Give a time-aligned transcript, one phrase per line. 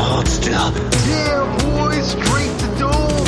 [0.00, 0.52] Hold still.
[1.10, 3.26] Yeah, boys, straight to dome.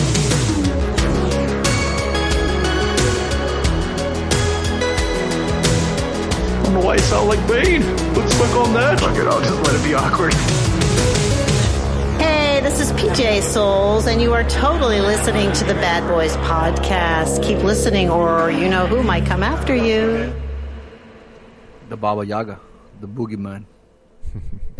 [6.54, 7.82] I don't know why I sound like Bane.
[8.14, 9.00] Let's click on that.
[9.00, 10.32] Fuck it, I'll just let it be awkward.
[12.22, 17.42] Hey, this is PJ Soles, and you are totally listening to the Bad Boys podcast.
[17.42, 20.32] Keep listening, or you know who might come after you.
[21.88, 22.60] The Baba Yaga,
[23.00, 23.64] the Boogeyman.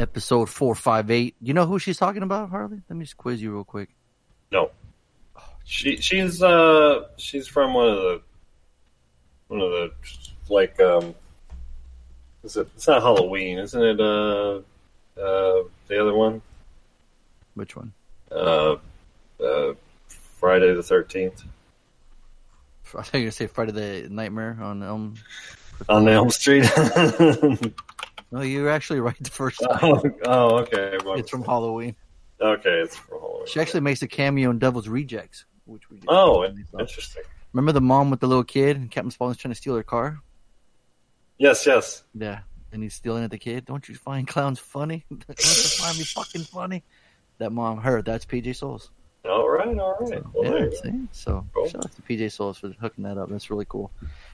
[0.01, 1.37] Episode 458.
[1.43, 2.81] You know who she's talking about, Harley?
[2.89, 3.91] Let me just quiz you real quick.
[4.51, 4.71] No.
[5.65, 8.23] She she's uh she's from one of the
[9.49, 9.93] one of the
[10.49, 11.15] like um
[12.43, 14.61] is it it's not Halloween, isn't it uh
[15.21, 16.41] uh the other one?
[17.55, 17.93] Which one?
[18.33, 18.77] Uh
[19.45, 19.75] uh
[20.09, 21.45] Friday the thirteenth.
[22.97, 25.15] I think you were going to say Friday the Nightmare on Elm.
[25.89, 26.65] On Elm Street.
[28.33, 29.79] No, you're actually right the first time.
[29.83, 30.97] oh, oh, okay.
[31.05, 31.97] Well, It's from Halloween.
[32.41, 33.47] Okay, it's from Halloween.
[33.47, 36.07] She actually makes a cameo in Devil's Rejects, which we did.
[36.09, 36.45] Oh,
[36.79, 37.23] interesting.
[37.53, 40.21] Remember the mom with the little kid and Captain Spaulding's trying to steal her car?
[41.39, 42.05] Yes, yes.
[42.15, 42.41] Yeah.
[42.73, 43.65] And he's stealing at the kid.
[43.65, 45.05] Don't you find clowns funny?
[45.11, 46.85] Don't you find me fucking funny?
[47.39, 48.91] That mom, her, that's PJ Soles.
[49.25, 50.23] All right, all right.
[50.33, 50.77] Well, yeah, there you go.
[50.77, 51.09] see?
[51.13, 51.69] So Cool.
[51.69, 53.29] shout out to PJ Soles for hooking that up.
[53.29, 53.91] That's really cool.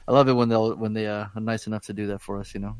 [0.06, 2.38] I love it when they'll when they uh, are nice enough to do that for
[2.38, 2.76] us, you know.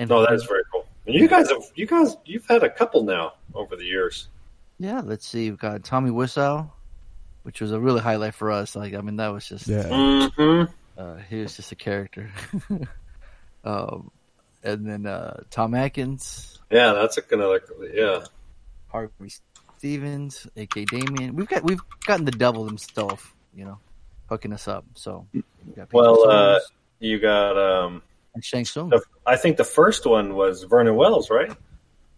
[0.00, 0.86] And No, that's very cool.
[1.06, 4.28] And you guys have you guys you've had a couple now over the years.
[4.78, 5.50] Yeah, let's see.
[5.50, 6.70] We've got Tommy Wiseau,
[7.42, 8.74] which was a really highlight for us.
[8.74, 9.82] Like, I mean, that was just Yeah.
[9.82, 10.72] Mm-hmm.
[10.98, 12.30] uh, he was just a character.
[13.64, 14.10] um,
[14.62, 17.60] and then uh, Tom Atkins, Yeah, that's a, another
[17.92, 18.24] yeah.
[18.88, 19.30] Harvey
[19.76, 21.36] Stevens, aka Damien.
[21.36, 23.78] We've got we've gotten the devil himself, you know,
[24.30, 24.86] hooking us up.
[24.94, 25.42] So, we
[25.76, 26.60] got Well, uh,
[27.00, 28.02] you got um
[28.34, 28.90] and Shang Tsung.
[28.90, 31.52] the, I think the first one was Vernon Wells, right?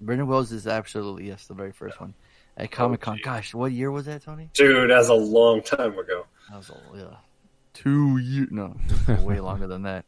[0.01, 2.15] Vernon Wells is absolutely yes, the very first one
[2.57, 3.17] at Comic Con.
[3.17, 3.25] geez.
[3.25, 4.51] Gosh, what year was that, Tony?
[4.53, 6.27] Dude, that's a long time ago.
[6.51, 7.17] That was a, yeah,
[7.73, 8.49] two years.
[8.51, 8.77] No,
[9.23, 10.05] way longer than that.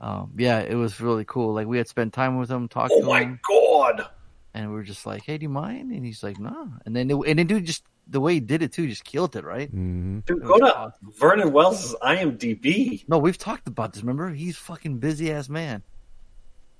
[0.00, 1.54] Um, yeah, it was really cool.
[1.54, 3.00] Like we had spent time with him, talking.
[3.02, 4.06] Oh my him, god.
[4.54, 7.10] and we were just like, "Hey, do you mind?" And he's like, "No." And then,
[7.10, 9.68] it, and then, dude, just the way he did it too, just killed it, right?
[9.68, 10.20] Mm-hmm.
[10.20, 11.12] Dude, It go to awesome.
[11.18, 13.04] Vernon Wells' IMDb.
[13.08, 14.02] No, we've talked about this.
[14.02, 15.82] Remember, he's fucking busy ass man.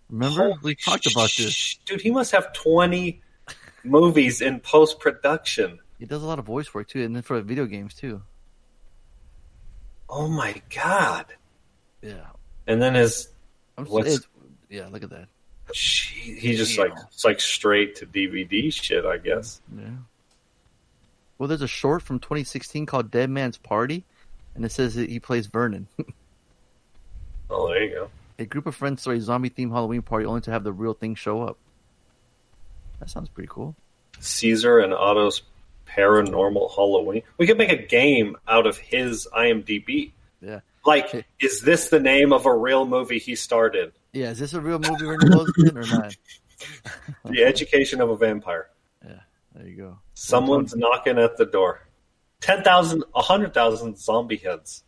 [0.08, 1.78] Remember, we Holy talked about this.
[1.84, 3.20] Dude, he must have 20
[3.82, 5.80] movies in post production.
[5.98, 8.22] He does a lot of voice work too, and then for video games too.
[10.08, 11.26] Oh my god.
[12.02, 12.26] Yeah,
[12.66, 13.28] And then his
[13.76, 14.26] I'm s- What's- it-
[14.70, 14.86] yeah.
[14.88, 15.26] Look at that.
[15.72, 19.60] she, he just like it's like straight to DVD shit, I guess.
[19.76, 19.86] Yeah.
[21.38, 24.04] Well, there's a short from 2016 called Dead Man's Party,
[24.54, 25.88] and it says that he plays Vernon.
[27.48, 28.10] Oh, there you go.
[28.40, 30.94] a group of friends throw a zombie themed Halloween party only to have the real
[30.94, 31.56] thing show up.
[32.98, 33.76] That sounds pretty cool.
[34.18, 35.42] Caesar and Otto's
[35.88, 37.22] Paranormal Halloween.
[37.38, 40.10] We could make a game out of his IMDb.
[40.40, 40.58] Yeah.
[40.84, 43.92] Like, is this the name of a real movie he started?
[44.12, 46.16] Yeah, is this a real movie Vernon Wells in or not?
[47.26, 48.66] The Education of a Vampire.
[49.06, 49.20] Yeah,
[49.54, 49.98] there you go.
[50.18, 51.86] Someone's knocking at the door.
[52.40, 54.82] 10,000, 100,000 zombie heads.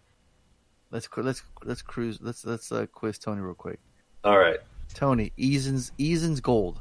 [0.90, 2.18] Let's let's let's cruise.
[2.22, 3.78] Let's let's uh, quiz Tony real quick.
[4.24, 4.56] All right.
[4.94, 6.80] Tony, Eason's Eason's Gold.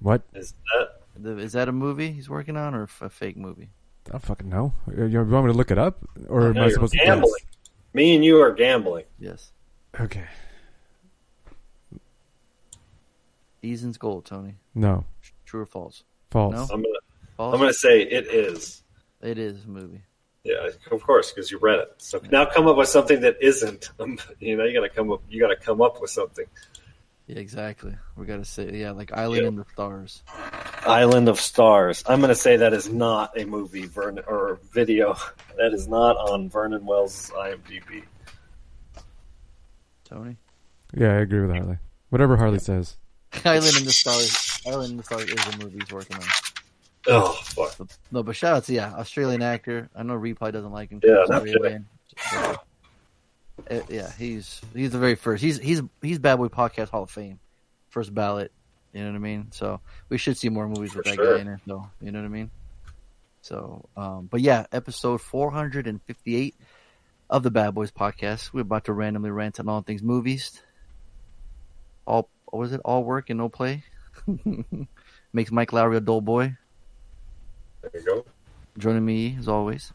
[0.00, 0.20] What?
[0.34, 3.70] Is that The- Is that a movie he's working on or a fake movie?
[4.08, 4.74] I don't fucking know.
[4.94, 7.32] You you want me to look it up, or am I you're supposed to gambling.
[7.94, 9.04] Me and you are gambling.
[9.18, 9.52] Yes.
[9.98, 10.26] Okay.
[13.62, 14.56] Eason's Gold, Tony.
[14.74, 15.04] No.
[15.46, 16.02] True or false?
[16.32, 16.54] False.
[16.54, 16.62] No?
[16.62, 16.98] I'm gonna,
[17.36, 17.54] False.
[17.54, 18.82] I'm gonna say it is.
[19.22, 20.00] It is a movie.
[20.44, 21.94] Yeah, of course, because you read it.
[21.98, 23.90] So now come up with something that isn't.
[24.40, 25.22] You know, you gotta come up.
[25.28, 26.46] You gotta come up with something.
[27.28, 27.94] Yeah, exactly.
[28.16, 29.48] We gotta say yeah, like Island Yeah.
[29.48, 30.22] in the Stars.
[30.84, 32.02] Island of Stars.
[32.06, 35.16] I'm gonna say that is not a movie, Vernon or video.
[35.58, 38.04] That is not on Vernon Wells' IMDb.
[40.04, 40.38] Tony.
[40.94, 41.76] Yeah, I agree with Harley.
[42.08, 42.96] Whatever Harley says.
[43.44, 44.51] Island in the Stars.
[44.64, 46.22] The Stars is a movie he's working on.
[47.08, 47.88] Oh fuck!
[48.12, 49.90] No, but shout out to yeah, Australian actor.
[49.94, 51.00] I know Reed doesn't like him.
[51.02, 52.56] Yeah, no.
[53.70, 55.42] Uh, yeah, he's he's the very first.
[55.42, 57.40] He's he's he's Bad Boy Podcast Hall of Fame,
[57.90, 58.52] first ballot.
[58.92, 59.48] You know what I mean?
[59.52, 61.34] So we should see more movies with For that sure.
[61.36, 61.88] guy in it, though.
[62.00, 62.50] You know what I mean?
[63.40, 66.54] So, um, but yeah, episode 458
[67.30, 68.52] of the Bad Boys podcast.
[68.52, 70.60] We're about to randomly rant on all things movies.
[72.06, 72.80] All, what was it?
[72.84, 73.82] All work and no play.
[75.32, 76.56] Makes Mike Lowrey a dull boy.
[77.82, 78.24] There you go.
[78.78, 79.92] Joining me as always.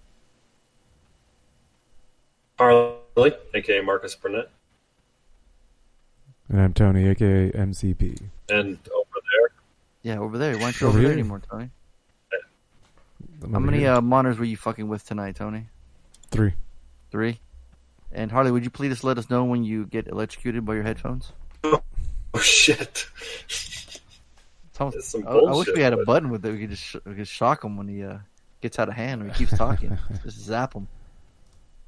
[2.57, 4.49] Harley, aka Marcus Burnett,
[6.49, 8.19] And I'm Tony, aka MCP.
[8.49, 9.49] and over there,
[10.01, 10.57] Yeah, over there.
[10.57, 11.19] Why aren't you Over over there here.
[11.19, 11.69] anymore, Tony?
[13.43, 15.65] I'm How many uh, monitors were you fucking with tonight, Tony?
[16.31, 16.53] Three.
[17.11, 17.39] Three.
[18.11, 21.33] And Harley, would you please let us know when you get electrocuted by your headphones?
[21.63, 21.81] oh
[22.41, 23.05] shit,
[23.45, 23.85] It's
[24.79, 26.51] almost- That's some I, I wish we had a button with it.
[26.51, 28.17] We could just sh- we could shock him when he uh,
[28.61, 29.97] gets out of hand or he keeps talking.
[30.23, 30.87] just zap him.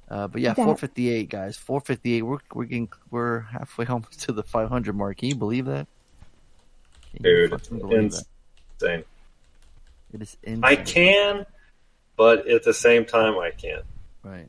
[0.09, 2.21] Uh, but yeah, 458 guys, 458.
[2.23, 5.17] We're we're getting we're halfway home to the 500 mark.
[5.17, 5.87] Can you believe that?
[7.13, 8.23] Can dude, fucking believe that?
[8.81, 9.03] insane.
[10.13, 10.63] It is insane.
[10.63, 11.45] I can,
[12.17, 13.85] but at the same time, I can't.
[14.23, 14.47] Right.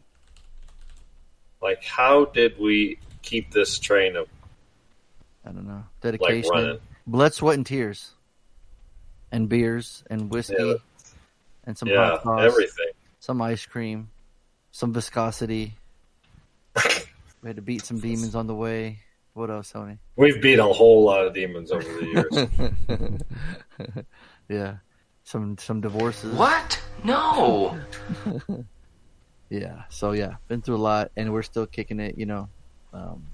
[1.63, 4.27] Like, how did we keep this train of
[5.45, 5.85] I don't know.
[6.01, 6.79] Dedication, running?
[7.07, 8.13] blood, sweat, and tears,
[9.33, 10.75] and beers, and whiskey, Yeah,
[11.65, 12.91] and some yeah, hot sauce, everything.
[13.21, 14.11] some ice cream,
[14.73, 15.75] some viscosity.
[17.43, 18.99] we had to beat some demons on the way.
[19.35, 19.99] What else, Tony?
[20.17, 23.95] We've beat a whole lot of demons over the years.
[24.49, 24.77] yeah,
[25.25, 26.35] some some divorces.
[26.35, 26.81] What?
[27.05, 27.79] No.
[29.53, 29.83] Yeah.
[29.89, 32.17] So yeah, been through a lot, and we're still kicking it.
[32.17, 32.49] You know,
[32.93, 33.27] um,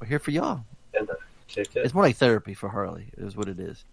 [0.00, 0.64] we're here for y'all.
[0.94, 1.14] and uh,
[1.48, 1.80] kick it.
[1.84, 3.06] It's more like therapy for Harley.
[3.16, 3.84] Is what it is.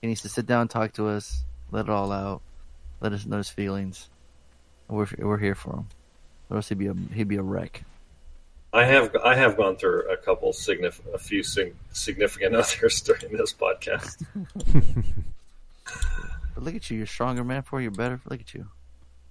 [0.00, 2.40] He needs to sit down, talk to us, let it all out,
[3.00, 4.08] let us know his feelings.
[4.88, 5.88] We're we're here for him.
[6.50, 7.82] Or else he'd be a he'd be a wreck.
[8.72, 13.36] I have I have gone through a couple signif- a few sig- significant others during
[13.36, 14.24] this podcast.
[16.54, 17.62] But look at you, you're stronger, man.
[17.62, 18.20] For you're better.
[18.28, 18.66] Look at you.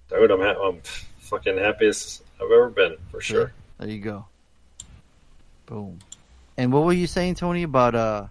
[0.08, 0.80] Dude, I'm ha- I'm
[1.18, 3.52] fucking happiest I've ever been for sure.
[3.78, 4.24] There you go.
[5.66, 5.98] Boom.
[6.56, 8.26] And what were you saying, Tony, about uh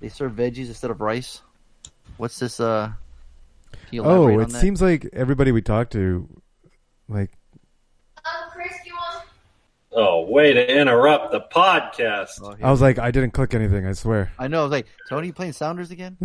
[0.00, 1.40] they serve veggies instead of rice?
[2.16, 2.92] What's this uh
[3.94, 4.60] Oh, it that?
[4.60, 6.28] seems like everybody we talk to,
[7.08, 7.30] like,
[9.98, 12.42] Oh, way to interrupt the podcast.
[12.42, 14.30] Oh, I was like, I didn't click anything, I swear.
[14.38, 16.18] I know, I was like, Tony, you playing Sounders again?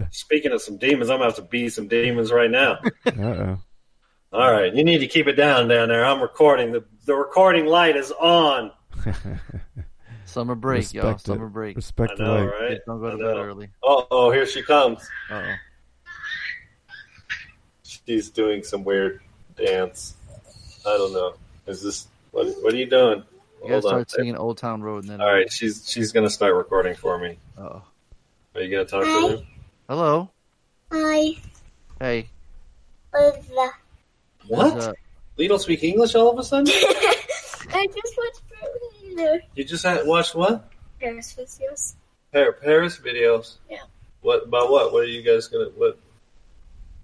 [0.12, 2.78] Speaking of some demons, I'm gonna have to beat some demons right now.
[3.06, 3.58] Uh-oh.
[4.32, 6.04] All right, you need to keep it down down there.
[6.04, 6.70] I'm recording.
[6.70, 8.70] The the recording light is on.
[10.28, 11.06] Summer break, y'all.
[11.06, 11.76] Respect Summer break.
[11.76, 12.70] Respect I the know, right?
[12.72, 13.70] Just don't go to bed early.
[13.82, 15.00] Oh, oh, here she comes.
[15.30, 15.54] Uh oh.
[17.82, 19.20] She's doing some weird
[19.56, 20.14] dance.
[20.86, 21.34] I don't know.
[21.66, 22.46] Is this what?
[22.62, 23.24] What are you doing?
[23.62, 23.88] You gotta Hold on.
[23.90, 25.20] start singing Old Town Road and then.
[25.20, 27.38] All right, she's she's gonna start recording for me.
[27.56, 27.82] Oh.
[28.54, 29.46] Are you gonna talk to him?
[29.88, 30.30] Hello.
[30.92, 31.36] Hi,
[31.98, 32.28] Hey.
[33.10, 33.72] what's that?
[34.46, 34.70] What?
[34.74, 34.92] There's, uh,
[35.48, 36.66] don't speak English all of a sudden?
[37.70, 38.16] I just
[39.18, 40.70] watched You just had watched what?
[41.00, 41.94] Paris videos.
[42.32, 43.56] Par- Paris videos.
[43.70, 43.78] Yeah.
[44.20, 44.92] What about what?
[44.92, 45.98] What are you guys gonna what?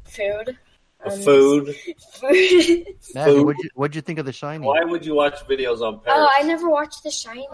[0.05, 0.59] Food.
[1.05, 1.75] Um, food?
[2.13, 2.31] Food.
[2.31, 3.45] Maggie, Food?
[3.47, 4.63] what'd you what'd you think of The Shining?
[4.67, 6.19] Why would you watch videos on Paris?
[6.21, 7.47] oh, I never watched The Shining.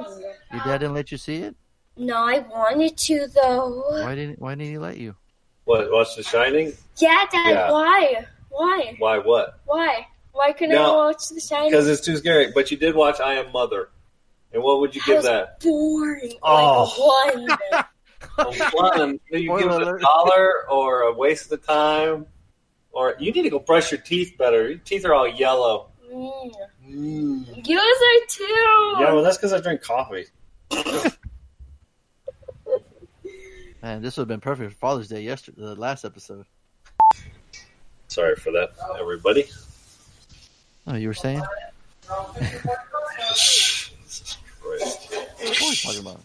[0.53, 1.57] Your dad didn't let you see it?
[1.97, 3.85] No, I wanted to though.
[3.91, 5.17] Why didn't Why didn't he let you?
[5.65, 5.91] What?
[5.93, 6.73] Watch The Shining?
[6.97, 7.51] Yeah, Dad.
[7.51, 7.71] Yeah.
[7.73, 8.27] Why?
[8.51, 8.95] Why?
[8.99, 9.19] Why?
[9.19, 9.61] What?
[9.67, 10.07] Why?
[10.33, 11.71] Why couldn't No, I watch The Shining?
[11.71, 12.51] Because it's too scary.
[12.53, 13.89] But you did watch I Am Mother,
[14.53, 15.61] and what would you give that?
[15.61, 16.35] boring.
[16.43, 17.25] Oh.
[17.27, 17.59] Like one.
[18.39, 19.21] A one.
[19.31, 20.01] Do you Spoiler give it a alert.
[20.03, 22.27] dollar or a waste of time?
[22.93, 24.69] Or you need to go brush your teeth better.
[24.69, 25.91] Your teeth are all yellow.
[26.13, 26.53] Mm.
[26.89, 27.69] Mm.
[27.69, 28.45] Yours are too.
[28.99, 30.27] Yeah, well, that's because I drink coffee.
[33.83, 36.45] Man, this would have been perfect for Father's Day yesterday, the last episode.
[38.09, 39.47] Sorry for that, everybody.
[40.87, 41.43] Oh, you were saying?
[44.79, 46.21] What were we talking about?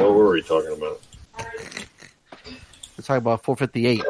[0.00, 1.00] What were we talking about?
[2.96, 4.02] We're talking about 458.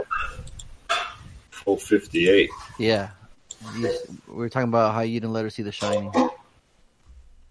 [1.50, 2.50] 458.
[2.78, 3.10] Yeah.
[3.76, 3.90] You-
[4.28, 6.12] we were talking about how you didn't let her see The Shining.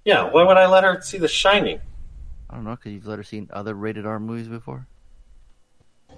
[0.06, 1.80] Yeah, why would I let her see The Shining?
[2.50, 4.86] I don't know, because you've let her see other rated R movies before.
[6.12, 6.18] Yeah,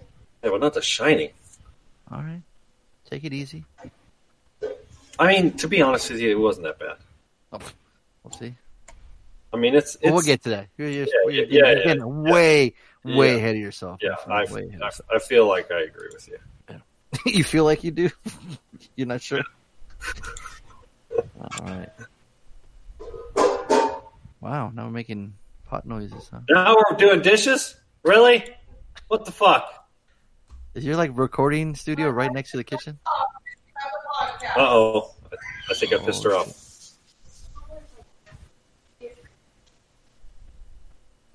[0.49, 1.29] but not The Shining.
[2.11, 2.41] All right.
[3.09, 3.63] Take it easy.
[5.17, 6.97] I mean, to be honest with you, it wasn't that bad.
[7.63, 7.67] Oh,
[8.23, 8.55] we'll see.
[9.53, 10.67] I mean, it's, it's Well, get to that.
[10.77, 12.31] You're, you're, Yeah, you're, yeah, yeah, you're getting yeah.
[12.33, 13.99] way, way ahead of yourself.
[14.01, 14.15] yeah.
[14.27, 14.51] I, friend.
[14.51, 15.09] way ahead of I, yourself.
[15.13, 16.37] I feel like I agree with you.
[17.25, 18.09] you feel like you do?
[18.95, 19.41] You're not sure?
[21.17, 21.89] All right.
[24.41, 25.33] Wow, now we're making
[25.67, 26.41] Pot noises, huh?
[26.49, 27.75] Now we're doing dishes?
[28.03, 28.43] Really?
[29.07, 29.87] What the fuck?
[30.75, 32.99] Is your like recording studio right next to the kitchen?
[34.55, 35.11] Uh oh.
[35.69, 36.64] I think I pissed her Oh, off.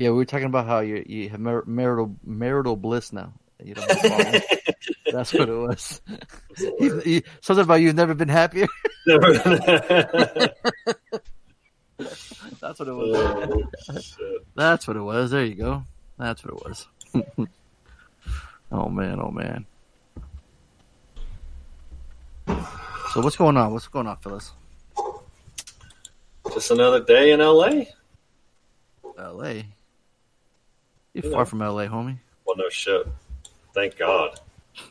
[0.01, 3.35] Yeah, we were talking about how you you have mar- marital marital bliss now.
[3.63, 3.87] You don't.
[5.13, 6.01] That's what it was.
[7.43, 8.67] Something about you've never been happier.
[9.07, 9.21] That's
[12.79, 14.17] what it oh, was.
[14.19, 14.39] Oh.
[14.57, 15.33] That's what it was.
[15.33, 15.83] There you go.
[16.19, 16.87] That's what it was.
[18.73, 19.67] oh man, oh man.
[23.13, 23.71] So what's going on?
[23.75, 24.53] What's going on, Phyllis?
[26.55, 27.85] Just another day in LA?
[29.19, 29.67] L.A.
[31.23, 31.37] You're Yeah.
[31.37, 32.19] far from L.A., homie.
[32.45, 33.07] Well, no shit.
[33.75, 34.39] Thank God.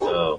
[0.00, 0.38] um,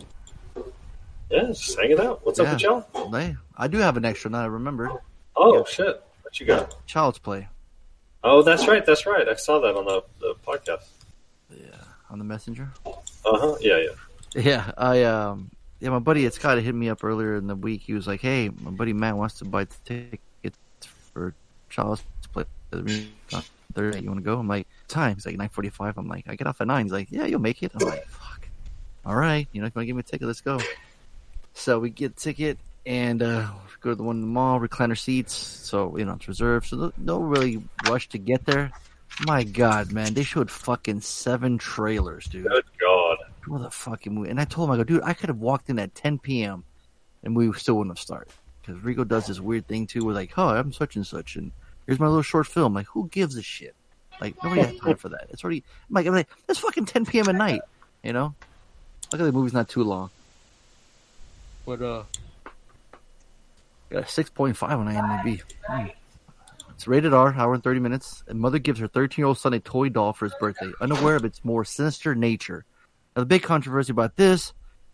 [1.29, 2.25] yeah, just hanging out.
[2.25, 3.11] What's up with y'all?
[3.11, 4.31] Hey, I do have an extra.
[4.31, 4.91] Now I remembered.
[5.35, 6.01] Oh, shit.
[6.21, 6.85] What you got?
[6.87, 7.47] Child's Play.
[8.23, 8.85] Oh, that's right.
[8.85, 9.27] That's right.
[9.27, 10.85] I saw that on the, the podcast.
[11.49, 11.75] Yeah,
[12.09, 12.69] on the messenger.
[12.85, 12.91] Uh
[13.25, 13.55] huh.
[13.61, 13.91] Yeah, yeah.
[14.35, 17.81] Yeah, I um, yeah, my buddy Scott hit me up earlier in the week.
[17.81, 20.57] He was like, "Hey, my buddy Matt wants to buy the tickets
[21.13, 21.33] for
[21.69, 22.03] Child's
[22.33, 22.43] Play
[23.85, 25.93] You want to go?" I'm like, "Time?" He's like, 9:45.
[25.97, 26.85] I'm like, "I get off at 9.
[26.85, 28.47] He's like, "Yeah, you'll make it." I'm like, "Fuck,
[29.05, 30.59] all right." You know, if you want to give me a ticket, let's go.
[31.53, 33.47] So we get a ticket and uh,
[33.81, 35.33] go to the one in the mall, recliner seats.
[35.33, 36.67] So you know it's reserved.
[36.67, 38.71] So no, no really rush to get there.
[39.25, 43.17] My God, man, they showed fucking seven trailers, dude Good God.
[43.47, 44.29] what the fucking movie?
[44.29, 46.63] And I told him, I go, dude, I could have walked in at 10 p.m.
[47.23, 48.31] and we still wouldn't have started.
[48.61, 51.51] Because Rico does this weird thing too, where like, oh, I'm such and such, and
[51.87, 52.73] here's my little short film.
[52.73, 53.75] Like, who gives a shit?
[54.21, 55.27] Like, nobody has time for that.
[55.29, 57.29] It's already, I'm like, I'm like, it's fucking 10 p.m.
[57.29, 57.61] at night,
[58.03, 58.35] you know?
[59.11, 60.09] Luckily, the movie's not too long.
[61.65, 62.03] But, uh,
[63.91, 65.41] got a 6.5 on IMDb.
[65.67, 65.85] Hmm.
[66.71, 68.23] It's rated R, hour and 30 minutes.
[68.27, 71.15] And mother gives her 13 year old son a toy doll for his birthday, unaware
[71.15, 72.65] of its more sinister nature.
[73.15, 74.53] Now, the big controversy about this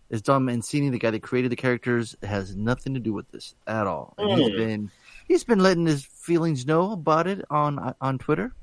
[0.10, 3.56] is Don Mancini, the guy that created the characters, has nothing to do with this
[3.68, 4.14] at all.
[4.18, 4.56] And he's Hmm.
[4.58, 4.92] been
[5.28, 8.54] he's been letting his feelings know about it on on Twitter.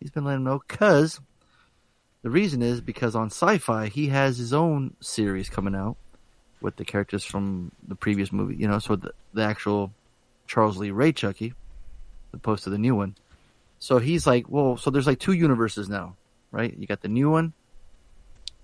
[0.00, 1.20] He's been letting know because
[2.22, 5.96] the reason is because on Syfy he has his own series coming out
[6.60, 8.56] with the characters from the previous movie.
[8.56, 9.92] You know, so the the actual
[10.46, 11.54] Charles Lee Ray Chucky,
[12.32, 13.16] opposed to the new one.
[13.78, 16.16] So he's like, well, so there's like two universes now,
[16.50, 16.76] right?
[16.76, 17.54] You got the new one,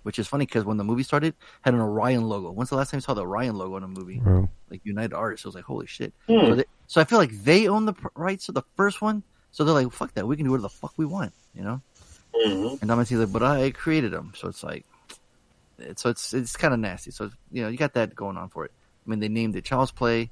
[0.06, 2.52] which is funny because when the movie started, had an Orion logo.
[2.52, 4.20] When's the last time you saw the Orion logo in a movie?
[4.20, 4.48] Bro.
[4.70, 5.44] Like United Artists.
[5.44, 6.14] It was like, holy shit.
[6.28, 6.46] Hmm.
[6.46, 9.24] So, they, so I feel like they own the pr- rights to the first one.
[9.50, 10.24] So they're like, fuck that.
[10.24, 11.80] We can do whatever the fuck we want, you know?
[12.32, 14.32] hmm And I'm like, but I created them.
[14.36, 14.86] So it's like,
[15.80, 17.10] it's, so it's, it's kind of nasty.
[17.10, 18.70] So, you know, you got that going on for it.
[19.04, 20.30] I mean, they named it Child's Play.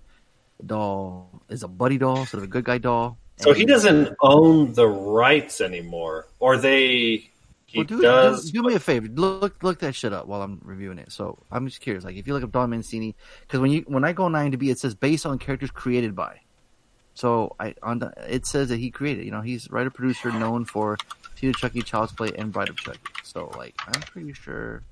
[0.60, 3.18] The doll is a buddy doll sort of a good guy doll.
[3.38, 7.32] So he doesn't own the rights anymore, or they
[7.74, 8.50] he Well, do, does.
[8.50, 9.08] do, do me a favor.
[9.08, 11.10] Look look that shit up while I'm reviewing it.
[11.12, 12.04] So I'm just curious.
[12.04, 14.70] Like if you look up Don Mancini, because when you when I go on IMDb,
[14.70, 16.40] it says based on characters created by.
[17.14, 19.24] So I on the, it says that he created.
[19.24, 20.96] You know, he's writer producer known for
[21.36, 22.98] Peter Chucky, Child's Play, and Bride of Chucky.
[23.24, 24.82] So like I'm pretty sure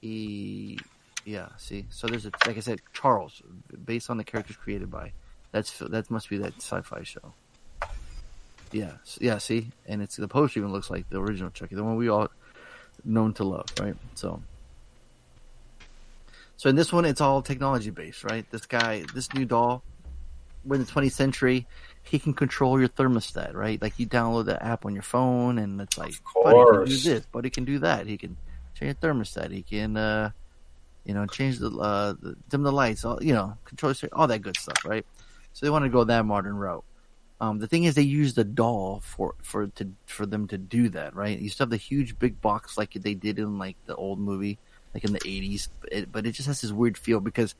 [0.00, 0.78] he.
[1.24, 3.42] Yeah, see, so there's a like I said, Charles,
[3.84, 5.12] based on the characters created by.
[5.52, 7.32] That's that must be that sci-fi show.
[8.72, 9.38] Yeah, yeah.
[9.38, 12.28] See, and it's the poster even looks like the original Chucky, the one we all
[13.04, 13.94] known to love, right?
[14.14, 14.42] So,
[16.56, 18.48] so in this one, it's all technology based, right?
[18.50, 19.82] This guy, this new doll,
[20.64, 21.66] we're in the 20th century.
[22.02, 23.80] He can control your thermostat, right?
[23.80, 27.26] Like you download the app on your phone, and it's like, buddy can do this,
[27.26, 28.06] buddy can do that.
[28.06, 28.36] He can
[28.74, 29.50] change the thermostat.
[29.50, 30.30] He can, uh,
[31.04, 34.40] you know, change the, uh, the dim the lights, all you know, control all that
[34.40, 35.04] good stuff, right?
[35.52, 36.84] So they want to go that modern route.
[37.42, 40.88] Um, the thing is, they use the doll for for to for them to do
[40.90, 41.36] that, right?
[41.36, 44.60] You still have the huge big box like they did in like the old movie,
[44.94, 47.56] like in the eighties, it, but it just has this weird feel because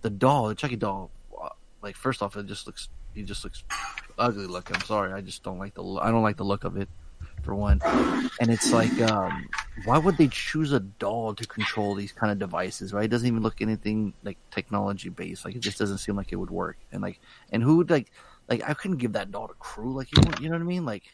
[0.00, 1.50] the doll, the Chucky doll, uh,
[1.82, 3.62] like first off, it just looks he just looks
[4.18, 4.74] ugly looking.
[4.74, 6.88] I'm sorry, I just don't like the I don't like the look of it
[7.42, 7.82] for one,
[8.40, 9.50] and it's like um,
[9.84, 13.04] why would they choose a doll to control these kind of devices, right?
[13.04, 15.44] It doesn't even look anything like technology based.
[15.44, 16.78] Like it just doesn't seem like it would work.
[16.90, 17.20] And like,
[17.52, 18.10] and who would like,
[18.48, 19.92] like I couldn't give that doll to crew.
[19.92, 20.84] Like you, know, you know what I mean?
[20.84, 21.04] Like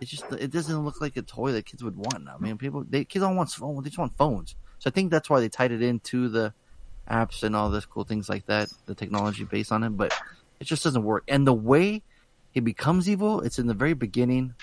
[0.00, 2.28] it just it doesn't look like a toy that kids would want.
[2.28, 3.82] I mean, people they kids don't want phones.
[3.84, 4.54] They just want phones.
[4.78, 6.54] So I think that's why they tied it into the
[7.10, 9.90] apps and all this cool things like that, the technology based on it.
[9.90, 10.14] But
[10.58, 11.24] it just doesn't work.
[11.28, 12.02] And the way
[12.52, 14.54] he becomes evil, it's in the very beginning.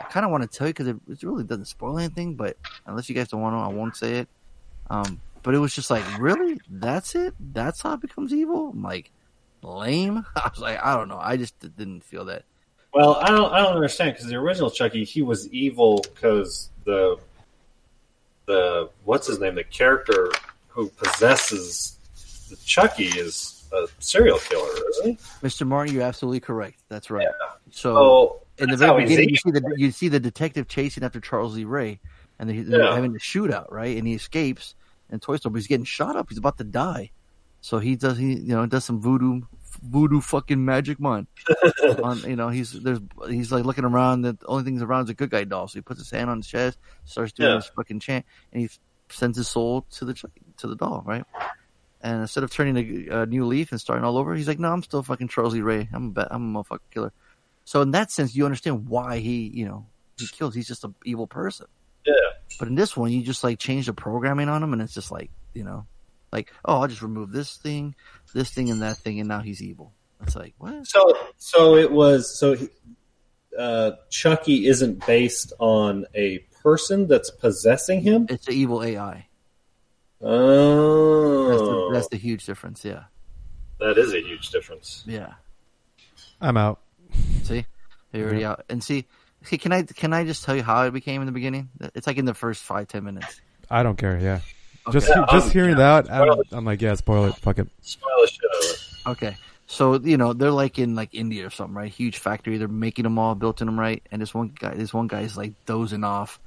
[0.00, 2.56] I kind of want to tell you because it, it really doesn't spoil anything, but
[2.86, 4.28] unless you guys don't want to, I won't say it.
[4.88, 6.60] Um, but it was just like, really?
[6.68, 7.34] That's it?
[7.38, 8.70] That's how it becomes evil?
[8.70, 9.10] I'm like,
[9.62, 10.24] lame?
[10.36, 11.18] I was like, I don't know.
[11.20, 12.44] I just didn't feel that.
[12.92, 13.52] Well, I don't.
[13.52, 17.18] I don't understand because the original Chucky, he was evil because the
[18.46, 20.30] the what's his name, the character
[20.68, 21.96] who possesses
[22.50, 25.18] the Chucky is a serial killer, isn't he?
[25.46, 25.66] Mr.
[25.66, 26.80] Martin, you're absolutely correct.
[26.88, 27.28] That's right.
[27.70, 31.20] So Oh, in the very beginning, you see the you see the detective chasing after
[31.20, 32.00] Charles Lee Ray,
[32.40, 32.94] and they're, they're Yeah.
[32.94, 33.96] having a shootout, right?
[33.96, 34.74] And he escapes,
[35.10, 36.26] and Toy Story, but he's getting shot up.
[36.28, 37.12] He's about to die.
[37.60, 39.42] So he does he you know does some voodoo
[39.82, 41.26] voodoo fucking magic mind.
[42.02, 44.22] on you know he's there's he's like looking around.
[44.22, 45.68] The only thing around is a good guy doll.
[45.68, 47.56] So he puts his hand on his chest, starts doing Yeah.
[47.56, 48.70] his fucking chant, and he
[49.08, 50.14] sends his soul to the
[50.58, 51.24] to the doll, right?
[52.02, 54.58] And instead of turning a, a uh, new leaf and starting all over, he's like,
[54.58, 55.88] "No, I'm still fucking Charles Lee Ray.
[55.92, 57.12] I'm a ba- I'm a motherfucking killer."
[57.66, 59.86] So in that sense, you understand why he, you know,
[60.18, 60.54] he kills.
[60.54, 61.66] He's just an evil person.
[62.06, 62.14] Yeah.
[62.58, 65.10] But in this one, you just like change the programming on him, and it's just
[65.10, 65.86] like, you know,
[66.32, 67.94] like, oh, I'll just remove this thing,
[68.34, 69.92] this thing, and that thing, and now he's evil.
[70.22, 70.86] It's like what?
[70.86, 72.38] So, so it was.
[72.38, 72.68] So, he-
[73.58, 78.26] uh, Chucky isn't based on a person that's possessing him.
[78.30, 79.26] It's an evil AI.
[80.22, 82.84] Oh, That's the, that's the huge difference.
[82.84, 83.04] Yeah,
[83.80, 85.02] that is a huge difference.
[85.06, 85.34] yeah.
[86.42, 86.80] I'm out.
[87.42, 87.66] See,
[88.12, 88.64] you're already out.
[88.70, 89.06] And see,
[89.42, 91.70] see, can I can I just tell you how it became in the beginning?
[91.94, 93.40] It's like in the first five ten minutes.
[93.70, 94.18] I don't care.
[94.18, 94.40] Yeah.
[94.86, 94.98] Okay.
[94.98, 96.40] Just Yeah, just I'm- hearing yeah, that, I'm.
[96.52, 97.34] I'm like, yeah, spoil it.
[97.36, 97.68] Fuck it.
[97.82, 98.80] Spoil the shit out of it.
[99.22, 99.36] Okay.
[99.66, 101.92] So, you know, they're like in like India or something, right?
[101.92, 102.58] Huge factory.
[102.58, 104.02] They're making them all, built in them, right?
[104.10, 106.40] And this one guy, this one guy's like dozing off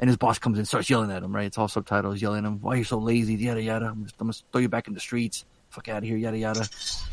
[0.00, 1.46] and his boss comes in, starts yelling at him, right?
[1.46, 3.34] It's all subtitles, yelling at him, why are you so lazy?
[3.34, 3.86] Yada, yada.
[3.86, 5.44] I'm, just, I'm gonna throw you back in the streets.
[5.70, 6.60] Fuck out of here, yada, yada.
[6.60, 7.06] He's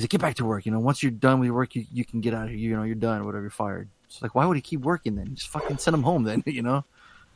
[0.00, 0.64] like, get back to work.
[0.66, 2.58] You know, once you're done with your work, you, you can get out of here.
[2.58, 3.88] You know, you're done whatever, you're fired.
[4.06, 5.34] It's like, why would he keep working then?
[5.34, 6.84] Just fucking send him home then, you know?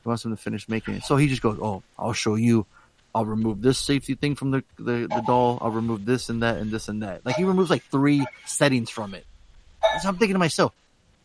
[0.02, 1.02] He wants him to finish making it.
[1.05, 2.67] So he just goes, oh, I'll show you.
[3.14, 5.59] I'll remove this safety thing from the, the, the doll.
[5.61, 7.25] I'll remove this and that and this and that.
[7.25, 9.26] Like he removes like three settings from it.
[10.02, 10.73] So I'm thinking to myself,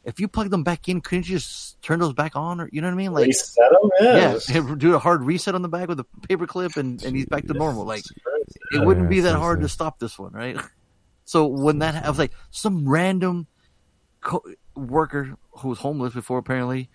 [0.05, 2.59] if you plug them back in, couldn't you just turn those back on?
[2.61, 3.13] Or you know what I mean?
[3.13, 4.39] Like, Reset them, yeah.
[4.49, 7.25] yeah, do a hard reset on the back with a paper clip, and, and he's
[7.25, 7.85] back to normal.
[7.85, 8.03] Like
[8.71, 10.57] it wouldn't be that hard to stop this one, right?
[11.25, 13.47] So when that I was like some random
[14.19, 14.43] co-
[14.75, 16.89] worker who was homeless before, apparently,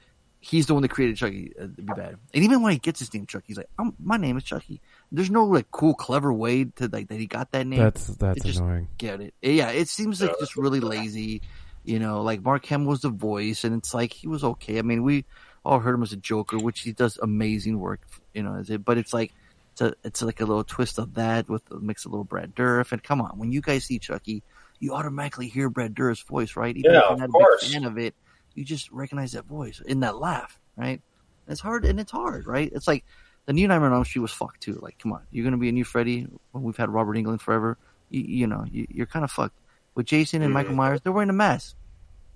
[0.48, 1.52] he's the one that created Chucky.
[1.58, 3.94] Uh, to be bad, and even when he gets his name Chucky, he's like, I'm,
[4.02, 4.80] "My name is Chucky."
[5.12, 7.78] There's no like cool, clever way to like that he got that name.
[7.80, 8.88] That's that's It just- annoying.
[8.98, 9.34] get it.
[9.42, 11.42] Yeah, it seems like just really lazy.
[11.84, 14.78] You know, like Mark Hamill was the voice, and it's like he was okay.
[14.78, 15.24] I mean, we
[15.64, 18.00] all heard him as a Joker, which he does amazing work.
[18.34, 19.32] You know, as it, but it's like
[19.72, 22.54] it's a, it's like a little twist of that with a mix of little Brad
[22.54, 22.92] Dourif.
[22.92, 24.42] And come on, when you guys see Chucky,
[24.80, 26.76] you automatically hear Brad Dourif's voice, right?
[26.76, 28.14] Even Yeah, if you're of not a big fan of it,
[28.54, 31.00] you just recognize that voice in that laugh, right?
[31.46, 32.70] It's hard, and it's hard, right?
[32.74, 33.04] It's like
[33.46, 34.78] the new Nightmare on Elm Street was fucked too.
[34.82, 37.78] Like, come on, you're gonna be a new Freddy when we've had Robert Englund forever.
[38.10, 39.56] You, you know, you, you're kind of fucked.
[39.94, 40.76] With Jason and Michael Mhm.
[40.76, 41.74] Myers, they're wearing a mask.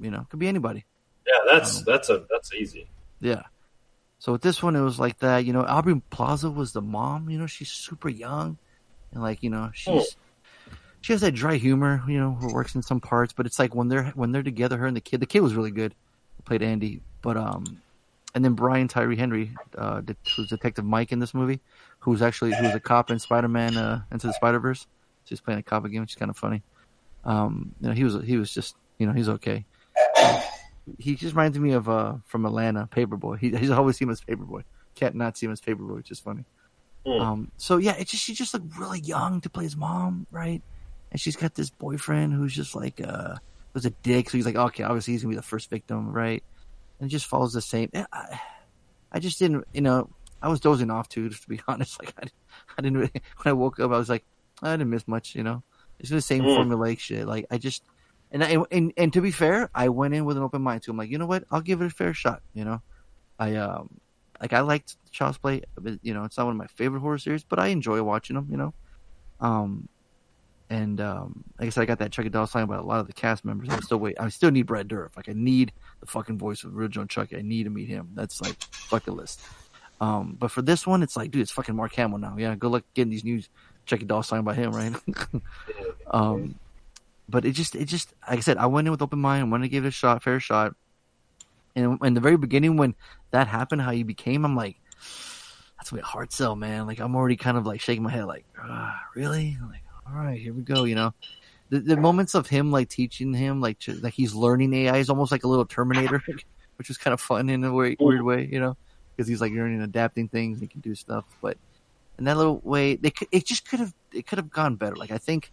[0.00, 0.84] You know, could be anybody.
[1.26, 2.88] Yeah, that's that's a that's easy.
[3.20, 3.42] Yeah.
[4.18, 5.44] So with this one, it was like that.
[5.44, 7.28] You know, Aubrey Plaza was the mom.
[7.30, 8.58] You know, she's super young,
[9.12, 10.16] and like you know, she's
[11.02, 12.02] she has that dry humor.
[12.08, 14.78] You know, who works in some parts, but it's like when they're when they're together,
[14.78, 15.20] her and the kid.
[15.20, 15.94] The kid was really good.
[16.44, 17.80] Played Andy, but um,
[18.34, 21.60] and then Brian Tyree Henry, uh, det- who's Detective Mike in this movie,
[22.00, 24.80] who's actually who's a cop in Spider Man uh, Into the Spider Verse.
[24.80, 26.62] So he's playing a cop again, which is kind of funny.
[27.24, 29.64] Um, you know, he was he was just you know he's okay.
[30.98, 33.36] He just reminds me of uh from Atlanta, Paper Boi.
[33.36, 34.64] He, he's always seen him as Paper Boi.
[34.94, 36.44] Can't not see him as Paper Boi, which is funny.
[37.06, 37.20] Hmm.
[37.20, 40.62] Um, so yeah, it just she just looked really young to play his mom, right?
[41.12, 43.36] And she's got this boyfriend who's just like uh
[43.74, 44.30] was a dick.
[44.30, 46.44] So he's like, okay, obviously he's gonna be the first victim, right?
[47.00, 47.90] And it just follows the same.
[47.94, 48.40] I,
[49.12, 50.10] I just didn't, you know,
[50.42, 52.00] I was dozing off too, just to be honest.
[52.02, 52.28] Like I,
[52.78, 54.24] I didn't really, when I woke up, I was like,
[54.62, 55.62] I didn't miss much, you know.
[56.00, 56.54] It's the same Mm.
[56.56, 57.26] formulaic shit.
[57.26, 57.84] Like I just,
[58.30, 60.90] and I, and and to be fair, I went in with an open mind too.
[60.92, 61.44] I'm like, you know what?
[61.50, 62.42] I'll give it a fair shot.
[62.54, 62.82] You know,
[63.38, 64.00] I um,
[64.40, 65.62] like I liked Child's Play.
[65.76, 68.36] but, You know, it's not one of my favorite horror series, but I enjoy watching
[68.36, 68.48] them.
[68.50, 68.74] You know,
[69.40, 69.88] um,
[70.72, 73.06] and um, like I said, I got that Chucky Doll sign about a lot of
[73.06, 73.68] the cast members.
[73.68, 74.16] I still wait.
[74.18, 75.14] I still need Brad Dourif.
[75.18, 77.36] Like I need the fucking voice of original Chucky.
[77.36, 78.08] I need to meet him.
[78.14, 78.56] That's like
[78.90, 79.42] bucket list.
[80.00, 82.36] Um, but for this one, it's like, dude, it's fucking Mark Hamill now.
[82.38, 83.42] Yeah, good luck getting these new
[83.84, 84.94] Chucky Doll signed by him, right?
[86.10, 86.54] um,
[87.28, 89.42] but it just, it just, like I said, I went in with open mind.
[89.42, 90.74] I wanted to give it a shot, fair shot.
[91.76, 92.94] And in the very beginning, when
[93.30, 94.76] that happened, how he became, I'm like,
[95.76, 96.86] that's a hard sell, man.
[96.86, 99.58] Like I'm already kind of like shaking my head, like, ah, really?
[99.68, 100.84] Like, all right, here we go.
[100.84, 101.14] You know,
[101.70, 105.10] the, the moments of him like teaching him, like, to, like he's learning AI is
[105.10, 106.22] almost like a little Terminator,
[106.76, 108.76] which was kind of fun in a way, weird way, you know,
[109.16, 111.24] because he's like learning, adapting things, and he can do stuff.
[111.40, 111.56] But
[112.18, 114.96] in that little way, they could, it just could have, it could have gone better.
[114.96, 115.52] Like I think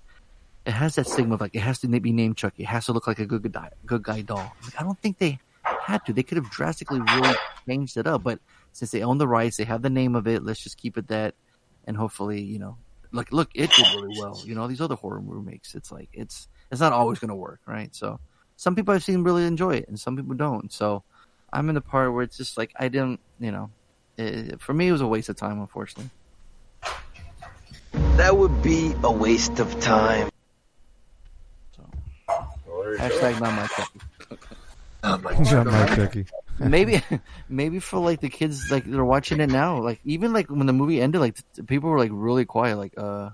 [0.66, 2.64] it has that stigma of like it has to be named Chucky.
[2.64, 4.54] It has to look like a good guy, good guy doll.
[4.64, 6.14] Like, I don't think they had to.
[6.14, 7.36] They could have drastically really
[7.68, 8.40] changed it up, but
[8.74, 10.44] since they own the rights, they have the name of it.
[10.44, 11.34] Let's just keep it that,
[11.86, 12.78] and hopefully, you know,
[13.12, 14.42] like look, it did really well.
[14.44, 17.62] You know, these other horror remakes, it's like it's it's not always going to work,
[17.66, 17.94] right?
[17.96, 18.20] So
[18.56, 20.72] some people I've seen really enjoy it, and some people don't.
[20.72, 21.04] So
[21.52, 23.72] I'm in the part where it's just like I didn't, you know,
[24.18, 26.12] it, for me it was a waste of time, unfortunately.
[28.18, 30.30] That would be a waste of time.
[32.68, 33.04] Well, there you go.
[33.04, 34.00] Hashtag not my cookie.
[35.04, 36.26] Not my Chucky.
[36.60, 37.02] Maybe
[37.50, 39.82] maybe for like the kids like they're watching it now.
[39.82, 42.78] Like even like when the movie ended like t- people were like really quiet.
[42.78, 43.30] Like uh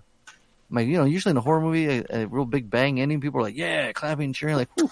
[0.69, 3.39] like you know usually in a horror movie a, a real big bang ending people
[3.39, 4.89] are like yeah clapping cheering like Whew,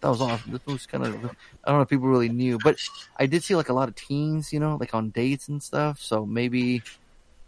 [0.00, 0.52] that was awesome.
[0.52, 2.78] This was kind of i don't know if people really knew but
[3.18, 6.00] i did see like a lot of teens you know like on dates and stuff.
[6.00, 6.82] So maybe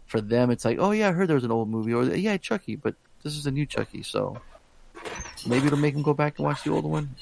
[0.05, 2.37] for them it's like oh yeah i heard there was an old movie or yeah
[2.37, 2.93] chucky but
[3.23, 4.37] this is a new chucky so
[5.47, 7.15] maybe it'll make them go back and watch the old one.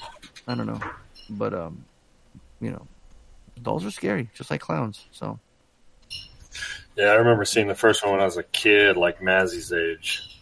[0.46, 0.80] I don't know.
[1.30, 1.84] But um
[2.60, 2.86] you know
[3.60, 5.06] dolls are scary, just like clowns.
[5.12, 5.38] So
[6.96, 10.40] Yeah, I remember seeing the first one when I was a kid, like Mazzy's age,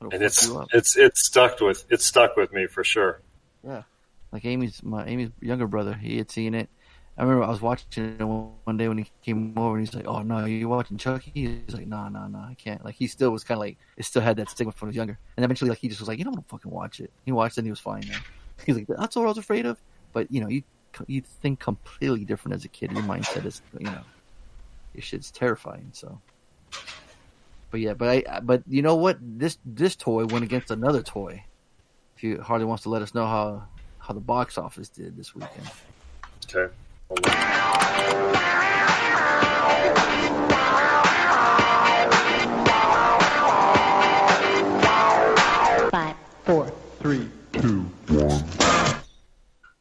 [0.00, 3.20] it'll and it's it's it's stuck with it's stuck with me for sure.
[3.64, 3.82] yeah,
[4.32, 5.94] like Amy's my Amy's younger brother.
[5.94, 6.68] He had seen it.
[7.18, 9.94] I remember I was watching it one one day when he came over and he's
[9.94, 13.06] like, "Oh no, you watching Chucky?" He's like, "No, no, no, I can't." Like he
[13.06, 15.18] still was kind of like it still had that stigma from when he was younger.
[15.36, 17.32] And eventually, like he just was like, "You don't want to fucking watch it." He
[17.32, 18.04] watched it and he was fine.
[18.08, 18.18] Now.
[18.64, 19.78] He's like, "That's what I was afraid of."
[20.12, 20.62] But you know, you
[21.06, 22.92] you think completely different as a kid.
[22.92, 24.02] Your mindset is, you know,
[24.94, 25.90] your shit's terrifying.
[25.92, 26.20] So,
[27.70, 29.18] but yeah, but I, but you know what?
[29.20, 31.44] This this toy went against another toy.
[32.16, 33.64] If you Harley wants to let us know how
[33.98, 35.70] how the box office did this weekend.
[36.54, 36.72] Okay.
[37.08, 37.32] Hold on.
[45.90, 47.28] Five, four, Three.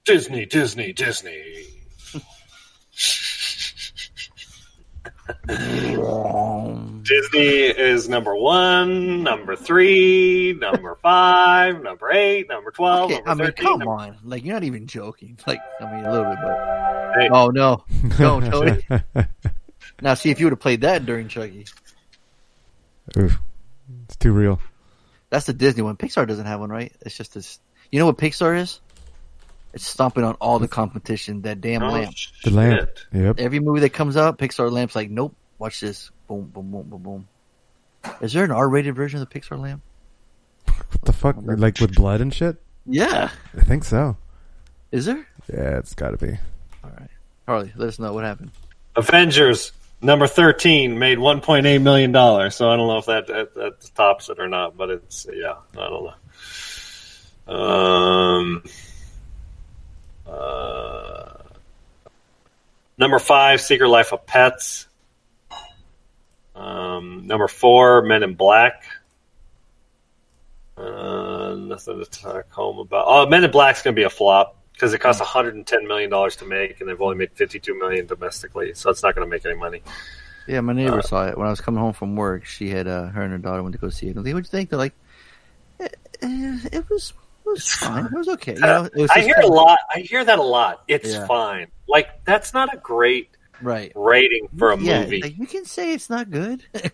[0.06, 1.68] Disney, Disney, Disney.
[7.04, 13.34] Disney is number one, number three, number five, number eight, number twelve, Okay, number I
[13.36, 13.66] mean, thirteen.
[13.66, 15.38] come number- on, like you're not even joking.
[15.48, 17.30] Like, I mean, a little bit, but Hey.
[17.32, 17.84] oh no,
[18.20, 18.84] no, Tony.
[20.02, 21.66] now, see if you would have played that during Chucky.
[23.18, 23.38] Oof.
[24.06, 24.60] It's too real.
[25.30, 25.98] That's the Disney one.
[25.98, 26.94] Pixar doesn't have one, right?
[27.02, 27.60] It's just this.
[27.92, 28.80] You know what Pixar is?
[29.74, 31.42] It's stomping on all the competition.
[31.44, 32.16] That damn Oh, lamp.
[32.44, 32.90] The lamp.
[33.14, 33.40] Yep.
[33.40, 35.36] Every movie that comes out, Pixar lamp's like, nope.
[35.60, 36.12] Watch this.
[36.28, 37.28] Boom, boom, boom, boom, boom.
[38.20, 39.82] Is there an R-rated version of the Pixar lamp?
[40.92, 41.36] What the fuck?
[41.40, 42.62] Like with blood and shit?
[42.86, 43.30] Yeah.
[43.58, 44.18] I think so.
[44.92, 45.26] Is there?
[45.52, 46.38] Yeah, it's got to be.
[46.84, 47.10] All right.
[47.48, 48.52] Harley, let us know what happened.
[48.96, 52.56] Avengers number thirteen made one point eight million dollars.
[52.56, 55.54] So I don't know if that, that that tops it or not, but it's yeah,
[55.78, 56.12] I don't
[57.48, 57.54] know.
[57.56, 58.64] Um,
[60.32, 61.34] uh,
[62.98, 64.88] number five, Secret Life of Pets.
[66.56, 68.84] Um, number four, Men in Black.
[70.78, 73.06] Uh, nothing to talk home about.
[73.08, 76.36] Oh, Men in Black's going to be a flop because it cost 110 million dollars
[76.38, 79.46] to make, and they've only made 52 million domestically, so it's not going to make
[79.46, 79.82] any money.
[80.48, 82.46] Yeah, my neighbor Uh, saw it when I was coming home from work.
[82.46, 84.16] She had uh, her and her daughter went to go see it.
[84.18, 84.94] I was like, "What'd you think?" They're like,
[85.80, 85.88] eh,
[86.24, 87.16] eh, "It was, it
[87.46, 88.06] was fine.
[88.06, 89.80] It was okay." You uh, know, it was I just hear a lot.
[89.94, 90.84] I hear that a lot.
[90.88, 91.26] It's Yeah.
[91.28, 91.68] fine.
[91.88, 93.30] Like that's not a great
[93.62, 93.92] right?
[93.96, 95.22] rating for a yeah, movie.
[95.22, 96.64] like, you can say it's not good.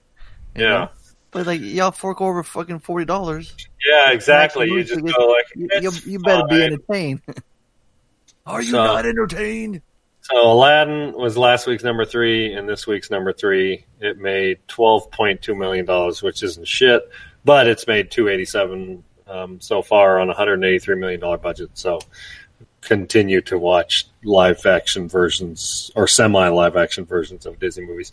[0.55, 0.89] Yeah, know?
[1.29, 3.55] but like y'all fork over fucking forty dollars.
[3.87, 4.67] yeah, exactly.
[4.67, 7.21] You just go like, you, you, you better be entertained.
[8.47, 9.81] Are you So- not entertained?
[10.21, 13.85] So Aladdin was last week's number three, and this week's number three.
[14.01, 17.07] It made twelve point two million dollars, which isn't shit,
[17.45, 21.19] but it's made two eighty seven um, so far on a hundred eighty three million
[21.19, 21.69] dollar budget.
[21.73, 21.99] So
[22.81, 28.11] continue to watch live action versions or semi live action versions of Disney movies.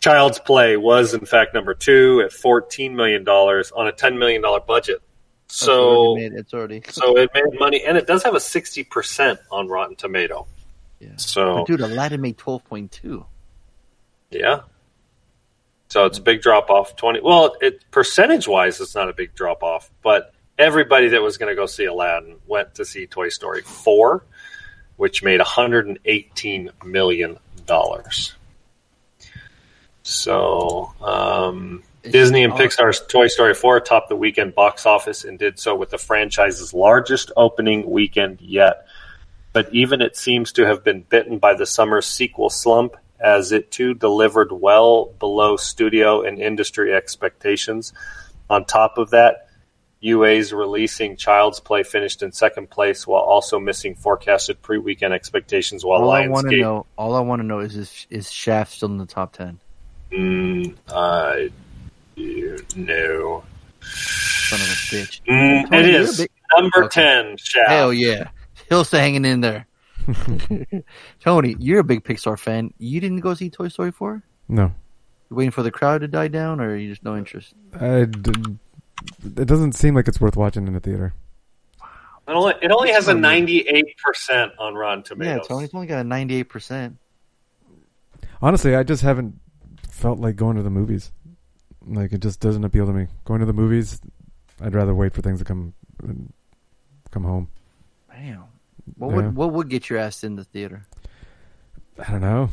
[0.00, 4.42] Child's Play was in fact number two at fourteen million dollars on a ten million
[4.42, 5.02] dollar budget.
[5.48, 5.72] So
[6.10, 6.82] already made- it's already.
[6.90, 10.46] so it made money, and it does have a sixty percent on Rotten Tomato.
[11.00, 11.16] Yeah.
[11.16, 13.24] So But dude, Aladdin made twelve point two.
[14.30, 14.60] yeah.
[15.88, 16.96] So it's a big drop off.
[16.96, 17.20] Twenty.
[17.20, 21.50] Well, it percentage wise, it's not a big drop off, but everybody that was going
[21.50, 24.24] to go see Aladdin went to see Toy Story four,
[24.96, 28.34] which made one hundred and eighteen million dollars.
[30.02, 32.52] So um, Disney and.
[32.52, 36.74] Pixar's Toy Story four topped the weekend box office and did so with the franchise's
[36.74, 38.86] largest opening weekend yet.
[39.54, 43.70] But even it seems to have been bitten by the summer sequel slump, as it
[43.70, 47.92] too delivered well below studio and industry expectations.
[48.50, 49.48] On top of that,
[50.00, 55.84] UA's releasing Child's Play finished in second place while also missing forecasted pre-weekend expectations.
[55.84, 58.72] While all I want to know, all I want to know is is, is Shaft
[58.72, 59.58] still in the top ten?
[60.12, 61.50] mm, I
[62.76, 63.42] know,
[63.82, 65.20] Son of a bitch.
[65.28, 67.02] Mm, it is big- number Okay.
[67.02, 67.36] ten.
[67.36, 67.68] Shaft.
[67.70, 68.28] Hell yeah,
[68.68, 69.66] Hill's hanging in there.
[71.20, 72.72] Tony, you're a big Pixar fan.
[72.78, 74.22] You didn't go see Toy Story four?
[74.48, 74.72] No,
[75.30, 77.54] You waiting for the crowd to die down, or you just no interest?
[77.78, 78.56] I d-
[79.24, 81.14] it doesn't seem like it's worth watching in the theater.
[82.26, 85.46] It only, it only has a ninety-eight percent on Rotten Yeah, Tomatoes.
[85.48, 86.96] Tony, it's only got a ninety-eight percent.
[88.42, 89.38] Honestly, I just haven't
[89.88, 91.10] felt like going to the movies.
[91.86, 93.06] Like it just doesn't appeal to me.
[93.24, 94.00] Going to the movies,
[94.60, 95.72] I'd rather wait for things to come
[97.10, 97.48] come home.
[98.10, 98.44] Damn.
[98.96, 100.86] What would what would get your ass in the theater?
[101.98, 102.50] I don't know.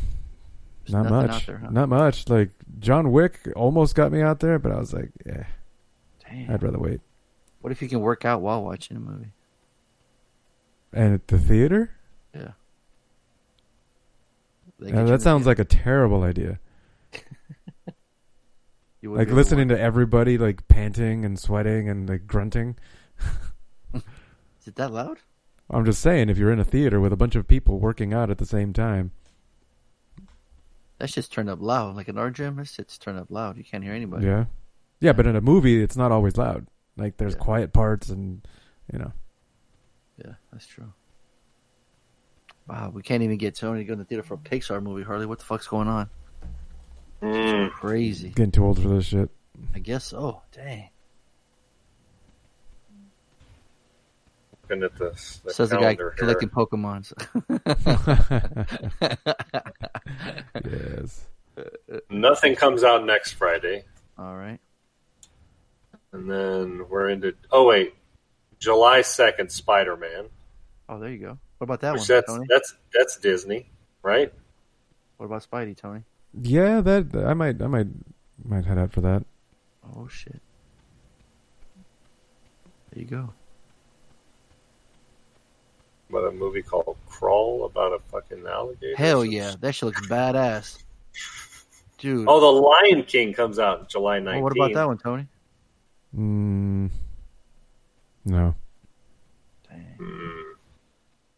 [0.86, 1.46] There's Not much.
[1.46, 1.70] there, huh?
[1.72, 2.28] Not much.
[2.30, 5.46] Like John Wick almost got me out there, but I was like, yeah,
[6.30, 6.52] Damn.
[6.52, 7.02] I'd rather wait.
[7.62, 9.32] What if you can work out while watching a movie?
[10.94, 11.92] And at the theater?
[12.34, 12.52] Yeah.
[14.80, 16.60] They Yeah, get you that sounds like a terrible idea.
[19.02, 22.76] You Like listening to everybody like panting and sweating and like grunting.
[23.94, 24.02] Is
[24.66, 25.20] it that loud?
[25.70, 28.30] I'm just saying, if you're in a theater with a bunch of people working out
[28.30, 29.12] at the same time,
[31.00, 31.96] That shit's turned up loud.
[31.96, 33.58] Like in our gym, that shit's turned up loud.
[33.58, 34.26] You can't hear anybody.
[34.28, 34.46] yeah,
[35.00, 35.12] yeah.
[35.14, 36.68] But in a movie, it's not always loud.
[36.98, 37.40] Like there's Yeah.
[37.40, 38.48] quiet parts, and
[38.94, 39.12] you know,
[40.18, 40.94] Yeah, that's true.
[42.68, 45.04] Wow, we can't even get Tony to go in the theater for a Pixar movie,
[45.04, 45.26] Harley.
[45.26, 46.10] What the fuck's going on?
[47.22, 47.72] Mm.
[47.72, 48.30] Crazy.
[48.30, 49.30] getting too old for this shit.
[49.74, 50.42] I guess so.
[50.52, 50.90] Dang.
[54.70, 56.12] Looking at this, the Says the guy here.
[56.18, 57.14] collecting Pokemons.
[60.66, 61.26] yes.
[62.10, 63.84] Nothing comes out next Friday,
[64.18, 64.60] All right.
[66.14, 67.34] and then we're into.
[67.52, 67.94] Oh wait,
[68.60, 70.26] July second, Spider Man.
[70.90, 71.38] Oh, there you go.
[71.60, 72.46] What about that Which one, that's Tony?
[72.50, 73.70] that's that's Disney,
[74.02, 74.34] right?
[75.18, 76.02] What about Spidey, Tony?
[76.42, 77.88] Yeah, that I might, I might,
[78.44, 79.24] might head out for that.
[79.96, 80.42] Oh shit.
[82.92, 83.34] There you go.
[86.10, 88.96] What a movie called Crawl about a fucking alligator.
[88.96, 90.84] Hell or yeah, that shit looks badass,
[91.98, 92.26] dude.
[92.28, 94.44] Oh, The Lion King comes out July Oh, nineteenth.
[94.44, 95.28] what about that one, Tony?
[96.16, 96.90] Mm,
[98.26, 98.56] no.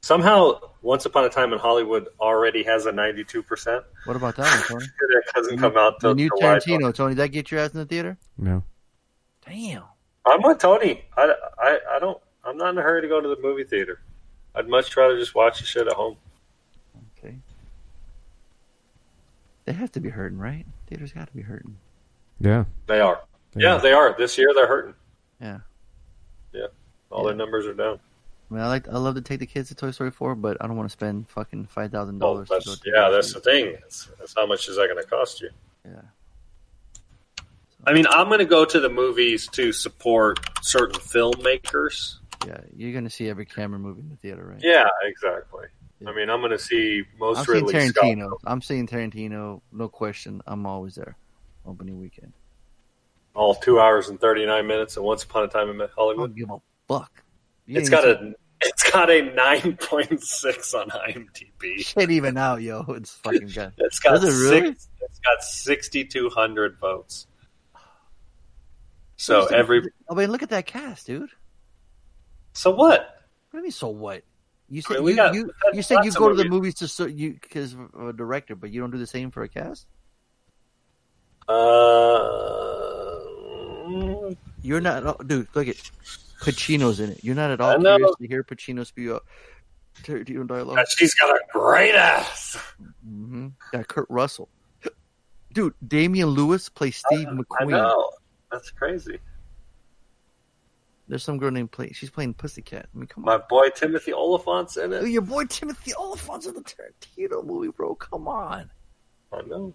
[0.01, 3.83] Somehow, Once Upon a Time in Hollywood already has a ninety-two percent.
[4.05, 4.85] What about that one, Tony?
[4.99, 6.57] That hasn't come out The new July.
[6.59, 7.13] Tarantino, Tony.
[7.15, 8.17] That get your ass in the theater?
[8.37, 8.63] No.
[9.45, 9.83] Damn.
[10.25, 11.03] I'm with Tony.
[11.17, 12.17] I, I, I don't.
[12.45, 13.99] I'm not in a hurry to go to the movie theater.
[14.57, 16.17] I'd much rather just watch the shit at home.
[17.19, 17.35] Okay.
[19.65, 20.65] They have to be hurting, right?
[20.87, 21.77] Theaters got to be hurting.
[22.39, 22.65] Yeah.
[22.87, 23.21] They are.
[23.55, 24.15] Yeah, they are.
[24.17, 24.93] This year they're hurting.
[25.41, 25.59] Yeah.
[26.53, 26.67] Yeah,
[27.11, 27.99] all their numbers are down.
[28.49, 30.57] I mean, I like, I love to take the kids to Toy Story 4, but
[30.61, 32.47] I don't want to spend fucking five thousand Oh, dollars.
[32.49, 33.09] that's yeah.
[33.09, 33.73] That's the thing.
[33.81, 35.49] That's, that's how much is that going to cost you?
[35.85, 36.01] Yeah.
[37.85, 42.17] I mean, I'm going to go to the movies to support certain filmmakers.
[42.47, 44.59] Yeah, you're gonna see every camera movie in the theater, right?
[44.63, 45.65] Yeah, exactly.
[46.05, 48.03] I mean, I'm going to see most I'm seeing Ridley Scott.
[48.05, 48.37] Tarantino.
[48.45, 50.41] I'm seeing Tarantino, no question.
[50.45, 51.17] I'm always there.
[51.65, 52.33] Opening weekend.
[53.33, 56.35] all two hours and 39 minutes, and Once Upon a Time in I don't Hollywood.
[56.35, 56.57] give a
[56.87, 57.23] fuck.
[57.65, 61.79] You It's got a it's got a 9.6 on IMDb.
[61.79, 62.83] shit even out, yo.
[62.89, 63.73] It's fucking good.
[63.79, 64.67] It's got it really?
[64.73, 67.25] six, it's got 6,200 votes.
[69.15, 71.29] So every I mean, look at that cast, dude.
[72.57, 72.99] So what?
[73.51, 73.71] What do you mean?
[73.71, 74.23] So what?
[74.69, 76.75] You said mean, you, got- you, you said you go to the movies.
[76.75, 79.47] to so you because of a director, but you don't do the same for a
[79.47, 79.85] cast.
[81.47, 81.53] Uh,
[84.61, 85.47] You're not, dude.
[85.55, 85.77] Look at
[86.41, 87.23] Pacino's in it.
[87.23, 89.23] You're not at I all curious to hear Pacino spew out
[90.03, 90.79] Tarantino dialogue.
[90.89, 92.57] she's got a great ass.
[93.03, 94.49] hmm Got Kurt Russell,
[95.53, 95.73] dude.
[95.87, 98.01] Damian Lewis plays Steve I McQueen.
[98.51, 99.19] That's crazy.
[101.07, 101.91] There's some girl named play.
[101.93, 102.87] She's playing Pussycat.
[102.93, 103.43] I mean, come My on.
[103.49, 105.07] boy Timothy Olyphant's in it.
[105.07, 107.95] your boy Timothy Olyphant's in the Tarantino movie, bro.
[107.95, 108.69] Come on.
[109.31, 109.73] I know.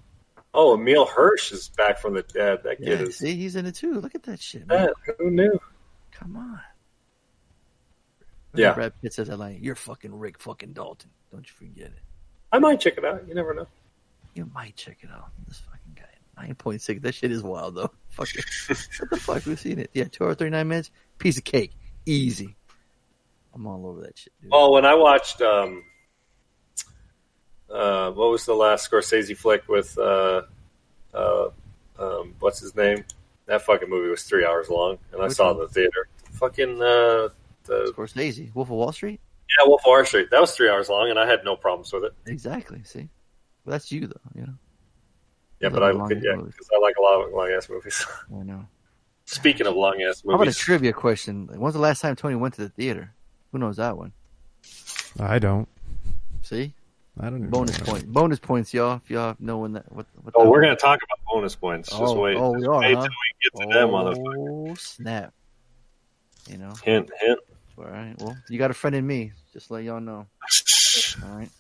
[0.55, 2.61] Oh, Emile Hirsch is back from the dead.
[2.65, 3.17] That Yeah, kid is.
[3.19, 3.95] see, he's in it too.
[3.95, 4.91] Look at that shit, man.
[5.09, 5.59] Yeah, who knew?
[6.11, 6.61] Come on.
[8.55, 8.75] Yeah.
[8.75, 9.59] Brad Pitt says that line.
[9.63, 11.11] You're fucking Rick fucking Dalton.
[11.31, 12.03] Don't you forget it.
[12.53, 13.27] I might check it out.
[13.27, 13.67] You never know.
[14.35, 15.31] You might check it out.
[15.49, 15.81] This fucking.
[16.37, 17.01] Nine point six.
[17.03, 17.91] That shit is wild though.
[18.09, 18.45] Fuck it.
[18.99, 19.47] what the fuck?
[19.47, 19.91] We've seen it.
[19.93, 20.91] Yeah, two hours thirty nine minutes.
[21.19, 21.73] Piece of cake.
[22.07, 22.57] Easy.
[23.55, 24.51] I'm all over that shit, dude.
[24.55, 25.85] Oh, when I watched, um,
[27.71, 30.43] uh, what was the last Scorsese flick with, uh,
[31.15, 31.49] uh,
[31.99, 33.05] um, what's his name?
[33.47, 36.09] That fucking movie was three hours long, and I Which saw it in the theater.
[36.33, 37.29] fucking uh,
[37.65, 39.21] the Scorsese, Wolf of Wall Street.
[39.61, 40.31] yeah Wolf of Wall Street.
[40.31, 42.15] That was three hours long, and I had no problems with it.
[42.27, 42.83] Exactly.
[42.85, 43.09] See,
[43.65, 44.21] well, that's you though.
[44.35, 44.55] You know.
[45.63, 48.05] Yeah, but love I long yeah, because I like a lot of long ass movies.
[48.35, 48.67] I know.
[49.27, 51.49] Speaking of long ass movies, How about a trivia question?
[51.55, 53.15] When's the last time Tony went to the theater?
[53.53, 54.13] Who knows that one?
[55.21, 55.69] I don't.
[56.43, 56.75] See,
[57.21, 57.39] I don't.
[57.39, 57.85] Even bonus know.
[57.85, 58.13] point.
[58.13, 59.01] Bonus points, y'all.
[59.05, 59.91] If y'all know when that.
[59.93, 60.07] What?
[60.23, 60.67] what oh, that we're was.
[60.67, 61.91] gonna talk about bonus points.
[61.91, 62.37] Just Oh, wait.
[62.37, 63.03] oh, we Just are, wait huh?
[63.03, 64.71] till we get to them, motherfucker.
[64.71, 65.33] Oh snap!
[66.51, 66.73] You know.
[66.83, 67.39] Hint, hint.
[67.79, 68.15] All right.
[68.19, 69.33] Well, you got a friend in me.
[69.53, 70.27] Just let y'all know.
[71.23, 71.51] All right.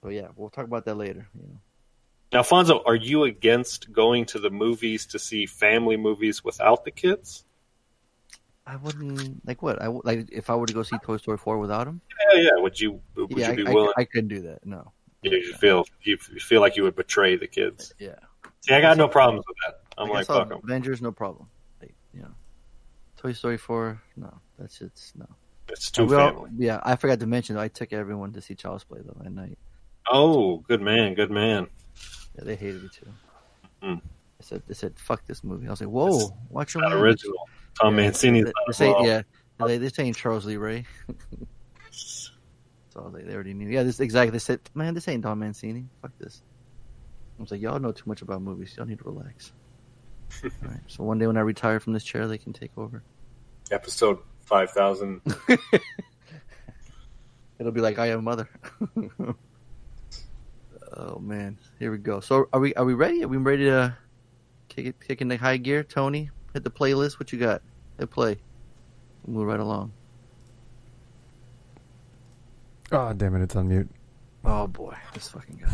[0.00, 1.28] But yeah, we'll talk about that later.
[1.34, 1.58] You know.
[2.34, 6.90] Now, Fonzo, are you against going to the movies to see family movies without the
[6.90, 7.44] kids?
[8.66, 11.58] I wouldn't like what I like if I were to go see Toy Story four
[11.58, 12.00] without him.
[12.32, 12.50] Yeah, yeah.
[12.56, 13.00] Would you?
[13.14, 13.92] Would yeah, you be I, willing?
[13.96, 14.66] I, I couldn't do that.
[14.66, 14.90] No.
[15.22, 17.92] you feel you feel like you would betray the kids.
[17.92, 18.14] Uh, yeah.
[18.62, 19.82] See, I got no problems with that.
[19.96, 20.60] I'm like, fuck them.
[20.64, 21.48] Avengers, no problem.
[21.80, 22.34] Like, you know,
[23.16, 25.26] Toy Story four, no, that's it's no.
[25.68, 26.50] It's too all- family.
[26.56, 29.56] yeah, I forgot to mention I took everyone to see Child's Play though at night.
[30.10, 31.68] Oh, good man, good man.
[32.36, 33.06] Yeah, they hated it too.
[33.82, 33.94] Hmm.
[34.38, 35.66] They said they said fuck this movie.
[35.66, 37.36] I was like, whoa, watch your original.
[37.80, 39.08] Tom Yeah, Mancini's They, not they say, involved.
[39.08, 39.22] yeah,
[39.66, 40.84] they they saying Charles Lee Ray.
[41.90, 42.30] so
[42.96, 43.68] I was like, they already knew.
[43.68, 44.30] Yeah, this exactly.
[44.30, 45.86] They said, man, this ain't Tom Mancini.
[46.02, 46.42] Fuck this.
[47.38, 48.74] I was like, y'all know too much about movies.
[48.76, 49.52] Y'all need to relax.
[50.44, 50.80] All right.
[50.86, 53.02] So one day when I retire from this chair, they can take over.
[53.70, 55.20] Episode five thousand.
[57.58, 58.48] It'll be like I am mother.
[60.96, 62.20] Oh man, here we go.
[62.20, 63.24] So are we are we ready?
[63.24, 63.96] Are we ready to
[64.68, 65.82] kick it kick in the high gear?
[65.82, 67.18] Tony, hit the playlist.
[67.18, 67.62] What you got?
[67.98, 68.38] Hit play.
[69.26, 69.92] Move right along.
[72.92, 73.42] Oh damn it!
[73.42, 73.88] It's on mute.
[74.44, 75.72] Oh boy, this fucking guy.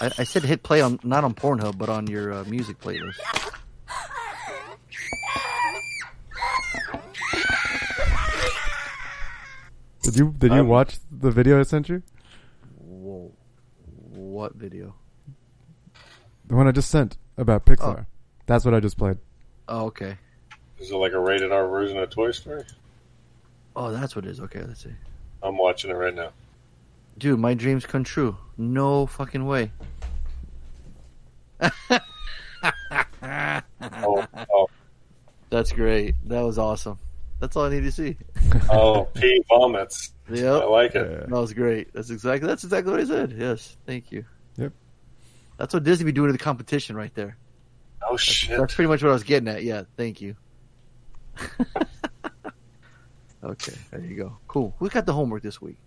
[0.00, 3.18] I, I said hit play on not on Pornhub, but on your uh, music playlist.
[10.10, 12.02] Did you did you Um, watch the video I sent you?
[12.78, 13.30] Whoa,
[14.08, 14.96] what video?
[16.46, 18.06] The one I just sent about Pixar.
[18.46, 19.18] That's what I just played.
[19.68, 20.18] Oh, okay.
[20.80, 22.64] Is it like a rated R version of Toy Story?
[23.76, 24.40] Oh, that's what it is.
[24.40, 24.90] Okay, let's see.
[25.44, 26.32] I'm watching it right now.
[27.16, 28.36] Dude, my dreams come true.
[28.58, 29.70] No fucking way.
[33.22, 34.66] Oh, oh,
[35.50, 36.16] That's great.
[36.24, 36.98] That was awesome.
[37.40, 38.16] That's all I need to see.
[38.70, 40.12] oh, P vomits.
[40.30, 41.10] Yeah, I like it.
[41.10, 41.26] Yeah.
[41.26, 41.92] That was great.
[41.94, 43.34] That's exactly that's exactly what I said.
[43.36, 44.24] Yes, thank you.
[44.56, 44.72] Yep.
[45.56, 47.38] That's what Disney be doing to the competition right there.
[48.08, 48.58] Oh shit.
[48.58, 49.62] That's pretty much what I was getting at.
[49.64, 50.36] Yeah, thank you.
[53.42, 54.36] okay, there you go.
[54.46, 54.74] Cool.
[54.78, 55.78] Who got the homework this week?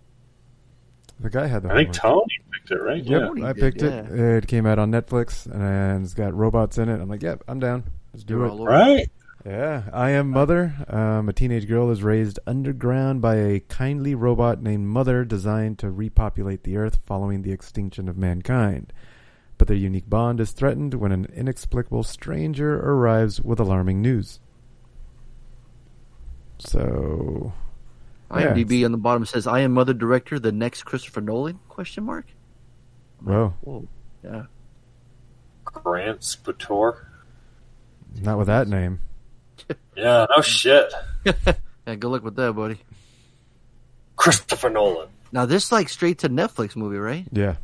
[1.20, 1.70] The guy had the.
[1.70, 2.24] I think homework.
[2.24, 3.04] Tony picked it, right?
[3.04, 4.00] Yep, Tony I did, picked yeah.
[4.00, 4.12] it.
[4.44, 7.00] It came out on Netflix and it's got robots in it.
[7.00, 7.84] I'm like, yep, I'm down.
[8.12, 8.50] Let's do You're it.
[8.50, 8.76] all Yeah.
[8.76, 9.10] Right.
[9.44, 10.74] Yeah, I am Mother.
[10.88, 15.90] Um, a teenage girl is raised underground by a kindly robot named Mother, designed to
[15.90, 18.90] repopulate the Earth following the extinction of mankind.
[19.58, 24.40] But their unique bond is threatened when an inexplicable stranger arrives with alarming news.
[26.58, 27.52] So,
[28.30, 32.04] Yeah, IMDb on the bottom says, "I am Mother Director, the next Christopher Nolan?" Question
[32.04, 32.26] mark.
[33.22, 33.86] whoa, Whoa.
[34.22, 34.44] Yeah.
[35.64, 37.04] Grant Sputore.
[38.22, 39.00] not with that name.
[39.96, 40.92] Yeah, no shit.
[41.86, 41.96] Yeah.
[41.96, 42.78] Good luck with that, buddy.
[44.16, 45.08] Christopher Nolan.
[45.32, 47.26] Now this like straight to Netflix movie, right?
[47.32, 47.56] Yeah,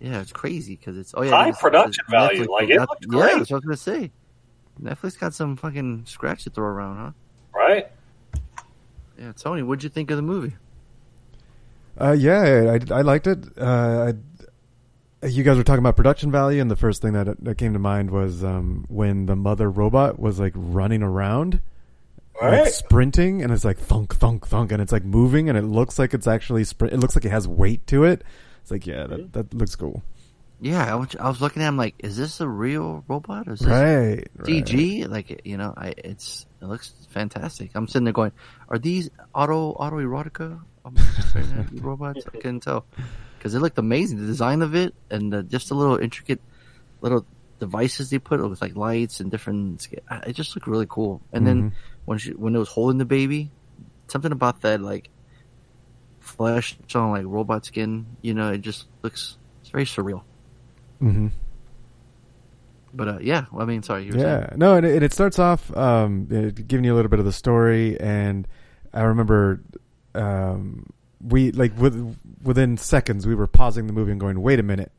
[0.00, 2.76] Yeah, it's crazy because it's oh yeah, High it's- production it's value, Netflix- like, it
[2.76, 3.38] not- looked Yeah, great.
[3.38, 4.10] that's what I was gonna say.
[4.82, 7.10] Netflix got some fucking scratch to throw around, huh?
[7.54, 7.86] Right?
[9.18, 10.54] Yeah, Tony, what'd you think of the movie?
[12.00, 13.38] uh, yeah, I, I liked it.
[13.58, 14.14] Uh, I,
[15.28, 17.78] you guys were talking about production value, and the first thing that that came to
[17.78, 21.60] mind was um, when the mother robot was like running around.
[22.40, 22.72] like Right.
[22.72, 26.12] sprinting and it's like thunk thunk thunk and it's like moving and it looks like
[26.12, 28.24] it's actually sprint it looks like it has weight to it
[28.60, 30.02] it's like yeah that, that looks cool
[30.60, 33.48] Yeah, I was, I was looking at him like, is this a real robot?
[33.48, 34.46] Or is this right, right.
[34.46, 35.08] CG?
[35.08, 37.70] Like, you know, I it's it looks fantastic.
[37.74, 38.32] I'm sitting there going,
[38.68, 40.96] are these auto auto erotica um,
[41.80, 42.24] robots?
[42.26, 42.84] I couldn't tell
[43.38, 44.20] because it looked amazing.
[44.20, 46.40] The design of it and the, just the little intricate
[47.00, 47.26] little
[47.58, 49.86] devices they put with like lights and different.
[50.26, 51.22] It just looked really cool.
[51.32, 51.72] And then
[52.04, 53.50] when she when it was holding the baby,
[54.08, 55.10] something about that like
[56.20, 58.06] flesh on like robot skin.
[58.22, 60.22] You know, it just looks it's very surreal.
[61.02, 61.28] Mm-hmm.
[62.94, 66.26] But uh, yeah, well, I mean, sorry, yeah no and it, it starts off um
[66.66, 68.48] giving you a little bit of the story and
[68.94, 69.60] i remember
[70.14, 70.86] um
[71.28, 74.92] we like with, within seconds we were pausing the movie and going wait a minute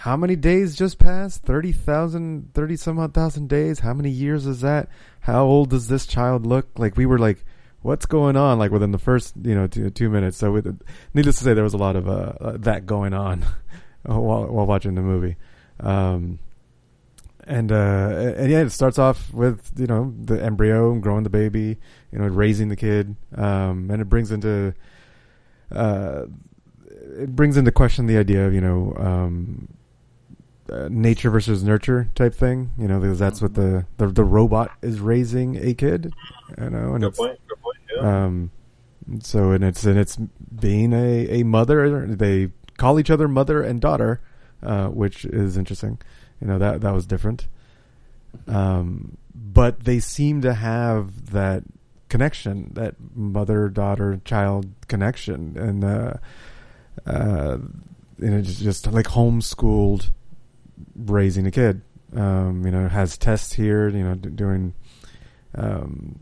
[0.00, 1.42] how many days just passed?
[1.42, 3.80] 30,000, 30 some odd thousand days.
[3.80, 4.88] How many years is that?
[5.20, 6.70] How old does this child look?
[6.78, 7.44] Like we were like,
[7.82, 8.58] what's going on?
[8.58, 10.38] Like within the first, you know, two, two minutes.
[10.38, 10.80] So with,
[11.12, 13.44] needless to say, there was a lot of, uh, uh, that going on
[14.04, 15.36] while, while watching the movie.
[15.80, 16.38] Um,
[17.44, 21.30] and, uh, and yeah, it starts off with, you know, the embryo and growing the
[21.30, 21.76] baby,
[22.12, 23.16] you know, raising the kid.
[23.36, 24.74] Um, and it brings into,
[25.72, 26.24] uh,
[27.18, 29.68] it brings into question the idea of, you know, um,
[30.70, 34.70] uh, nature versus nurture type thing, you know, because that's what the, the the robot
[34.82, 36.12] is raising a kid,
[36.60, 37.40] you know, and Good it's point.
[37.48, 37.78] Good point.
[37.96, 38.24] Yeah.
[38.24, 38.50] um,
[39.20, 42.06] so and it's and it's being a a mother.
[42.06, 44.20] They call each other mother and daughter,
[44.62, 45.98] uh, which is interesting.
[46.40, 47.48] You know that that was different.
[48.46, 51.64] Um, but they seem to have that
[52.10, 56.14] connection, that mother daughter child connection, and uh,
[57.06, 57.58] uh,
[58.18, 60.10] and it's just like homeschooled
[60.94, 61.80] raising a kid.
[62.14, 63.88] Um, you know, has tests here.
[63.88, 64.74] You know, d- doing
[65.54, 66.18] um,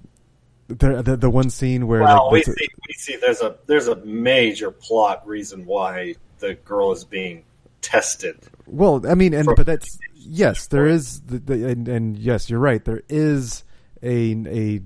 [0.69, 3.89] the, the the one scene where well, we like, see, we see there's a there's
[3.89, 7.45] a major plot reason why the girl is being
[7.81, 8.37] tested.
[8.67, 12.61] Well, I mean, and but that's yes, there is, the, the, and, and yes, you're
[12.61, 12.85] right.
[12.85, 13.65] There is
[14.03, 14.81] a a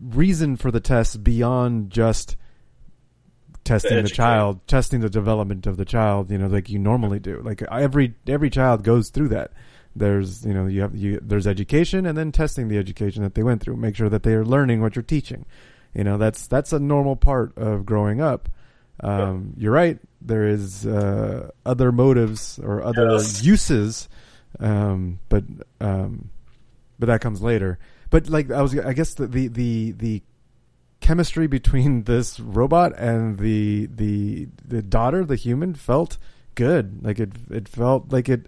[0.00, 2.36] reason for the test beyond just
[3.64, 4.14] testing the, educate.
[4.16, 6.30] child, testing the development of the child.
[6.30, 7.40] You know, like you normally do.
[7.42, 9.52] Like every every child goes through that.
[9.96, 13.42] There's you know you have you there's education and then testing the education that they
[13.42, 13.76] went through.
[13.76, 15.46] Make sure that they are learning what you're teaching.
[15.94, 18.48] You know, that's that's a normal part of growing up.
[19.00, 19.98] Um, You're right.
[20.22, 23.42] There is uh, other motives or other Yes.
[23.44, 24.08] uses,
[24.60, 25.44] um, but
[25.80, 26.30] um,
[26.98, 27.78] but that comes later.
[28.14, 30.22] But like I was, I guess the the the, the
[31.00, 36.16] chemistry between this robot and the the the daughter, the human, felt
[36.54, 37.04] good.
[37.04, 38.46] Like it it felt like it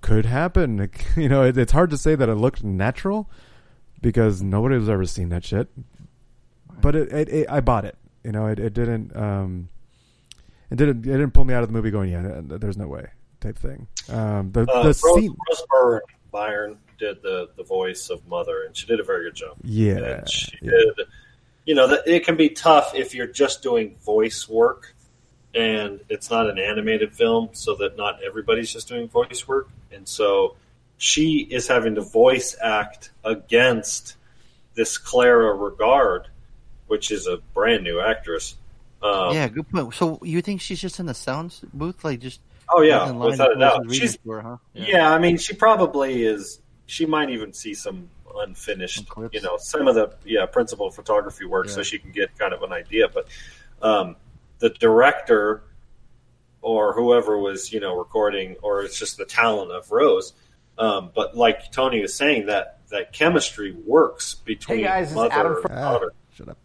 [0.00, 0.88] could happen.
[1.16, 3.28] You know, it, it's hard to say that it looked natural
[4.00, 5.68] because nobody has ever seen that shit.
[6.80, 7.98] But it, it, it I bought it.
[8.24, 9.68] You know, it, it didn't um
[10.70, 13.08] it didn't it didn't pull me out of the movie going, yeah, there's no way
[13.40, 13.86] type thing.
[14.08, 16.00] Um the Uh, the Rose, scene Rose Byrne,
[16.32, 19.56] Byron did the the voice of Mother, and she did a very good job.
[19.62, 20.70] Yeah, and she yeah.
[20.70, 21.06] did.
[21.64, 24.94] You know, that it can be tough if you're just doing voice work,
[25.54, 30.08] and it's not an animated film, so that not everybody's just doing voice work, and
[30.08, 30.56] so
[30.96, 34.16] she is having to voice act against
[34.74, 36.24] this Clara Rugaard,
[36.86, 38.56] which is a brand new actress.
[39.02, 39.94] Um, yeah, good point.
[39.94, 42.40] So you think she's just in the sound booth, like just
[42.70, 43.94] Oh yeah, without a doubt.
[43.94, 44.56] She's her, huh?
[44.74, 45.12] yeah.
[45.12, 46.60] I mean, she probably is.
[46.88, 51.44] She might even see some unfinished, Some you know, some of the yeah principal photography
[51.44, 53.08] work, so she can get kind of an idea.
[53.08, 53.28] But
[53.82, 54.16] um,
[54.58, 55.62] the director
[56.62, 60.32] or whoever was you know recording, or it's just the talent of Rose.
[60.78, 65.32] Um, but like Tony was saying, that that chemistry works between Hey, guys, it's mother
[65.32, 66.00] Adam and from- Ah,
[66.32, 66.58] shut up.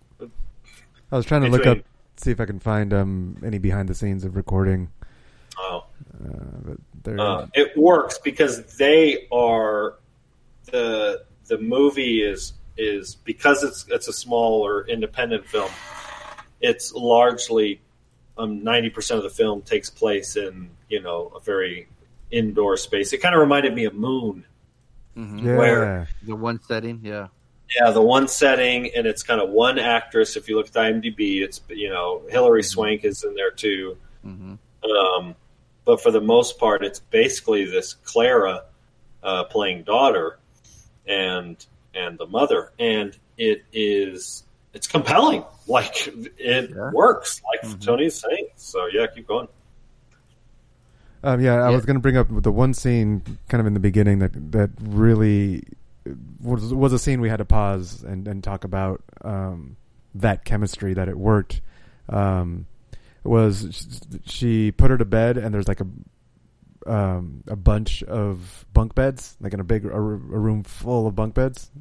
[1.11, 1.79] I was trying to look up
[2.15, 4.89] see if I can find um any behind the scenes of recording.
[5.57, 5.85] Oh.
[6.23, 9.95] Uh, but Uh, it works because they are
[10.65, 15.69] the the movie is is because it's it's a smaller independent film.
[16.61, 17.81] It's largely
[18.37, 21.87] um, ninety percent of the film takes place in you know a very
[22.31, 23.13] indoor space.
[23.13, 24.45] It kind of reminded me of Moon.
[25.15, 25.57] hmm yeah.
[25.57, 27.27] where- The one setting, yeah.
[27.79, 30.35] Yeah, the one setting, and it's kind of one actress.
[30.35, 33.97] If you look at the IMDb, it's you know Hilary Swank is in there too.
[34.21, 35.35] hmm Um,
[35.85, 38.63] but for the most part, it's basically this Clara
[39.23, 40.37] uh, playing daughter
[41.07, 41.63] and
[41.95, 44.43] and the mother, and it is
[44.73, 45.43] it's compelling.
[45.65, 46.91] Like it Yeah.
[46.91, 47.85] works, like Mhm.
[47.85, 48.49] Tony's saying.
[48.57, 49.47] So yeah, keep going.
[51.23, 51.75] Um, yeah, I Yeah.
[51.77, 54.71] was going to bring up the one scene kind of in the beginning that that
[54.81, 55.63] really
[56.41, 59.77] was was a scene we had to pause and, and talk about um,
[60.15, 61.61] that chemistry that it worked.
[62.09, 62.65] Um,
[63.23, 65.87] was she put her to bed and there's like a
[66.87, 71.15] um, a bunch of bunk beds, like in a big a, a room full of
[71.15, 71.71] bunk beds,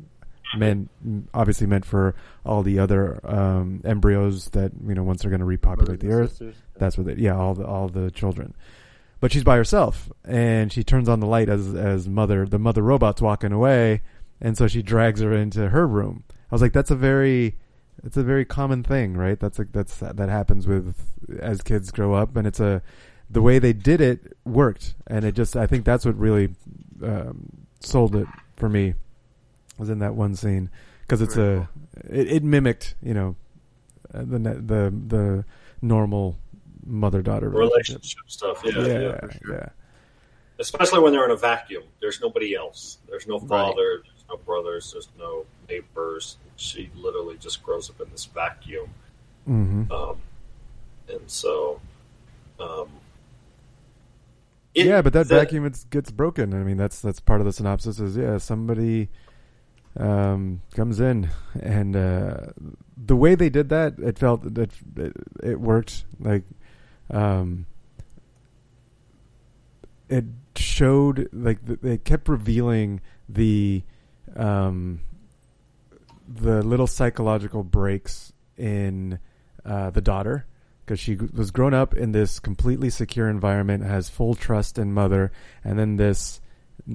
[0.57, 0.91] meant
[1.35, 5.47] obviously meant for all the other um, embryos that you know once they're going to
[5.47, 6.43] repopulate the earth.
[6.77, 8.55] That's what they, yeah, all the all the children.
[9.21, 12.83] But she's by herself, and she turns on the light as as mother the mother
[12.83, 14.03] robot's walking away,
[14.41, 16.25] and so she drags her into her room.
[16.31, 17.57] I was like, that's a very
[18.05, 19.39] it's a very common thing, right?
[19.39, 20.97] That's like that's that happens with
[21.39, 22.83] as kids grow up, and it's a
[23.33, 26.51] the way they did it worked, and it just I think that's what really
[27.03, 28.27] um, sold it
[28.57, 28.95] for me
[29.79, 30.71] was in that one scene
[31.03, 31.69] because it's Very a
[32.11, 33.37] it, it mimicked you know
[34.15, 35.45] uh, the the the
[35.81, 36.37] normal
[36.85, 38.63] mother daughter Relationship stuff.
[38.65, 38.99] Yeah, yeah.
[39.01, 39.55] yeah, for sure.
[39.55, 39.69] yeah.
[40.59, 41.85] especially when they're in a vacuum.
[42.01, 42.99] There's nobody else.
[43.09, 43.49] There's no Right.
[43.49, 44.03] father.
[44.05, 44.93] There's no brothers.
[44.93, 46.37] There's no neighbors.
[46.57, 48.89] She literally just grows up in this vacuum.
[49.47, 50.17] hmm Um,
[51.09, 51.81] and so,
[52.61, 52.89] um,
[54.75, 56.55] it- yeah, but that the- vacuum it's, gets broken.
[56.55, 58.01] I mean, that's that's part of the synopsis.
[58.01, 59.09] Is yeah, somebody
[59.97, 62.37] um, comes in, and uh,
[62.97, 66.05] the way they did that, it felt that it, it worked.
[66.19, 66.45] Like,
[67.11, 67.67] um,
[70.09, 70.25] it
[70.57, 73.83] showed like they kept revealing the
[74.37, 75.01] um,
[76.29, 79.19] the little psychological breaks in
[79.65, 80.47] uh, the daughter
[80.85, 85.31] because she was grown up in this completely secure environment, has full trust in mother,
[85.65, 86.41] and then this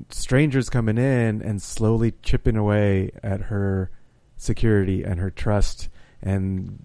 [0.10, 3.90] strangers coming in and slowly chipping away at her
[4.36, 5.88] security and her trust
[6.22, 6.78] and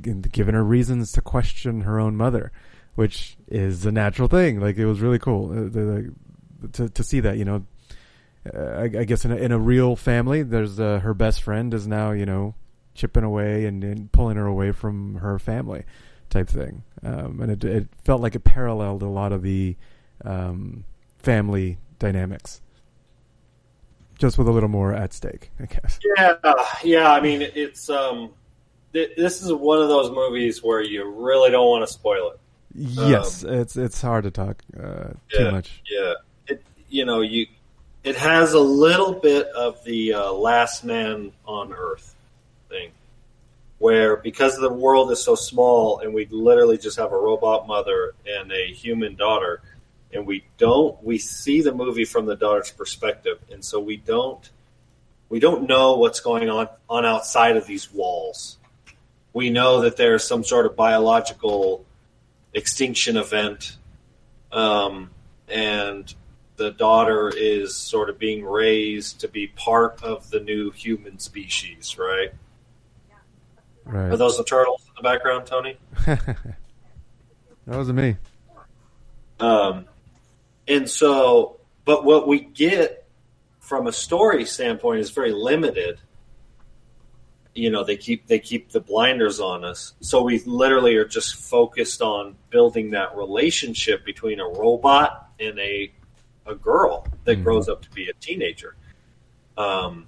[0.00, 2.50] giving her reasons to question her own mother,
[2.94, 4.60] which is a natural thing.
[4.60, 7.36] Like it was really cool uh, to to see that.
[7.38, 7.66] You know,
[8.52, 11.72] uh, I, I guess in a, in a real family, there's uh, her best friend
[11.72, 12.54] is now you know
[12.94, 15.84] chipping away and, and pulling her away from her family
[16.32, 16.82] type thing.
[17.04, 19.76] Um, and it, it felt like it paralleled a lot of the
[20.24, 20.84] um,
[21.18, 22.60] family dynamics,
[24.18, 26.00] just with a little more at stake, I guess.
[26.16, 26.34] Yeah,
[26.82, 27.12] yeah.
[27.12, 28.30] I mean, it's um,
[28.92, 32.40] th- this is one of those movies where you really don't want to spoil it.
[32.74, 35.82] Yes, it's it's hard to talk uh, too much.
[35.90, 36.14] Yeah,
[36.46, 37.46] it you know you
[38.02, 42.14] it has a little bit of the uh, Last Man on Earth
[42.68, 42.90] thing,
[43.82, 48.14] where because the world is so small and we literally just have a robot mother
[48.24, 49.60] and a human daughter,
[50.12, 54.50] and we don't we see the movie from the daughter's perspective, and so we don't
[55.28, 58.56] we don't know what's going on on outside of these walls.
[59.32, 61.84] We know that there's some sort of biological
[62.54, 63.78] extinction event,
[64.52, 65.10] um,
[65.48, 66.14] and
[66.54, 71.98] the daughter is sort of being raised to be part of the new human species,
[71.98, 72.32] right?
[73.86, 74.18] Are Right.
[74.18, 75.76] those the turtles in the background, Tony?
[76.06, 76.26] that
[77.66, 78.16] wasn't me.
[79.40, 79.86] Um,
[80.68, 83.08] and so, but what we get
[83.60, 85.98] from a story standpoint is very limited.
[87.54, 91.34] You know, they keep they keep the blinders on us, so we literally are just
[91.36, 95.92] focused on building that relationship between a robot and a
[96.46, 97.44] a girl that Mhm.
[97.44, 98.74] grows up to be a teenager.
[99.58, 100.06] Um,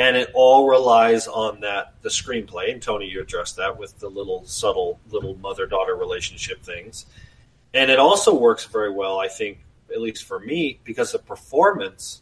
[0.00, 2.72] and it all relies on that the screenplay.
[2.72, 7.06] And Tony, you addressed that with the little subtle little mother daughter relationship things
[7.72, 9.58] and it also works very well, I think,
[9.94, 12.20] at least for me, because the performance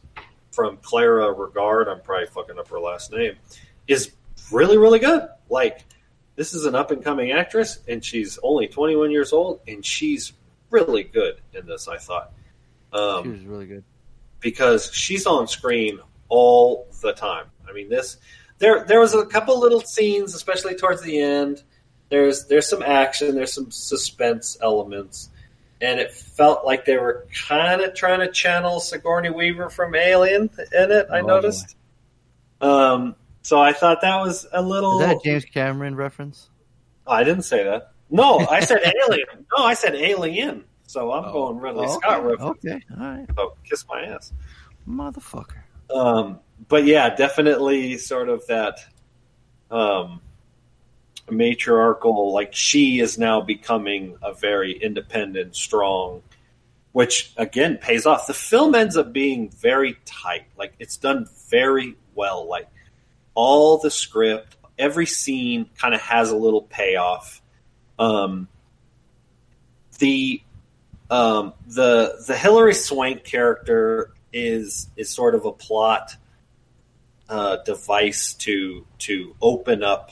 [0.50, 3.36] from Clara Rugaard, I'm probably fucking up her last name,
[3.86, 4.10] is
[4.52, 5.26] really, really good.
[5.48, 5.86] Like,
[6.36, 10.34] this is an up and coming actress, and she's only 21 years old, and she's
[10.68, 12.32] really good in this, I thought.
[12.92, 13.84] She Um, was really good.
[14.40, 15.98] because she's on screen
[16.28, 17.46] all the time.
[17.68, 18.16] I mean, this
[18.58, 21.62] there there was a couple little scenes, especially towards the end.
[22.10, 25.28] There's there's some action, there's some suspense elements,
[25.80, 30.50] and it felt like they were kind of trying to channel Sigourney Weaver from Alien
[30.72, 31.06] in it.
[31.12, 31.76] I Oh, noticed.
[32.60, 34.98] Um, so I thought that was a Is little.
[34.98, 36.48] that a James Cameron reference?
[37.06, 37.92] I didn't say that.
[38.10, 39.26] No, I said Alien.
[39.56, 40.64] No, I said Alien.
[40.86, 42.26] So I'm going Ridley Oh, Scott okay.
[42.26, 42.64] reference.
[42.64, 44.32] Okay, all right, So kiss my ass.
[44.88, 45.60] motherfucker.
[45.94, 48.80] Um, but yeah, definitely sort of that
[49.70, 50.20] um,
[51.30, 56.22] matriarchal, like she is now becoming a very independent, strong,
[56.92, 58.26] which again pays off.
[58.26, 60.46] The film ends up being very tight.
[60.56, 62.48] Like it's done very well.
[62.48, 62.68] Like
[63.34, 67.40] all the script, every scene kind of has a little payoff.
[67.98, 68.48] Um,
[69.98, 70.42] the
[71.10, 76.16] um, the the Hilary Swank character is is sort of a plot
[77.28, 80.10] uh, device to to open up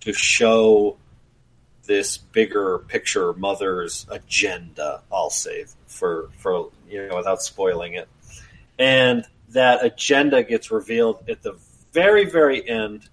[0.00, 0.96] to show
[1.86, 5.02] this bigger picture mother's agenda.
[5.12, 8.08] I'll say for for you know without spoiling it,
[8.78, 11.56] and that agenda gets revealed at the
[11.92, 13.08] very very end.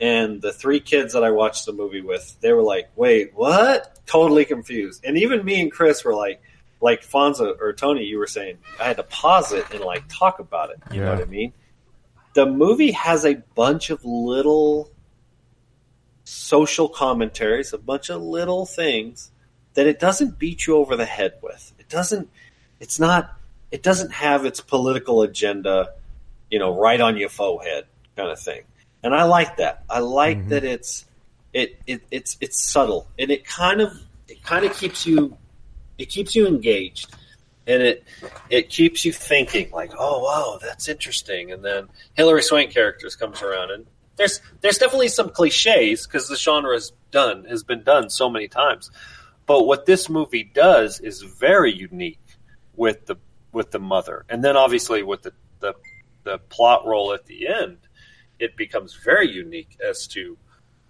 [0.00, 3.98] And the three kids that I watched the movie with, they were like, "Wait, what?"
[4.06, 5.04] Totally confused.
[5.04, 6.40] And even me and Chris were like,
[6.80, 10.38] like Fonza or Tony, you were saying, I had to pause it and like talk
[10.38, 10.78] about it.
[10.92, 11.52] You know what I mean?
[12.34, 14.90] The movie has a bunch of little
[16.24, 19.30] social commentaries, a bunch of little things
[19.74, 21.72] that it doesn't beat you over the head with.
[21.78, 22.28] It doesn't.
[22.80, 23.34] It's not.
[23.70, 25.92] It doesn't have its political agenda,
[26.50, 27.84] you know, right on your forehead
[28.16, 28.62] kind of thing.
[29.02, 29.84] And I like that.
[29.88, 30.48] I like Mhm.
[30.50, 31.04] that it's
[31.52, 33.92] it, it it's it's subtle and it kind of
[34.28, 35.36] it kind of keeps you
[35.96, 37.14] it keeps you engaged
[37.68, 38.04] and it
[38.50, 41.52] it keeps you thinking like, oh wow, that's interesting.
[41.52, 46.36] And then Hilary Swank characters comes around, and there's there's definitely some cliches because the
[46.36, 48.90] genre is done has been done so many times.
[49.46, 52.20] But what this movie does is very unique
[52.74, 53.16] with the
[53.52, 55.74] with the mother, and then obviously with the the,
[56.24, 57.78] the plot role at the end,
[58.38, 60.38] it becomes very unique as to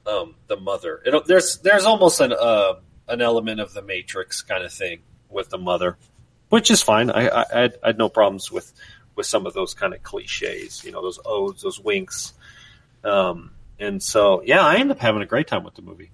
[0.07, 1.03] um, the mother.
[1.05, 2.75] It, there's there's almost an uh,
[3.09, 5.99] an element of the Matrix kind of thing with the mother,
[6.49, 7.11] which is fine.
[7.11, 8.73] I, I, I, had, I had no problems with
[9.17, 12.33] with some of those kind of cliches, you know, those odes, those winks.
[13.03, 16.11] Um, and so, yeah, I ended up having a great time with the movie.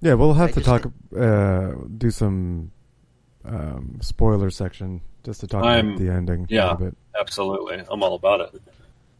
[0.00, 0.86] Yeah, we'll have I to talk,
[1.18, 2.70] uh, do some
[3.44, 6.96] um, spoiler section just to talk I'm- about the ending Yeah, little bit.
[7.20, 7.82] absolutely.
[7.90, 8.62] I'm all about it.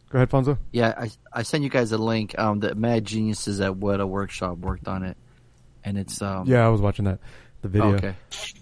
[0.09, 0.57] Go ahead, Fonzo.
[0.71, 2.33] Yeah, I I sent you guys a link.
[2.39, 5.15] Um, the Mad Geniuses at Weta Workshop worked on it,
[5.83, 6.47] and it's um.
[6.47, 7.19] Yeah, I was watching that,
[7.61, 7.95] the video.
[7.95, 8.15] Okay.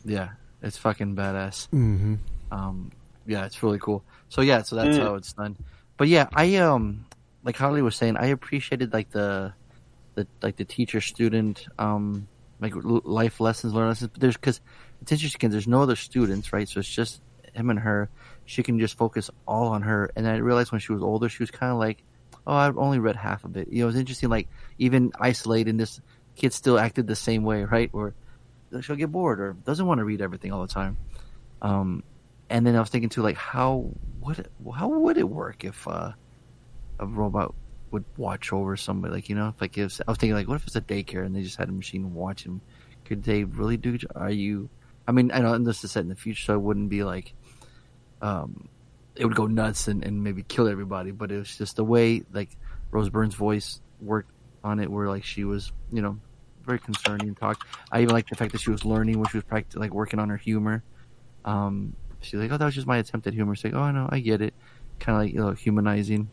[0.04, 0.30] Yeah,
[0.62, 1.68] it's fucking badass.
[1.70, 2.16] hmm
[2.52, 2.92] Um,
[3.26, 4.04] yeah, it's really cool.
[4.30, 5.02] So yeah, so that's Mm.
[5.04, 5.58] how it's done.
[5.98, 7.06] But yeah, I um,
[7.44, 9.54] like Harley was saying, I appreciated like the,
[10.16, 12.28] the like the teacher student um
[12.60, 14.12] like life lessons, learn lessons.
[14.12, 14.62] But there's because
[15.02, 16.68] it's interesting because there's no other students, right?
[16.68, 17.22] So it's just
[17.54, 18.10] him and her.
[18.46, 20.10] She can just focus all on her.
[20.16, 22.04] And I realized when she was older, she was kind of like,
[22.48, 23.68] oh, I've only read half of it.
[23.72, 24.30] You know, it's interesting.
[24.30, 26.00] Like even isolated, this
[26.36, 27.90] kid still acted the same way, right?
[27.94, 28.14] Or
[28.82, 30.98] she'll get bored or doesn't want to read everything all the time.
[31.62, 32.04] Um,
[32.50, 33.90] and then I was thinking too, like how
[34.22, 36.12] would it, how would it work if uh,
[37.00, 37.54] a robot
[37.92, 39.14] would watch over somebody?
[39.14, 41.26] Like you know, if like if I was thinking like, what if it's a daycare
[41.26, 42.62] and they just had a machine watch him?
[43.06, 43.98] Could they really do?
[44.16, 44.70] Are you?
[45.08, 47.34] I mean, I know this is set in the future, so it wouldn't be like,
[48.22, 48.68] um,
[49.16, 51.12] it would go nuts and, and maybe kill everybody.
[51.12, 52.50] But it was just the way like
[52.92, 54.32] Rose Byrne's voice worked
[54.64, 56.20] on it, where like she was, you know,
[56.68, 57.66] very concerning talk.
[57.92, 60.20] I even like the fact that she was learning, where she was practicing, like working
[60.20, 60.84] on her humor.
[61.46, 64.08] Um, she's like, "Oh, that was just my attempt at humor." She's like, "Oh, no,
[64.12, 64.54] I get it."
[65.00, 66.30] Kind of like you know, humanizing.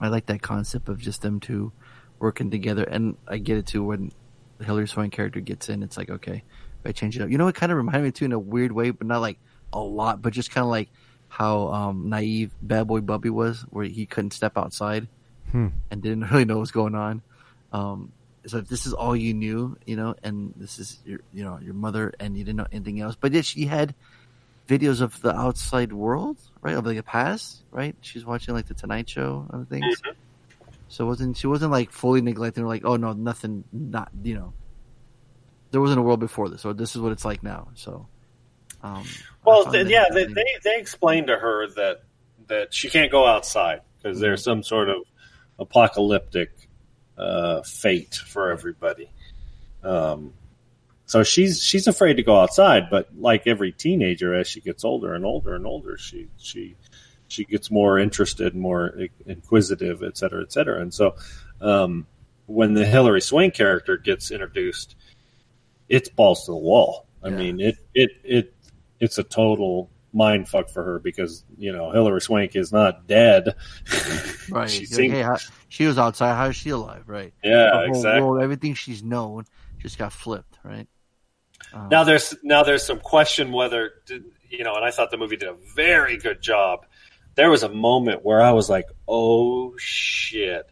[0.00, 1.72] I like that concept of just them two
[2.18, 4.12] working together, and I get it too when
[4.58, 5.82] the Hilary Swank character gets in.
[5.82, 6.42] It's like, okay,
[6.84, 7.30] I change it up.
[7.30, 9.38] You know, it kind of reminded me too in a weird way, but not like
[9.72, 10.88] a lot, but just kind of like
[11.28, 15.08] how um, naive Bad Boy Bubby was, where he couldn't step outside
[15.50, 15.68] Hmm.
[15.90, 17.22] and didn't really know what was going on.
[17.72, 18.12] Um,
[18.46, 21.58] so if this is all you knew, you know, and this is your, you know,
[21.60, 23.94] your mother, and you didn't know anything else, but yet she had
[24.68, 27.96] videos of the outside world, right, of like the past, right?
[28.00, 30.04] She's watching like the Tonight Show and things.
[30.88, 34.54] So it wasn't she wasn't like fully neglecting, like, oh no, nothing, not you know,
[35.70, 37.70] there wasn't a world before this, or this is what it's like now.
[37.74, 38.08] So,
[38.82, 41.98] um, Well, th- yeah, they, they they explained to her that
[42.48, 44.44] that she can't go outside because there's Mm-hmm.
[44.44, 45.02] some sort of
[45.58, 46.63] apocalyptic
[47.18, 49.08] uh, fate for everybody.
[49.82, 50.32] Um,
[51.06, 55.14] so she's she's afraid to go outside, but like every teenager, as she gets older
[55.14, 56.76] and older and older, she she
[57.28, 60.80] she gets more interested, more inquisitive, et cetera, et cetera.
[60.80, 61.16] And so,
[61.60, 62.06] um,
[62.46, 64.96] when the Hilary Swank character gets introduced,
[65.88, 67.06] it's balls to the wall.
[67.22, 67.36] I Yeah.
[67.36, 68.54] mean, it it it
[69.00, 73.54] it's a total mind fuck for her because you know Hilary Swank is not dead.
[74.50, 74.68] Right.
[74.68, 75.38] she seems, hey, how,
[75.70, 76.34] she was outside.
[76.34, 77.04] How is she alive?
[77.06, 77.32] Right.
[77.42, 78.42] yeah, whole exactly.
[78.42, 79.46] everything she's known
[79.78, 80.58] just got flipped.
[80.62, 80.86] Right.
[81.72, 83.92] Um, Now there's now there's some question whether
[84.50, 86.86] you know, and I thought the movie did a very good job.
[87.36, 90.66] There was a moment where I was like, "Oh shit!"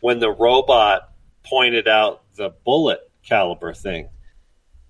[0.00, 1.12] when the robot
[1.44, 4.08] pointed out the bullet caliber thing,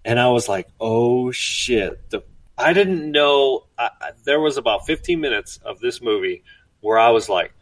[0.05, 2.25] and I was like, "Oh shit!" The
[2.57, 3.67] I didn't know.
[3.79, 6.43] I, I- there was about 15 minutes of this movie
[6.81, 7.53] where I was like,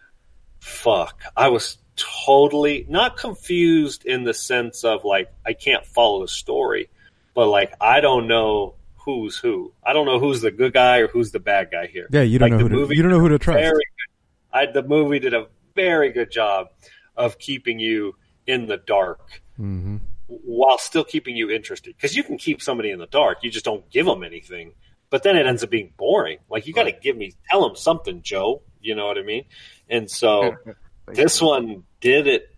[0.61, 6.29] "Fuck!" I was totally not confused in the sense of like I can't follow the
[6.29, 6.89] story
[7.35, 9.73] but like I don't know who's who.
[9.85, 12.07] I don't know who's the good guy or who's the bad guy here.
[12.11, 13.59] Yeah, you don't Like, know who to, you don't know who to trust.
[13.59, 14.53] Very good.
[14.53, 16.69] I, the movie did a very good job
[17.17, 18.15] of keeping you
[18.47, 21.95] in the dark hmm while still keeping you interested.
[21.95, 24.73] Because you can keep somebody in the dark, you just don't give them anything.
[25.13, 26.39] But then it ends up being boring.
[26.49, 28.63] Like you got to give me, tell him something, Joe.
[28.81, 29.45] You know what I mean?
[29.91, 30.57] And so
[31.07, 32.49] this one did it.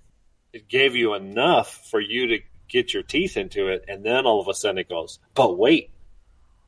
[0.52, 2.38] It gave you enough for you to
[2.68, 5.18] get your teeth into it, and then all of a sudden it goes.
[5.34, 5.90] But wait,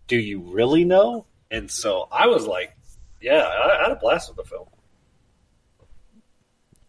[0.09, 1.24] do you really know?
[1.53, 2.76] And so I was like,
[3.22, 4.66] yeah, I, I had a blast with the film.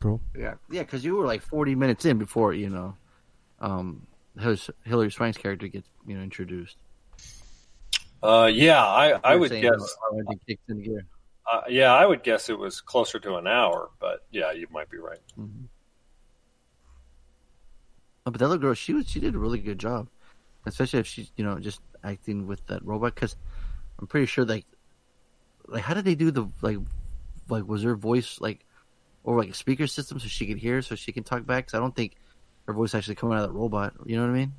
[0.01, 0.21] Cool.
[0.35, 2.97] Yeah, yeah, because you were like 40 minutes in before you know,
[3.59, 4.07] um,
[4.39, 6.77] Hilary, Hilary Swank's character gets you know introduced.
[8.21, 9.95] Uh, yeah, I, I would guess.
[10.01, 11.05] how everything kicks gear.
[11.51, 14.89] Uh, yeah, I would guess it was closer to an hour, but yeah, you might
[14.89, 15.19] be right.
[18.25, 20.09] Oh, but the other girl, she was she did a really good job.
[20.65, 23.15] especially if she's you know just acting with that robot.
[23.15, 23.37] Because
[23.99, 24.65] I'm pretty sure like
[25.67, 26.77] like how did they do the like
[27.47, 28.65] like was her voice like
[29.23, 31.67] or like a speaker system so she could hear so she can talk back?
[31.67, 32.15] Because I don't think
[32.65, 33.93] her voice actually coming out of that robot.
[34.05, 34.53] You know what I mean?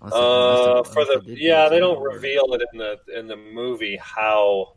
[0.00, 3.26] Unless they- unless they- Uh, for the yeah, they don't reveal it in the in
[3.26, 4.74] the movie how,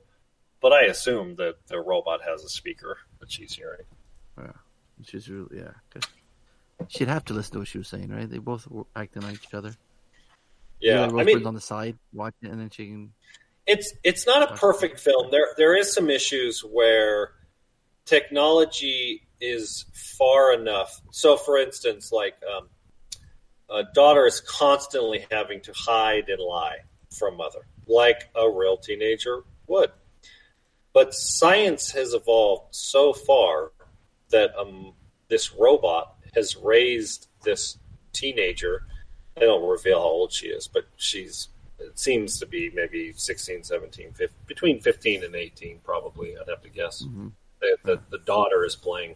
[0.61, 3.85] but I assume that the robot has a speaker that she's hearing.
[4.37, 4.51] Yeah,
[5.03, 5.73] she's really yeah.
[6.87, 8.27] She'd have to listen to what she was saying, right?
[8.29, 9.75] They both were acting like each other.
[10.79, 13.13] Yeah, I mean, on the side watching, it, and then she can.
[13.67, 15.29] it's it's not a perfect film.
[15.29, 17.33] There there is some issues where
[18.05, 19.85] technology is
[20.17, 21.01] far enough.
[21.11, 22.67] So, for instance, like um,
[23.71, 26.79] a daughter is constantly having to hide and lie
[27.17, 29.91] from mother, like a real teenager would.
[30.93, 33.71] But science has evolved so far
[34.29, 34.93] that um,
[35.29, 37.77] this robot has raised this
[38.13, 38.85] teenager.
[39.37, 41.47] I don't reveal how old she is, but she's
[41.79, 46.61] it seems to be maybe 16, 17, 15, between 15 and 18, probably, I'd have
[46.61, 47.03] to guess.
[47.59, 49.15] The, the, the daughter is playing.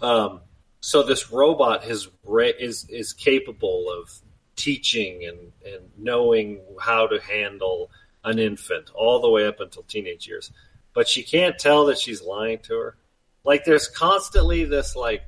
[0.00, 0.42] Um,
[0.80, 1.84] so this robot
[2.24, 4.10] ra- is is capable of
[4.56, 7.90] teaching and, and knowing how to handle
[8.24, 10.52] an infant all the way up until teenage years.
[10.92, 12.96] But she can't tell that she's lying to her.
[13.44, 15.22] Like there's constantly this like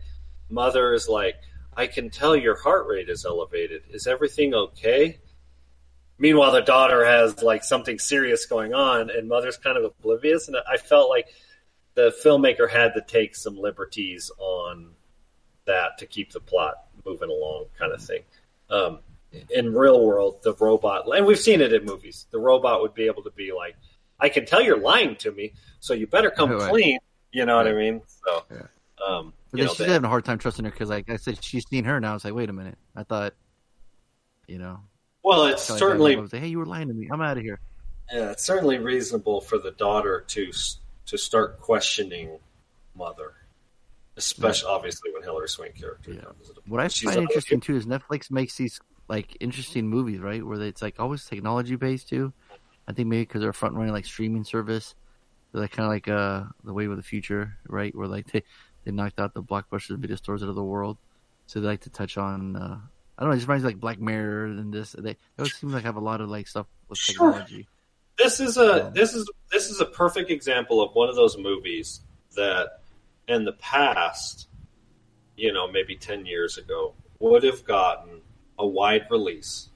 [0.50, 1.36] mother is like,
[1.74, 3.82] I can tell your heart rate is elevated.
[3.90, 5.18] Is everything okay?
[6.18, 10.46] Meanwhile, the daughter has like something serious going on, and mother's kind of oblivious.
[10.46, 11.28] And I felt like
[11.94, 14.90] the filmmaker had to take some liberties on
[15.66, 18.22] that to keep the plot moving along, kind of thing.
[18.70, 19.00] Um,
[19.50, 23.04] in real world, the robot, and we've seen it in movies, the robot would be
[23.06, 23.76] able to be like,
[24.20, 26.68] "I can tell you're lying to me, so you better come Right.
[26.70, 26.98] clean."
[27.32, 28.02] You know what I mean?
[28.26, 28.44] So,
[29.06, 31.42] um, But you know, she's having a hard time trusting her because, like I said,
[31.42, 32.14] she's seen her now.
[32.14, 33.32] It's like, wait a minute, I thought,
[34.46, 34.80] you know.
[35.22, 37.08] well, it's So I certainly was like, hey, you were lying to me.
[37.10, 37.58] I'm out of here.
[38.12, 40.52] Yeah, it's certainly reasonable for the daughter to
[41.06, 42.38] to start questioning
[42.94, 43.32] mother,
[44.16, 46.48] especially obviously when Hilary Swank character comes.
[46.48, 50.44] into What I She's find interesting too is Netflix makes these like interesting movies, right?
[50.44, 52.32] Where it's like always technology based too.
[52.86, 54.94] I think maybe because they're front running like streaming service,
[55.52, 57.94] they're like kind of like uh the way of the future, right?
[57.94, 58.42] Where like they
[58.84, 60.98] they knocked out the blockbuster video stores out of the world,
[61.46, 62.56] so they like to touch on.
[62.56, 62.78] uh
[63.18, 63.34] I don't know.
[63.34, 64.92] It just reminds me like Black Mirror and this.
[64.92, 67.68] They, they always seem like have a lot of like stuff with technology.
[68.18, 72.00] This is a this is this is a perfect example of one of those movies
[72.34, 72.81] that
[73.28, 74.48] in the past,
[75.36, 78.20] you know, maybe ten years ago, would have gotten
[78.58, 79.68] a wide release.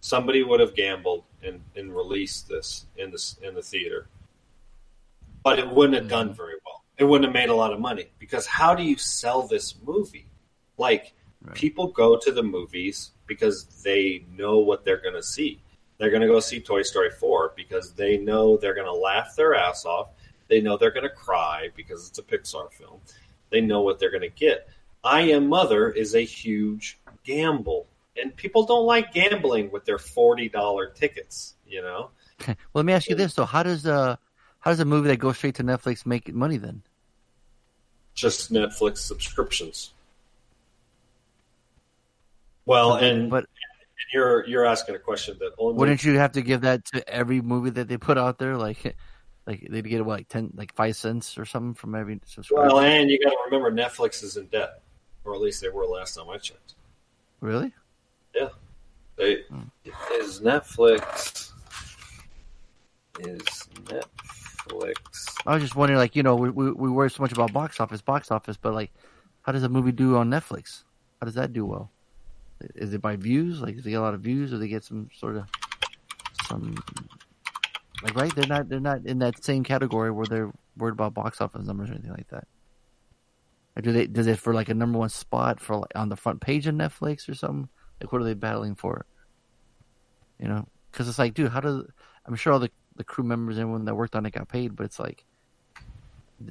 [0.00, 4.08] Somebody would have gambled and, and released this in the in the theater,
[5.42, 6.36] but it wouldn't have done mm-hmm.
[6.36, 6.84] very well.
[6.96, 10.26] It wouldn't have made a lot of money because how do you sell this movie?
[10.78, 11.14] Like
[11.52, 15.60] people go to the movies because they know what they're going to see.
[15.98, 19.36] They're going to go see Toy Story 4 because they know they're going to laugh
[19.36, 20.08] their ass off.
[20.54, 23.00] They know they're going to cry because it's a Pixar film.
[23.50, 24.68] They know what they're going to get.
[25.02, 30.94] I Am Mother is a huge gamble, and people don't like gambling with their $40
[30.94, 32.10] tickets, you know?
[32.46, 34.14] well, let me ask you this though: How does uh
[34.60, 36.82] how does a movie that goes straight to Netflix make money then?
[38.14, 39.92] Just Netflix subscriptions.
[42.64, 43.46] Well, and but
[44.12, 47.40] you're you're asking a question that only Wouldn't you have to give that to every
[47.40, 48.56] movie that they put out there?
[48.56, 48.96] Like,
[49.46, 52.68] like they'd get what, like ten, like five cents or something from every subscriber.
[52.68, 54.80] Well, and you got to remember Netflix is in debt,
[55.24, 56.74] or at least they were last time I checked.
[57.44, 57.72] really?
[58.34, 58.48] Yeah,
[59.16, 59.44] they
[60.14, 61.52] is Netflix
[63.20, 63.42] is
[63.84, 64.96] Netflix.
[65.46, 67.80] I was just wondering, like, you know, we, we we worry so much about box
[67.80, 68.90] office, box office, but like,
[69.42, 70.82] how does a movie do on Netflix?
[71.20, 71.90] How does that do well?
[72.74, 73.60] Is it by views?
[73.60, 75.44] Like, do they get a lot of views, or they get some sort of
[76.48, 76.82] some
[78.04, 78.34] like right?
[78.34, 81.88] They're not they're not in that same category where they're worried about box office numbers
[81.88, 82.46] or anything like that.
[83.76, 86.16] Or do they does it for like a number one spot for like on the
[86.16, 87.68] front page of Netflix or something?
[88.00, 89.06] Like, what are they battling for?
[90.38, 91.84] You know, because it's like, dude, how does
[92.26, 94.84] I'm sure all the the crew members, everyone that worked on it, got paid, but
[94.84, 95.24] it's like,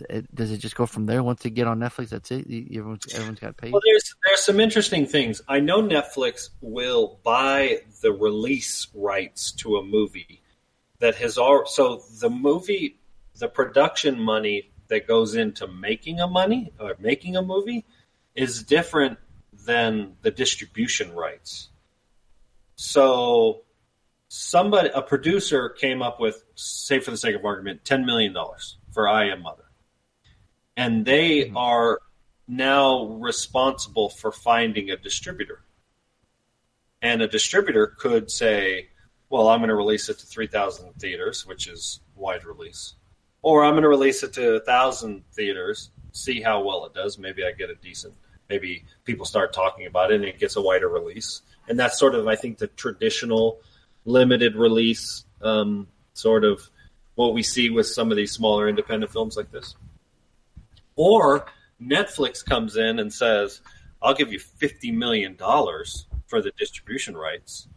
[0.10, 2.10] it, does it just go from there once they get on Netflix?
[2.10, 2.48] That's it.
[2.50, 3.74] Everyone's everyone's got paid.
[3.74, 5.40] Well, there's there's some interesting things.
[5.48, 10.43] I know Netflix will buy the release rights to a movie
[11.04, 11.66] that has all.
[11.66, 12.98] So the movie,
[13.38, 17.84] the production money that goes into making a money or making a movie
[18.36, 19.20] is different
[19.66, 21.68] than the distribution rights.
[22.76, 23.64] So
[24.30, 28.78] somebody, a producer, came up with, say for the sake of argument, ten million dollars
[28.94, 29.66] for I Am Mother,
[30.78, 31.58] and they mm-hmm.
[31.58, 32.00] are
[32.48, 35.66] now responsible for finding a distributor.
[37.02, 38.88] And a distributor could say,
[39.34, 42.94] well, I'm going to release it to 3,000 theaters, which is wide release.
[43.42, 47.18] Or I'm going to release it to 1,000 theaters, see how well it does.
[47.18, 48.14] Maybe I get a decent,
[48.48, 51.42] maybe people start talking about it and it gets a wider release.
[51.68, 53.60] And that's sort of, I think, the traditional
[54.06, 56.70] limited release um, sort of
[57.16, 59.74] what we see with some of these smaller independent films like this.
[60.96, 61.48] Or
[61.82, 63.62] Netflix comes in and says,
[64.00, 65.36] I'll give you $50 million
[66.28, 67.68] for the distribution rights,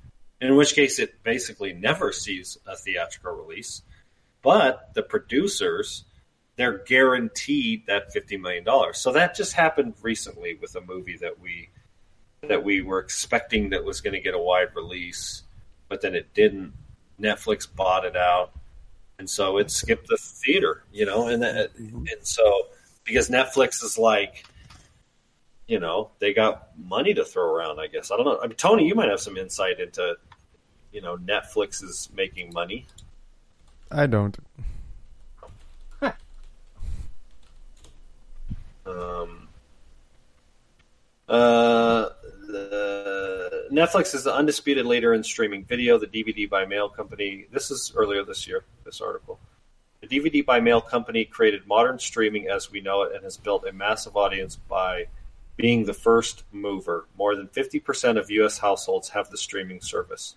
[0.40, 3.82] in which case it basically never sees a theatrical release.
[4.42, 6.04] But the producers,
[6.56, 8.64] they're guaranteed that $50 million.
[8.92, 11.70] So that just happened recently with a movie that we
[12.42, 15.42] that we were expecting that was going to get a wide release,
[15.88, 16.72] but then it didn't.
[17.20, 18.52] Netflix bought it out,
[19.18, 22.68] and so it skipped the theater, you know, and that, and so
[23.04, 24.44] because Netflix is like,
[25.66, 27.80] you know, they got money to throw around.
[27.80, 28.38] I guess I don't know.
[28.42, 30.16] I mean, Tony, you might have some insight into,
[30.92, 32.86] you know, Netflix is making money.
[33.90, 34.36] I don't.
[38.86, 39.48] Um,
[41.28, 42.08] uh,
[42.48, 45.98] the, Netflix is the undisputed leader in streaming video.
[45.98, 47.46] The DVD by mail company.
[47.50, 48.64] This is earlier this year.
[48.84, 49.40] This article.
[50.00, 53.66] The DVD by mail company created modern streaming as we know it and has built
[53.66, 55.06] a massive audience by
[55.56, 57.06] being the first mover.
[57.16, 58.58] More than 50% of U.S.
[58.58, 60.36] households have the streaming service.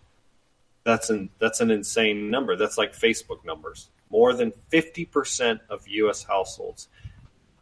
[0.84, 2.56] That's an that's an insane number.
[2.56, 3.90] That's like Facebook numbers.
[4.10, 6.24] More than 50% of U.S.
[6.24, 6.88] households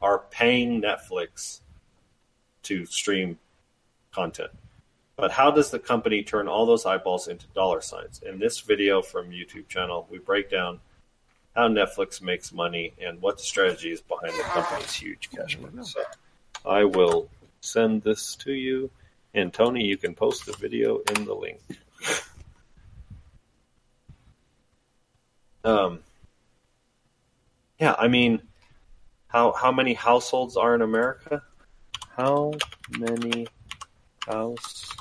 [0.02, 1.62] are paying Netflix
[2.64, 3.40] to stream
[4.12, 4.52] content.
[5.16, 8.22] But how does the company turn all those eyeballs into dollar signs?
[8.22, 10.80] In this video from YouTube channel, we break down
[11.56, 15.70] how Netflix makes money and what the strategy is behind the company's huge cash flow.
[15.82, 16.02] So
[16.64, 17.30] I will
[17.62, 18.90] send this to you,
[19.34, 21.60] and Tony, you can post the video in the link.
[25.64, 26.00] Um,
[27.78, 28.42] yeah, I mean,
[29.28, 31.44] how how many households are in America?
[32.16, 32.54] How
[32.98, 33.48] many
[34.26, 34.96] households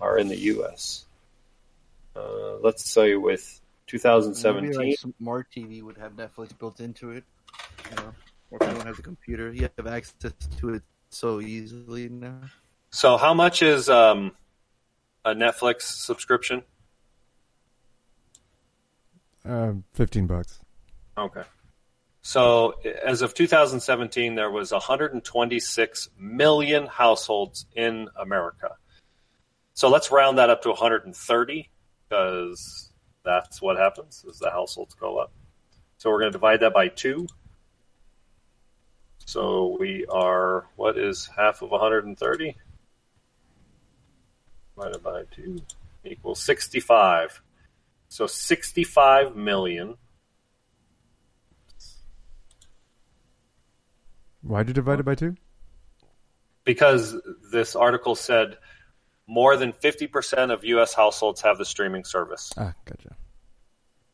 [0.00, 1.04] are in the U.S.?
[2.16, 4.74] Uh, let's say with Maybe 2017.
[4.74, 7.24] like Smart TV would have Netflix built into it.
[7.90, 8.14] You know,
[8.54, 12.40] or if you don't have the computer, you have access to it so easily now.
[12.90, 14.32] So, how much is um,
[15.24, 16.62] a Netflix subscription?
[19.44, 20.60] Uh, Fifteen bucks.
[21.18, 21.42] Okay.
[22.22, 22.74] So,
[23.04, 28.76] as of 2017, there was 126 million households in America.
[29.74, 31.68] So let's round that up to 130
[32.08, 32.90] because
[33.24, 35.32] that's what happens as the households go up.
[35.98, 37.26] So we're going to divide that by two.
[39.26, 42.56] So we are what is half of 130
[44.76, 45.62] divided by two
[46.04, 47.40] equals 65.
[48.08, 49.96] So 65 million
[54.42, 55.36] Why'd you divide it by two?
[56.64, 57.14] because
[57.52, 58.56] this article said
[59.26, 60.94] more than 50% of U.S.
[60.94, 62.50] households have the streaming service.
[62.56, 63.14] Ah, gotcha.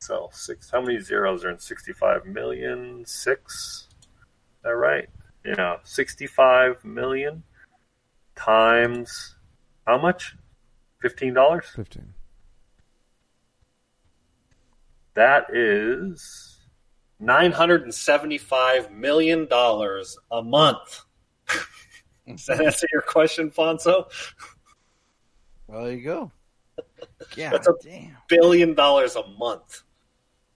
[0.01, 0.71] So six.
[0.71, 3.05] How many zeros are in 65 million?
[3.07, 3.87] Six.
[4.61, 5.09] Is that right?
[5.45, 7.43] Yeah, 65 million
[8.37, 9.37] times
[9.87, 10.37] how much?
[11.01, 11.65] Fifteen dollars.
[11.75, 12.13] Fifteen.
[15.15, 16.59] That is
[17.19, 21.01] nine hundred and seventy-five million dollars a month.
[22.29, 24.05] Does that answer your question, Fonso?
[25.67, 26.33] Well, there you go.
[27.35, 28.17] Yeah, That's a damn.
[28.29, 29.83] billion dollars a month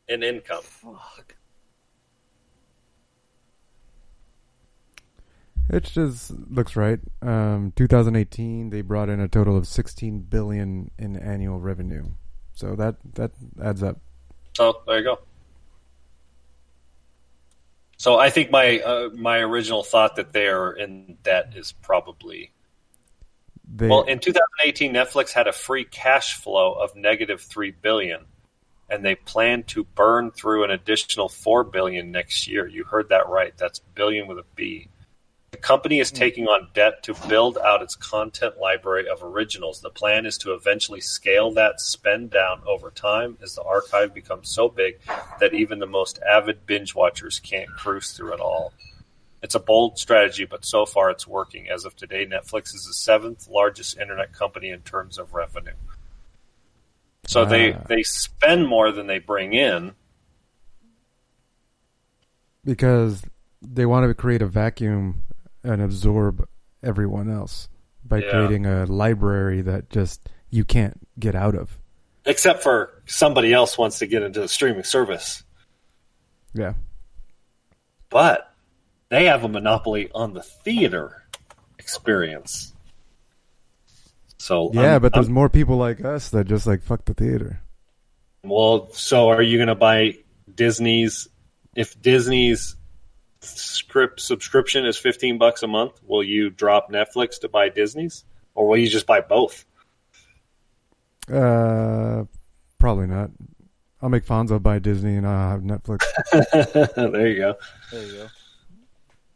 [0.09, 0.63] in income.
[0.63, 1.35] Fuck.
[5.71, 7.01] It just looks right.
[7.23, 12.05] Um, 2018, they brought in a total of 16 billion in annual revenue.
[12.53, 14.01] So that that adds up.
[14.59, 15.19] Oh, there you go.
[17.97, 22.53] So I think my uh, my original thought that they are in debt is probably
[23.75, 24.03] They well.
[24.03, 28.27] In 2018, Netflix had a free cash flow of negative three billion,
[28.91, 32.69] and they plan to burn through an additional four billion next year.
[32.69, 33.57] You heard that right.
[33.57, 34.89] That's billion with a B.
[35.55, 39.81] The company is taking on debt to build out its content library of originals.
[39.81, 44.49] The plan is to eventually scale that spend down over time as the archive becomes
[44.49, 44.99] so big
[45.39, 48.73] that even the most avid binge watchers can't cruise through it all.
[49.45, 51.69] It's a bold strategy, but so far it's working.
[51.69, 55.75] As of today, Netflix is the seventh largest internet company in terms of revenue.
[57.29, 57.83] So they, Ah.
[57.87, 59.95] they spend more than they bring in.
[62.65, 63.23] because
[63.63, 65.23] they want to create a vacuum
[65.65, 66.47] and absorb
[66.83, 67.69] everyone else
[68.05, 68.31] by Yeah.
[68.31, 71.79] creating a library that just you can't get out of.
[72.27, 75.43] Except for somebody else wants to get into the streaming service,
[76.53, 76.75] Yeah.
[78.11, 78.53] but
[79.09, 81.23] they have a monopoly on the theater
[81.79, 82.73] experience.
[84.39, 87.15] So Yeah, I'm- but there's I'm- more people like us that just like fuck the
[87.15, 87.61] theater.
[88.43, 90.19] well, so are you going to buy
[90.55, 91.29] Disney's?
[91.75, 92.77] If Disney's
[93.47, 98.25] script subscription is fifteen bucks a month, will you drop Netflix to buy Disney's,
[98.55, 99.65] or will you just buy both?
[101.33, 102.25] Uh,
[102.79, 103.31] probably not.
[104.03, 106.05] I'll make Fonzo buy Disney and I'll have Netflix.
[107.13, 107.55] there you go.
[107.91, 108.27] There you go.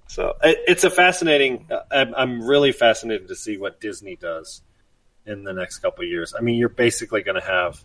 [0.09, 1.67] So it, it's a fascinating.
[1.91, 4.61] I'm, I'm really fascinated to see what Disney does
[5.25, 6.35] in the next couple of years.
[6.37, 7.83] I mean, you're basically going to have,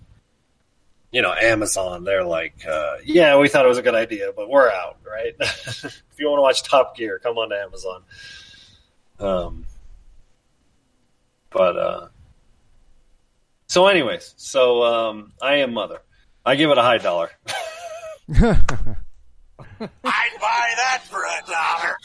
[1.14, 2.03] you know, Amazon.
[2.03, 5.36] They're like, uh, yeah, we thought it was a good idea, but we're out, right?
[5.39, 8.01] if you want to watch Top Gear, come on to Amazon.
[9.20, 9.66] Um,
[11.51, 12.07] but uh,
[13.68, 16.01] so, anyways, so um, I am Mother.
[16.43, 17.30] I give it a high dollar.
[18.34, 18.57] I'd
[19.80, 21.95] buy that for a dollar.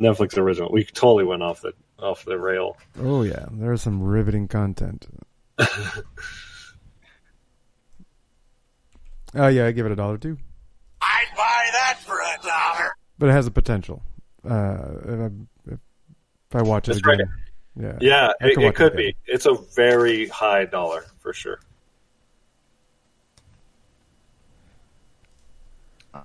[0.00, 0.72] Netflix original.
[0.72, 2.78] We totally went off the off the rail.
[2.98, 5.06] oh yeah, there's some riveting content.
[9.34, 10.38] Oh yeah, I give it a dollar too.
[11.00, 12.92] I'd buy that for a dollar.
[13.18, 14.02] But it has a potential.
[14.48, 15.78] Uh, if I, if
[16.56, 17.20] I watch it That's right.
[17.20, 17.32] again,
[17.78, 18.96] yeah, Yeah, it, it could again.
[18.96, 19.16] be.
[19.26, 21.60] It's a very high dollar for sure.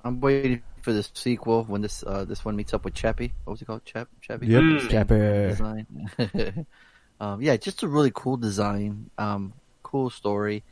[0.04, 3.34] I'm waiting for the sequel when this uh, this one meets up with Chappie.
[3.44, 3.86] What was it called?
[3.86, 4.48] Chap Chappie.
[4.48, 4.90] Yep, Mm.
[4.90, 5.50] Chappie.
[5.50, 6.66] Design.
[7.20, 9.10] um, yeah, just a really cool design.
[9.18, 10.64] Um, cool story.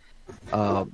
[0.52, 0.86] Uh,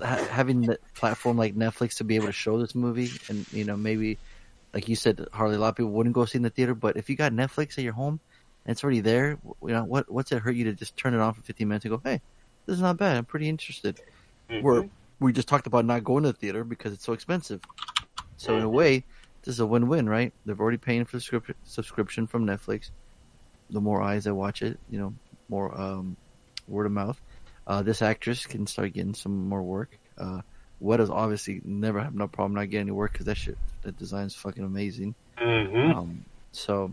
[0.00, 3.64] ha- having the platform like Netflix to be able to show this movie, and you
[3.64, 4.18] know maybe,
[4.74, 6.74] like you said, Harley, a lot of people wouldn't go see in the theater.
[6.74, 8.20] But if you got Netflix at your home
[8.64, 10.10] and it's already there, you know what?
[10.10, 12.20] What's it hurt you to just turn it on for 15 minutes and go, hey,
[12.66, 13.16] this is not bad.
[13.16, 14.00] I'm pretty interested.
[14.62, 14.88] We're
[15.20, 17.60] we just talked about not going to the theater because it's so expensive.
[18.36, 19.04] So in a way,
[19.42, 20.32] this is a win-win, right?
[20.46, 22.90] They're already paying for the script- subscription from Netflix.
[23.68, 25.14] The more eyes that watch it, you know,
[25.48, 26.16] more um,
[26.66, 27.20] word of mouth.
[27.70, 29.96] Uh, this actress can start getting some more work.
[30.18, 30.40] Uh,
[30.80, 34.34] Weta's obviously never have no problem not getting any work because that shit, that design's
[34.34, 35.14] fucking amazing.
[35.38, 35.96] Mm-hmm.
[35.96, 36.92] Um, so,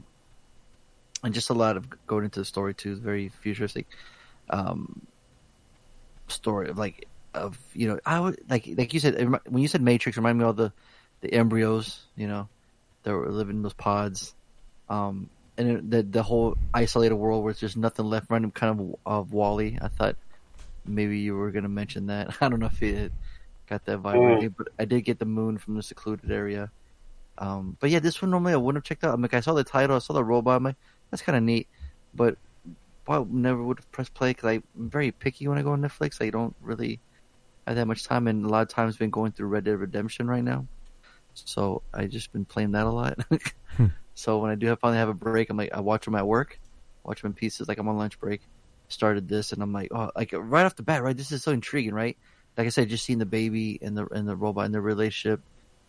[1.24, 2.96] and just a lot of going into the story too.
[2.96, 3.88] Very futuristic
[4.52, 5.02] um,
[6.28, 9.20] story of like of you know I would like like you said
[9.50, 10.74] when you said Matrix, it reminded me of all the
[11.22, 12.50] the embryos you know
[13.02, 14.36] that were living in those pods,
[14.90, 18.96] um, and the the whole isolated world where there's just nothing left, random kind of
[19.08, 19.80] of WALL-E.
[19.82, 20.18] I thought
[20.88, 22.36] maybe you were gonna mention that.
[22.42, 23.12] I don't know if it
[23.70, 24.20] got that vibe, Mm.
[24.20, 26.72] already, but I did get the moon from the secluded area.
[27.38, 29.14] Um, but yeah, this one normally I wouldn't have checked out.
[29.14, 30.58] I'm like, I saw the title, I saw the robot.
[30.58, 30.78] I'm like,
[31.12, 31.70] that's kind of neat,
[32.14, 32.38] but
[33.08, 36.22] I never would have pressed play because I'm very picky when I go on Netflix.
[36.22, 37.02] I don't really
[37.68, 40.28] have that much time, and a lot of times been going through Red Dead Redemption
[40.28, 40.68] right now.
[41.34, 43.20] So I just been playing that a lot.
[44.16, 46.28] so when I do have finally have a break, I'm like, I watch them at
[46.28, 46.60] work,
[47.04, 47.68] watch them in pieces.
[47.68, 48.42] Like I'm on lunch break,
[48.88, 51.16] started this, and I'm like, oh, like right off the bat, right?
[51.16, 52.18] This is so intriguing, right?
[52.58, 55.42] Like I said, just seeing the baby and the and the robot and their relationship,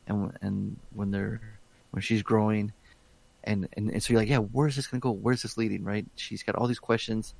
[0.06, 1.40] and and when they're
[1.90, 2.72] when she's growing,
[3.44, 5.10] and, and and so you're like, yeah, where's this gonna go?
[5.10, 5.84] Where's this leading?
[5.84, 6.06] Right?
[6.16, 7.34] She's got all these questions.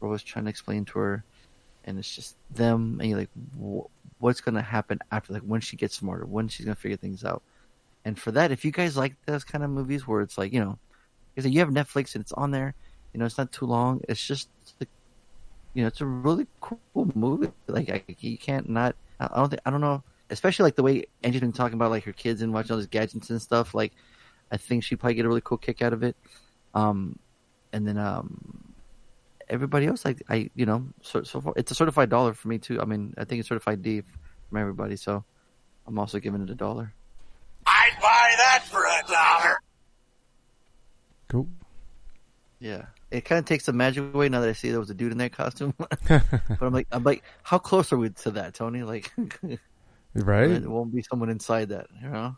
[0.00, 1.24] Robo's trying to explain to her,
[1.84, 3.30] and it's just them, and you're like,
[3.60, 5.34] wh- what's gonna happen after?
[5.34, 7.42] Like when she gets smarter, when she's gonna figure things out.
[8.04, 10.60] And for that, if you guys like those kind of movies where it's like, you
[10.60, 10.78] know,
[11.36, 12.74] you have Netflix and it's on there,
[13.12, 14.00] you know, it's not too long.
[14.08, 14.48] It's just,
[15.74, 16.78] you know, it's a really cool
[17.14, 17.52] movie.
[17.66, 18.96] Like I, you can't not.
[19.18, 21.90] I I don't think I don't know, especially like the way Angie's been talking about
[21.90, 23.74] like her kids and watching all these gadgets and stuff.
[23.74, 23.92] Like,
[24.50, 26.16] I think she'd probably get a really cool kick out of it.
[26.74, 27.18] Um,
[27.72, 28.74] and then um,
[29.48, 32.58] everybody else, like I, you know, so so far it's a certified dollar for me
[32.58, 32.80] too.
[32.80, 34.02] I mean, I think it's certified D
[34.48, 35.24] from everybody, so
[35.86, 36.92] I'm also giving it a dollar.
[37.66, 39.60] I'd buy that for a dollar.
[41.28, 41.48] Cool.
[42.58, 44.94] Yeah, it kind of takes the magic away now that I see there was a
[44.94, 45.74] dude in that costume.
[46.08, 46.22] but
[46.60, 48.82] I'm like, I'm like, how close are we to that, Tony?
[48.82, 49.12] Like,
[50.14, 50.50] Right?
[50.50, 52.36] It won't be someone inside that, you know?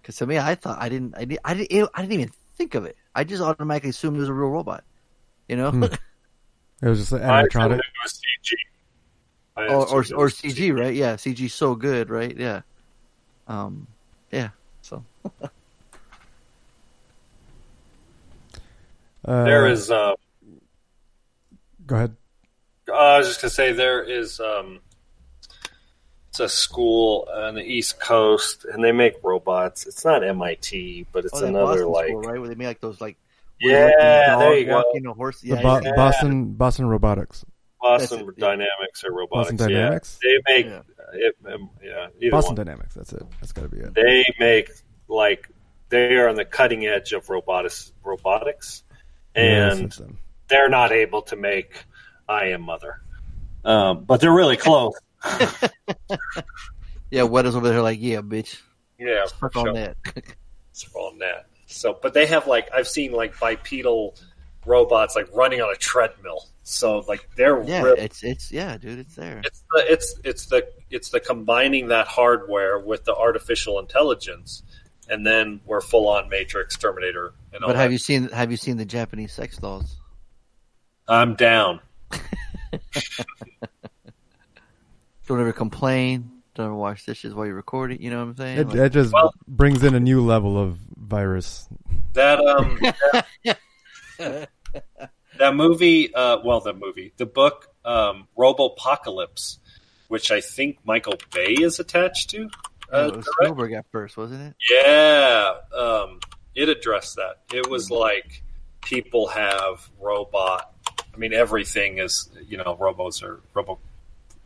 [0.00, 2.74] Because to me, I thought I didn't, I didn't, I didn't, I didn't even think
[2.74, 2.96] of it.
[3.14, 4.84] I just automatically assumed it was a real robot.
[5.48, 5.84] You know, Hmm.
[5.84, 7.78] It was just an I animatronic.
[7.78, 8.54] it was CG.
[9.56, 10.94] I or or, or was CG, right?
[10.94, 12.36] Yeah, CG so good, right?
[12.36, 12.62] Yeah.
[13.46, 13.86] Um,
[14.32, 14.48] yeah.
[14.80, 15.04] So
[19.24, 19.90] Uh, There is.
[19.90, 20.14] Uh,
[21.86, 22.16] Go ahead.
[22.92, 24.40] I was just gonna say there is.
[24.40, 24.80] Um,
[26.30, 29.86] it's a school on the East Coast, and they make robots.
[29.86, 32.38] It's not MIT, but it's Oh, another Boston like school, right?
[32.40, 33.16] Where they make like those like
[33.60, 33.90] Yeah,
[34.26, 34.82] dog there you go.
[34.82, 35.40] walking a horse.
[35.40, 35.92] The Yeah, Bo- yeah.
[35.96, 37.44] Boston Boston Robotics.
[37.80, 38.46] Boston That's it, yeah.
[38.46, 39.52] Dynamics or robotics.
[39.52, 40.18] Boston Dynamics?
[40.22, 40.82] Yeah, they make Yeah.
[41.14, 42.66] it, um, yeah Boston one.
[42.66, 42.94] Dynamics.
[42.94, 43.22] That's it.
[43.40, 43.94] That's got to be it.
[43.94, 44.70] They make
[45.08, 45.48] like
[45.90, 47.92] they are on the cutting edge of robotics.
[48.04, 48.91] Robotics, Yes,
[49.34, 50.18] and it's them.
[50.48, 51.84] they're not able to make
[52.28, 53.00] I Am Mother,
[53.64, 54.94] um, but they're really close.
[57.10, 58.60] yeah, what is over there like, yeah, bitch,
[58.98, 59.74] yeah, for fuck on sure.
[59.74, 59.96] that.
[60.70, 61.46] It's on that.
[61.66, 64.14] So, but they have like I've seen like bipedal
[64.66, 66.48] robots like running on a treadmill.
[66.62, 69.40] So like they're yeah, really, it's it's yeah, dude, it's there.
[69.44, 74.62] it's the it's it's the it's the combining that hardware with the artificial intelligence,
[75.08, 77.82] and then we're full on Matrix, Terminator, and all But that.
[77.82, 79.96] have you seen have you seen the Japanese sex dolls?
[81.08, 81.80] I'm down.
[85.26, 86.30] Don't ever complain.
[86.54, 88.02] Don't ever wash dishes while you're recording.
[88.02, 88.58] You know what I'm saying?
[88.58, 91.68] It, Like- it just Well- brings in a new level of virus.
[92.14, 92.78] That um
[93.44, 93.66] that,
[95.38, 99.58] that movie uh well the movie the book um Robopocalypse
[100.08, 102.46] which I think Michael Bay is attached to Yeah,
[102.92, 104.54] uh, it was direct- Spielberg at first, wasn't it?
[104.70, 106.20] Yeah, um,
[106.54, 107.38] it addressed that.
[107.52, 108.42] It was like
[108.82, 110.72] people have robot.
[111.14, 113.78] I mean, everything is you know, robos are robo.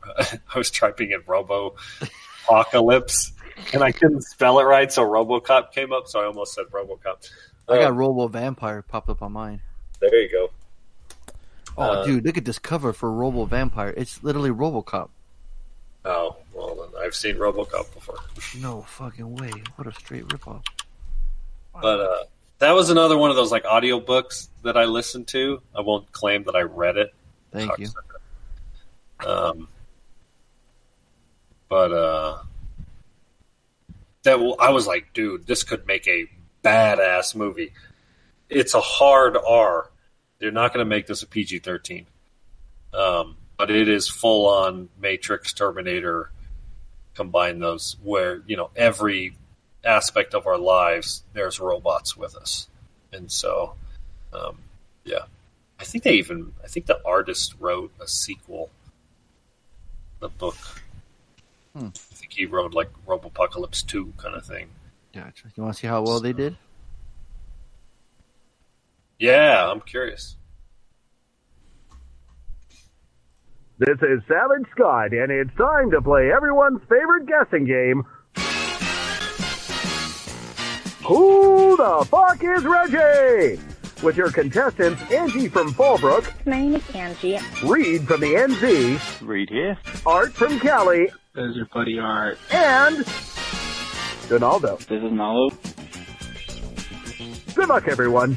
[0.19, 1.75] I was typing in robo
[2.45, 3.33] apocalypse,
[3.73, 6.07] and I couldn't spell it right, so RoboCop came up.
[6.07, 7.29] So I almost said RoboCop.
[7.69, 9.61] I got Um, Robo Vampire popped up on mine.
[9.99, 10.51] there you go.
[11.77, 13.93] Oh, Uh, dude, look at this cover for Robo Vampire.
[13.97, 15.09] It's literally RoboCop.
[16.05, 18.19] Oh well, then I've seen RoboCop before,
[18.61, 19.51] No fucking way.
[19.75, 20.63] What a straight ripoff.
[21.81, 22.25] But uh,
[22.59, 25.61] that was another one of those like audiobooks that I listened to.
[25.75, 27.15] I won't claim that I read it.
[27.53, 27.89] Thank you.
[29.27, 29.69] Um,
[31.69, 32.39] but uh,
[34.23, 36.29] that I was like, dude, this could make a
[36.65, 37.73] badass movie.
[38.49, 39.91] It's a hard R.
[40.39, 42.07] They're not going to make this a PG thirteen,
[42.93, 46.31] um, but it is full on Matrix, Terminator.
[47.15, 49.37] Combine those where you know every
[49.87, 52.69] aspect of our lives there's robots with us,
[53.13, 53.75] and so
[54.33, 54.59] um,
[55.05, 55.25] yeah,
[55.81, 58.71] I think they even I think the artist wrote a sequel
[60.21, 60.57] the book.
[61.77, 61.87] Hmm.
[61.87, 64.69] I think he wrote like Robopocalypse 2 kind of thing.
[65.15, 65.49] Gotcha.
[65.55, 66.57] You want to see how well they did?
[69.19, 70.37] Yeah, I'm curious.
[73.79, 78.05] This is Savage Scott, and it's time to play everyone's favorite guessing game.
[81.07, 83.61] Who the fuck is Reggie?
[84.03, 87.39] With your contestants Angie from Fallbrook, My name is Angie.
[87.65, 89.79] Reed from the NZ, Reed here.
[90.05, 92.39] Art from Cali, This is your buddy Art.
[92.51, 92.99] and
[94.29, 94.77] Donaldo.
[94.79, 95.51] This is Nalo.
[97.55, 98.37] Good luck, everyone.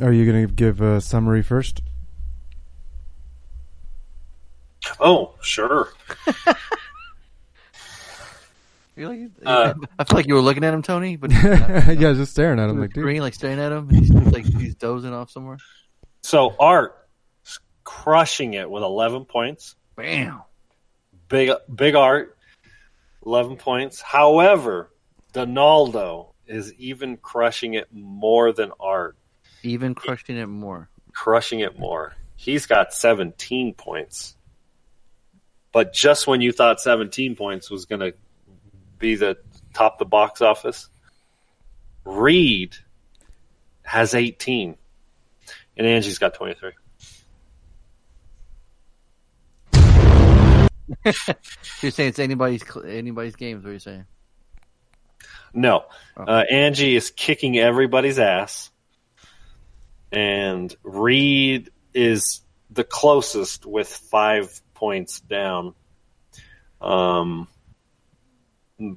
[0.00, 1.80] Are you going to give a summary first?
[5.00, 5.92] Oh, sure.
[8.96, 12.60] You're Uh, I feel like you were looking at him, Tony, but yeah, just staring
[12.60, 13.88] at him like, green, like staring at him.
[13.88, 15.58] And he's like he's dozing off somewhere.
[16.22, 16.96] So Art
[17.44, 19.74] is crushing it with 11 points.
[19.96, 20.42] Bam.
[21.28, 22.36] Big big Art
[23.26, 24.00] 11 points.
[24.00, 24.90] However,
[25.32, 29.16] Donaldo is even crushing it more than Art.
[29.64, 30.88] Even crushing it more.
[31.12, 32.14] Crushing it more.
[32.36, 34.36] He's got 17 points.
[35.74, 38.14] But just when you thought 17 points was going to
[38.98, 39.36] be the
[39.74, 40.88] top the box office,
[42.04, 42.76] Reed
[43.82, 44.76] has 18
[45.76, 46.70] and Angie's got 23.
[51.82, 53.64] You're saying it's anybody's anybody's games?
[53.64, 54.04] What are you saying?
[55.52, 55.86] No,
[56.16, 58.70] uh, Angie is kicking everybody's ass,
[60.12, 65.74] and Reed is the closest with five points down.
[66.80, 67.48] Um,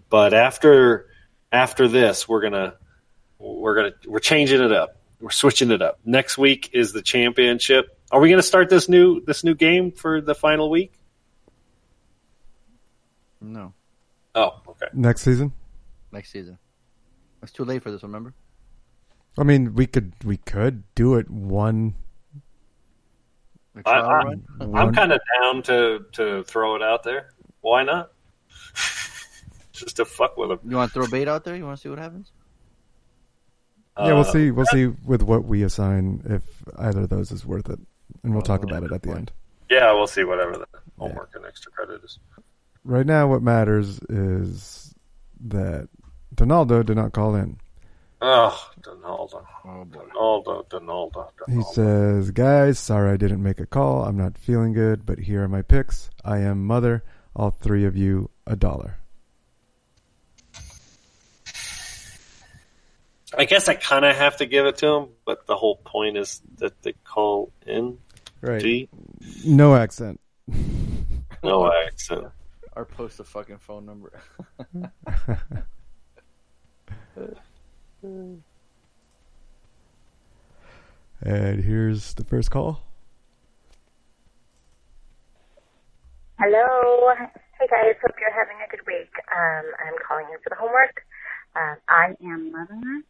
[0.09, 1.07] but after
[1.51, 2.75] after this, we're gonna
[3.39, 4.97] we're gonna we're changing it up.
[5.19, 5.99] We're switching it up.
[6.05, 7.97] Next week is the championship.
[8.11, 10.93] Are we gonna start this new this new game for the final week?
[13.39, 13.73] No,
[14.35, 14.87] Oh, okay.
[14.93, 15.53] Next season?
[16.11, 16.57] next season.
[17.43, 18.01] It's too late for this.
[18.01, 18.33] Remember?
[19.37, 21.95] I mean, we could we could do it one.
[23.83, 24.43] The I, trial I, run?
[24.75, 27.29] I'm kind of down to to throw it out there.
[27.61, 28.11] Why not?
[29.71, 30.59] Just to fuck with them.
[30.67, 31.55] You want to throw bait out there?
[31.55, 32.31] You want to see what happens?
[33.97, 34.51] yeah, we'll Uh, see.
[34.51, 36.43] We'll see with what we assign if
[36.77, 37.79] either of those is worth it,
[38.23, 39.31] and we'll talk about it at the end.
[39.69, 40.67] Yeah, we'll see whatever the
[40.97, 42.19] homework and extra credit is.
[42.83, 44.93] Right now, what matters is
[45.47, 45.89] that
[46.33, 47.59] Donaldo did not call in.
[48.19, 49.45] Oh, Donaldo.
[49.63, 54.05] Donaldo, Donaldo, He says, "Guys, sorry I didn't make a call.
[54.05, 56.09] I'm not feeling good, but here are my picks.
[56.25, 57.03] I am mother.
[57.35, 58.97] All three of you, a dollar."
[63.37, 66.17] I guess I kind of have to give it to him, but the whole point
[66.17, 67.99] is that they call in.
[68.41, 68.61] Right.
[68.61, 68.89] D.
[69.45, 70.19] No accent.
[71.43, 72.25] No accent.
[72.75, 74.11] Or post a fucking phone number.
[81.21, 82.81] And here's the first call.
[86.39, 87.13] Hello.
[87.59, 89.09] Hey guys, hope you're having a good week.
[89.35, 91.03] Um, I'm calling in for the homework.
[91.55, 93.03] Um, I am mother.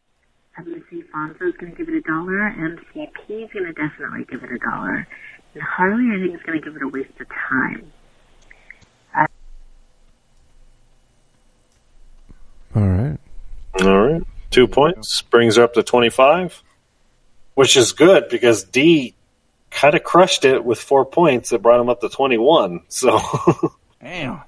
[0.56, 2.50] I'm going to say Fonzo's going to give it a dollar.
[2.58, 5.06] MCP's going to definitely give it a dollar.
[5.54, 7.92] And Harley, I think, is going to give it a waste of time.
[12.74, 13.18] All right.
[13.82, 14.22] All right.
[14.50, 16.62] Two points brings her up to 25,
[17.54, 19.14] which is good because D
[19.70, 22.82] kind of crushed it with four points that brought him up to 21.
[22.88, 23.20] So,
[24.00, 24.40] Damn.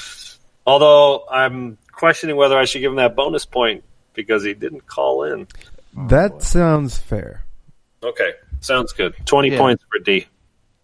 [0.66, 5.24] although I'm questioning whether I should give him that bonus point because he didn't call
[5.24, 5.46] in.
[6.08, 7.44] that sounds fair.
[8.02, 8.32] Okay.
[8.60, 9.14] Sounds good.
[9.26, 9.58] 20 Yeah.
[9.58, 10.26] points for D.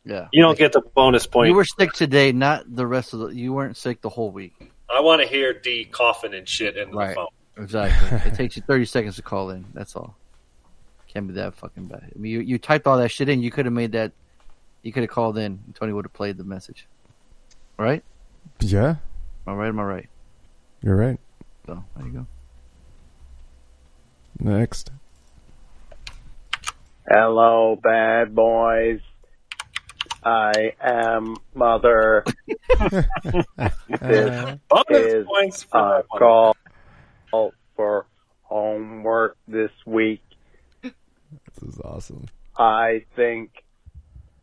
[0.05, 0.29] Yeah.
[0.33, 1.49] You don't get the bonus point.
[1.51, 3.27] You were sick today, not the rest of the.
[3.29, 4.55] You weren't sick the whole week.
[4.89, 7.27] I want to hear D coughing and shit into the phone.
[7.59, 8.19] Exactly.
[8.31, 9.65] it takes you 30 seconds to call in.
[9.75, 10.17] That's all.
[11.09, 12.11] Can't be that fucking bad.
[12.15, 13.43] I mean, you, you typed all that shit in.
[13.43, 14.13] You could have made that.
[14.83, 15.59] You could have called in.
[15.67, 16.87] and Tony would have played the message.
[17.79, 18.03] Right?
[18.61, 18.97] Yeah,
[19.47, 19.69] Am I right?
[19.69, 20.09] Am I right?
[20.83, 21.19] you're right.
[21.67, 22.27] So there you go.
[24.41, 24.91] Next.
[27.09, 29.01] Hello, bad boys.
[30.25, 32.25] I am mother.
[32.47, 33.07] this
[33.99, 34.59] Bonus
[34.91, 36.57] is points for a that
[37.31, 37.51] one.
[37.77, 38.07] for
[38.43, 40.23] homework this week.
[40.83, 40.93] This
[41.63, 42.27] is awesome.
[42.57, 43.51] I think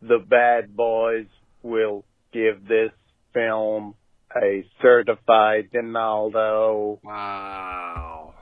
[0.00, 1.26] the bad boys
[1.62, 2.92] will give this
[3.32, 3.94] film
[4.34, 7.00] a certified Donaldo.
[7.02, 8.34] Wow.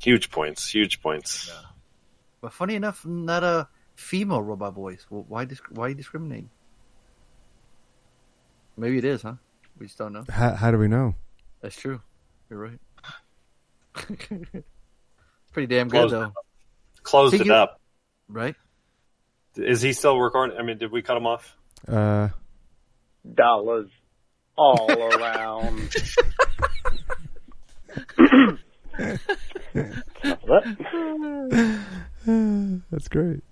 [0.00, 0.68] Huge points.
[0.68, 1.52] Huge points.
[2.40, 5.06] But funny enough, not a female robot voice.
[5.10, 6.48] Well, why disc- why discriminate?
[8.76, 9.34] Maybe it is, huh?
[9.78, 10.24] We just don't know.
[10.28, 11.14] How, how do we know?
[11.60, 12.00] That's true.
[12.48, 12.80] You're right.
[15.52, 16.32] Pretty damn good Closed, though,
[17.02, 17.80] closed See, it you- up.
[18.28, 18.54] right?
[19.56, 20.56] Is he still recording?
[20.58, 21.56] I mean, did we cut him off?
[21.88, 22.28] Uh,
[23.34, 23.90] Dollars
[24.56, 25.92] all around.
[32.90, 33.42] that's great.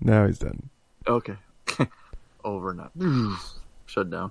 [0.00, 0.68] Now he's done.
[1.06, 1.36] Okay.
[2.44, 2.90] Over now.
[3.86, 4.30] Shut down.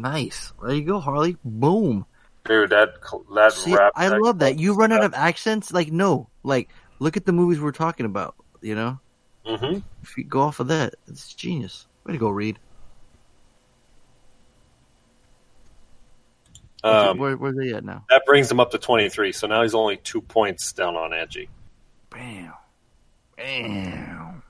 [0.00, 0.52] Nice.
[0.62, 1.36] There you go, Harley.
[1.44, 2.06] Boom.
[2.46, 2.94] Dude, that
[3.34, 3.92] that See, rap.
[3.94, 4.58] I love that.
[4.58, 5.72] You run out of accents?
[5.72, 6.30] Like, no.
[6.42, 6.70] Like,
[7.00, 8.98] look at the movies we're talking about, you know?
[9.44, 11.86] hmm If you go off of that, it's genius.
[12.06, 12.58] Way to go, Reed.
[16.82, 18.06] Um, Where, where's they at now?
[18.08, 19.32] that brings him up to 23.
[19.32, 21.50] So now he's only two points down on Angie.
[22.10, 22.54] Bam.
[23.36, 24.42] Bam.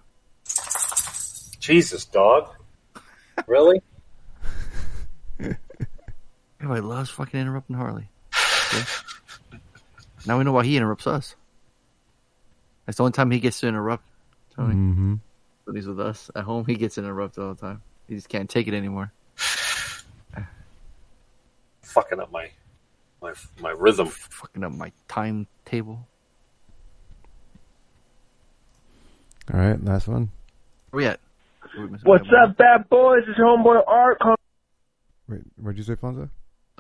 [1.59, 2.51] Jesus, dog.
[3.49, 3.83] Really?
[6.61, 8.09] Everybody loves fucking interrupting Harley.
[8.69, 8.85] Okay?
[10.27, 11.35] now we know why he interrupts us.
[12.87, 14.05] That's the only time he gets to interrupt.
[14.55, 14.75] Tony.
[14.75, 15.15] Mm-hmm.
[15.65, 17.83] When he's with us at home, he gets interrupted all the time.
[18.09, 19.13] He just can't take it anymore.
[21.83, 22.49] Fucking up my
[23.21, 24.07] my my rhythm.
[24.09, 26.07] Fucking up my timetable.
[29.53, 30.31] All right, last one.
[30.91, 31.19] Where we at?
[32.05, 33.23] What's up, bad boys?
[33.27, 34.19] It's homeboy Art.
[34.21, 34.37] calling-
[35.29, 36.29] Wait, what'd you say, Fonzo?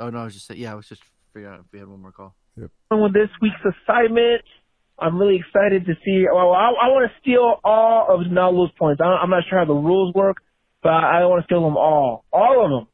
[0.00, 0.60] Oh no, I was just saying.
[0.60, 1.02] Yeah, I was just
[1.32, 2.34] figuring out if we had one more call.
[2.56, 2.70] Yep.
[2.90, 4.42] with this week's assignment.
[4.98, 6.26] I'm really excited to see.
[6.30, 9.00] Well, I, I want to steal all of Nalu's points.
[9.02, 10.38] I, I'm not sure how the rules work,
[10.82, 12.24] but I, I want to steal them all.
[12.32, 12.88] All of them.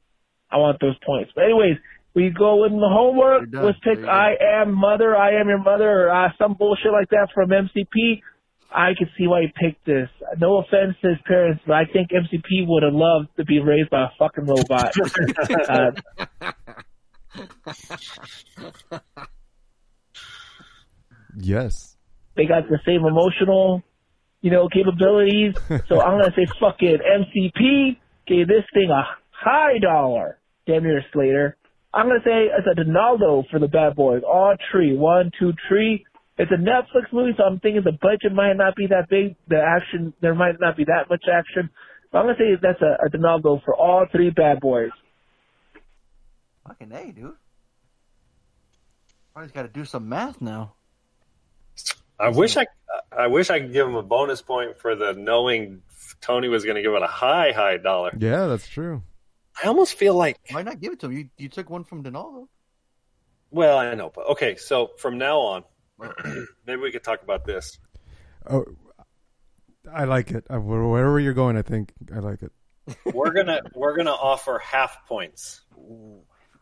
[0.50, 1.32] I want those points.
[1.34, 1.78] But anyways,
[2.14, 3.48] we go with the homework.
[3.52, 4.10] Let's pick There go.
[4.10, 8.22] I am mother, I am your mother, or uh, some bullshit like that from MCP.
[8.70, 10.08] I can see why he picked this.
[10.38, 13.90] No offense to his parents, but I think MCP would have loved to be raised
[13.90, 14.92] by a fucking robot.
[15.68, 16.52] uh,
[21.38, 21.96] Yes.
[22.36, 23.82] They got the same emotional,
[24.40, 25.54] you know, capabilities.
[25.88, 30.38] so I'm gonna say fucking MCP gave this thing a high dollar.
[30.66, 31.56] Damn near Slater.
[31.94, 34.22] I'm gonna say it's a Donaldo for the Bad Boys.
[34.26, 36.04] All tree, one, two, tree.
[36.38, 39.36] It's a Netflix movie, so I'm thinking the budget might not be that big.
[39.48, 41.70] The action, there might not be that much action.
[42.12, 44.90] But I'm gonna say that's a, a Donaldo for all three Bad Boys.
[46.66, 47.34] Fucking A, dude.
[49.34, 50.74] Harley's got to do some math now.
[52.18, 52.66] I wish I,
[53.12, 55.82] I wish I could give him a bonus point for the knowing
[56.22, 58.12] Tony was going to give it a high, high dollar.
[58.18, 59.02] Yeah, that's true.
[59.62, 61.12] I almost feel like, Why not give it to him?
[61.12, 62.48] You you took one from Donaldo.
[63.51, 64.56] well, I know, but okay.
[64.56, 65.64] So from now on,
[66.66, 67.78] maybe we could talk about this.
[68.48, 68.64] Oh,
[69.93, 70.44] I like it.
[70.51, 72.52] Uh, Wherever you're going, I think I like it.
[73.14, 75.62] We're gonna we're gonna offer half points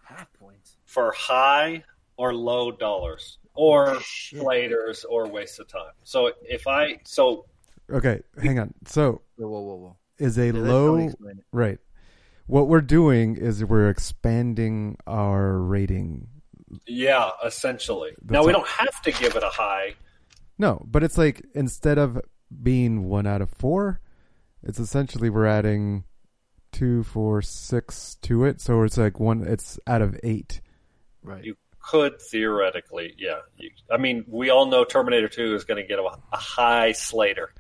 [0.07, 0.77] Half points.
[0.85, 1.83] for high
[2.17, 5.93] or low dollars, or slaters, or waste of time.
[6.05, 7.47] So if I so
[7.91, 8.73] Okay, hang on.
[8.87, 9.97] So Whoa, whoa, whoa, whoa.
[10.19, 11.45] is a Yeah, low how we explain it.
[11.53, 11.79] right?
[12.47, 16.29] What we're doing is we're expanding our rating.
[16.87, 18.13] yeah, essentially.
[18.23, 19.95] The now we top- don't have to give it a high.
[20.59, 22.21] No, but it's like instead of
[22.63, 24.01] being one out of four,
[24.63, 26.05] it's essentially we're adding
[26.75, 28.61] two, four, six to it.
[28.61, 29.47] So it's like one.
[29.47, 30.61] It's out of eight.
[31.23, 31.43] Right.
[31.43, 33.39] You could theoretically, yeah.
[33.57, 36.93] You, I mean, we all know Terminator Two is going to get a, a high
[36.93, 37.55] Slater,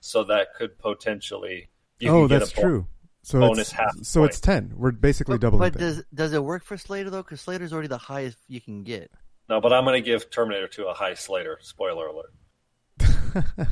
[0.00, 1.68] so that could potentially.
[1.98, 2.86] You oh, could get that's a bo- true.
[3.22, 4.30] So bonus it's half so point.
[4.30, 4.72] it's ten.
[4.76, 5.58] We're basically doubling.
[5.58, 5.96] But things.
[5.96, 7.22] does does it work for Slater though?
[7.22, 9.10] Because Slater's already the highest you can get.
[9.48, 11.58] No, but I'm going to give Terminator 2 a high Slater.
[11.62, 12.32] Spoiler alert.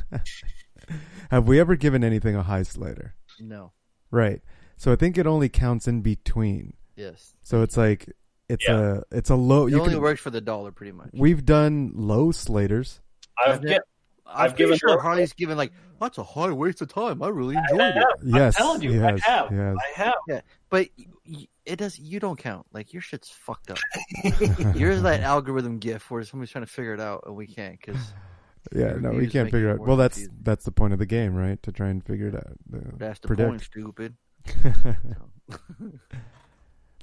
[1.29, 3.15] Have we ever given anything a high Slater?
[3.39, 3.73] No.
[4.09, 4.41] Right.
[4.77, 6.73] So I think it only counts in between.
[6.95, 7.33] Yes.
[7.43, 8.11] So it's like
[8.49, 8.97] it's Yeah.
[9.11, 9.67] a it's a low.
[9.67, 11.09] It You only can, works for the dollar, pretty much.
[11.13, 12.99] we've done low Slaters.
[13.45, 13.69] I've, Yeah.
[13.69, 13.81] get,
[14.27, 17.21] I'm I've given sure Harley's given like that's a high waste of time.
[17.23, 18.03] I really enjoyed it.
[18.23, 19.49] Yes, I'm telling you, he I have.
[19.49, 19.55] he.
[19.57, 20.13] I have.
[20.27, 21.97] Yeah, but y- y- it does.
[21.97, 22.67] You don't count.
[22.73, 23.77] Like your shit's fucked up.
[24.75, 28.13] Yours that algorithm gif where somebody's trying to figure it out and we can't because
[28.75, 29.77] Yeah, no, we can't figure it out.
[29.77, 30.37] more Well, that's confusing.
[30.41, 31.61] that's the point of the game, right?
[31.63, 32.53] To try and figure it out.
[32.69, 33.49] the- that's the predict.
[33.49, 34.15] point, stupid.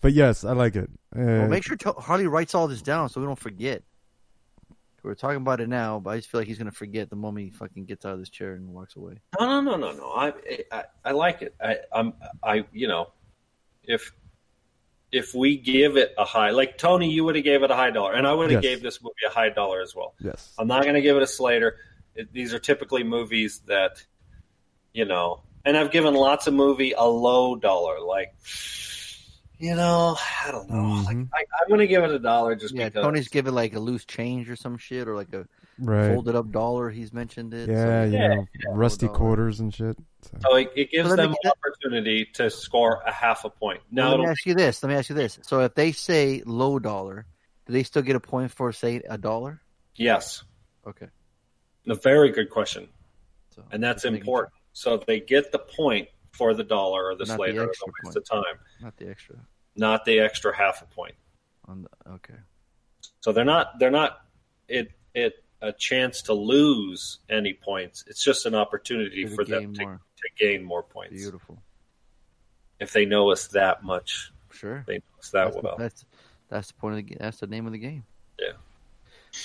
[0.01, 0.91] but yes, I like it.
[1.15, 3.83] Uh, well, make sure to- Harley writes all this down so we don't forget.
[5.03, 7.45] We're talking about it now, but I just feel like he's gonna forget the moment
[7.47, 9.21] he fucking gets out of this chair and walks away.
[9.39, 10.13] No, no, no, no, no.
[10.13, 10.33] I,
[10.71, 11.55] I, I like it.
[11.61, 12.13] I, I'm,
[12.43, 13.11] I, you know,
[13.83, 14.13] if,
[15.11, 17.91] if we give it a high, like Tony, you would have gave it a high
[17.91, 18.75] dollar, and I would have Yes.
[18.75, 20.15] gave this movie a high dollar as well.
[20.21, 20.55] Yes.
[20.57, 21.79] I'm not going to give it a Slater.
[22.15, 24.05] It, these are typically movies that,
[24.95, 28.01] you know, and I've given lots of movie a low dollar.
[28.01, 28.35] Like,
[29.59, 31.03] you know, I don't know.
[31.07, 31.29] Like, Mhm.
[31.33, 33.05] I, I'm going to give it a dollar just Yeah, because.
[33.05, 35.47] Tony's giving like a loose change or some shit or like a
[35.79, 36.13] Right.
[36.13, 36.91] folded up dollar.
[36.91, 37.69] He's mentioned it.
[37.71, 39.19] Yeah, so- you Yeah, know, rusty dollar.
[39.19, 39.97] quarters and shit.
[40.23, 40.39] So.
[40.51, 43.81] So it, it gives So them an opportunity to score a half a point.
[43.91, 44.83] Now, Now, let me ask you this.
[44.83, 45.39] Let me ask you this.
[45.43, 47.27] So if they say low dollar,
[47.67, 49.61] do they still get a point for say a dollar?
[49.95, 50.43] yes,
[50.87, 51.07] Okay.
[51.89, 52.89] a very good question,
[53.55, 54.53] So and that's important.
[54.73, 57.69] So they get the point for the dollar or the Not the Slater or the
[57.71, 58.17] extra waste point.
[58.17, 58.59] of time.
[58.81, 59.37] Not the extra.
[59.77, 61.15] not the extra half a point.
[61.69, 62.41] On the, okay.
[63.21, 64.19] So they're not they're not
[64.69, 68.05] it it a chance to lose any points.
[68.09, 71.15] It's just an opportunity for them to, to gain more points.
[71.15, 71.63] Beautiful.
[72.81, 74.83] If they know us that much, Sure.
[74.87, 75.77] they know us that that's, well.
[75.79, 76.05] that's
[76.49, 77.17] that's the point of the.
[77.21, 78.05] That's the name of the game.
[78.41, 78.53] Yeah.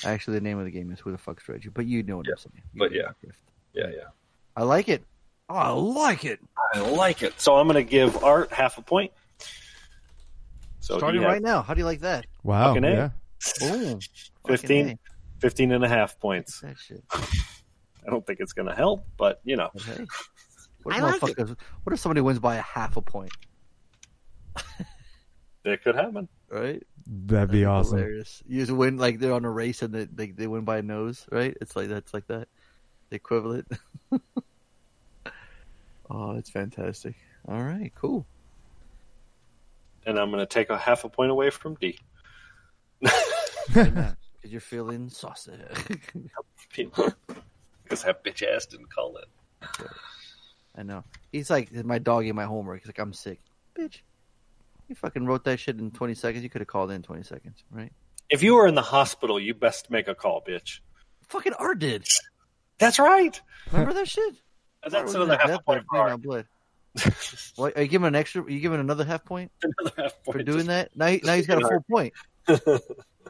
[0.03, 2.27] Actually, the name of the game is Who the Fuck's Reggie, but you know what
[2.27, 2.63] I'm saying.
[2.73, 3.11] You but yeah.
[3.73, 4.07] Yeah, yeah.
[4.55, 5.03] I like it.
[5.49, 6.39] Oh, I like it.
[6.73, 7.39] I like it.
[7.39, 9.11] So I'm going to give Art half a point.
[10.79, 11.61] So Starting he right now.
[11.61, 12.25] How do you like that?
[12.43, 12.69] Wow.
[12.69, 12.91] Fucking A.
[12.91, 13.09] Yeah.
[13.59, 13.99] Boom.
[14.47, 14.99] 15, Fucking
[15.39, 16.61] 15 and a half points.
[16.61, 17.03] That shit.
[17.13, 19.69] I don't think it's going to help, but you know.
[19.73, 20.05] But hey,
[20.83, 21.49] what if, I like it.
[21.83, 23.31] what if somebody wins by a half a point?
[25.67, 26.29] It could happen.
[26.49, 26.81] Right?
[27.05, 27.97] That'd be awesome.
[27.97, 28.41] Hilarious.
[28.47, 30.81] You just win like they're on a race and they they, they win by a
[30.81, 31.57] nose, right?
[31.59, 32.47] It's like that's like that.
[33.09, 33.67] The equivalent.
[36.09, 37.15] oh, that's fantastic.
[37.47, 38.25] All right, cool.
[40.05, 41.99] And I'm going to take a half a point away from D.
[43.01, 45.51] Because you're feeling saucy.
[46.69, 49.25] Because that bitch ass didn't call it.
[50.77, 51.03] I know.
[51.31, 52.81] He's like my dog ate my homework.
[52.81, 53.39] He's like, I'm sick.
[53.77, 54.01] Bitch.
[54.87, 56.43] You fucking wrote that shit in 20 seconds.
[56.43, 57.91] You could have called in 20 seconds, right?
[58.29, 60.79] If you were in the hospital, you best make a call, bitch.
[61.27, 62.05] Fucking Art did.
[62.77, 63.39] That's right.
[63.71, 64.35] Remember that shit?
[64.89, 66.21] That's another half a point by for Art.
[66.21, 66.45] blood.
[67.57, 68.49] What, are you giving an extra?
[68.51, 70.89] You giving another half point Another half for doing just- that?
[70.95, 72.13] Now, now he's got a full point.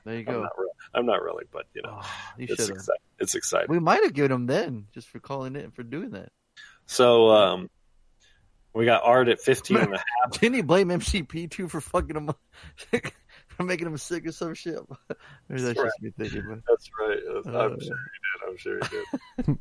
[0.05, 0.41] There you I'm go.
[0.43, 2.87] not, re- I'm not really, but you know, Oh, you it's, exci-
[3.19, 3.67] it's exciting.
[3.69, 6.29] We might have given him then just for calling it and for doing that.
[6.85, 7.69] So um,
[8.73, 10.39] we got Art at 15 and a half.
[10.39, 12.31] Didn't he blame MCP too for fucking him?
[13.49, 14.77] For making him sick or some shit.
[15.49, 17.19] Maybe that's That's just me thinking, but That's right.
[17.47, 18.47] I'm Uh, sure he did.
[18.47, 19.57] I'm sure he did.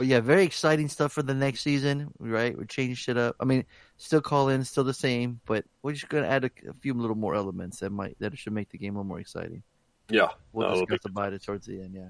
[0.00, 2.56] But yeah, very exciting stuff for the next season, right?
[2.56, 3.36] We changed shit up.
[3.38, 3.66] I mean,
[3.98, 7.16] still call in, still the same, but we're just gonna add a, a few little
[7.16, 9.62] more elements that might that should make the game a little more exciting.
[10.08, 10.28] Yeah.
[10.54, 11.92] We'll no, it'll be discuss about it towards the end.
[11.94, 12.08] Yeah.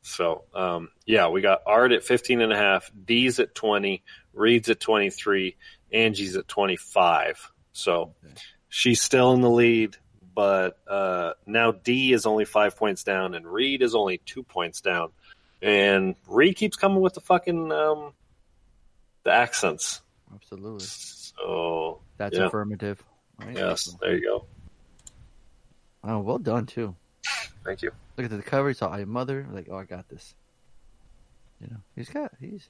[0.00, 4.02] So, um, yeah, we got Art at 15 and a half, D's at 20,
[4.32, 5.56] Reed's at 23,
[5.92, 7.52] Angie's at 25.
[7.72, 8.14] So
[8.70, 9.94] she's still in the lead,
[10.34, 14.80] but uh, now D is only five points down and Reed is only two points
[14.80, 15.10] down.
[15.62, 18.12] And Reed keeps coming with the fucking um,
[19.24, 20.02] the accents.
[20.34, 20.86] Absolutely.
[20.86, 22.46] So That's yeah.
[22.46, 23.02] affirmative.
[23.38, 23.56] Right?
[23.56, 24.44] Yes, there you go.
[26.04, 26.94] Oh, well done too.
[27.64, 27.90] Thank you.
[28.16, 28.68] Look at the cover.
[28.68, 29.46] He saw I mother.
[29.50, 30.34] Like, oh, I got this.
[31.60, 32.68] You know, he's got he's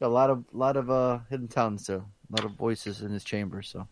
[0.00, 1.98] got a lot of lot of uh hidden talents there.
[1.98, 3.62] A lot of voices in his chamber.
[3.62, 3.86] So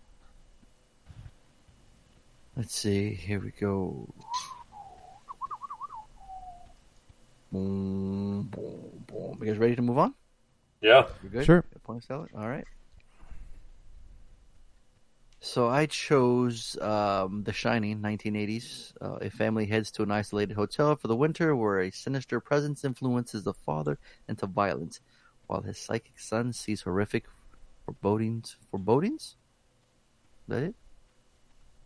[2.56, 3.14] let's see.
[3.14, 4.12] Here we go.
[7.52, 9.38] Boom, boom, boom.
[9.40, 10.14] You guys ready to move on?
[10.80, 11.06] Yeah.
[11.22, 11.44] You good?
[11.44, 11.62] Sure.
[11.72, 12.30] Got Point salad.
[12.36, 12.64] All right.
[15.40, 18.92] So I chose um, The Shining, 1980s.
[19.00, 22.84] Uh, a family heads to an isolated hotel for the winter where a sinister presence
[22.84, 23.98] influences the father
[24.28, 25.00] into violence,
[25.46, 27.24] while his psychic son sees horrific
[27.86, 28.56] forebodings.
[28.70, 29.36] Forebodings?
[30.46, 30.74] Is that it?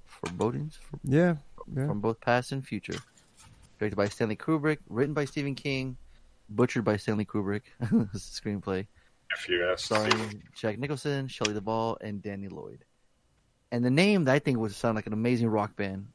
[0.05, 0.77] Forebodings?
[0.77, 1.37] For- Yeah.
[1.75, 1.87] Yeah.
[1.87, 2.99] from both past and future.
[3.79, 5.97] Directed by Stanley Kubrick, written by Stephen King,
[6.49, 7.63] butchered by Stanley Kubrick.
[8.13, 8.87] This screenplay.
[9.33, 9.87] If you ask.
[9.87, 12.85] Starring Jack Nicholson, Shelley Duvall, and Danny Lloyd.
[13.73, 16.07] And the name that I think would sound like an amazing rock band.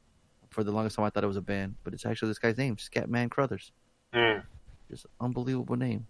[0.48, 2.58] For the longest time, I thought it was a band, but it's actually this guy's
[2.58, 3.70] name, Scatman Crothers.
[4.12, 4.42] Mm.
[4.90, 6.06] Just unbelievable name.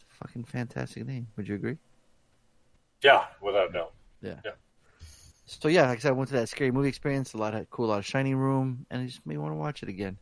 [0.00, 1.28] It's a fucking fantastic name.
[1.36, 1.78] Would you agree?
[3.02, 3.92] Yeah, without a doubt.
[4.20, 4.40] Yeah.
[4.44, 4.50] Yeah.
[5.46, 7.32] So yeah, like I said, I went to that scary movie experience.
[7.32, 9.52] A lot of cool, a lot of Shining Room, and it just made me want
[9.52, 10.18] to watch it again.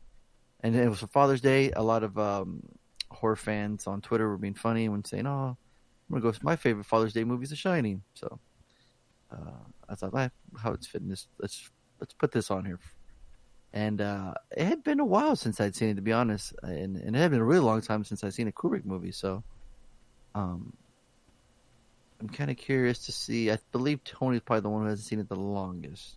[0.60, 1.72] And it was for Father's Day.
[1.72, 2.62] A lot of um,
[3.10, 5.56] horror fans on Twitter were being funny and saying, "Oh, I'm
[6.10, 6.30] gonna go.
[6.30, 8.38] To my favorite Father's Day movie The Shining." So
[9.32, 10.28] uh, I thought, "Ah,
[10.58, 11.26] how it's fitting this.
[11.38, 11.70] Let's
[12.00, 12.78] let's put this on here.
[13.72, 16.96] And uh, it had been a while since I'd seen it, to be honest, and,
[16.96, 19.10] and it had been a really long time since I'd seen a Kubrick movie.
[19.10, 19.42] So,
[20.36, 20.72] um,
[22.20, 23.50] I'm kind of curious to see.
[23.50, 26.16] I believe Tony's probably the one who hasn't seen it the longest.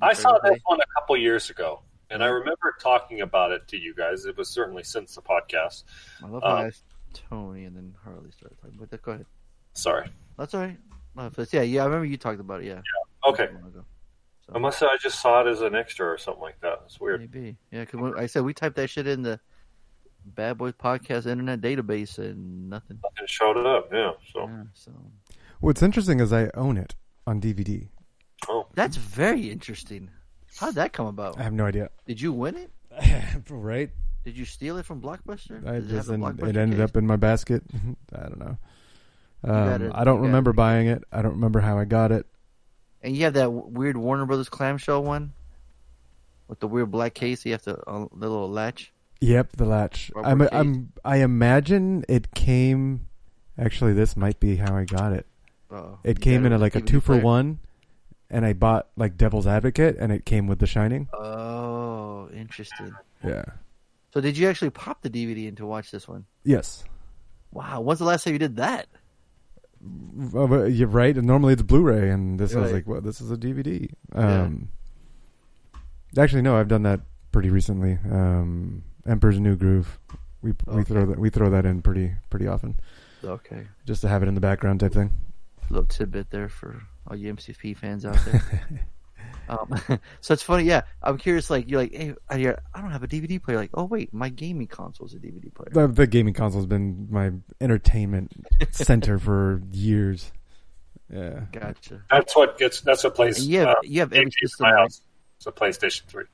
[0.00, 3.76] I saw this one a couple years ago, and I remember talking about it to
[3.76, 4.24] you guys.
[4.24, 5.84] It was certainly since the podcast.
[6.22, 8.78] I love how Um, I asked Tony and then Harley started talking.
[8.78, 9.26] But go ahead.
[9.74, 10.08] Sorry.
[10.38, 10.78] That's all right.
[11.14, 11.82] No, yeah, yeah.
[11.82, 12.66] I remember you talked about it.
[12.66, 12.80] Yeah.
[13.28, 13.48] Okay.
[14.54, 16.82] Unless I just saw it as an extra or something like that.
[16.86, 17.20] It's weird.
[17.20, 17.56] Maybe.
[17.70, 19.40] Yeah, because I said we typed that shit in the
[20.24, 22.98] Bad Boys Podcast Internet database and nothing.
[23.20, 23.88] It showed it up.
[23.92, 24.12] Yeah.
[24.32, 24.46] So.
[24.46, 24.92] Yeah, so
[25.60, 26.94] What's interesting is I own it
[27.26, 27.88] on DVD.
[28.48, 30.10] Oh, that's very interesting.
[30.58, 31.38] How'd that come about?
[31.38, 31.90] I have no idea.
[32.06, 32.70] Did you win it?
[33.50, 33.90] right?
[34.24, 35.66] Did you steal it from Blockbuster?
[35.66, 36.90] I Does it have just the en- Blockbuster it ended case?
[36.90, 37.62] up in my basket.
[38.14, 38.58] I don't know.
[39.44, 39.92] Um, it.
[39.94, 40.56] I don't remember it.
[40.56, 41.04] buying it.
[41.12, 42.26] I don't remember how I got it.
[43.02, 45.32] And you have that w- weird Warner Brothers clamshell one
[46.46, 47.44] with the weird black case.
[47.44, 48.92] You have to uh, the little latch.
[49.22, 50.10] Yep, the latch.
[50.16, 50.42] I'm.
[50.52, 53.06] I'm, I imagine it came.
[53.56, 55.26] Actually, this might be how I got it.
[55.70, 56.00] Uh-oh.
[56.02, 57.22] It You came in a, like a two for player?
[57.22, 57.58] one,
[58.30, 61.08] and I bought like Devil's Advocate, and it came with The Shining.
[61.12, 62.92] Oh, interesting.
[63.24, 63.44] Yeah.
[64.12, 66.24] So did you actually pop the DVD in to watch this one?
[66.44, 66.82] Yes.
[67.52, 67.80] Wow.
[67.80, 68.88] When's the last time you did that?
[69.80, 71.16] Well, you're right.
[71.16, 73.88] and Normally it's Blu-ray, and this was like, well, this is a DVD.
[74.14, 74.42] Yeah.
[74.42, 74.68] Um,
[76.18, 77.00] Actually, no, I've done that
[77.30, 77.98] pretty recently.
[78.10, 79.98] Um, Emperor's New Groove.
[80.42, 82.78] We we throw that we throw that in pretty pretty often,
[83.24, 83.66] Okay.
[83.86, 85.12] just to have it in the background type thing.
[85.70, 88.42] little tidbit there for all you MCP fans out there.
[89.48, 89.80] um,
[90.20, 90.82] so it's funny, yeah.
[91.02, 92.38] I'm curious, like you're like, hey, I,
[92.80, 93.56] don't have a DVD player.
[93.56, 95.70] Like, oh wait, my gaming console is a DVD player.
[95.72, 97.30] The, the gaming console's been my
[97.60, 98.32] entertainment
[98.70, 100.32] center for years.
[101.12, 101.42] Yeah.
[101.52, 102.02] Gotcha.
[102.10, 102.80] That's what gets.
[102.80, 103.46] That's what plays.
[103.46, 104.66] Yeah, you have uh, you have every games in system.
[104.70, 105.02] my house.
[105.36, 106.24] It's a PlayStation Three.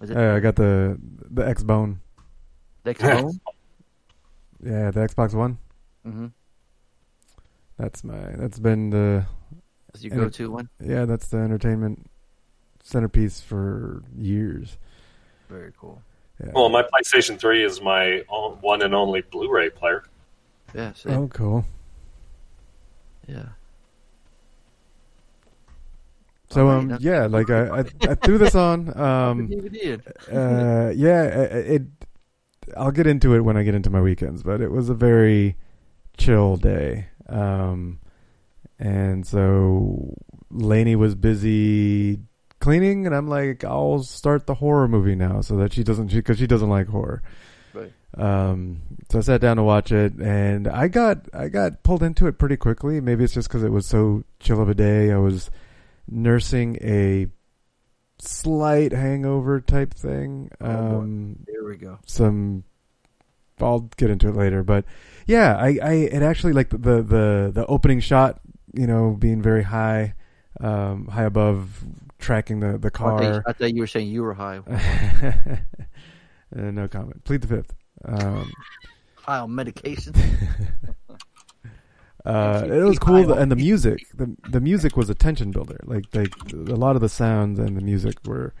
[0.00, 0.98] Was it Uh, I got the
[1.30, 2.00] the X Bone.
[2.84, 3.38] the Xbone?
[4.64, 5.58] Yeah, the Xbox One.
[6.06, 6.26] mm-hmm.
[7.78, 8.32] That's my.
[8.36, 9.26] That's been the.
[9.92, 10.68] That's your enter- go-to one.
[10.82, 12.10] Yeah, that's the entertainment
[12.82, 14.76] centerpiece for years.
[15.48, 16.02] Very cool.
[16.42, 16.52] Yeah.
[16.54, 18.22] Well, my PlayStation Three is my
[18.60, 20.04] one and only Blu-ray player.
[20.74, 20.92] Yeah.
[20.92, 21.08] See?
[21.10, 21.64] Oh, cool.
[23.26, 23.46] Yeah.
[26.50, 29.50] So um yeah, like I, I I threw this on um
[30.32, 31.82] uh yeah it, it
[32.76, 35.56] I'll get into it when I get into my weekends, but it was a very
[36.16, 37.08] chill day.
[37.28, 38.00] Um
[38.78, 40.14] and so
[40.50, 42.18] Laney was busy
[42.60, 46.38] cleaning, and I'm like, I'll start the horror movie now, so that she doesn't, because
[46.38, 47.22] she, doesn't like horror.
[47.74, 47.92] Right.
[48.16, 52.26] Um, so I sat down to watch it, and I got I got pulled into
[52.26, 53.00] it pretty quickly.
[53.00, 55.12] Maybe it's just because it was so chill of a day.
[55.12, 55.50] I was
[56.10, 57.26] nursing a
[58.18, 60.50] slight hangover type thing.
[60.60, 61.98] Um, There we go.
[62.06, 62.64] some
[63.60, 64.84] I'll get into it later, but
[65.26, 68.40] yeah, I, I it actually like the, the the opening shot,
[68.72, 70.14] you know, being very high,
[70.60, 71.84] um, high above,
[72.18, 73.42] tracking the the I thought, car.
[73.46, 74.60] I thought you were saying you were high.
[76.52, 77.22] Uh, no comment.
[77.22, 77.72] Plead the fifth.
[78.04, 78.52] Um,
[79.14, 80.14] high on medication.
[82.24, 85.78] uh, it was cool, and the music, the the music was a tension builder.
[85.84, 88.54] Like like a lot of the sounds and the music were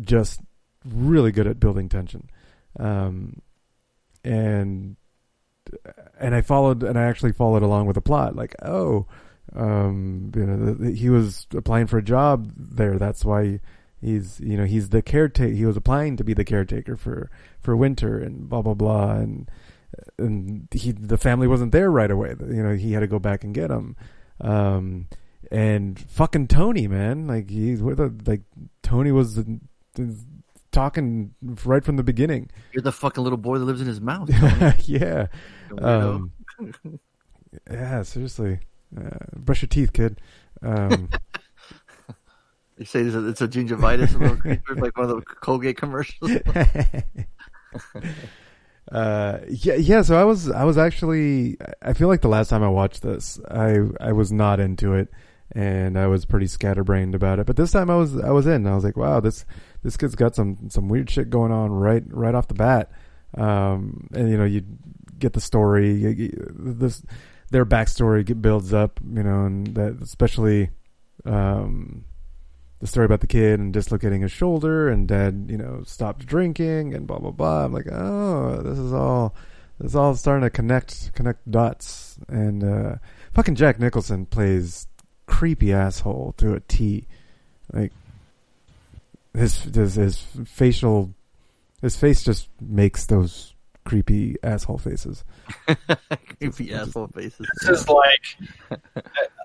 [0.00, 0.40] just
[0.84, 2.28] really good at building tension.
[2.78, 3.40] Um,
[4.24, 4.96] and
[6.18, 8.36] and I followed, and I actually followed along with the plot.
[8.36, 9.06] Like, oh,
[9.54, 12.98] um, you know, the, the, he was applying for a job there.
[12.98, 13.60] That's why
[14.00, 15.54] he's, you know, he's the caretaker.
[15.54, 17.30] He was applying to be the caretaker for
[17.60, 19.12] for winter and blah blah blah.
[19.12, 19.50] And
[20.18, 22.34] and he, the family wasn't there right away.
[22.40, 23.96] You know, he had to go back and get him.
[24.40, 25.08] Um,
[25.50, 28.42] and fucking Tony, man, like he's the like
[28.82, 29.40] Tony was.
[30.70, 31.34] Talking
[31.64, 32.50] right from the beginning.
[32.72, 34.28] You're the fucking little boy that lives in his mouth.
[34.84, 35.28] yeah.
[35.80, 36.32] Um,
[37.70, 38.60] yeah, seriously.
[38.96, 40.20] Uh, brush your teeth, kid.
[40.62, 41.08] Um,
[42.78, 45.76] you say it's a, it's a gingivitis, a little creature, like one of the Colgate
[45.76, 46.30] commercials.
[48.90, 50.02] Uh, yeah, yeah.
[50.02, 53.38] So I was, I was actually, I feel like the last time I watched this,
[53.50, 55.08] I, I was not into it,
[55.52, 57.46] and I was pretty scatterbrained about it.
[57.46, 58.66] But this time I was, I was in.
[58.66, 59.44] I was like, wow, this,
[59.82, 62.90] this kid's got some, some weird shit going on right, right off the bat.
[63.36, 64.62] Um, and you know, you
[65.18, 67.02] get the story, you, you, this,
[67.50, 70.70] their backstory get, builds up, you know, and that especially,
[71.26, 72.04] um,
[72.80, 76.94] the story about the kid and dislocating his shoulder and dad, you know, stopped drinking
[76.94, 77.64] and blah blah blah.
[77.64, 79.34] I'm like, oh, this is all,
[79.78, 82.18] this is all starting to connect connect dots.
[82.28, 82.96] And uh,
[83.34, 84.86] fucking Jack Nicholson plays
[85.26, 87.06] creepy asshole to a T.
[87.72, 87.92] Like
[89.34, 91.14] his his his facial,
[91.82, 95.24] his face just makes those creepy asshole faces.
[96.38, 97.48] creepy asshole faces.
[97.60, 98.82] This is like,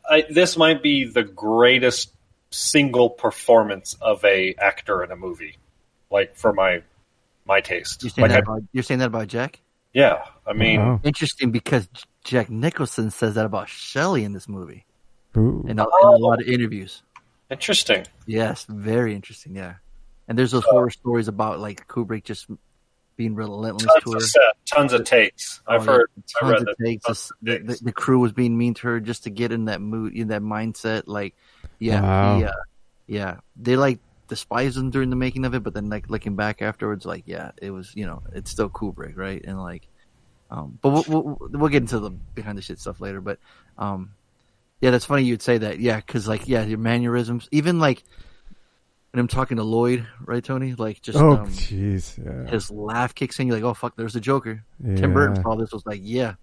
[0.10, 2.13] I, this might be the greatest
[2.54, 5.58] single performance of a actor in a movie,
[6.12, 6.84] like for my
[7.46, 8.04] my taste.
[8.04, 9.60] You're saying, Like that, I- about, you're saying that about Jack?
[9.94, 11.00] yeah, I mean, oh.
[11.04, 11.88] Interesting because
[12.24, 14.86] Jack Nicholson says that about Shelley in this movie.
[15.36, 15.66] Ooh.
[15.68, 16.18] In a, in a oh.
[16.18, 17.02] lot of interviews.
[17.50, 18.06] interesting.
[18.26, 19.56] Yes, very interesting.
[19.56, 19.76] Yeah,
[20.28, 22.48] and there's those horror stories about like Kubrick just
[23.16, 24.18] being relentless Tons to her.
[24.18, 25.62] of set, tons of takes.
[25.68, 26.10] I've Oh, yeah, heard.
[26.18, 26.86] I tons read of that.
[26.86, 27.06] takes.
[27.06, 29.82] tons The, the, the crew was being mean to her just to get in that
[29.82, 31.04] mood, in that mindset.
[31.06, 31.36] Like,
[31.80, 32.38] yeah, Wow.
[32.40, 32.52] he, uh,
[33.08, 36.62] yeah, they like despised him during the making of it, but then like looking back
[36.62, 39.44] afterwards, like, yeah, it was, you know, it's still Kubrick, right?
[39.46, 39.88] And like,
[40.50, 43.22] um, but we'll, we'll we'll get into the behind the shit stuff later.
[43.22, 43.40] But,
[43.78, 44.14] um,
[44.82, 48.04] yeah, that's funny you'd say that, yeah, because like, yeah, your mannerisms, even like
[49.14, 50.74] when I'm talking to Lloyd, right, Tony?
[50.74, 52.50] Like, just oh, um, jeez, yeah.
[52.50, 53.46] his laugh kicks in.
[53.46, 54.64] You're like, oh fuck, there's the Joker.
[54.84, 55.44] Tim Burton Yeah.
[55.44, 56.34] saw this was like, yeah,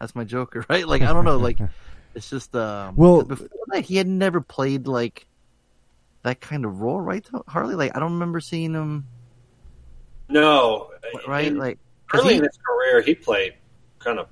[0.00, 0.86] that's my Joker, right?
[0.88, 1.58] Like I don't know, like
[2.16, 2.96] it's just um.
[2.96, 5.24] Well- before that he had never played like
[6.24, 7.24] that kind of role, right?
[7.46, 9.06] Harley, like I don't remember seeing him,
[10.28, 10.90] No,
[11.28, 11.46] right?
[11.46, 11.78] in- Like
[12.08, 13.54] 'cause early he- in his career, he played
[14.00, 14.26] kind of,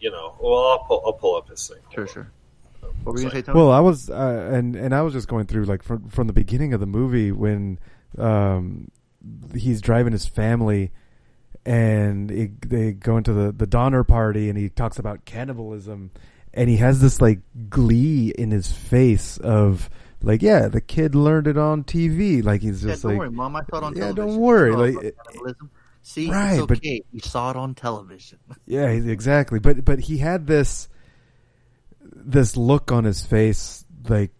[0.00, 0.34] you know.
[0.40, 1.78] Well, I'll pull, I'll pull up his thing.
[1.94, 2.32] Sure, sure.
[2.80, 3.58] What were you gonna say, Tony?
[3.58, 6.32] Well, I was, uh, and and I was just going through like from from the
[6.32, 7.78] beginning of the movie when
[8.18, 8.90] um,
[9.54, 10.90] he's driving his family,
[11.64, 16.10] and it, they go into the the Donner party, and he talks about cannibalism,
[16.52, 19.88] and he has this like glee in his face of
[20.22, 23.30] like, yeah, the kid learned it on TV, like he's yeah, just don't like, worry,
[23.30, 23.56] mom.
[23.56, 24.26] I saw it on yeah, television.
[24.28, 25.70] don't worry, like, cannibalism.
[26.02, 27.02] See, Right, it's but- okay.
[27.12, 28.38] You saw it on television.
[28.66, 29.58] Yeah, exactly.
[29.60, 30.88] But but he had this
[32.28, 34.30] this look on his face, like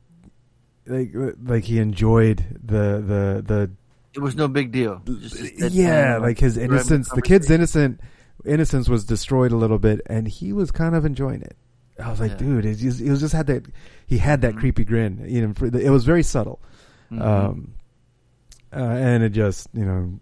[0.86, 1.12] like
[1.42, 3.70] like he enjoyed the the the
[4.14, 5.00] It was no big deal.
[5.04, 7.08] Just, just yeah, deadpan, like his we're having a innocence.
[7.10, 8.00] The kid's innocent
[8.44, 11.56] innocence was destroyed a little bit, and he was kind of enjoying it.
[12.02, 12.36] I was like, Yeah.
[12.36, 12.54] Mm-hmm.
[12.60, 13.64] dude, it just, it was just had that
[14.06, 15.24] he had that creepy grin.
[15.26, 16.60] You know, it was very subtle,
[17.10, 17.20] Mhm.
[17.22, 17.74] um,
[18.72, 20.20] uh, and it just you know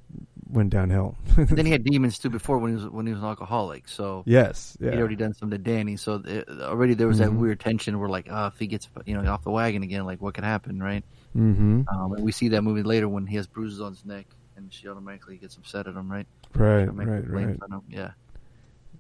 [0.51, 1.17] went downhill.
[1.37, 3.89] then he had demons too before when he was when he was an alcoholic.
[3.89, 4.91] So Yes, yeah.
[4.93, 5.97] he'd already done some to Danny.
[5.97, 7.37] So it, already there was that Mhm.
[7.39, 10.21] weird tension where like, oh, if he gets you know off the wagon again, like
[10.21, 11.05] what could happen, right?
[11.37, 11.85] Mhm.
[11.93, 14.73] Um, and we see that movie later when he has bruises on his neck, and
[14.73, 16.27] she automatically gets upset at him, right?
[16.55, 17.57] Right, right, right.
[17.89, 18.11] Yeah.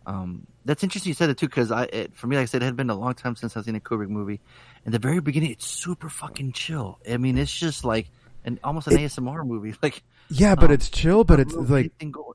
[0.06, 2.62] Um, that's interesting you said it too, because I, it, for me, like I said,
[2.62, 4.40] it had been a long time since I've seen a Kubrick movie.
[4.84, 6.98] In the very beginning, it's super fucking chill.
[7.10, 8.08] I mean, it's just like
[8.44, 9.74] an almost an ASMR movie.
[9.82, 11.92] Like, Yeah, but um, it's chill, but it's like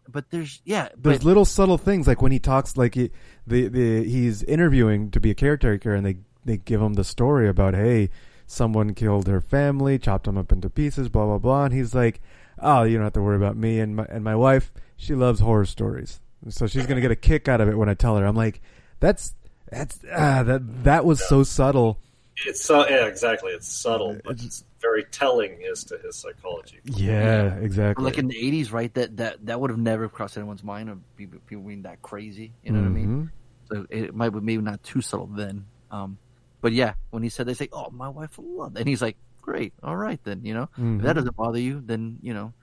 [0.09, 3.11] but there's yeah, there's but little subtle things like when he talks like he
[3.47, 7.47] the, the he's interviewing to be a caretaker and they they give him the story
[7.47, 8.09] about hey
[8.45, 12.19] someone killed her family chopped them up into pieces blah blah blah and he's like
[12.61, 14.71] oh you don't have to worry about me and my and my wife.
[14.95, 16.19] She loves horror stories.
[16.49, 18.25] So she's gonna get a kick out of it when I tell her.
[18.25, 18.61] I'm like
[18.99, 19.33] that's
[19.69, 21.99] that's ah that that was so subtle
[22.45, 23.51] It's so yeah, exactly.
[23.53, 26.79] It's subtle, but it's very telling as to his psychology.
[26.83, 28.93] yeah exactly like in the '80s, right?
[28.93, 32.53] That that that would have never crossed anyone's mind of people, people being that crazy.
[32.63, 33.07] You know what I mean?
[33.07, 33.29] Mhm.
[33.71, 35.67] So it might be maybe not too subtle then.
[35.91, 36.17] Um,
[36.61, 39.17] but yeah, when he said they say, "Oh, my wife will love," and he's like,
[39.41, 41.15] "Great, all right then." You know, if that Mhm.
[41.15, 42.53] doesn't bother you, then you know,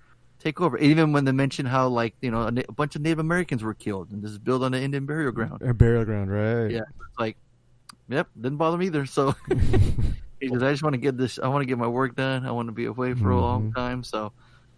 [0.41, 0.77] take over.
[0.79, 3.63] Even when they mention how like you know a, na- a bunch of Native Americans
[3.63, 5.63] were killed and this is built on an Indian burial ground.
[5.63, 7.37] a burial ground right Yeah, it's like,
[8.09, 9.07] yep, didn't bother me either.
[9.07, 9.35] So
[10.41, 11.39] he says, I just want to get this.
[11.39, 12.47] I want to get my work done.
[12.47, 13.75] I want to be away for a long Mhm.
[13.75, 14.03] time.
[14.05, 14.33] So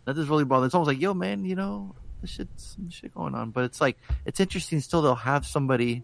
[0.04, 0.66] that doesn't really bother.
[0.66, 3.50] It's almost like, yo, man, you know, this shit's some shit going on.
[3.50, 4.80] But it's like, it's interesting.
[4.80, 6.02] Still, they'll have somebody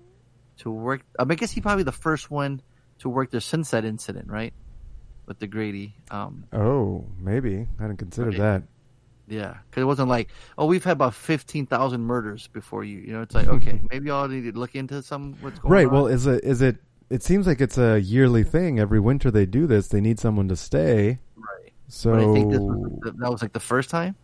[0.58, 1.02] to work.
[1.18, 2.62] I, mean, I guess he probably the first one
[3.00, 4.54] to work the Sunset incident, right?
[5.26, 5.94] With the Grady.
[6.10, 8.38] Um, oh maybe I didn't consider Okay.
[8.38, 8.62] that
[9.28, 12.98] yeah, because it wasn't like, oh, we've had about fifteen thousand murders before you.
[13.00, 15.84] You know, it's like, okay, maybe y'all need to look into some what's going right
[15.86, 15.86] on.
[15.86, 15.92] Right.
[15.92, 16.76] Well is it is it
[17.10, 20.48] it seems like it's a yearly thing every winter they do this they need someone
[20.48, 21.72] to stay Right.
[21.88, 24.16] so But I think this was, that was like the first time.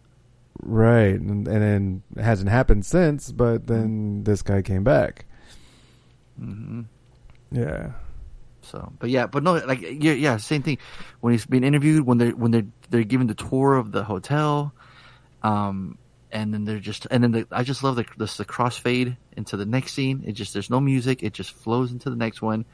[0.62, 5.26] right and, and then it hasn't happened since but then this guy came back
[6.40, 6.82] Mm-hmm.
[7.52, 7.92] yeah
[8.62, 10.78] So, but yeah, but no, like yeah, yeah, same thing.
[11.20, 14.72] When he's being interviewed, when they're when they're they're giving the tour of the hotel,
[15.42, 15.98] um,
[16.32, 19.56] and then they're just and then the, I just love the the, the crossfade into
[19.56, 20.24] the next scene.
[20.26, 21.22] It just there's no music.
[21.22, 22.64] It just flows into the next one,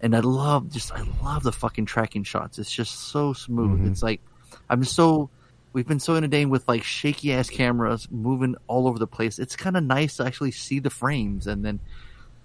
[0.00, 2.58] and I love just I love the fucking tracking shots.
[2.58, 3.80] It's just so smooth.
[3.80, 3.90] Mhm.
[3.90, 4.20] It's like
[4.68, 5.30] I'm so
[5.72, 9.38] we've been so inundated with like shaky ass cameras moving all over the place.
[9.38, 11.80] It's kind of nice to actually see the frames and then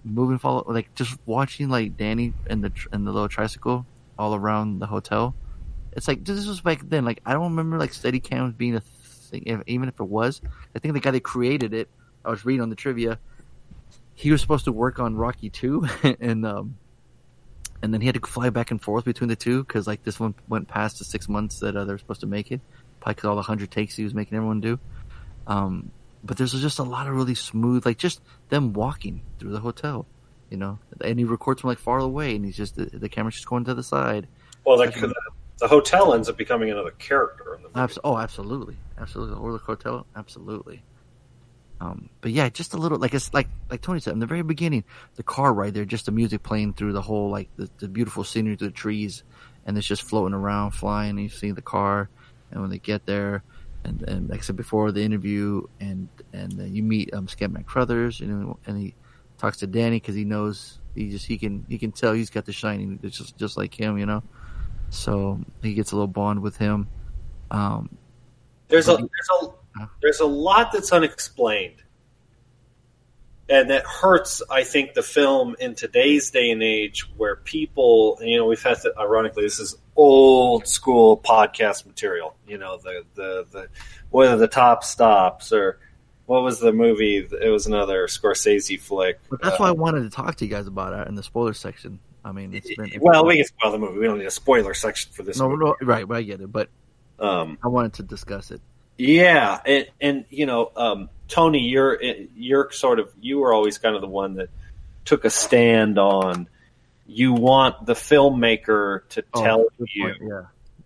[0.04, 3.86] moving follow like just watching like Danny and the and the little tricycle
[4.18, 5.36] all around the hotel.
[5.94, 7.04] It's like this was back then.
[7.06, 8.82] Like I don't remember like steady cams being a
[9.46, 10.42] if, even if it was.
[10.76, 11.90] I think the guy that created it,
[12.24, 13.20] I was reading on the trivia.
[14.14, 15.88] He was supposed to work on Rocky two,
[16.20, 16.78] and um,
[17.82, 20.20] and then he had to fly back and forth between the two because like this
[20.20, 22.62] one went past the six months that uh, they're supposed to make it.
[23.00, 24.80] Probably because all the hundred takes he was making everyone do.
[25.48, 25.92] Um,
[26.24, 30.08] but there's just a lot of really smooth, like just them walking through the hotel,
[30.50, 30.80] you know.
[31.02, 33.66] And he records from like far away, and he's just the, the camera's just going
[33.66, 34.28] to the side.
[34.66, 35.14] Well, the, the,
[35.60, 37.98] the hotel ends up becoming another character in the movie.
[38.04, 39.38] Oh, absolutely, absolutely.
[39.38, 40.84] Or the hotel, absolutely.
[41.82, 44.44] Um, but yeah, just a little like it's like like Tony said in the very
[44.44, 44.86] beginning,
[45.16, 48.24] the car ride there, just the music playing through the whole like the, the beautiful
[48.24, 49.24] scenery through the trees,
[49.66, 51.12] and it's just floating around, flying.
[51.12, 52.10] And you see the car,
[52.52, 53.44] and when they get there,
[53.84, 57.66] and and like I said before, the interview, and and then you meet um Scatman
[57.66, 58.96] Crothers, know, and he
[59.38, 62.46] talks to Danny because he knows he just he can he can tell he's got
[62.46, 64.24] the shining, it's just just like him, you know.
[64.92, 66.88] So he gets a little bond with him.
[67.52, 67.98] Um,
[68.68, 71.76] There's a there's a there's a lot that's unexplained,
[73.50, 74.42] and that hurts.
[74.50, 78.82] I think the film in today's day and age, where people, you know, we've had
[78.82, 82.36] to, ironically, this is old school podcast material.
[82.48, 83.68] You know, the the the
[84.10, 85.80] whether the top stops or
[86.26, 87.18] what was the movie?
[87.18, 89.20] It was another Scorsese flick.
[89.30, 91.22] But that's Uh, why I wanted to talk to you guys about it in the
[91.22, 92.00] spoiler section.
[92.24, 94.00] I mean, it's been well, we can spoil the movie.
[94.00, 95.38] We don't need a spoiler section for this.
[95.38, 95.64] no, movie.
[95.66, 96.52] no, right, but I get it.
[96.52, 96.70] But
[97.20, 98.62] Um, I wanted to discuss it.
[98.98, 103.96] Yeah, and, and you know, um, Tony, you're you're sort of you were always kind
[103.96, 104.50] of the one that
[105.04, 106.48] took a stand on.
[107.08, 110.18] You want the filmmaker to Oh, tell good you point,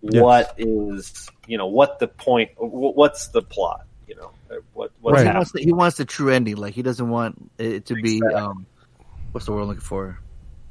[0.02, 0.22] yeah.
[0.22, 5.20] what is you know what the point, what's the plot, you know, uh, what what's
[5.20, 5.36] he happening.
[5.38, 6.58] wants the, he wants the true ending.
[6.58, 8.66] Like he doesn't want it to be um,
[9.32, 10.20] what's the word I'm looking for?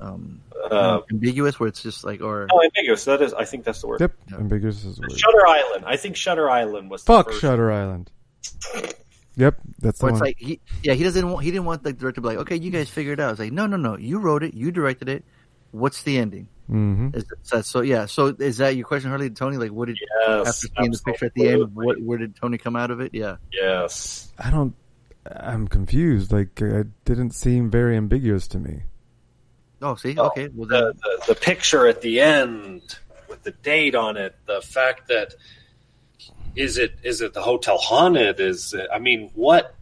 [0.00, 3.04] Um, Uh, ambiguous, where it's just like or Oh, ambiguous.
[3.06, 4.00] That is, I think that's the word.
[4.00, 5.18] Yep, ambiguous is the word.
[5.18, 5.84] Shutter Island.
[5.86, 8.10] I think Shutter Island was the Fuck first- Shutter Island.
[9.36, 10.20] Yep, that's the Or it's one.
[10.20, 12.56] like he, yeah, he doesn't want he didn't want the director to be like, okay,
[12.56, 13.30] you guys figure it out.
[13.30, 15.24] It's like, no, no, no, you wrote it, you directed it.
[15.70, 16.48] What's the ending?
[16.68, 17.14] Mhm.
[17.14, 18.06] Is that, so yeah.
[18.06, 19.30] So is that your question, Harley?
[19.30, 21.70] Tony, like, what did Yes, after seeing the picture at the end?
[21.72, 23.14] What where did Tony come out of it?
[23.14, 23.36] Yeah.
[23.52, 24.32] Yes.
[24.40, 24.74] I don't.
[25.24, 26.32] I'm confused.
[26.32, 28.82] Like it didn't seem very ambiguous to me.
[29.80, 30.48] Oh, see, okay.
[30.54, 32.98] Well, the, the the picture at the end
[33.28, 35.34] with the date on it, the fact that
[36.56, 38.40] is it is it the hotel haunted?
[38.40, 39.74] Is it, I mean, what?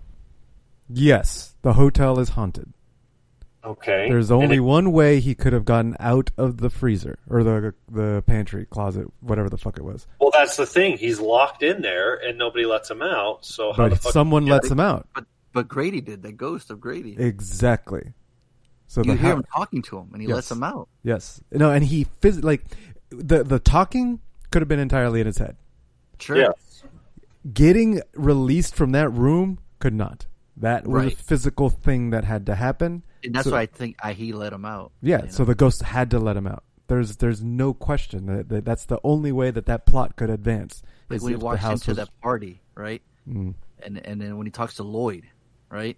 [0.88, 2.72] Yes, the hotel is haunted.
[3.64, 4.08] Okay.
[4.08, 7.74] There's only it- one way he could have gotten out of the freezer or the
[7.90, 10.06] the pantry closet, whatever the fuck it was.
[10.20, 10.98] Well, that's the thing.
[10.98, 13.44] He's locked in there, and nobody lets him out.
[13.44, 15.08] So how the But fuck someone lets him out.
[15.14, 17.16] But but Grady did the ghost of Grady.
[17.18, 18.12] Exactly.
[18.88, 20.34] So you the hear ha- him talking to him, and he Yes.
[20.36, 20.88] lets him out.
[21.02, 21.40] Yes.
[21.50, 22.64] No, and he phys- like
[23.10, 25.56] the the talking could have been entirely in his head.
[26.18, 26.36] Sure.
[26.36, 26.82] Yes.
[27.52, 30.26] Getting released from that room could not.
[30.56, 31.12] That was Right.
[31.12, 33.04] a physical thing that had to happen.
[33.22, 34.92] And that's So- why I think I, he let him out.
[35.02, 36.64] Yeah, you so the ghost had to let him out.
[36.88, 40.82] There's there's no question that, that that's the only way that that plot could advance.
[41.10, 43.02] like is when he the walks into was- that party, right?
[43.28, 43.54] Mm.
[43.82, 45.24] And and then when he talks to Lloyd,
[45.70, 45.96] right?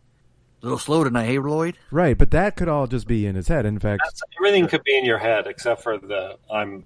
[0.60, 1.78] A little slow tonight, hey Lloyd.
[1.93, 3.64] Right, but that could all just be in his head.
[3.64, 6.85] In fact, That's, everything could be in your head except for the I'm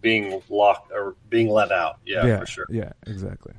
[0.00, 1.98] being locked or being let out.
[2.06, 2.66] Yeah, yeah, for sure.
[2.70, 3.54] yeah, exactly.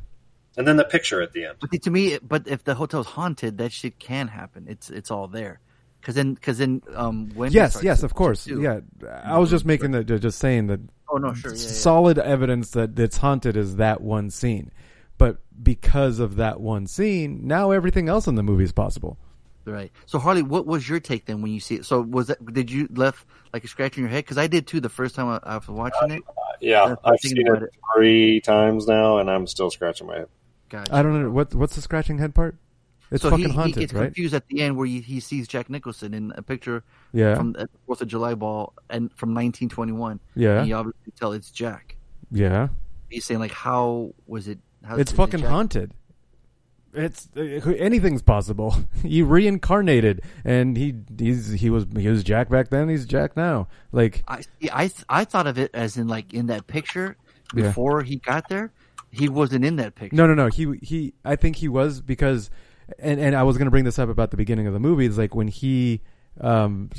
[0.56, 1.57] And then the picture at the end.
[1.60, 4.65] But to me, but if the hotel's haunted, that shit can happen.
[4.69, 5.60] It's it's all there.
[5.99, 8.45] Because then, because then, um, Wendy yes, yes, of course.
[8.45, 8.61] too.
[8.61, 8.80] Yeah,
[9.23, 10.80] I was just making the just saying that.
[11.10, 11.68] Oh, no, sure, yeah, yeah.
[11.68, 14.72] Solid evidence that it's haunted is that one scene,
[15.18, 19.18] but because of that one scene, now everything else in the movie is possible.
[19.72, 19.91] Right.
[20.06, 21.86] So Harley, what was your take then when you see it?
[21.86, 24.26] So was that did you left like a scratch in your head?
[24.26, 26.24] Because I did too the first time I, I was watching it.
[26.28, 26.32] Uh,
[26.62, 30.28] yeah, I'm I've seen about it three times now, and I'm still scratching my head.
[30.70, 30.94] Gotcha.
[30.96, 32.58] I don't know what what's the scratching head part.
[33.12, 34.06] It's so fucking he, haunted, he gets right?
[34.06, 37.34] confused at the end where he, he sees Jack Nicholson in a picture Yeah.
[37.36, 40.20] from the Fourth of July ball and from 1921.
[40.36, 40.60] Yeah.
[40.60, 41.96] and you obviously tell it's Jack.
[42.32, 42.68] Yeah,
[43.10, 44.60] He's saying like, how was it?
[44.84, 45.91] How, it's is it fucking haunted.
[46.94, 48.76] It's anything's possible.
[49.03, 52.90] he reincarnated, and he he's he was he was Jack back then.
[52.90, 53.68] He's Jack now.
[53.91, 57.16] Like I I I thought of it as in like in that picture
[57.53, 57.64] Yeah.
[57.68, 58.72] before he got there.
[59.11, 60.16] He wasn't in that picture.
[60.16, 60.48] No, no, no.
[60.48, 61.14] He he.
[61.26, 62.49] I think he was because,
[62.99, 65.06] and and I was going to bring this up about the beginning of the movie.
[65.07, 66.02] It's like when he,
[66.41, 66.90] um,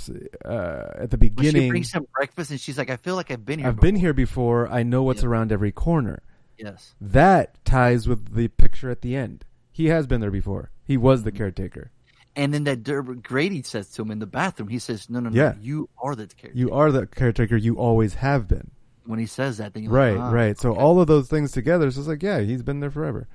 [0.44, 3.30] uh, at the beginning When she brings him breakfast and she's like, I feel like
[3.30, 3.68] I've been here.
[3.68, 4.68] I've been here before.
[4.68, 5.28] I know what's Yeah.
[5.28, 6.22] around every corner.
[6.58, 6.94] Yes.
[7.00, 9.44] That ties with the picture at the end.
[9.80, 10.70] He has been there before.
[10.86, 11.90] He was the caretaker.
[12.36, 15.30] And then that Derber Grady says to him in the bathroom, he says, "No, no,
[15.30, 15.54] no, Yeah.
[15.58, 17.56] you are the caretaker." You are the caretaker.
[17.56, 18.72] You always have been.
[19.06, 20.58] When he says that, then you're Right, like, ah, right.
[20.58, 20.80] So okay.
[20.80, 23.26] all of those things together, it's just like, yeah, he's been there forever.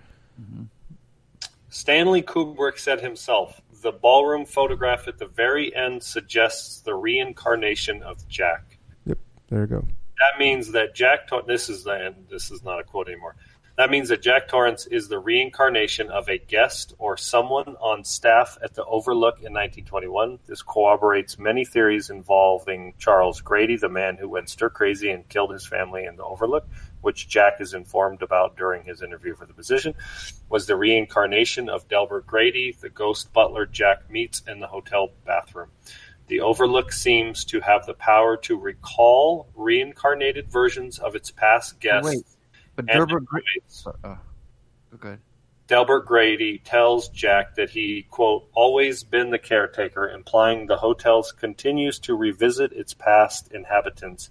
[1.70, 8.28] Stanley Kubrick said himself, "The ballroom photograph at the very end suggests the reincarnation of
[8.28, 8.78] Jack."
[9.08, 9.18] Yep,
[9.50, 9.88] there you go.
[10.20, 11.28] That means that Jack.
[11.28, 13.36] Tor- this is the and this is not a quote anymore.
[13.78, 18.58] That means that Jack Torrance is the reincarnation of a guest or someone on staff
[18.64, 20.40] at the Overlook in 1921.
[20.48, 25.52] This corroborates many theories involving Charles Grady, the man who went stir crazy and killed
[25.52, 26.66] his family in the Overlook,
[27.02, 29.94] which Jack is informed about during his interview for the position,
[30.48, 35.70] was the reincarnation of Delbert Grady, the ghost butler Jack meets in the hotel bathroom.
[36.28, 42.08] The Overlook seems to have the power to recall reincarnated versions of its past guests.
[42.08, 42.26] Wait,
[42.76, 43.62] but Derber Grady.
[44.04, 44.16] Uh.
[45.68, 51.98] Delbert Grady tells Jack that he, quote, always been the caretaker, implying the hotel continues
[52.00, 54.30] to revisit its past inhabitants.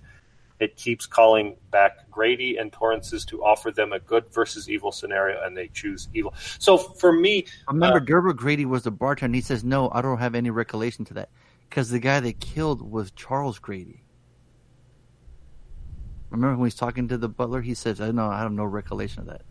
[0.60, 5.42] It keeps calling back Grady and Torrances to offer them a good versus evil scenario,
[5.42, 6.32] and they choose evil.
[6.60, 9.26] So for me, Remember, uh, Derber Grady was the bartender.
[9.26, 11.30] and He says, "No, I don't have any recollection to that,"
[11.68, 14.03] because the guy they killed was Charles Grady.
[16.34, 17.60] Remember when he's talking to the butler?
[17.60, 19.42] He says, "I know, I have no recollection of that."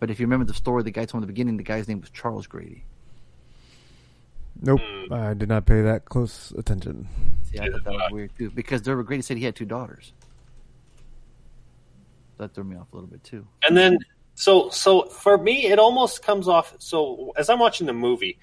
[0.00, 1.86] But if you remember the story, the guy told him in the beginning, the guy's
[1.86, 2.84] name was Charles Grady.
[4.60, 4.80] Nope.
[5.10, 7.06] I did not pay that close attention.
[7.44, 10.12] See, I thought that was weird too, because Derber Grady said he had two daughters.
[12.38, 13.46] That threw me off a little bit too.
[13.62, 13.98] And then
[14.34, 18.38] so so for me it almost comes off so as I'm watching the movie,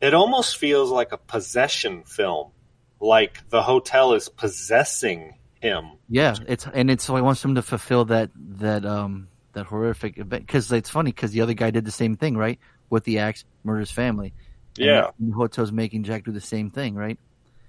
[0.00, 2.52] it almost feels like a possession film.
[2.98, 5.90] Like the hotel is possessing him.
[6.08, 10.18] Yeah, it's and it's so he wants him to fulfill that that um that horrific
[10.18, 12.58] event because it's funny because the other guy did the same thing right
[12.88, 14.32] with the axe murders family.
[14.78, 15.10] And Yeah.
[15.18, 17.18] the hotel's making Jack do the same thing, right?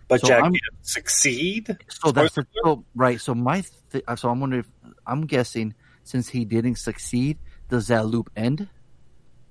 [0.08, 1.78] But So Jack I'm- can't succeed.
[1.90, 3.20] So that's the, so right.
[3.20, 4.62] So my th- so I'm wondering.
[4.62, 5.74] If, I'm guessing
[6.04, 7.38] since he didn't succeed,
[7.70, 8.68] does that loop end?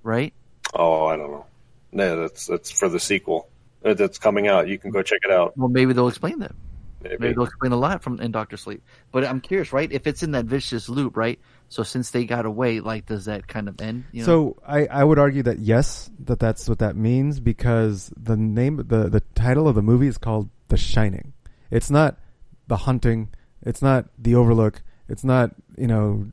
[0.02, 0.32] Right.
[0.74, 1.46] Oh, I don't know.
[1.92, 3.48] No, that's that's for the sequel.
[3.82, 4.68] That's coming out.
[4.68, 5.56] You can go check it out.
[5.56, 6.52] Well, maybe they'll explain that.
[7.02, 7.16] Maybe.
[7.18, 8.82] Maybe they'll explain a lot from in Doctor Sleep.
[9.12, 9.90] But I'm curious, right?
[9.90, 11.38] If it's in that vicious loop, right?
[11.68, 14.04] So since they got away, like, does that kind of end?
[14.12, 14.26] You know?
[14.26, 18.76] So I, I would argue that yes, that that's what that means because the name,
[18.78, 21.32] the the title of the movie is called The Shining.
[21.70, 22.18] It's not
[22.66, 23.28] The Hunting.
[23.62, 24.82] It's not The Overlook.
[25.08, 26.26] It's not you know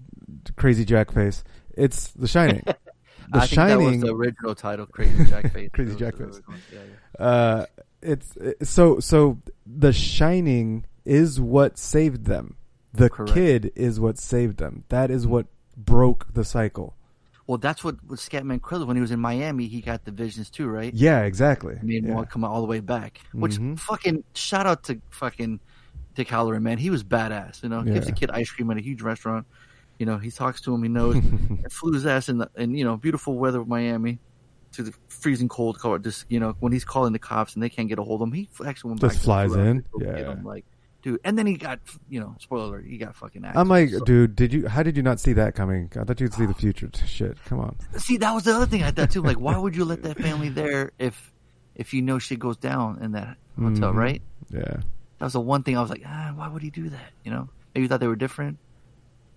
[0.56, 1.44] Crazy Jack Face.
[1.76, 2.64] It's The Shining.
[3.30, 4.00] The I think that was Shining.
[4.00, 5.70] the original title, Crazy Jack Face.
[5.74, 6.42] Crazy It was Jack Face.
[6.72, 6.80] yeah,
[7.20, 7.26] yeah.
[7.26, 7.66] Uh,
[8.02, 9.40] it's it's- so so.
[9.66, 12.56] The Shining is what saved them.
[12.94, 13.34] The Correct.
[13.34, 14.84] kid is what saved them.
[14.90, 16.96] That is what broke the cycle.
[17.46, 20.50] Well, that's what with Scatman Crothers when he was in Miami, he got the visions
[20.50, 20.94] too, right?
[20.94, 21.78] Yeah, exactly.
[21.80, 22.24] I mean, Yeah.
[22.26, 23.22] come all the way back.
[23.34, 23.80] Which Mhm.
[23.80, 25.60] fucking shout out to fucking
[26.16, 26.78] Dick Hallorann, man.
[26.78, 27.64] He was badass.
[27.64, 28.12] You know, gives Yeah.
[28.12, 29.46] the kid ice cream at a huge restaurant.
[30.00, 30.84] You know, he talks to him.
[30.84, 31.16] He knows.
[31.64, 34.20] and flew his ass in the in you know beautiful weather of Miami
[34.78, 35.78] to the freezing cold.
[35.80, 36.00] Color.
[36.00, 38.28] Just you know when he's calling the cops and they can't get a hold of
[38.30, 39.84] him, he actually went Just back to the flies in?
[39.84, 40.32] to go get Yeah.
[40.32, 40.66] him, like
[41.04, 41.20] dude.
[41.24, 41.80] And then he got
[42.10, 43.44] you know spoiler alert, he got fucking.
[43.46, 43.58] Axed.
[43.60, 44.68] I'm like, So- dude, did you?
[44.68, 45.92] How did you not see that coming?
[46.00, 46.90] I thought you'd see the future.
[47.06, 47.76] Shit, come on.
[47.98, 49.22] See, that was the other thing I thought too.
[49.22, 51.34] Like, why would you let that family there if
[51.76, 53.96] if you know shit goes down in that hotel, Mhm.
[53.96, 54.22] right?
[54.50, 54.62] Yeah.
[55.20, 57.12] That was the one thing I was like, ah, why would he do that?
[57.26, 58.58] You know, maybe he thought they were different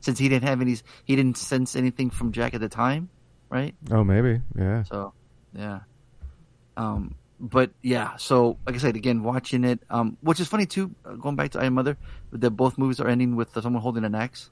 [0.00, 0.76] since he didn't have any.
[1.04, 3.08] He didn't sense anything from Jack at the time,
[3.50, 3.74] right?
[3.90, 4.40] Oh, maybe.
[4.56, 4.82] Yeah.
[4.84, 5.12] So,
[5.54, 5.80] yeah.
[6.76, 10.94] Um, but yeah, so like I said again, watching it, um, which is funny too.
[11.04, 11.96] uh, Going back to I Am Mother,
[12.32, 14.50] that both movies are ending with someone holding an axe.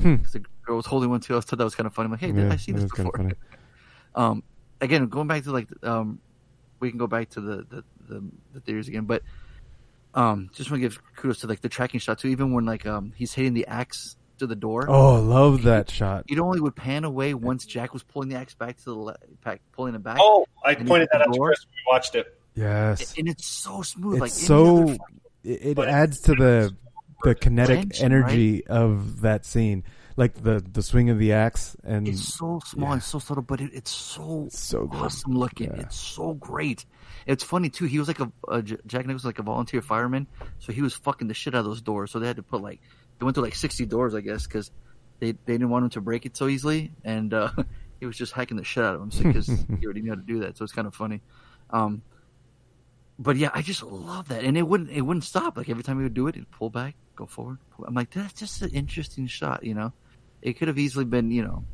[0.00, 0.16] Hmm.
[0.32, 1.36] the girl was holding one too.
[1.36, 2.06] I thought that was kind of funny.
[2.06, 3.32] I'm like, hey, Yeah, I see this is kinda before.
[4.14, 4.42] um,
[4.80, 6.20] again, going back to like, um,
[6.78, 9.22] we can go back to the the, the, the theories again, but
[10.14, 12.28] um, just want to give kudos to like the tracking shot too.
[12.28, 14.86] Even when like um he's hitting the axe to the door.
[14.88, 16.24] Oh, I love that shot.
[16.28, 19.24] It only would pan away once Jack was pulling the axe back to the left,
[19.72, 20.18] pulling it back.
[20.20, 21.38] Oh, I pointed that out to.
[21.38, 22.34] Chris we watched it.
[22.54, 23.14] Yes.
[23.16, 24.14] and it's so smooth.
[24.14, 24.82] It's like so.
[24.82, 24.98] other
[25.44, 26.74] It, it adds to the
[27.22, 29.84] the kinetic Tension, energy of that scene,
[30.16, 33.60] like the the swing of the axe and It's so small and so subtle, but
[33.60, 35.00] it, it's so, so good.
[35.00, 35.70] awesome looking.
[35.72, 36.84] It's so great.
[37.26, 37.86] It's funny too.
[37.86, 40.26] He was like a Jack Nicholson was like a volunteer fireman,
[40.58, 42.10] so he was fucking the shit out of those doors.
[42.10, 42.80] So they had to put like
[43.18, 44.70] they went through like sixty doors, I guess, because
[45.20, 47.50] they they didn't want him to break it so easily, and uh,
[48.00, 49.46] he was just hacking the shit out of them because
[49.80, 50.56] he already knew how to do that.
[50.56, 51.20] So it's kind of funny.
[51.70, 52.02] Um,
[53.18, 55.56] but yeah, I just love that, and it wouldn't it wouldn't stop.
[55.56, 57.58] Like every time he would do it, he'd pull back, go forward.
[57.70, 57.86] Pull.
[57.86, 59.92] I'm like, that's just an interesting shot, you know.
[60.40, 61.64] It could have easily been, you know,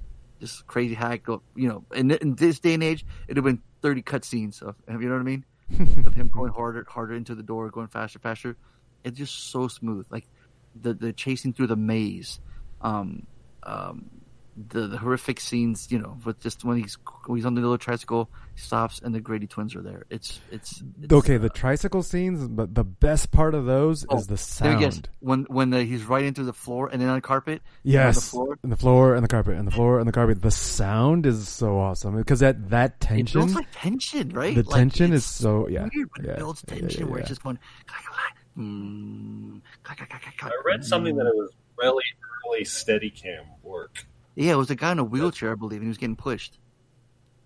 [0.41, 1.25] just crazy hack.
[1.25, 4.75] Go, you know, in, in this day and age, it'd have been 30 cutscenes of,
[4.89, 5.45] you know what I mean,
[6.07, 8.57] of him going harder, harder into the door, going faster, faster.
[9.05, 10.27] It's just so smooth, like
[10.81, 12.41] the the chasing through the maze,
[12.81, 13.27] um,
[13.63, 14.11] um,
[14.69, 16.97] the, the horrific scenes, you know, with just when he's
[17.27, 20.05] when he's on the little tricycle, he stops, and the Grady twins are there.
[20.11, 24.27] It's it's, it's okay, the tricycle scenes, but the best part of those Oh, is
[24.29, 25.09] the sound.
[25.21, 27.63] when when the, he's right into the floor and then on the carpet.
[27.85, 28.57] and the Yes, floor.
[28.63, 30.41] and the floor and the carpet and the floor and the carpet.
[30.41, 34.55] The sound is so awesome because that that It tension, builds like tension, right?
[34.55, 37.23] the Like, tension is so yeah, weird, but yeah, it builds tension yeah, where yeah.
[37.23, 37.59] it's just going.
[38.59, 42.05] Mm, I read something that it was really
[42.47, 44.07] early Steadicam work.
[44.37, 46.59] yeah, it was a guy in a wheelchair, I believe, and he was getting pushed.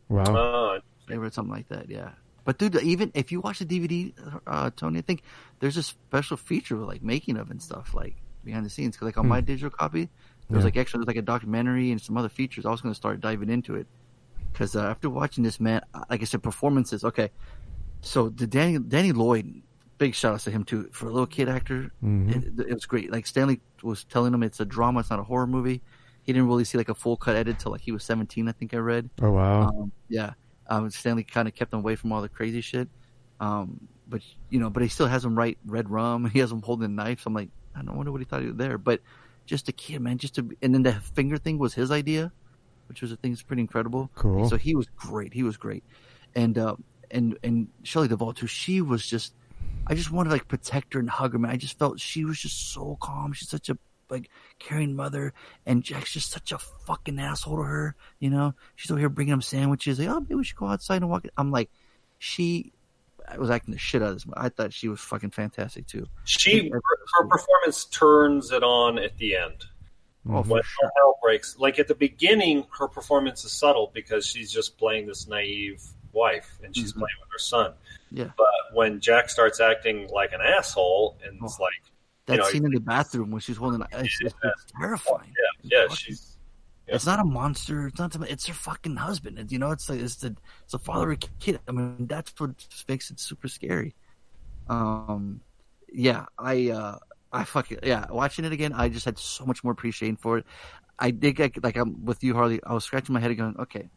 [0.09, 0.37] Wow.
[0.37, 0.81] Uh,
[1.11, 1.89] I read something like that.
[1.89, 2.11] Yeah,
[2.45, 4.13] but dude, even if you watch the DVD,
[4.47, 5.23] uh, Tony, I think
[5.61, 8.95] there's a special feature with like making of and stuff like behind the scenes.
[8.97, 9.31] Because like on Hmm.
[9.31, 10.09] my digital copy,
[10.51, 10.65] there's Yeah.
[10.67, 12.67] like extra, there's like a documentary and some other features.
[12.67, 13.87] I was going to start diving into it
[14.53, 17.03] because uh, after watching this, man, uh, like I said, performances.
[17.05, 17.31] Okay,
[18.03, 19.63] so the Danny Danny Lloyd,
[19.99, 21.91] big shout outs to him too for a little kid actor.
[22.03, 22.59] Mhm.
[22.61, 23.11] It, it was great.
[23.13, 25.83] Like Stanley was telling him, it's a drama, it's not a horror movie.
[26.23, 28.53] He didn't really see like a full cut edit till like he was 17, I
[28.53, 29.11] think I read.
[29.23, 29.69] Oh, wow.
[29.69, 30.33] Um, yeah.
[30.69, 32.89] Um, Stanley kind of kept him away from all the crazy shit.
[33.41, 36.25] Um, but you know, but he still has him write red rum.
[36.33, 37.23] He has him holding a knife.
[37.23, 38.79] So I'm like, I don't wonder what he thought he was there.
[38.79, 39.01] But
[39.47, 40.19] just a kid, man.
[40.19, 42.31] Just to, be- and then the finger thing was his idea,
[42.89, 44.11] which was a thing that's pretty incredible.
[44.15, 44.49] Cool.
[44.49, 45.33] So he was great.
[45.33, 45.83] He was great.
[46.35, 46.77] And, uh,
[47.11, 48.47] and, and Shelley Duvall too.
[48.47, 49.33] She was just,
[49.89, 51.51] I just wanted to like protect her and hug her, man.
[51.51, 53.33] I just felt she was just so calm.
[53.33, 53.79] She's such a
[54.11, 55.33] like caring mother,
[55.67, 57.95] and Jack's just such a fucking asshole to her.
[58.19, 59.99] You know, she's over here bringing him sandwiches.
[59.99, 61.27] Like, oh, maybe we should go outside and walk.
[61.37, 61.71] I'm like,
[62.19, 62.73] she
[63.31, 64.27] I was acting the shit out of this.
[64.35, 66.07] I thought she was fucking fantastic too.
[66.25, 66.81] She her,
[67.19, 69.65] her performance turns it on at the end.
[70.29, 74.53] Oh, when all hell breaks, like at the beginning, her performance is subtle because she's
[74.53, 75.83] just playing this naive
[76.19, 76.99] wife and she's Mhm.
[77.01, 77.73] playing with her son.
[78.11, 78.31] Yeah.
[78.37, 81.73] But when Jack starts acting like an asshole and it's like,
[82.27, 85.33] That you know, scene in the bathroom when she's holding, it's, it's, it's terrifying.
[85.65, 86.37] yeah, yeah, she's
[86.87, 87.87] It's not a monster.
[87.89, 88.17] It's not.
[88.35, 89.39] It's her fucking husband.
[89.39, 90.35] And, you know, it's like it's the
[90.65, 91.61] it's the father of a kid.
[91.69, 92.53] I mean, that's what
[92.89, 93.95] makes it super scary.
[94.69, 95.41] Um,
[95.93, 96.99] yeah, I uh,
[97.31, 98.07] I fucking yeah.
[98.11, 100.47] Watching it again, I just had so much more appreciation for it.
[100.99, 102.61] I did get like I'm with you, Harley.
[102.65, 103.89] I was scratching my head and going, okay.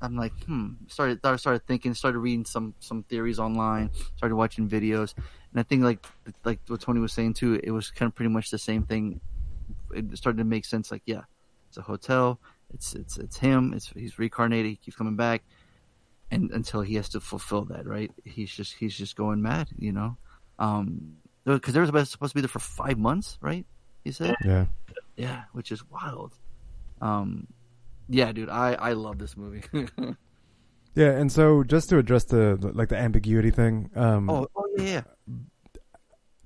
[0.00, 0.70] I'm like, hmm.
[0.86, 1.94] Started started started thinking.
[1.94, 3.90] Started reading some some theories online.
[4.16, 6.04] Started watching videos, and I think like
[6.44, 7.60] like what Tony was saying too.
[7.62, 9.20] It was kind of pretty much the same thing.
[9.94, 10.90] It started to make sense.
[10.90, 11.22] Like, yeah,
[11.68, 12.38] it's a hotel.
[12.72, 13.72] It's it's it's him.
[13.74, 14.70] It's he's reincarnated.
[14.70, 15.42] He keeps coming back.
[16.30, 18.10] and until he has to fulfill that, right?
[18.24, 20.16] He's just he's just going mad, you know.
[20.58, 23.64] Um, because they were supposed to be there for five months, right?
[24.04, 24.66] He said, Yeah.
[25.16, 26.34] yeah, which is wild.
[27.00, 27.46] Um,
[28.08, 29.62] yeah, dude, I I love this movie.
[30.94, 34.68] Yeah, and so just to address the, the like the ambiguity thing, um, oh, oh
[34.78, 35.02] yeah,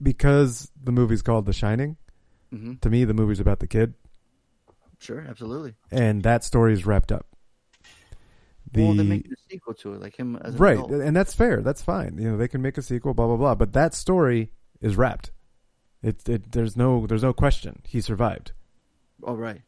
[0.02, 1.96] because the movie's called The Shining.
[2.52, 2.78] Mhm.
[2.82, 3.94] To me, the movie's about the kid,
[4.98, 5.74] sure, absolutely.
[5.90, 7.24] and that story is wrapped up.
[8.72, 10.92] The well, they make a sequel to it, like him as an right, adult.
[10.92, 11.62] and that's fair.
[11.62, 12.18] That's fine.
[12.18, 13.54] You know, they can make a sequel, blah blah blah.
[13.54, 14.52] But that story
[14.82, 15.30] is wrapped.
[16.02, 18.52] It, it there's no there's no question he survived.
[19.22, 19.62] Oh, right.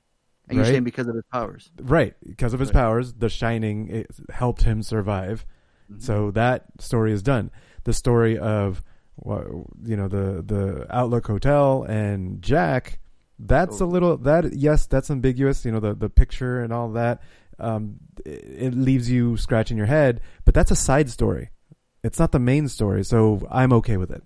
[0.49, 1.71] And you're saying because of his powers.
[1.81, 2.75] Right, because of his Right.
[2.75, 5.47] powers, The Shining it helped him survive.
[5.91, 6.01] Mm-hmm.
[6.01, 7.51] So that story is done.
[7.85, 8.83] The story of
[9.25, 12.99] you know the the Outlook Hotel and Jack,
[13.39, 13.85] that's Oh.
[13.85, 15.65] a little that yes, that's ambiguous.
[15.65, 17.23] You know the the picture and all that.
[17.59, 17.97] Um,
[18.27, 21.51] it, it leaves you scratching your head, but that's a side story.
[22.03, 24.23] It's not the main story, so I'm okay with it.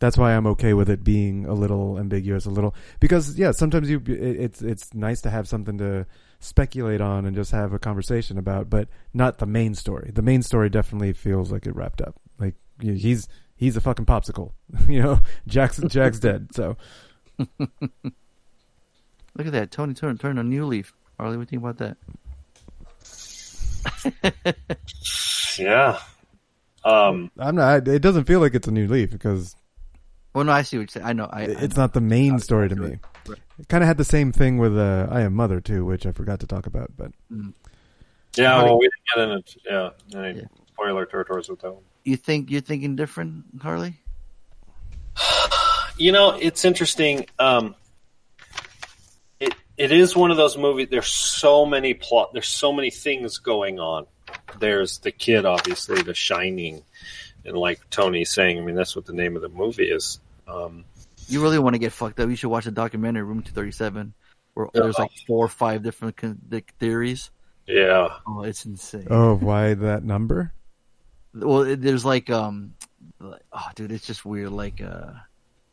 [0.00, 3.90] That's why I'm okay with it being a little ambiguous, a little because yeah, sometimes
[3.90, 6.06] you it, it's it's nice to have something to
[6.40, 10.10] speculate on and just have a conversation about, but not the main story.
[10.14, 12.14] The main story definitely feels like it wrapped up.
[12.38, 14.52] Like you know, he's he's a fucking popsicle,
[14.88, 15.20] you know.
[15.46, 16.76] Jack's Jack's dead, so
[19.38, 20.94] Look at that, Tony Turner turned a new leaf.
[21.18, 21.96] Harley, what do you think about
[24.14, 24.56] that?
[25.58, 25.98] Yeah.
[26.84, 27.88] Um, I'm not.
[27.88, 29.56] It doesn't feel like it's a new leaf because
[30.34, 31.06] Well, no, I see what you're saying.
[31.06, 31.28] I know.
[31.30, 31.82] I, I it's know.
[31.82, 32.98] not the main story to me.
[33.26, 33.38] Right.
[33.58, 36.12] It kind of had the same thing with uh, I Am Mother too, which I
[36.12, 36.92] forgot to talk about.
[36.96, 37.12] But
[38.36, 41.82] yeah, well, we didn't get into yeah, any spoiler territories with that one.
[42.04, 43.94] You think you're thinking different, Harley?
[46.00, 47.26] You know, it's interesting.
[47.40, 47.74] Um,
[49.40, 50.86] it it is one of those movies.
[50.92, 52.32] There's so many plot.
[52.32, 54.06] There's so many things going on.
[54.60, 56.84] There's the kid, obviously, the Shining,
[57.48, 58.58] and like Tony's saying.
[58.58, 60.20] I mean, that's what the name of the movie is.
[60.46, 60.84] Um,
[61.28, 62.28] You really want to get fucked up?
[62.30, 64.14] You should watch the documentary Room 237,
[64.54, 67.30] where there's like four or five different con- the- theories.
[67.66, 69.06] yeah, Oh, it's insane.
[69.10, 70.52] oh, why that number?
[71.34, 72.74] Well, it- there's like um,
[73.20, 74.50] like- oh, dude, it's just weird.
[74.50, 75.12] Like uh,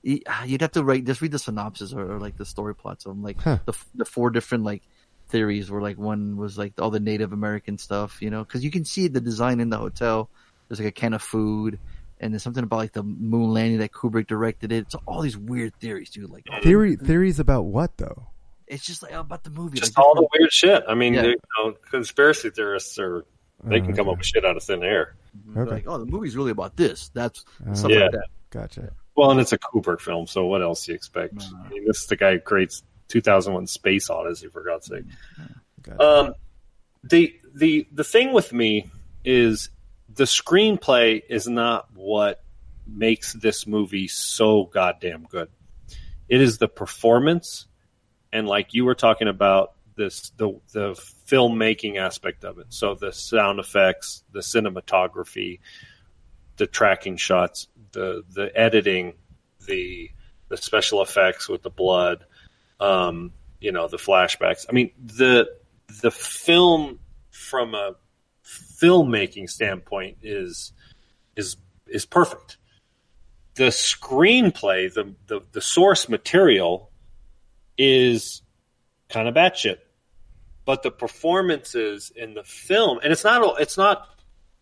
[0.04, 3.12] you'd have to write just read the synopsis or, or like the story plots of
[3.12, 3.24] them.
[3.24, 3.60] Like Huh.
[3.66, 4.84] the the four different like
[5.30, 8.72] theories were like one was like all the Native American stuff, you know, because you
[8.72, 10.30] can see the design in the hotel.
[10.68, 11.80] There's like a can of food.
[12.20, 14.78] And there's something about like the moon landing that Kubrick directed it.
[14.86, 16.30] It's all these weird theories, dude.
[16.30, 18.28] Like Theory theories about what though?
[18.68, 19.78] It's just like about the movie.
[19.80, 20.84] just like, all the different- weird shit.
[20.88, 21.24] I mean, Yeah.
[21.24, 23.26] you know, conspiracy theorists are
[23.64, 25.16] they can come up with shit out of thin air.
[25.58, 25.70] Okay.
[25.70, 27.10] Like, oh, the movie's really about this.
[27.14, 28.00] That's Uh, stuff Yeah.
[28.04, 28.28] like that.
[28.50, 28.94] Gotcha.
[29.18, 31.42] Well, and it's a Kubrick film, so what else do you expect?
[31.66, 35.04] I mean, this is the guy who creates 2001: Space Odyssey, for God's sake.
[35.84, 36.02] Gotcha.
[36.02, 36.34] Um,
[37.04, 38.90] the the the thing with me
[39.24, 39.70] is
[40.16, 42.42] the screenplay is not what
[42.88, 45.50] makes this movie so goddamn good.
[46.28, 47.68] It is the performance,
[48.32, 50.94] and like you were talking about this the the
[51.28, 52.68] filmmaking aspect of it.
[52.70, 55.60] So the sound effects, the cinematography,
[56.58, 59.14] the tracking shots, the the editing,
[59.68, 60.12] the
[60.50, 62.26] the special effects with the blood,
[62.80, 64.66] um, you know, the flashbacks.
[64.70, 65.50] I mean, the
[66.02, 67.00] the film
[67.32, 67.96] from a
[68.46, 70.72] filmmaking standpoint is
[71.36, 71.58] is
[71.88, 72.58] is perfect.
[73.56, 76.92] The screenplay, the the, the source material
[77.78, 78.42] is
[79.10, 79.78] kind of batshit.
[80.66, 84.10] But the performances in the film and it's not it's not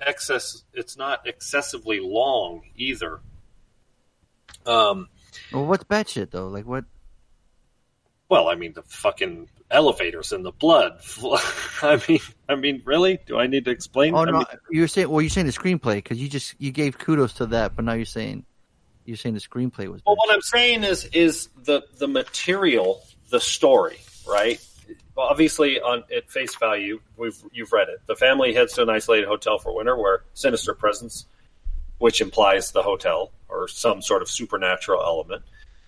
[0.01, 3.21] excess it's not excessively long either.
[4.65, 5.07] Um
[5.51, 6.47] Well, what's bad shit though?
[6.47, 6.85] Like what?
[8.29, 10.99] well, I mean the fucking elevators and the blood.
[11.81, 13.19] I mean, I mean, really?
[13.25, 14.13] Do I need to explain?
[14.13, 16.97] Oh I mean, you're saying well, you're saying the screenplay because you just you gave
[16.97, 18.45] kudos to that, but now you're saying
[19.05, 20.01] you're saying the screenplay was.
[20.05, 24.63] well, what I'm saying is, is the the material, the story, right?
[25.15, 28.01] Well, obviously, on at face value, we've you've read it.
[28.05, 31.25] The family heads to an isolated hotel for winter, where sinister presence,
[31.97, 35.43] which implies the hotel or some sort of supernatural element,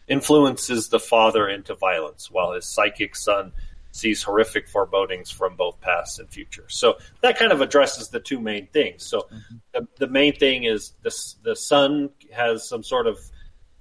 [0.08, 3.52] influences the father into violence, while his psychic son
[3.96, 6.66] sees horrific forebodings from both past and future.
[6.68, 9.06] So that kind of addresses the two main things.
[9.06, 9.28] So
[9.74, 13.18] the, the main thing is the the son has some sort of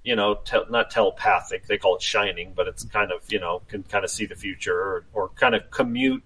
[0.03, 3.61] you know tel- not telepathic they call it shining, but it's kind of you know
[3.67, 6.23] can kind of see the future or, or kind of commute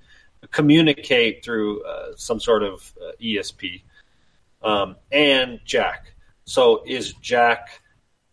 [0.51, 3.81] communicate through uh, some sort of uh, ESP.
[4.61, 6.13] Um, and Jack.
[6.45, 7.81] So is Jack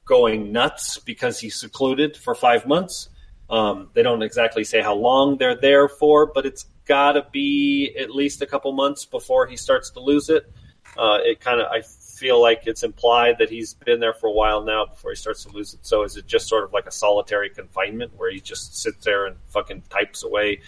[0.05, 3.09] going nuts because he's secluded for five months?
[3.49, 7.95] Um, they don't exactly say how long they're there for, but it's got to be
[7.99, 10.51] at least a couple months before he starts to lose it.
[10.97, 14.33] Uh, it kind of I feel like it's implied that he's been there for a
[14.33, 15.81] while now before he starts to lose it.
[15.83, 19.27] So is it just sort of like a solitary confinement where he just sits there
[19.27, 20.61] and fucking types away,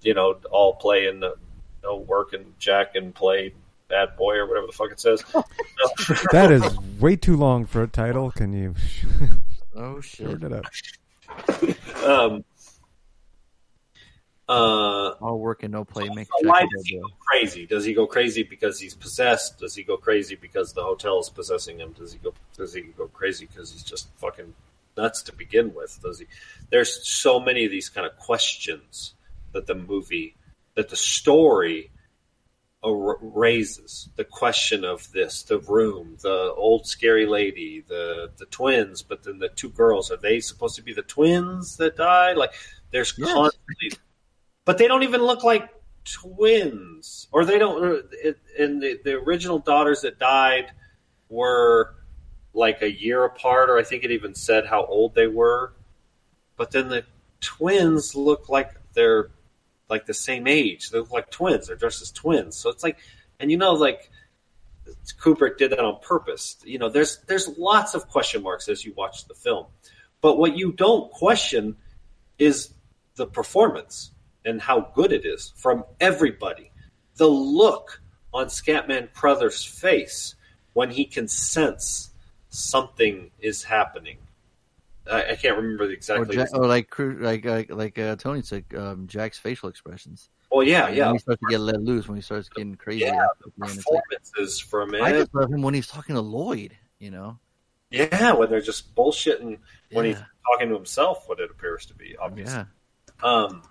[0.00, 1.32] you know, all play and uh,
[1.82, 3.52] no work and Jack and play
[3.88, 5.22] bad boy or whatever the fuck it says.
[6.32, 8.30] That is way too long for a title.
[8.30, 8.74] Can you?
[9.74, 10.26] Oh shit!
[10.26, 10.64] Shorten it up.
[12.04, 12.44] Um,
[14.48, 17.66] uh, All work and no play makes So Jack why does he go crazy?
[17.66, 19.58] Does he go crazy because he's possessed?
[19.58, 21.92] Does he go crazy because the hotel is possessing him?
[21.92, 24.52] Does he go does he go crazy because he's just fucking
[24.96, 25.98] nuts to begin with?
[26.02, 26.26] Does he
[26.70, 29.14] There's so many of these kind of questions
[29.52, 30.34] that the movie
[30.74, 31.91] that the story
[32.84, 34.08] raises.
[34.16, 39.38] The question of this, the room, the old scary lady, the the twins, but then
[39.38, 42.36] the two girls, are they supposed to be the twins that died?
[42.36, 42.54] Like
[42.90, 43.92] there's constantly
[44.64, 45.68] but they don't even look like
[46.04, 48.04] twins, or they don't.
[48.58, 50.72] And the, the original daughters that died
[51.28, 51.94] were
[52.54, 55.72] like a year apart, or I think it even said how old they were.
[56.56, 57.04] But then the
[57.40, 59.30] twins look like they're
[59.88, 60.90] like the same age.
[60.90, 61.66] They look like twins.
[61.66, 62.56] They're dressed as twins.
[62.56, 62.98] So it's like,
[63.40, 64.10] and you know, like
[65.18, 66.56] Kubrick did that on purpose.
[66.64, 69.66] You know, there's there's lots of question marks as you watch the film,
[70.20, 71.76] but what you don't question
[72.38, 72.74] is
[73.16, 74.12] the performance
[74.44, 76.70] and how good it is from everybody.
[77.16, 78.00] The look
[78.32, 80.34] on Scatman Crothers' face
[80.72, 82.10] when he can sense
[82.48, 84.18] something is happening.
[85.10, 86.36] I, I can't remember Or, exactly.
[86.36, 90.28] Jack, or like like like like uh, Tony said, um, Jack's facial expressions.
[90.50, 91.12] Oh yeah, When yeah.
[91.12, 93.00] he starts to get let loose, when he starts getting crazy.
[93.06, 96.14] Yeah, at the end, it's like- Performances from I just love him when he's talking
[96.14, 96.76] to Lloyd.
[96.98, 97.38] You know,
[97.90, 99.58] Yeah, when they're just bullshitting
[99.90, 100.18] when he's
[100.52, 102.54] talking to himself, what it appears to be, obviously.
[102.54, 103.62] yeah, Um,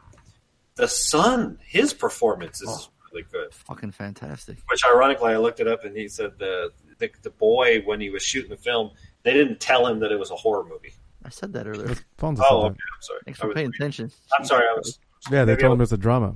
[0.76, 2.88] the son, his performance is Oh.
[3.14, 3.54] really good.
[3.54, 4.58] fucking fantastic.
[4.70, 8.10] Which, ironically, I looked it up and he said the, the the boy when he
[8.10, 8.92] was shooting the film,
[9.24, 10.94] they didn't tell him that it was a horror movie.
[11.24, 11.96] I said that earlier.
[12.18, 12.80] Fonzie Oh, said okay.
[12.96, 13.20] I'm sorry.
[13.26, 14.12] Thanks I for was, paying attention.
[14.38, 14.64] I'm sorry.
[14.64, 15.00] I was.
[15.32, 16.36] Yeah, they told I him it's a drama.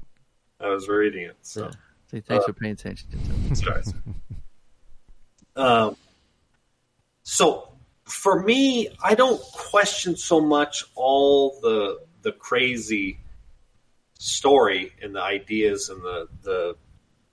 [0.59, 1.37] I was reading it.
[1.41, 1.71] So
[2.11, 3.07] Say thanks Uh, for paying attention.
[3.55, 3.81] sorry.
[5.55, 5.95] Um,
[7.23, 7.69] so
[8.03, 13.19] for me, I don't question so much all the the crazy
[14.19, 16.75] story and the ideas and the the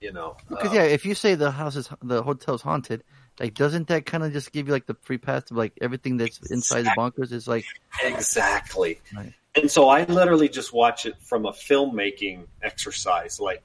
[0.01, 3.05] you know Because uh, yeah, if you say the house is the hotel's haunted,
[3.41, 6.17] like doesn't that kind of just give you like the free pass to like everything
[6.17, 7.65] that's inside the bunkers is like
[8.03, 9.01] Exactly.
[9.15, 9.33] Right.
[9.55, 13.39] And so I literally just watch it from a filmmaking exercise.
[13.39, 13.63] Like,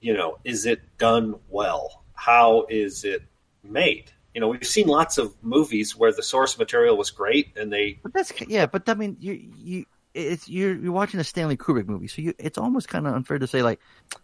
[0.00, 2.04] you know, is it done well?
[2.14, 3.22] How is it
[3.64, 4.10] made?
[4.34, 7.98] You know, we've seen lots of movies where the source material was great and they
[8.02, 9.86] But that's yeah, but I mean, you you
[10.16, 13.38] it's you're you're watching a Stanley Kubrick movie, so you it's almost kind of unfair
[13.38, 13.80] to say like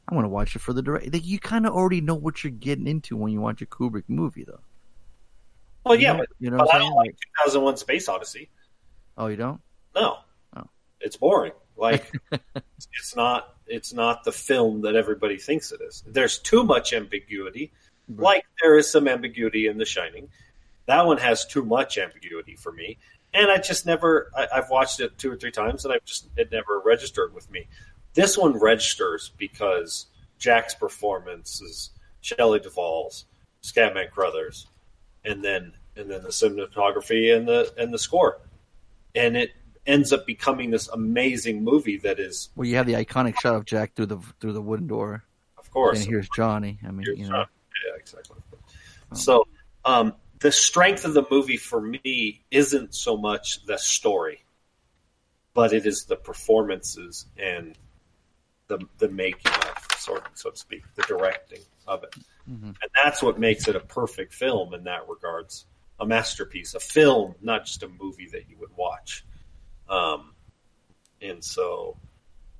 [0.08, 1.12] I want to watch it for the direct.
[1.12, 4.04] Like, you kind of already know what you're getting into when you watch a Kubrick
[4.08, 4.60] movie, though.
[5.84, 7.10] Well, You yeah, know- but, you know but I don't like
[7.44, 8.50] 2001 Space Odyssey.
[9.18, 9.60] Oh, you don't?
[9.94, 10.18] No.
[10.56, 10.64] Oh.
[11.00, 11.52] It's boring.
[11.76, 12.10] Like
[12.92, 16.02] it's not it's not the film that everybody thinks it is.
[16.06, 17.72] There's too much ambiguity.
[18.08, 20.28] Like there is some ambiguity in The Shining.
[20.86, 22.98] That one has too much ambiguity for me.
[23.34, 26.28] And I just never I, I've watched it two or three times and I've just
[26.36, 27.66] it never registered with me.
[28.14, 30.06] This one registers because
[30.38, 31.90] Jack's performance is
[32.20, 33.26] Shelley Duvall's,
[33.62, 34.66] Scatman Crothers,
[35.24, 38.40] and then and then the cinematography and the and the score.
[39.14, 39.50] And it
[39.86, 43.64] ends up becoming this amazing movie that is Well, you have the iconic shot of
[43.64, 45.24] Jack through the through the wooden door.
[45.58, 46.00] Of course.
[46.00, 46.78] And here's Johnny.
[46.86, 48.38] I mean, you know, Yeah, exactly.
[49.14, 49.46] So
[49.84, 54.44] um, the strength of the movie for me isn't so much the story,
[55.54, 57.78] but it is the performances and
[58.66, 62.14] the the making of, sort so to speak, the directing of it,
[62.64, 65.64] and that's what makes it a perfect film in that regards,
[66.00, 69.24] a masterpiece, a film, not just a movie that you would watch.
[69.88, 70.32] Um,
[71.20, 71.96] and so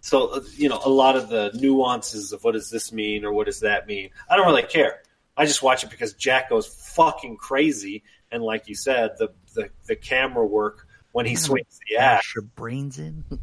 [0.01, 3.47] so you know a lot of the nuances of what does this mean or what
[3.47, 5.03] does that mean i don't really care
[5.37, 9.69] i just watch it because jack goes fucking crazy and like you said the the,
[9.87, 13.25] the camera work when he swings the axe your brains in.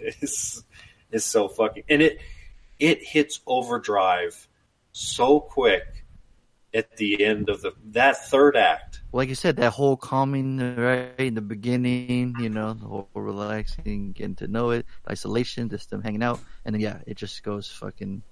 [0.00, 0.64] is
[1.10, 2.20] is so fucking and it
[2.78, 4.48] it hits overdrive
[4.92, 6.04] so quick
[6.72, 11.14] at the end of the that third act like you said, that whole calming right
[11.18, 16.02] in the beginning, you know, the whole relaxing, getting to know it, isolation, just them
[16.02, 18.24] hanging out, and then yeah, it just goes fucking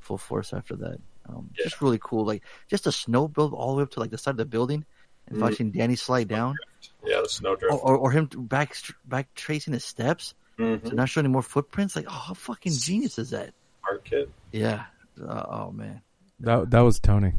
[0.00, 0.98] full force after that.
[1.28, 4.10] Um, Just really cool, like just a snow build all the way up to like
[4.10, 4.84] the side of the building,
[5.26, 5.42] and Mhm.
[5.42, 6.56] watching Danny slide down,
[7.04, 8.74] yeah the snowdrift or, or, or him back
[9.04, 10.34] back tracing his steps.
[10.58, 10.88] Mhm.
[10.88, 11.94] To not showing any more footprints.
[11.94, 13.54] Like, oh, how fucking genius is that?
[13.88, 14.28] Art kit.
[14.50, 14.86] Yeah.
[15.22, 16.00] Uh, oh man,
[16.40, 17.34] That that was Tony.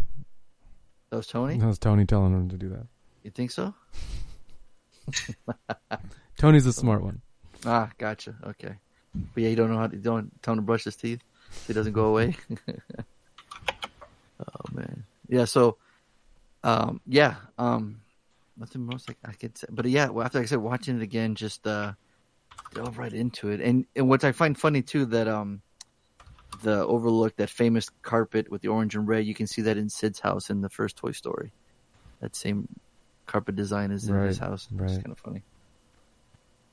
[1.10, 1.58] that was Tony.
[1.58, 2.86] That was Tony telling him to do that.
[3.24, 3.74] You think so?
[6.38, 7.22] Tony's a smart one.
[7.66, 8.36] Ah, gotcha.
[8.44, 8.76] Okay,
[9.34, 11.22] but yeah, you don't know how to you don't tell him to brush his teeth.
[11.52, 12.36] So he doesn't go away.
[14.40, 15.46] oh man, yeah.
[15.46, 15.78] So,
[16.64, 18.02] um, yeah, um,
[18.58, 19.68] nothing more like I could say.
[19.70, 21.94] But yeah, well, after like I said, watching it again, just uh,
[22.74, 23.62] delve right into it.
[23.62, 25.62] And and what I find funny too that um,
[26.62, 29.90] the overlook that famous carpet with the orange and red, you can see that in
[29.90, 31.52] Sid's house in the first Toy Story.
[32.22, 32.68] That same
[33.26, 34.68] carpet design is in his Right, house.
[34.72, 35.44] It's kind of funny.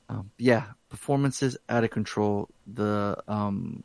[0.09, 2.49] Um, yeah, performances out of control.
[2.65, 3.83] The um,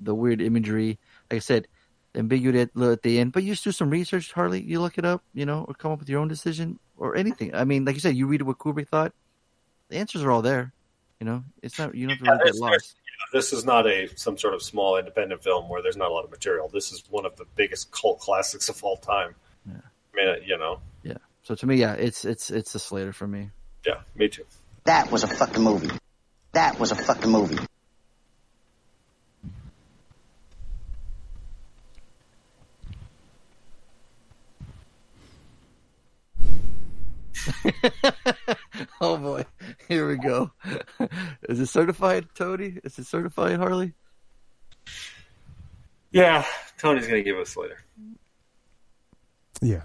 [0.00, 0.98] the weird imagery.
[1.30, 1.68] Like I said,
[2.14, 3.32] the ambiguity at, at the end.
[3.32, 4.62] But you just do some research, Harley.
[4.62, 7.54] You look it up, you know, or come up with your own decision or anything.
[7.54, 9.12] I mean, like you said, you read what Kubrick thought.
[9.90, 10.72] The answers are all there.
[11.20, 12.96] You know, it's not you don't have to really get It's- lost.
[13.32, 16.24] This is not a some sort of small independent film where there's not a lot
[16.24, 16.68] of material.
[16.68, 19.34] This is one of the biggest cult classics of all time.
[19.66, 19.74] Yeah.
[19.76, 21.16] I mean, uh, you know, Yeah.
[21.42, 23.50] So to me, yeah, it's it's it's a Slater for me.
[23.86, 24.44] yeah, me too.
[24.84, 25.90] That was a fucking movie.
[26.52, 27.58] That was a fucking movie.
[39.00, 39.44] oh boy,
[39.88, 40.50] here we go.
[41.48, 42.78] Is it certified, Tony?
[42.84, 43.92] Is it certified, Harley?
[46.10, 46.44] Yeah,
[46.78, 47.78] Tony's gonna give us later.
[49.60, 49.82] Yeah.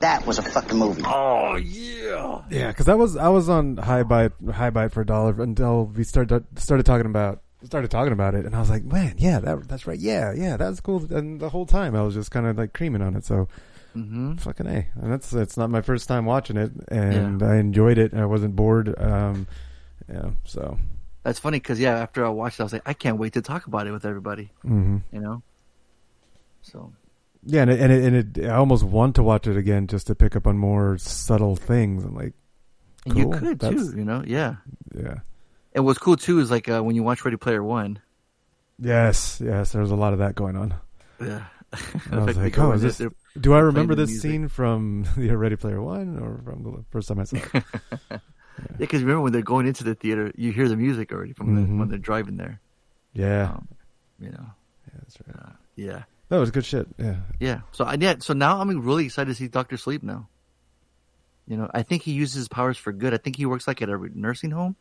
[0.00, 1.02] That was a fucking movie.
[1.04, 2.42] Oh yeah.
[2.50, 5.86] Yeah, because I was I was on high bite high bite for a dollar until
[5.86, 9.40] we started started talking about started talking about it, and I was like, man, yeah,
[9.40, 11.12] that that's right, yeah, yeah, that's cool.
[11.12, 13.24] And the whole time I was just kind of like creaming on it.
[13.24, 13.48] So
[13.98, 14.34] Mm-hmm.
[14.36, 18.14] fucking a, and that's it's not my first time watching it, and I enjoyed it,
[18.14, 18.94] I wasn't bored.
[19.00, 19.46] Um,
[20.08, 20.78] yeah, so
[21.22, 23.42] That's funny because yeah, after I watched it, I was like, I can't wait to
[23.42, 24.50] talk about it with everybody.
[24.64, 24.98] Mm-hmm.
[25.12, 25.42] You know.
[26.62, 26.92] So
[27.44, 30.06] yeah, and it, and it, and it I almost want to watch it again just
[30.08, 32.34] to pick up on more subtle things and like.
[33.06, 34.22] And you cool, could too, you know.
[34.26, 34.56] Yeah.
[34.94, 35.20] Yeah.
[35.74, 38.00] And what's cool too is like uh, when you watch Ready Player One.
[38.78, 40.74] Yes, yes, there's a lot of that going on.
[41.20, 41.44] Yeah.
[42.10, 42.98] I was Like, they like, go oh, is this?
[42.98, 44.22] they're Do I remember this music.
[44.22, 47.64] scene from the Ready Player One or from the first time I saw it?
[48.60, 51.54] Yeah, because remember when they're going into the theater, you hear the music already from
[51.54, 51.78] the, Mhm.
[51.78, 52.60] when they're driving there.
[53.12, 53.68] Yeah, Um,
[54.18, 54.46] you know.
[54.86, 55.52] yeah, that's right.
[55.76, 56.02] Yeah.
[56.28, 56.88] That was good shit.
[56.98, 57.60] Yeah, Yeah.
[57.70, 58.16] So I yeah.
[58.18, 60.28] So now I'm really excited to see Doctor Sleep now.
[61.46, 63.14] You know, I think he uses his powers for good.
[63.14, 64.74] I think he works like at a nursing home,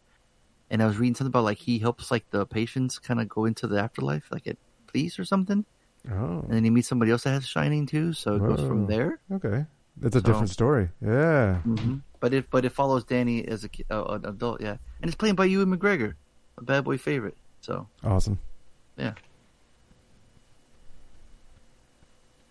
[0.72, 3.46] and I was reading something about like he helps like the patients kind of go
[3.46, 4.58] into the afterlife, like at
[4.88, 5.66] police or something,
[6.10, 8.14] Oh, and then he meets somebody else that has shining too.
[8.14, 9.20] So it goes from there.
[9.32, 9.66] okay.
[10.00, 10.90] That's a So- different story.
[11.02, 11.62] Yeah.
[11.66, 11.96] Mm-hmm.
[12.20, 15.16] But it but it follows Danny as a ki- uh, an adult, yeah, and it's
[15.16, 16.16] played by Ewan McGregor,
[16.58, 17.38] a bad boy favorite.
[17.62, 18.40] So Awesome.
[18.98, 19.14] yeah.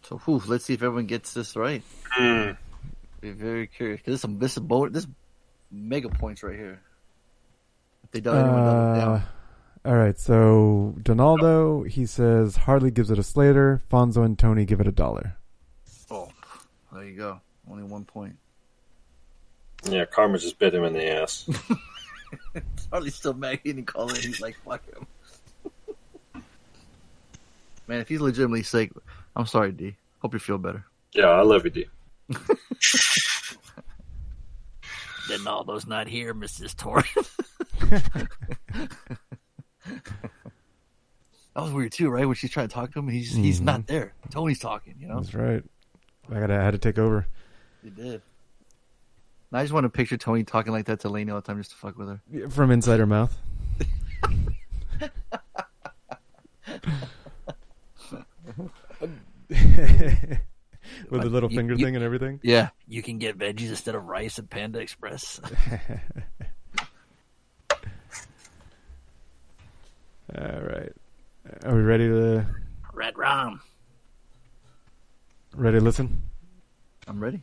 [0.03, 1.83] So whew, let's see if everyone gets this right.
[2.11, 2.53] Hmm.
[3.21, 4.01] Be very curious.
[4.03, 5.07] 'Cause this is some this is bo- this
[5.71, 6.81] mega points right here.
[8.05, 9.23] If they don't, anyone double down.
[9.87, 10.19] All right.
[10.19, 13.83] So Donaldo, he says Harley gives it a Slater.
[13.89, 15.37] Fonzo and Tony give it a dollar.
[16.11, 16.29] Oh,
[16.93, 17.41] there you go.
[17.71, 18.37] Only one point.
[19.89, 21.49] Yeah, Karma just bit him in the ass.
[22.91, 23.61] Harley's still mad.
[23.63, 24.25] He didn't call it.
[24.25, 25.07] He's like, fuck him.
[27.87, 28.91] Man, if he's legitimately sick,
[29.37, 29.95] I'm sorry, D.
[30.19, 30.85] Hope you feel better.
[31.13, 31.87] yeah, I love you, D.
[35.29, 36.75] Donaldo's not here, Mrs.
[36.77, 37.37] Torrance.
[41.55, 42.27] that was weird too, right?
[42.27, 43.65] When she's trying to talk to him, he's he's Mhm.
[43.65, 44.13] not there.
[44.31, 45.21] Tony's talking, you know.
[45.21, 45.63] That's right.
[46.31, 46.51] I got.
[46.51, 47.27] I had to take over.
[47.83, 48.21] He did.
[49.51, 51.59] And I just want to picture Tony talking like that to Lainey all the time
[51.59, 52.49] just to fuck with her.
[52.51, 53.37] From inside her mouth.
[61.11, 62.41] With the little You- finger you- thing and everything.
[62.43, 65.41] Yeah, you can get veggies instead of rice at Panda Express.
[70.35, 70.93] All right.
[71.65, 72.45] Are we ready to
[72.93, 73.61] Red Rum.
[75.55, 76.21] ready to listen?
[77.07, 77.43] I'm ready.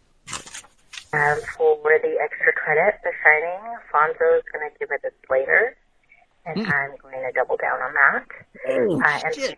[1.14, 5.78] Um, for the extra credit, The Shining, Fonzo's going to give it a Slater,
[6.46, 8.26] and I'm going to double down on that.
[8.68, 9.58] Oh, uh, and shit.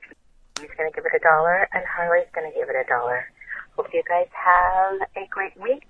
[0.60, 3.26] he's going to give it a dollar, and Harley's going to give it a dollar.
[3.76, 5.89] Hope you guys have a great week,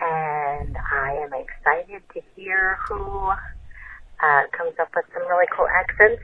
[0.00, 3.30] and I am excited to hear who
[4.22, 6.22] uh, comes up with some really cool accents.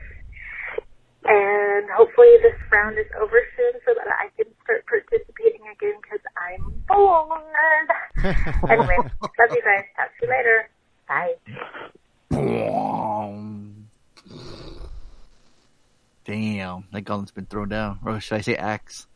[1.25, 6.23] And hopefully this round is over soon so that I can start participating again because
[6.37, 7.89] I'm bored.
[8.71, 9.83] anyway, love you guys.
[9.97, 10.69] Talk to you later.
[11.07, 11.35] Bye.
[16.25, 17.99] Damn, that gauntlet's been thrown down.
[18.05, 19.07] Or should I say axe?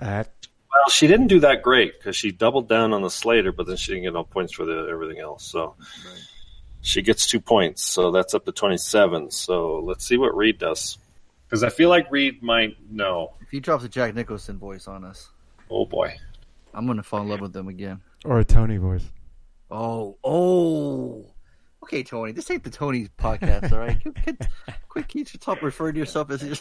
[0.00, 0.30] Axe.
[0.72, 3.76] Well, she didn't do that great because she doubled down on the Slater, but then
[3.76, 5.44] she didn't get no points for the, everything else.
[5.44, 5.74] So.
[5.78, 6.29] Right
[6.82, 9.30] she gets two points, so that's up to twenty-seven.
[9.30, 10.98] So let's see what Reed does,
[11.46, 13.34] because I feel like Reed might know.
[13.40, 15.30] If he drops a Jack Nicholson voice on us,
[15.70, 16.14] Oh boy,
[16.74, 18.00] I'm gonna fall in love with him again.
[18.24, 19.04] or a Tony voice.
[19.70, 21.26] Oh, oh.
[21.82, 22.32] Okay, Tony.
[22.32, 23.98] This ain't the Tony podcast, all right?
[24.02, 24.38] Quit, quit,
[24.88, 26.40] quit can you stop referring to yourself as.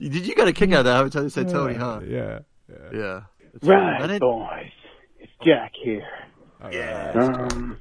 [0.00, 2.00] Did you got a kick out of that every time you said Tony, huh?
[2.06, 2.40] Yeah.
[2.92, 3.22] Yeah.
[3.62, 4.70] Right, I didn't- boys.
[5.20, 6.02] It's Jack here.
[6.72, 7.12] Yeah.
[7.14, 7.78] Um,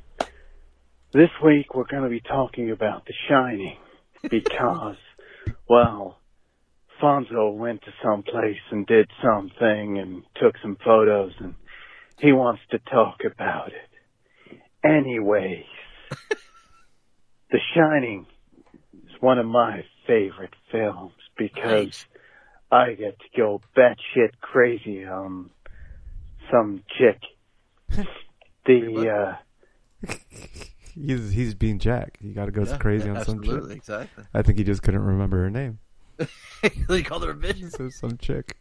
[1.14, 3.78] this week we're going to be talking about The Shining
[4.30, 4.98] because,
[5.70, 6.20] well,
[7.02, 11.56] Fonzo went to some place and did something and took some photos and
[12.20, 14.60] he wants to talk about it.
[14.86, 15.66] Anyways,
[17.52, 18.26] The Shining
[19.06, 21.94] is one of my favorite films because
[22.72, 25.52] I get to go batshit crazy on
[26.52, 27.20] some chick.
[28.66, 29.10] The
[30.08, 30.14] uh
[30.96, 32.18] He's he's being Jack.
[32.22, 33.64] He got to go Yeah, crazy yeah, on some chick.
[33.72, 34.26] exactly.
[34.34, 35.80] I think he just couldn't remember her name.
[36.88, 37.72] they called her a bitch.
[37.76, 38.58] So some chick.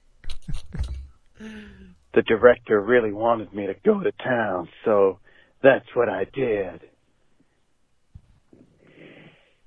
[2.14, 5.18] the director really wanted me to go to town, so
[5.62, 6.80] that's what I did.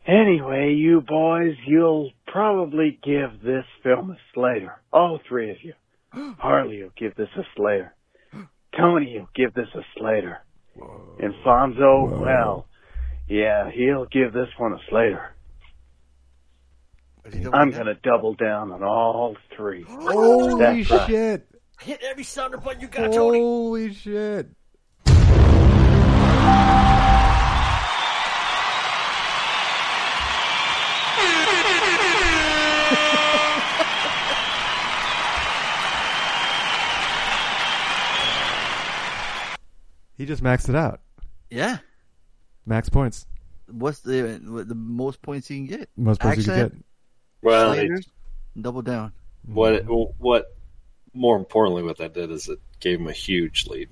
[0.08, 4.80] Anyway, you boys, you'll probably give this film a Slater.
[4.94, 5.74] All three of you.
[6.40, 7.94] Harley will give this a Slater.
[8.78, 10.40] Tony will give this a Slater.
[11.20, 12.68] And Fonzo, well,
[13.28, 15.32] yeah, he'll give this one a Slater.
[17.54, 19.84] I'm gonna double down on all three.
[19.88, 21.08] Holy That's right.
[21.08, 21.48] shit!
[21.82, 23.40] Hit every sounder button you got, Tony.
[23.40, 24.48] Holy shit!
[40.18, 41.02] He just maxed it out.
[41.50, 41.78] Yeah.
[42.66, 43.26] Max points.
[43.68, 45.90] What's the what the most points you can get?
[45.98, 46.72] Most points you can get.
[47.42, 48.08] Well, Slaters,
[48.60, 49.12] double down.
[49.46, 49.86] what
[50.18, 50.56] what
[51.14, 53.90] more importantly, what that did is it gave him a huge lead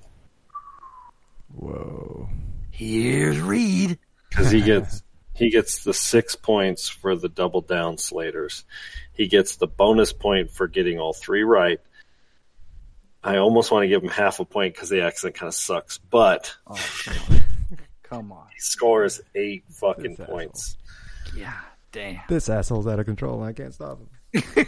[1.54, 2.28] Whoa.
[2.70, 3.98] Here's Reed.
[4.28, 5.02] because he gets
[5.34, 8.64] he gets the six points for the double down Slaters.
[9.12, 11.80] He gets the bonus point for getting all three right.
[13.24, 15.96] I almost want to give him half a point because the accent kind of sucks,
[15.98, 17.40] but Oh, come on.
[18.02, 18.46] come on.
[18.52, 20.76] he scores eight fucking points.
[21.34, 21.54] Yeah,
[21.90, 22.20] damn.
[22.28, 24.66] This asshole's out of control and I can't stop him.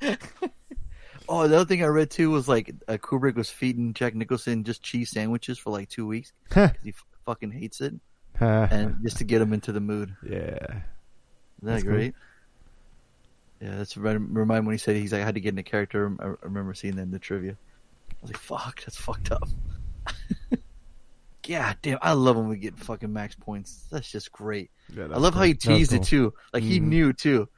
[1.28, 4.62] Oh, the other thing I read too was like uh, Kubrick was feeding Jack Nicholson
[4.62, 7.94] just cheese sandwiches for like two weeks because he f- fucking hates it,
[8.38, 10.14] and just to get him into the mood.
[10.22, 10.58] Yeah.
[10.60, 10.82] Isn't
[11.62, 12.10] that That's cool.
[13.60, 15.62] Yeah, that's rem- remind when he said he's like I had to get in a
[15.62, 16.14] character.
[16.20, 17.52] I remember seeing that in the trivia.
[18.10, 19.48] I was like, "Fuck, that's fucked up."
[21.46, 23.86] yeah, damn, I love when we get fucking max points.
[23.90, 24.70] That's just great.
[24.94, 26.00] Yeah, that I love how he teased cool.
[26.00, 26.34] it too.
[26.52, 26.84] Like he Mhm.
[26.84, 27.48] knew too.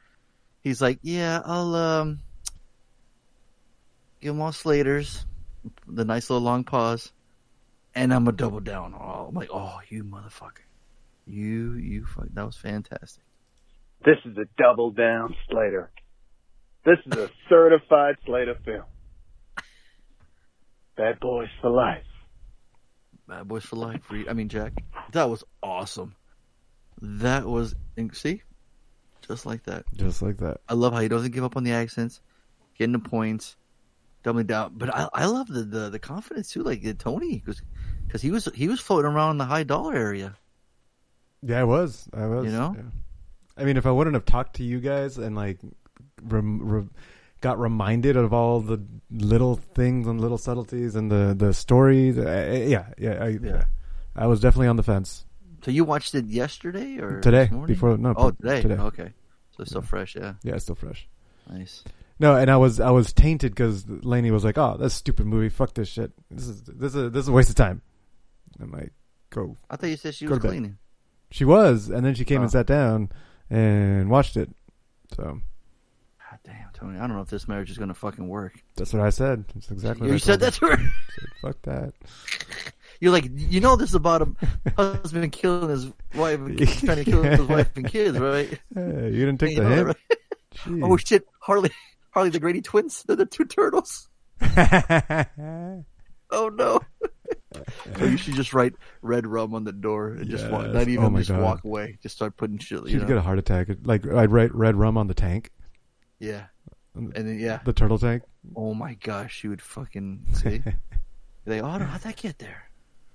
[0.62, 2.20] He's like, "Yeah, I'll um
[4.20, 5.24] give him all Slaters,
[5.86, 7.12] the nice little long pause,
[7.94, 10.62] and I'm gonna double down." Oh, I'm like, "Oh, you motherfucker,
[11.26, 13.22] you you fuck, that was fantastic."
[14.04, 15.90] This is a double down Slater.
[16.84, 18.84] This is a certified Slater film.
[20.96, 22.04] Bad Boys for Life.
[23.26, 24.10] Bad Boys for Life.
[24.10, 24.72] Reed- I mean, Jack,
[25.12, 26.14] that was awesome.
[27.00, 28.42] That was and see,
[29.26, 29.84] just like that.
[29.94, 30.60] Just like that.
[30.68, 32.20] I love how he doesn't give up on the accents,
[32.76, 33.56] getting the points,
[34.24, 34.72] doubling down.
[34.76, 38.66] But I, I love the, the, the confidence too, like Tony, because he was he
[38.66, 40.36] was floating around in the high dollar area.
[41.42, 42.08] Yeah, I was.
[42.12, 42.44] I was.
[42.46, 42.74] You know?
[42.76, 42.82] yeah.
[43.58, 45.58] I mean, if I wouldn't have talked to you guys and like
[46.22, 46.88] rem- re-
[47.40, 48.80] got reminded of all the
[49.10, 53.64] little things and little subtleties and the the stories, uh, yeah, yeah, I, Yeah.
[54.16, 55.24] I was definitely on the fence.
[55.64, 58.62] So you watched it yesterday or Today, before- no, oh today.
[58.62, 58.76] today.
[58.76, 59.12] Okay,
[59.56, 60.14] so it's still fresh.
[60.16, 61.08] Yeah, Yeah, it's still fresh.
[61.50, 61.82] nice.
[62.20, 65.48] No, and I was I was tainted because Lainey was like, "Oh, that's stupid movie.
[65.50, 66.10] Fuck this shit.
[66.30, 67.80] This is this is this is a waste of time."
[68.60, 68.92] I'm like,
[69.30, 70.48] "Go." I thought you said she was bed.
[70.48, 70.78] cleaning.
[71.30, 72.42] She was, and then she came Oh.
[72.42, 73.10] and sat down
[73.50, 74.48] and watched it.
[75.16, 78.54] So God damn, Tony, I don't know if this marriage is gonna fucking work.
[78.76, 79.44] that's what I said.
[79.54, 80.06] That's exactly.
[80.08, 80.82] You what I said That's that to her.
[80.82, 81.92] I said, Fuck that.
[83.00, 86.40] You're like, you know, this is about a husband killing his wife,
[86.84, 88.58] trying to kill his wife and kids, right?
[88.74, 89.86] Hey, you didn't take You the hint.
[89.86, 90.82] right?
[90.82, 91.70] Oh shit, Harley,
[92.10, 94.08] Harley the Grady twins, they're the two turtles.
[96.30, 96.80] Oh no.
[97.96, 101.04] So you should just write red rum on the door and just walk, not even
[101.14, 101.42] Oh just God.
[101.42, 101.98] walk away.
[102.02, 102.82] Just start putting shit.
[102.84, 103.06] You She'd know?
[103.06, 103.68] get a heart attack.
[103.82, 105.50] Like I'd write red rum on the tank,
[106.20, 106.44] Yeah.
[106.94, 107.60] And then yeah.
[107.64, 108.22] the turtle tank.
[108.56, 110.62] Oh my gosh, she would fucking see.
[111.44, 112.68] they oh how'd that get there?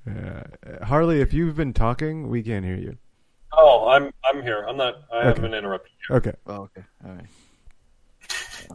[0.08, 0.44] Yeah.
[0.66, 2.98] Uh, Harley, if you've been talking, we can't hear you.
[3.54, 4.66] Oh, I'm I'm here.
[4.68, 4.96] I'm not.
[5.12, 5.28] I Okay.
[5.28, 5.92] haven't been interrupted.
[6.10, 6.16] Yet.
[6.18, 6.34] Okay.
[6.48, 6.84] Oh, okay.
[7.06, 7.26] All right.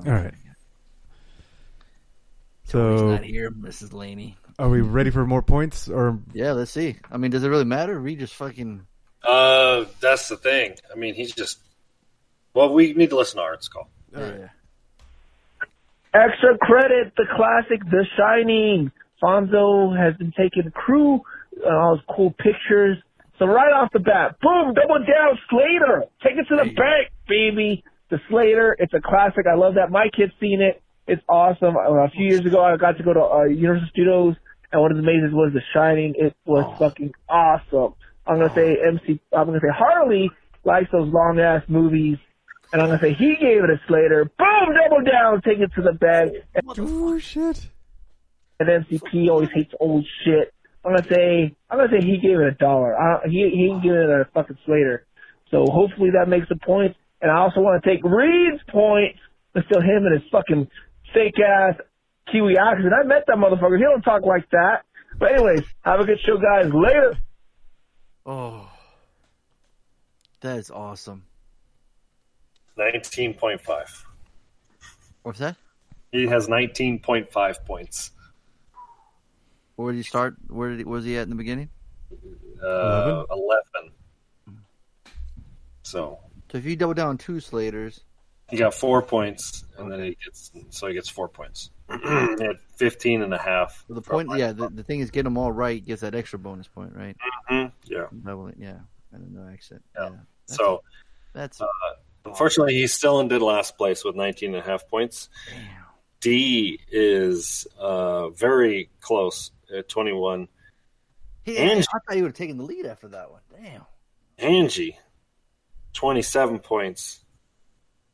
[0.06, 0.35] All right.
[2.62, 3.93] He's So, not here, Mrs.
[3.93, 4.36] Lainey.
[4.59, 5.89] Are we ready for more points?
[5.89, 6.97] Or Yeah, let's see.
[7.10, 8.01] I mean, does it really matter?
[8.01, 8.86] We just fucking
[9.26, 10.74] Uh, that's the thing.
[10.93, 11.59] I mean, he's just.
[12.55, 13.89] Well, we need to listen to Art's call.
[14.16, 14.48] yeah.
[16.14, 18.90] Extra credit, the classic The Shining.
[19.22, 21.20] Fonzo has been taking crew,
[21.64, 22.97] uh, all his cool pictures.
[23.39, 26.05] So right off the bat, boom, double down, Slater.
[26.22, 27.85] Take it to the bank, baby.
[28.10, 29.47] The Slater, it's a classic.
[29.51, 29.90] I love that.
[29.90, 30.80] My kid's seen it.
[31.06, 31.76] It's awesome.
[31.76, 34.36] Uh, a few years ago, I got to go to uh, Universal Studios,
[34.73, 36.15] and one of the amazing was The Shining.
[36.16, 36.77] It was oh.
[36.78, 37.95] fucking awesome.
[38.27, 38.89] I'm gonna say oh.
[38.89, 39.20] MC.
[39.36, 40.31] I'm gonna say Harley
[40.65, 42.19] likes those long ass movies,
[42.73, 44.24] and I'm gonna say he gave it a Slater.
[44.39, 46.31] Boom, double down, take it to the bag.
[46.78, 47.69] oh shit!
[48.61, 50.53] And MCP always hates old shit.
[50.85, 52.97] I'm gonna say I'm gonna say he gave it a dollar.
[52.97, 55.07] I, he he giving it a fucking Slater.
[55.51, 56.95] So hopefully that makes a point.
[57.20, 59.16] And I also want to take Reed's point.
[59.55, 60.69] Let's steal him and his fucking
[61.15, 61.74] fake ass
[62.30, 62.92] Kiwi accent.
[62.92, 63.76] I met that motherfucker.
[63.76, 64.84] He don't talk like that.
[65.18, 66.72] But anyways, have a good show, guys.
[66.72, 67.18] Later.
[68.26, 68.70] Oh,
[70.40, 71.24] that is awesome.
[72.76, 74.05] Nineteen point five.
[75.22, 75.56] What's that?
[76.12, 78.12] He has nineteen point five points.
[79.76, 80.36] Where did he start?
[80.48, 81.70] Where did he, was he at in the beginning?
[82.62, 83.92] Uh, Eleven.
[85.82, 86.18] So
[86.50, 88.00] So if you double down two Slaters,
[88.51, 91.70] he got four points, and then he gets so he gets four points.
[91.91, 93.85] he had 15 and a half.
[93.89, 96.66] the point, yeah, the, the thing is, get them all right gets that extra bonus
[96.69, 97.16] point, right?
[97.51, 98.07] Mhm, Yeah.
[98.25, 98.79] Double it, yeah,
[99.12, 99.83] and then no exit.
[99.97, 100.03] Yeah.
[100.11, 100.83] That's- So
[101.35, 101.66] that's uh,
[102.25, 105.29] unfortunately, he's still in dead last place with 19 and a half points.
[106.20, 110.49] D is uh, very close at 21.
[111.45, 111.87] He, Angie.
[111.95, 113.41] I thought you would have taken the lead after that one.
[113.62, 113.83] Damn.
[114.37, 114.99] Angie,
[115.95, 117.25] 27 points.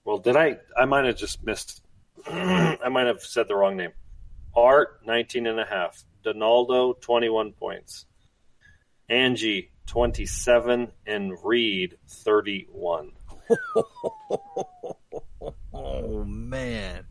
[0.05, 0.59] Well, did I?
[0.76, 1.82] I might have just missed.
[2.26, 3.93] I might have said the wrong name.
[4.55, 6.02] Art, 19 and a half.
[6.22, 8.06] Donaldo, 21 points.
[9.09, 10.93] Angie, 27.
[11.06, 13.12] And Reed, 31.
[15.76, 17.05] Oh man.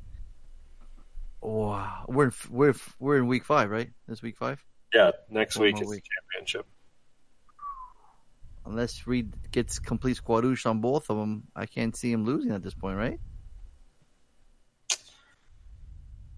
[1.41, 3.90] Wow, we're in, we're we're in week five, right?
[4.07, 4.64] This week five.
[4.94, 6.03] Yeah, next One week is week.
[6.03, 6.65] the championship.
[8.65, 12.64] Unless Reed gets complete squadouche on both of them, I can't see him losing at
[12.64, 13.19] this point, right?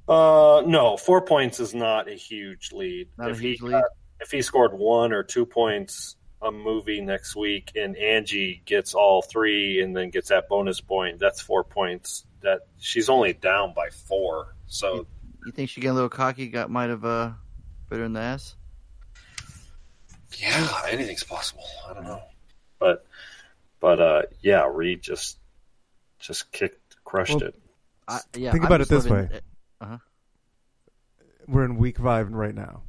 [0.08, 3.08] Uh, no, four points is not a huge lead.
[3.18, 3.72] Not a if huge he lead?
[3.74, 3.92] got-
[4.22, 9.22] if he scored one or two points a movie next week, and Angie gets all
[9.22, 12.26] three, and then gets that bonus point, that's four points.
[12.42, 14.56] That she's only down by four.
[14.68, 15.06] So
[15.46, 16.48] You think she got a little cocky?
[16.48, 17.32] Got might have uh,
[17.90, 18.56] bit her in the ass.
[20.40, 21.64] Yeah, anything's possible.
[21.90, 22.22] I don't know,
[22.80, 23.06] but
[23.80, 25.38] but uh, yeah, Reed just
[26.20, 27.56] just kicked, crushed Well, it.
[28.08, 29.40] I, yeah, Think I'm about it this living- way.
[29.82, 29.98] Uh-huh.
[31.48, 32.84] we're in week five right now.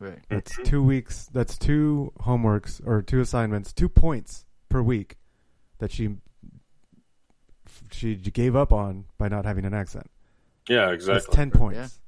[0.00, 0.18] Right.
[0.28, 1.28] That's two weeks.
[1.32, 5.16] That's two homeworks or two assignments, two points per week
[5.78, 6.16] that she
[7.90, 10.10] she gave up on by not having an accent.
[10.68, 11.14] Yeah, exactly.
[11.14, 12.00] That's ten points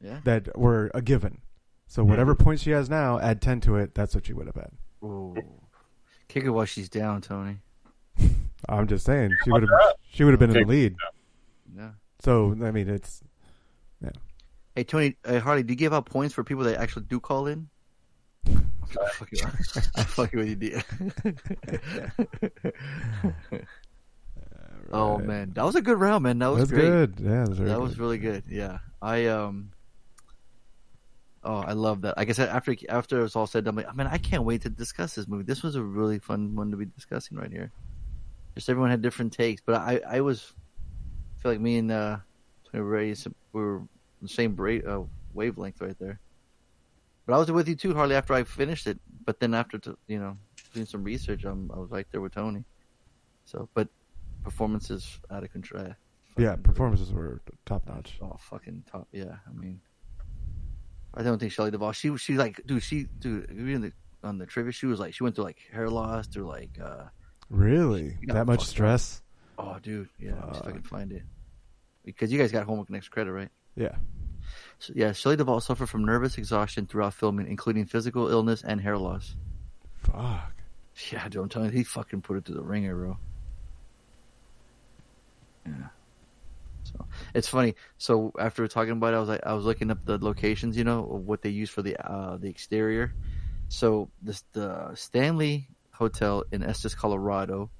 [0.00, 0.10] Yeah.
[0.10, 0.20] Yeah.
[0.24, 1.38] that were a given.
[1.88, 3.94] So whatever points she has now, add ten to it.
[3.94, 4.70] That's what she would have had.
[5.04, 5.34] Ooh.
[6.28, 7.58] Kick her while she's down, Tony.
[8.68, 9.70] I'm just saying she would have
[10.10, 10.96] she would have been in the lead.
[11.76, 11.90] Yeah.
[12.20, 13.22] So I mean, it's
[14.02, 14.10] yeah.
[14.74, 17.46] Hey Tony, hey Harley, do you give out points for people that actually do call
[17.46, 17.68] in?
[18.46, 19.38] I'm fucking,
[19.96, 20.74] I'm fucking with you, D.
[24.92, 26.38] Oh man, that was a good round, man.
[26.38, 26.82] That was That's great.
[26.82, 27.14] good.
[27.20, 28.00] Yeah, that was that was good.
[28.00, 28.44] really good.
[28.48, 29.72] Yeah, I um.
[31.46, 32.16] Oh, I love that.
[32.16, 34.44] Like I said, after after it's all said, done, I'm like, I mean, I can't
[34.44, 35.44] wait to discuss this movie.
[35.44, 37.70] This was a really fun one to be discussing right here.
[38.54, 40.52] Just everyone had different takes, but I I was
[41.38, 42.18] I feel like me and uh
[42.70, 43.14] Tony Ray
[43.52, 43.82] we were
[44.22, 45.04] the same bra- uh,
[45.34, 46.20] wavelength right there.
[47.26, 48.14] But I was with you too, Harley.
[48.14, 50.36] After I finished it, but then after to, you know
[50.76, 52.64] doing some research, um, I was right there with Tony.
[53.44, 53.88] So, but
[54.44, 55.94] performances out of control.
[56.36, 58.18] Yeah, performances were top notch.
[58.22, 59.08] Oh, fucking top.
[59.12, 59.80] Yeah, I mean,
[61.16, 61.92] I don't think Shelley Duvall.
[61.92, 62.82] She she like, dude.
[62.82, 63.48] She dude.
[63.50, 66.46] Reading the on the trivia, she was like, she went through like hair loss, through
[66.46, 67.04] like, uh
[67.48, 68.66] Really, She that much fucked up.
[68.68, 69.22] stress?
[69.58, 70.08] oh, dude.
[70.18, 71.22] Yeah, see if I can find it.
[72.04, 73.48] Because you guys got homework next credit, right?
[73.76, 73.94] Yeah.
[74.80, 78.98] So, yeah, Shelley Duvall suffered from nervous exhaustion throughout filming, including physical illness and hair
[78.98, 79.34] loss.
[80.02, 80.52] Fuck.
[81.12, 83.16] Yeah, don't tell me he fucking put it to the ringer, bro.
[85.66, 85.72] Yeah.
[86.92, 87.74] So it's funny.
[87.98, 90.76] So after we're talking about it, I was like, I was looking up the locations,
[90.76, 93.14] you know, what they use for the uh, the exterior.
[93.68, 97.70] So this the Stanley Hotel in Estes, Colorado.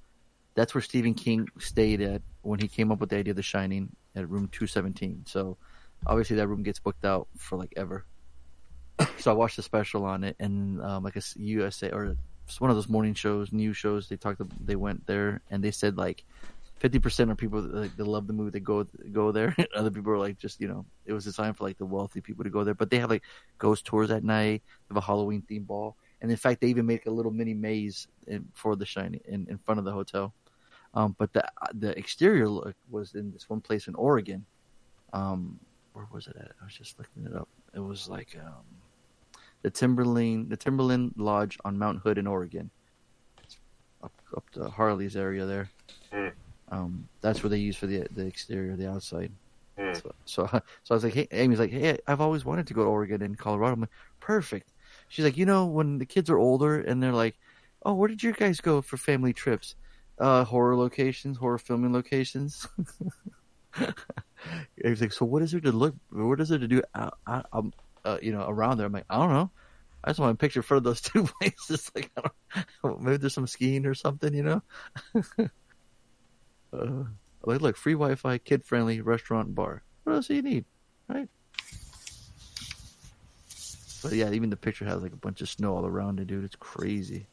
[0.55, 3.43] That's where Stephen King stayed at when he came up with the idea of The
[3.43, 5.25] Shining at room two seventeen.
[5.27, 5.59] So
[6.07, 8.05] obviously that room gets booked out for like ever.
[9.19, 12.17] so I watched the special on it, and um, like a USA or
[12.47, 14.09] it's one of those morning shows, news shows.
[14.09, 14.41] They talked.
[14.65, 16.25] They went there, and they said like
[16.79, 18.51] fifty percent of people like, they love the movie.
[18.51, 19.55] They go go there.
[19.75, 22.45] Other people are like just you know it was designed for like the wealthy people
[22.45, 22.75] to go there.
[22.75, 23.23] But they have like
[23.59, 24.63] ghost tours at night.
[24.89, 27.55] They have a Halloween theme ball, and in fact they even make a little mini
[27.55, 30.35] maze in, for the Shining in, in front of the hotel.
[30.95, 31.45] Um, but the
[31.75, 34.45] the exterior look was in this one place in Oregon.
[35.13, 35.59] Um,
[35.93, 36.53] where was it at?
[36.61, 37.49] I was just looking it up.
[37.75, 38.65] It was like um,
[39.63, 42.71] the Timberline the Timberland Lodge on Mount Hood in Oregon.
[44.03, 45.71] Up up to Harley's area there.
[46.13, 46.29] Hmm.
[46.69, 49.33] Um, that's what they use for the the exterior, the outside.
[49.79, 49.95] Hmm.
[49.95, 50.61] So, so, so
[50.91, 53.39] I was like, hey, Amy's like, hey, I've always wanted to go to Oregon and
[53.39, 53.75] Colorado.
[53.75, 53.91] I'm like,
[54.21, 54.71] perfect.
[55.09, 57.37] She's like, you know, when the kids are older and they're like,
[57.85, 59.77] oh, where did you guys go for family trips?
[60.19, 62.67] Uh, horror locations, horror filming locations.
[64.83, 65.95] He's like, so what is there to look?
[66.11, 66.83] What is there to do?
[66.95, 67.73] out, out, um,
[68.05, 68.87] uh, you know, around there?
[68.87, 69.51] I'm like, I don't know.
[70.03, 71.91] I just want to picture for those two places.
[71.95, 74.63] Like, I don't, maybe there's some skiing or something, you know.
[76.73, 77.05] Uh,
[77.45, 79.85] like, look, free Wi-Fi, kid-friendly restaurant, bar.
[80.05, 80.65] What else do you need,
[81.09, 81.29] right?
[84.03, 86.45] But yeah, even the picture has like a bunch of snow all around it, dude.
[86.45, 87.27] It's crazy.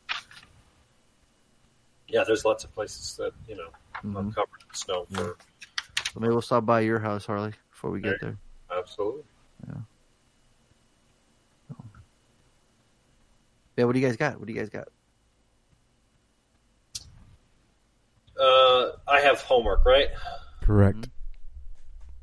[2.08, 3.70] Yeah, there's lots of places that you know
[4.04, 4.16] Mhm.
[4.16, 5.38] are covered in snow for
[6.14, 8.38] So maybe we'll stop by your house, Harley, before we get there.
[8.72, 9.24] absolutely.
[13.76, 14.38] Yeah, what do you guys got?
[14.38, 14.88] What do you guys got?
[18.40, 20.10] Uh, I have homework, right?
[20.62, 21.10] Correct.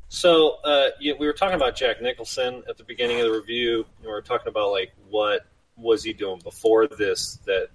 [0.08, 3.86] So uh, you, we were talking about Jack Nicholson at the beginning of the review.
[3.98, 5.46] And we were talking about like what
[5.76, 7.68] was he doing before this that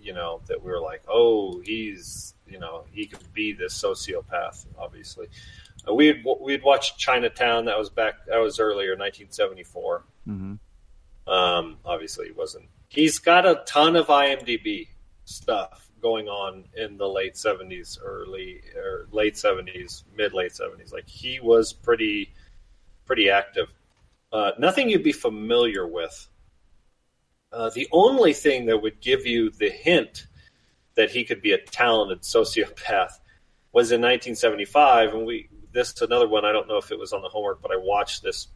[0.00, 4.64] you know that we were like, oh, he's you know he could be this sociopath.
[4.78, 5.28] Obviously,
[5.86, 7.66] uh, we had we had watched Chinatown.
[7.66, 8.26] That was back.
[8.26, 10.04] That was earlier, 1974.
[10.28, 11.30] Mm-hmm.
[11.32, 12.68] Um, obviously, he wasn't.
[12.88, 14.88] He's got a ton of IMDb
[15.24, 20.92] stuff going on in the late seventies, early or late seventies, mid late seventies.
[20.92, 22.32] Like he was pretty,
[23.06, 23.72] pretty active.
[24.32, 26.28] Uh, nothing you'd be familiar with.
[27.52, 30.26] Uh, the only thing that would give you the hint
[30.94, 33.20] that he could be a talented sociopath
[33.72, 36.44] was in 1975, and we this is another one.
[36.44, 38.48] I don't know if it was on the homework, but I watched this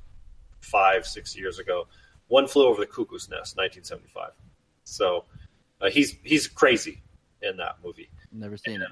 [0.61, 1.87] five, six years ago.
[2.29, 4.33] One flew over the cuckoo's nest, 1975.
[4.85, 5.25] So
[5.81, 7.03] uh, he's he's crazy
[7.47, 8.09] in that movie.
[8.33, 8.89] Never seen it.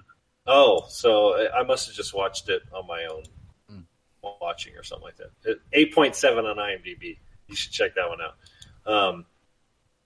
[0.46, 3.22] Oh, so I- I must have just watched it on my own
[4.20, 5.58] while watching or something like that.
[5.74, 7.18] Eight point seven on IMDb.
[7.48, 8.36] You should check that one out.
[8.90, 9.26] Um,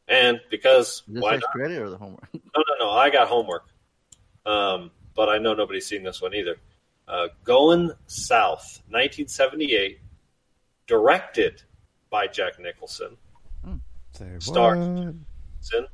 [0.09, 1.43] and because Is this why not?
[1.53, 2.29] credit or the homework?
[2.35, 2.41] No,
[2.81, 2.91] no, no.
[2.91, 3.67] I got homework.
[4.47, 6.57] Um, but I know nobody's seen this one either.
[7.07, 10.01] Uh, Going South, 1978,
[10.87, 11.63] directed
[12.11, 13.17] by Jack Nicholson.
[14.13, 14.79] Say Stars.
[14.79, 15.87] Nicholson,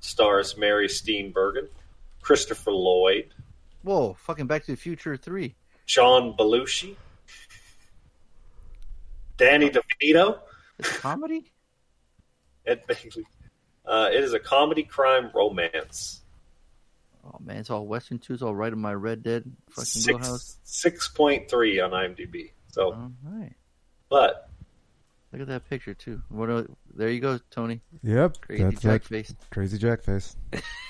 [0.00, 1.68] stars Mary Steenburgen,
[2.30, 3.32] Christopher Lloyd,
[3.84, 5.54] Whoa, fucking Back to the Future 3.
[5.86, 6.96] John Belushi,
[9.36, 10.40] Danny DeVito,
[10.80, 11.52] It's a comedy?
[12.66, 13.22] Ed Begley.
[13.86, 16.22] Uh, it is a comedy crime romance.
[17.24, 18.32] Oh, man, it's all Western too.
[18.34, 20.42] It's all right in my Red Dead fucking wheelhouse.
[20.42, 22.50] Six six point three on IMDb.
[22.72, 23.52] So, All right.
[24.08, 24.50] but
[25.32, 26.22] Look at that picture, too.
[26.28, 26.50] What?
[26.50, 27.82] A, there you go, Tony.
[28.02, 29.34] Yep, Crazy that's Jack that face.
[29.50, 30.34] crazy Jack face.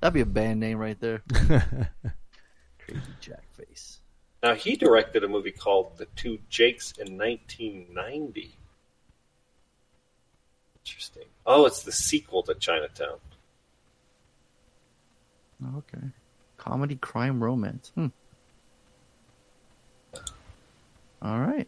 [0.00, 1.22] That'd be a band name right there.
[2.78, 4.00] Crazy Jack face.
[4.42, 8.54] Now he directed a movie called The Two Jakes in 1990.
[10.84, 11.24] Interesting.
[11.44, 13.18] Oh, it's the sequel to Chinatown.
[15.64, 16.06] Oh, okay.
[16.58, 17.90] Comedy, crime, romance.
[17.94, 18.06] Hmm.
[21.22, 21.66] All right.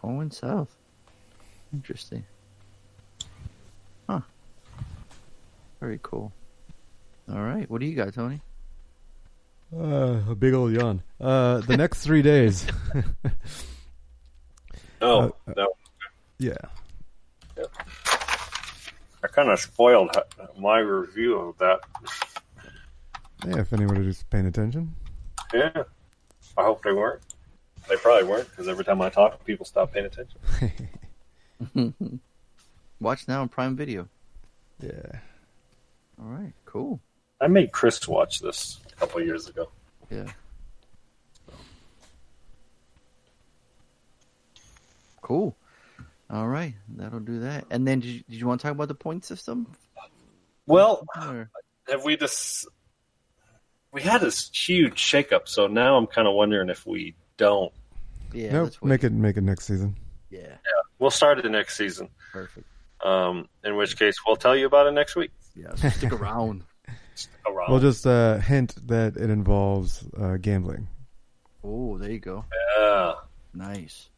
[0.00, 0.76] Going south.
[1.72, 2.24] Interesting.
[4.08, 4.20] Huh.
[5.80, 6.32] Very cool.
[7.30, 7.68] All right.
[7.70, 8.40] What do you got, Tony?
[9.76, 11.02] Uh, a big old yawn.
[11.20, 12.66] Uh, the next three days.
[15.02, 15.66] Oh, Uh, no.
[16.38, 16.52] yeah.
[19.22, 20.14] I kind of spoiled
[20.58, 21.80] my review of that.
[23.46, 24.94] Yeah, if anybody was paying attention.
[25.54, 25.84] Yeah.
[26.58, 27.22] I hope they weren't.
[27.88, 30.38] They probably weren't because every time I talk, people stop paying attention.
[33.00, 34.06] Watch now on Prime Video.
[34.82, 35.18] Yeah.
[36.20, 37.00] All right, cool.
[37.40, 39.68] I made Chris watch this a couple years ago.
[40.10, 40.26] Yeah.
[45.22, 45.56] Cool.
[46.28, 47.64] All right, that'll do that.
[47.70, 49.66] And then, did you, did you want to talk about the point system?
[50.66, 51.50] Well, Or-
[51.88, 52.68] have we just
[53.92, 57.72] we had this huge shakeup, so now I'm kind of wondering if we don't.
[58.32, 58.64] yeah, nope.
[58.64, 58.82] let's.
[58.82, 59.96] Make it make it next season.
[60.30, 60.56] Yeah, Yeah,
[61.00, 62.08] we'll start it next season.
[62.32, 62.66] perfect.
[63.04, 65.32] Um, in which case, we'll tell you about it next week.
[65.56, 66.62] Yeah, so stick around.
[67.46, 67.70] Around.
[67.70, 70.88] We'll just uh, hint that it involves uh, gambling.
[71.64, 72.44] Oh, there you go.
[72.78, 73.14] yeah,
[73.54, 74.08] Nice.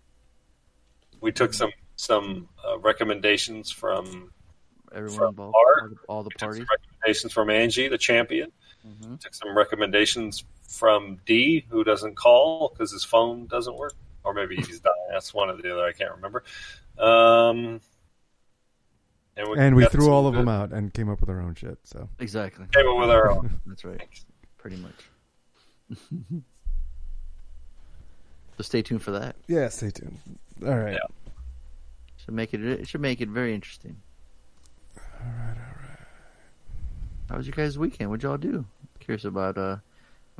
[1.20, 4.32] we took some some uh, recommendations from
[4.94, 5.82] Everyone From involved, Art.
[5.82, 6.66] all the, all the we took some parties.
[6.70, 8.52] recommendations from Angie, the champion.
[8.86, 9.18] Mhm.
[9.20, 14.56] Took some recommendations from D, who doesn't call because his phone doesn't work, or maybe
[14.56, 14.94] he's dying.
[15.10, 15.84] That's one or the other.
[15.86, 16.42] I can't remember.
[16.98, 17.80] Um,
[19.36, 21.40] and we, And we threw all of good- them out and came up with our
[21.40, 21.78] own shit.
[21.84, 22.66] So Exactly.
[22.72, 23.60] Came up with our own.
[23.66, 24.00] That's right.
[24.58, 25.98] Pretty much.
[28.56, 29.36] so stay tuned for that.
[29.48, 30.18] yeah, stay tuned.
[30.66, 30.94] All right.
[30.94, 31.32] Yeah.
[32.24, 32.62] Should make it.
[32.64, 33.96] It should make it very interesting.
[34.96, 35.48] All right.
[35.56, 35.98] All right.
[37.30, 38.10] How was your guys' weekend?
[38.10, 38.64] What'd y'all do?
[39.00, 39.58] Curious about.
[39.58, 39.76] uh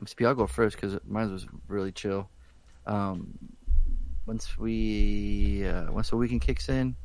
[0.00, 2.28] Maybe I'll go first because mine was really chill.
[2.86, 3.38] Um,
[4.26, 6.96] once we uh, once the weekend kicks in,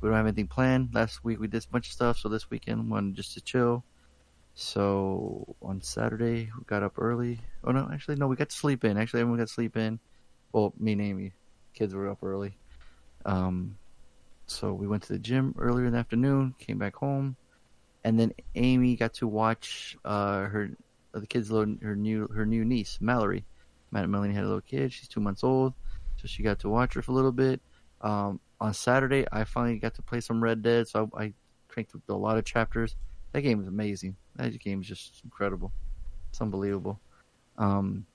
[0.00, 0.90] we don't have anything planned.
[0.94, 3.84] Last week we did a bunch of stuff, so this weekend wanted just to chill.
[4.54, 7.40] So on Saturday we got up early.
[7.64, 8.96] Oh no, actually no, we got to sleep in.
[8.96, 9.98] Actually, everyone got to sleep in.
[10.52, 11.32] Well, me and Amy,
[11.74, 12.56] kids were up early.
[13.26, 13.76] Um,
[14.46, 16.54] so we went to the gym earlier in the afternoon.
[16.58, 17.36] Came back home,
[18.04, 20.70] and then Amy got to watch uh, her
[21.12, 23.44] the kids' little, her new her new niece Mallory.
[23.90, 24.92] Matt Melanie had a little kid.
[24.92, 25.74] She's two months old,
[26.16, 27.60] so she got to watch her for a little bit.
[28.00, 31.32] Um, on Saturday, I finally got to play some Red Dead, so I, I
[31.68, 32.96] cranked through a lot of chapters.
[33.32, 34.16] That game is amazing.
[34.36, 35.72] That game is just incredible.
[36.30, 37.00] It's unbelievable.
[37.58, 38.06] Um,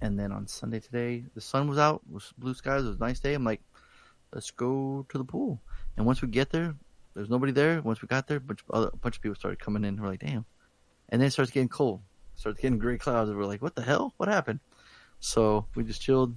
[0.00, 3.00] and then on Sunday today, the sun was out, was blue skies, it was a
[3.00, 3.34] nice day.
[3.34, 3.60] I'm like,
[4.32, 5.60] let's go to the pool.
[5.96, 6.74] And once we get there,
[7.14, 7.82] there's nobody there.
[7.82, 10.00] Once we got there, a bunch of, other, a bunch of people started coming in.
[10.00, 10.44] We're like, damn.
[11.08, 12.00] And then it starts getting cold.
[12.34, 13.28] It starts getting gray clouds.
[13.28, 14.14] And we're like, what the hell?
[14.16, 14.60] What happened?
[15.18, 16.36] So we just chilled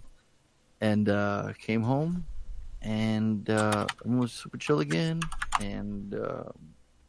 [0.82, 2.26] and uh, came home.
[2.84, 5.22] And uh, everyone was super chill again.
[5.62, 6.44] And uh,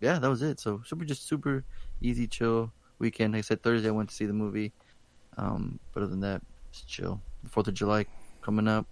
[0.00, 0.60] yeah, that was it.
[0.60, 1.64] So super, just super
[2.00, 3.32] easy, chill weekend.
[3.34, 4.72] Like I said, Thursday I went to see the movie.
[5.36, 7.20] Um, but other than that, it's chill.
[7.42, 8.06] The 4th of July
[8.40, 8.86] coming up.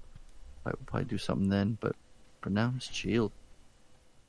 [0.66, 1.78] I will probably do something then.
[1.80, 1.94] But
[2.40, 3.32] for now, it's chilled.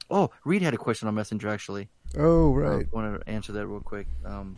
[0.10, 1.90] Oh, Reed had a question on Messenger actually.
[2.18, 2.86] Oh right.
[2.86, 4.06] I want to answer that real quick.
[4.26, 4.58] Um,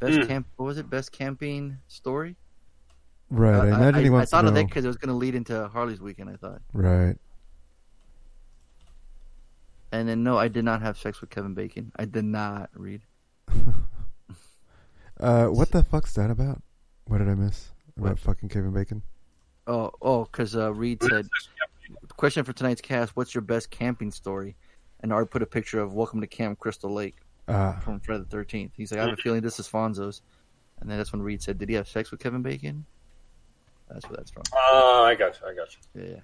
[0.00, 0.26] best Hmm.
[0.26, 0.46] camp.
[0.56, 0.88] What was it?
[0.88, 2.36] Best camping story.
[3.30, 3.54] Right.
[3.54, 5.14] I, Uh, imagine he I, wants I thought of that because it was going to
[5.14, 6.30] lead into Harley's weekend.
[6.30, 7.16] I thought, Right.
[9.92, 11.92] and then no, I did not have sex with Kevin Bacon.
[11.96, 13.02] I did not read.
[15.20, 16.62] Uh, what the fuck's that about?
[17.06, 19.02] What did I miss about fucking Kevin Bacon?
[19.66, 21.26] Oh, oh, because uh, Reed said,
[22.16, 24.54] question for tonight's cast: What's your best camping story?
[25.00, 27.16] And Art put a picture of Welcome to Camp Crystal Lake
[27.48, 27.80] Ah.
[27.82, 28.70] from Friday the Thirteenth.
[28.76, 30.22] He's like, I have a feeling this is Fonzo's.
[30.80, 32.84] And then that's when Reed said, Did he have sex with Kevin Bacon?
[33.90, 34.42] That's where that's from.
[34.54, 35.46] Oh, I got you.
[35.46, 36.12] I got you.
[36.12, 36.20] Yeah.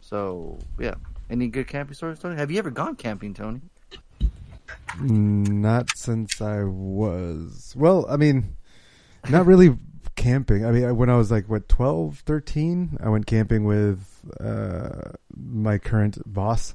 [0.00, 0.94] So yeah,
[1.30, 2.36] any good camping stories, Tony?
[2.36, 3.60] Have you ever gone camping, Tony?
[5.00, 7.74] Not since I was.
[7.76, 8.56] Well, I mean,
[9.28, 9.76] not really
[10.16, 10.64] camping.
[10.66, 15.78] I mean, when I was like, what, 12, 13, I went camping with uh, my
[15.78, 16.74] current boss.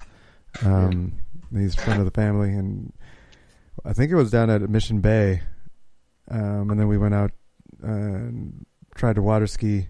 [0.63, 1.13] Um,
[1.51, 2.49] He's a friend of the family.
[2.49, 2.93] And
[3.85, 5.41] I think it was down at Mission Bay.
[6.29, 7.31] Um, and then we went out
[7.81, 9.87] and tried to water ski.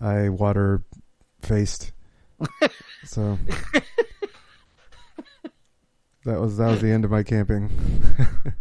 [0.00, 0.84] I water
[1.42, 1.92] faced.
[3.04, 3.38] so
[6.24, 7.70] that was that was the end of my camping.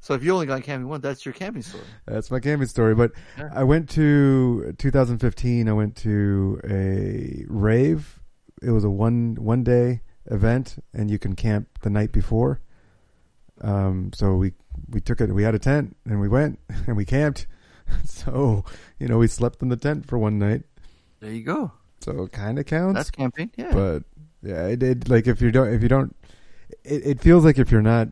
[0.00, 1.84] So if you only got camping once, that's your camping story.
[2.06, 2.94] That's my camping story.
[2.94, 3.50] But Yeah.
[3.52, 5.68] I went to 2015.
[5.68, 8.18] I went to a rave.
[8.62, 10.00] It was a one one day
[10.30, 12.62] event, and you can camp the night before.
[13.60, 14.52] Um, so we
[14.88, 15.32] we took it.
[15.32, 17.46] We had a tent, and we went and we camped.
[18.04, 18.66] So
[18.98, 20.64] you know, we slept in the tent for one night.
[21.20, 21.72] There you go.
[22.00, 22.96] So it kind of counts.
[22.96, 23.72] That's camping, yeah.
[23.72, 24.02] But
[24.42, 25.08] yeah, it did.
[25.08, 26.14] Like if you don't, if you don't,
[26.84, 28.08] it, it feels like if you're not,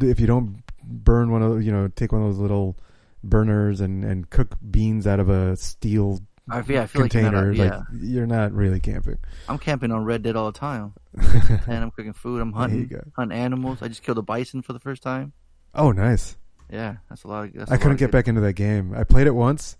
[0.00, 2.78] if you don't burn one of those, you know, take one of those little
[3.22, 7.30] burners and and cook beans out of a steel I- yeah, I feel like you're
[7.30, 7.76] not- yeah.
[7.78, 9.18] like you're not really camping.
[9.48, 10.92] I'm camping on Red Dead all the time.
[11.16, 12.40] and I'm cooking food.
[12.40, 13.78] I'm hunting, hunting animals.
[13.82, 15.32] I just killed a bison for the first time.
[15.74, 16.36] Oh, nice.
[16.70, 17.54] Yeah, that's a lot.
[17.56, 18.94] Of, I couldn't get good- back into that game.
[18.96, 19.76] I played it once,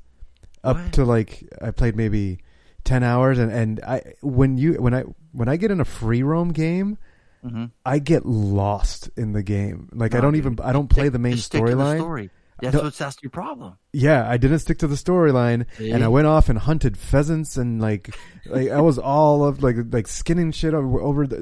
[0.65, 0.93] up What?
[0.95, 2.39] to like I played maybe
[2.85, 6.23] ten hours, and and I when you when I when I get in a free
[6.23, 6.97] roam game,
[7.45, 7.71] Mhm.
[7.85, 9.89] I get lost in the game.
[9.93, 10.39] Like I don't dude.
[10.47, 11.99] even I don't play the main just stick to the storyline.
[11.99, 12.31] story.
[12.61, 13.77] That's No- what's that's your problem.
[13.93, 17.81] Yeah, I didn't stick to the storyline, and I went off and hunted pheasants and
[17.83, 18.15] like,
[18.47, 21.37] like I was all of like like skinning shit over, over the,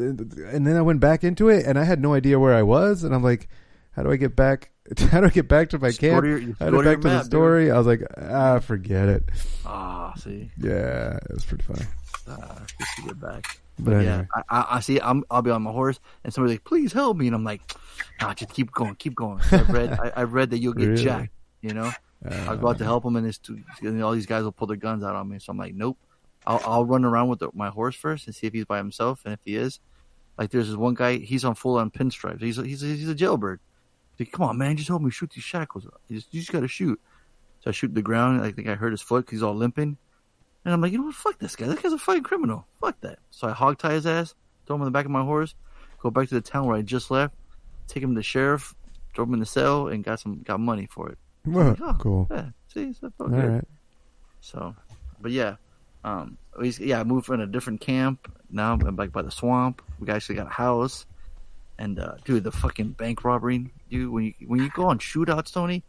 [0.52, 3.04] and then I went back into it, and I had no idea where I was,
[3.04, 3.48] and I'm like,
[3.92, 4.70] how do I get back?
[5.10, 6.26] How do I get back to my camp?
[6.26, 7.30] your- how do I your back to the map, dude.
[7.30, 7.70] story?
[7.70, 9.24] I was like, ah, forget it.
[9.64, 11.86] Ah, see, Yeah, it was pretty funny.
[12.28, 13.60] uh, just to get back.
[13.78, 14.26] But But yeah, anyway.
[14.36, 15.00] I, I, I see.
[15.00, 17.60] I'm, I'll be on my horse, and somebody's like, "Please help me," and I'm like,
[18.20, 21.02] "Nah, just keep going, keep going." I've read, I, read that you'll get Really?
[21.02, 21.32] jacked.
[21.60, 21.90] You know,
[22.46, 24.68] I'll go out to help him, and, it's too, and all these guys will pull
[24.68, 25.38] their guns out on me.
[25.38, 25.98] So I'm like, "Nope."
[26.46, 29.22] I'll, I'll run around with the, my horse first and see if he's by himself,
[29.24, 29.80] and if he is,
[30.36, 31.16] like, there's this one guy.
[31.16, 32.42] He's on full on pinstripes.
[32.42, 33.60] He's a, he's a, he's a jailbird.
[34.16, 35.86] He's like, Come on, man, just help me shoot these shackles.
[36.08, 37.00] You just, you just gotta shoot.
[37.62, 38.42] So I shoot the ground.
[38.42, 39.96] I think I hurt his foot 'cause he's all limping.
[40.64, 41.14] And I'm like, you know what?
[41.14, 41.66] Fuck this guy.
[41.66, 42.66] This guy's a fucking criminal.
[42.80, 43.18] Fuck that.
[43.30, 44.34] So I hog tie his ass,
[44.66, 45.54] throw him in the back of my horse,
[46.00, 47.34] go back to the town where I just left,
[47.86, 48.74] take him to the sheriff,
[49.14, 51.18] throw him in the cell, and got some got money for it.
[51.46, 52.28] Well, like, oh, cool.
[52.30, 53.52] Yeah, see, so felt All good.
[53.52, 53.68] right.
[54.40, 54.74] So,
[55.20, 55.56] but yeah,
[56.04, 58.32] um, we, yeah, I moved from a different camp.
[58.50, 59.82] Now I'm back by the swamp.
[60.00, 61.04] We actually got a house,
[61.78, 64.10] and uh, dude, the fucking bank robbery, dude.
[64.10, 65.82] When you when you go on shootouts, Tony,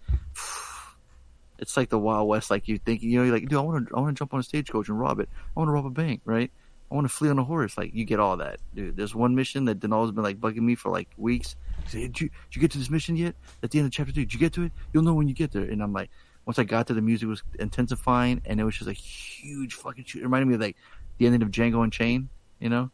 [1.60, 2.50] it's like the Wild West.
[2.50, 4.34] Like you think, you know, you're like, dude, I want to I want to jump
[4.34, 5.30] on a stagecoach and rob it.
[5.34, 6.52] I want to rob a bank, right?
[6.92, 7.78] I want to flee on a horse.
[7.78, 8.96] Like you get all that, dude.
[8.96, 11.56] There's one mission that Denal's been like bugging me for like weeks.
[11.92, 13.36] Did you, did you get to this mission yet?
[13.64, 14.72] At the end of chapter two, did you get to it?
[14.94, 15.64] You'll know when you get there.
[15.64, 16.10] And I'm like,
[16.46, 20.06] once I got there, the music was intensifying, and it was just a huge fucking
[20.06, 20.20] shoot.
[20.20, 20.78] It reminded me of like
[21.18, 22.92] the ending of Django Unchained, you know,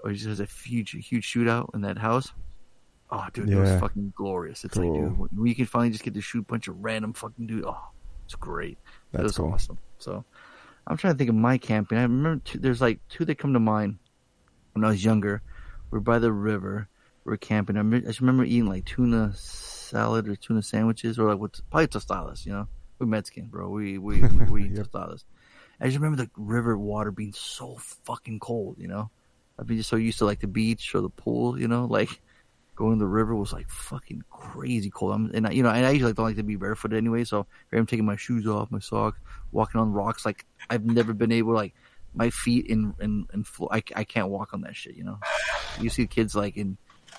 [0.00, 2.32] or he just has a huge, huge shootout in that house.
[3.10, 4.64] Oh, dude, it was fucking glorious.
[4.64, 4.92] It's Cool.
[5.00, 7.64] like, dude, when can finally just get to shoot a bunch of random fucking dude.
[7.64, 7.78] Oh,
[8.24, 8.72] it's great.
[8.72, 8.78] it
[9.12, 9.52] That's was cool.
[9.52, 9.78] awesome.
[9.98, 10.24] So,
[10.86, 11.98] I'm trying to think of my camping.
[11.98, 13.98] I remember two, there's like two that come to mind
[14.72, 15.42] when I was younger.
[15.90, 16.88] We're by the river.
[17.24, 17.76] We're camping.
[17.76, 21.60] I, remember, I just remember eating like tuna salad or tuna sandwiches or like with
[21.70, 22.44] probably tostadas.
[22.46, 22.68] You know,
[22.98, 23.68] we're Mexican, bro.
[23.68, 25.24] We we we, we eat tostadas.
[25.80, 28.76] I just remember the river water being so fucking cold.
[28.78, 29.10] You know,
[29.58, 31.58] I'd be just so used to like the beach or the pool.
[31.60, 32.20] You know, like
[32.76, 35.12] going to the river was like fucking crazy cold.
[35.12, 37.24] I'm, and I, you know, and I usually don't like to be barefooted anyway.
[37.24, 39.18] So I'm taking my shoes off, my socks,
[39.50, 40.24] walking on rocks.
[40.24, 41.74] Like I've never been able like
[42.14, 44.94] my feet in in in flo- I, I can't walk on that shit.
[44.94, 45.18] You know,
[45.80, 46.76] you see kids like in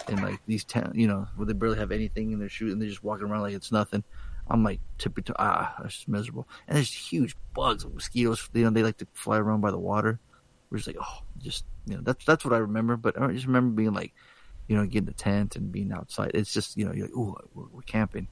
[0.07, 2.81] in like these town, you know, where they barely have anything in their shoes and
[2.81, 4.03] they're just walking around like it's nothing.
[4.49, 5.33] I'm like tippy toe.
[5.37, 6.47] Ah, that's just miserable.
[6.67, 8.49] And there's huge bugs, mosquitoes.
[8.53, 10.19] You know, they like to fly around by the water.
[10.69, 12.97] We're just like, oh, just you know, that's that's what I remember.
[12.97, 14.13] But I just remember being like,
[14.67, 16.31] you know, getting the tent and being outside.
[16.33, 18.27] It's just you know, you're like, oh, we're, we're camping.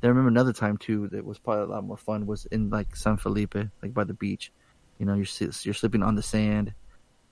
[0.00, 2.70] Then I remember another time too that was probably a lot more fun was in
[2.70, 4.52] like San Felipe, like by the beach.
[4.98, 5.26] You know, you're
[5.62, 6.74] you're sleeping on the sand.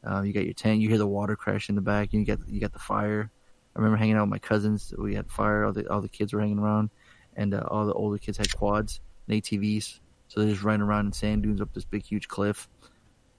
[0.09, 0.81] Uh, you got your tent.
[0.81, 2.13] You hear the water crash in the back.
[2.13, 3.31] You got you got the fire.
[3.75, 4.93] I remember hanging out with my cousins.
[4.97, 5.65] We had fire.
[5.65, 6.91] All the all the kids were hanging around,
[7.37, 10.01] and uh, all the older kids had quads and ATVs.
[10.29, 12.69] So they're just running around in sand dunes up this big huge cliff.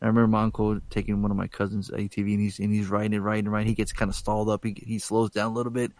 [0.01, 3.13] I remember my uncle taking one of my cousins' ATV and he's and he's riding
[3.13, 3.67] it, riding riding.
[3.67, 4.63] He gets kind of stalled up.
[4.63, 5.91] He he slows down a little bit,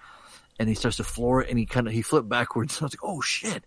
[0.58, 2.76] and he starts to floor it, and he kind of he flipped backwards.
[2.76, 3.66] So I was like, oh shit!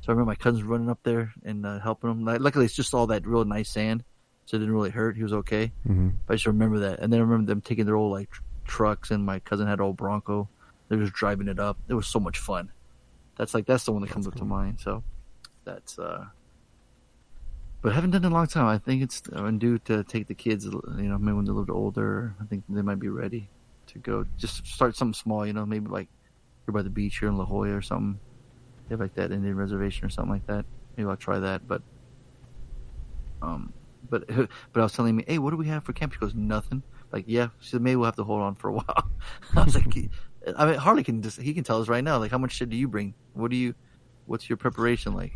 [0.00, 2.24] So I remember my cousins running up there and uh, helping him.
[2.24, 4.04] Like, luckily, it's just all that real nice sand,
[4.46, 5.16] so it didn't really hurt.
[5.16, 5.72] He was okay.
[5.88, 6.12] Mhm.
[6.26, 8.42] But I just remember that, and then I remember them taking their old like tr-
[8.64, 10.48] trucks, and my cousin had an old Bronco.
[10.88, 11.78] They were just driving it up.
[11.88, 12.70] It was so much fun.
[13.36, 14.78] That's like that's the one that comes up to mind.
[14.80, 15.02] So
[15.64, 16.26] that's uh.
[17.82, 18.66] But I haven't done it in a long time.
[18.66, 20.64] I think it's I'm due to take the kids.
[20.64, 22.34] You know, maybe when they're a little older.
[22.40, 23.50] I think they might be ready
[23.88, 24.24] to go.
[24.38, 25.44] Just start something small.
[25.44, 26.08] You know, maybe like
[26.66, 28.20] you're by the beach here in La Jolla or something.
[28.88, 30.64] They have like that Indian reservation or something like that.
[30.96, 31.66] Maybe I'll try that.
[31.66, 31.82] But
[33.42, 33.72] um,
[34.08, 34.26] but
[34.72, 36.12] but I was telling me, hey, what do we have for camp?
[36.12, 36.84] She goes, nothing.
[37.10, 37.48] Like, yeah.
[37.60, 39.10] She said, maybe we'll have to hold on for a while.
[39.56, 39.86] I was like,
[40.56, 42.18] I mean, Harley can just he can tell us right now.
[42.18, 43.14] Like, how much shit do you bring?
[43.34, 43.74] What do you?
[44.26, 45.32] What's your preparation like?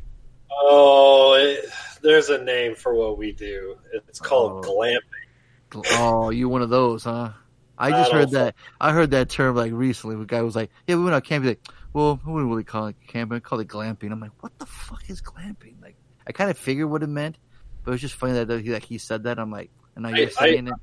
[0.59, 1.71] Oh, it,
[2.03, 3.77] there's a name for what we do.
[3.93, 4.71] It's called oh.
[4.71, 5.85] glamping.
[5.99, 7.33] Oh, you one of those, huh?
[7.79, 8.55] I just I heard that.
[8.81, 10.21] I heard that term like recently.
[10.21, 12.87] A guy was like, "Yeah, we went out camping." Like, well, we wouldn't really call
[12.87, 13.41] it camping.
[13.41, 14.13] Call it glamping.
[14.13, 15.75] I'm like, what the fuck is glamping?
[15.83, 17.37] Like, I kind of figured what it meant,
[17.85, 19.39] but it was just funny that he, like he said that.
[19.39, 20.75] I'm like, and now you're I- I- saying it.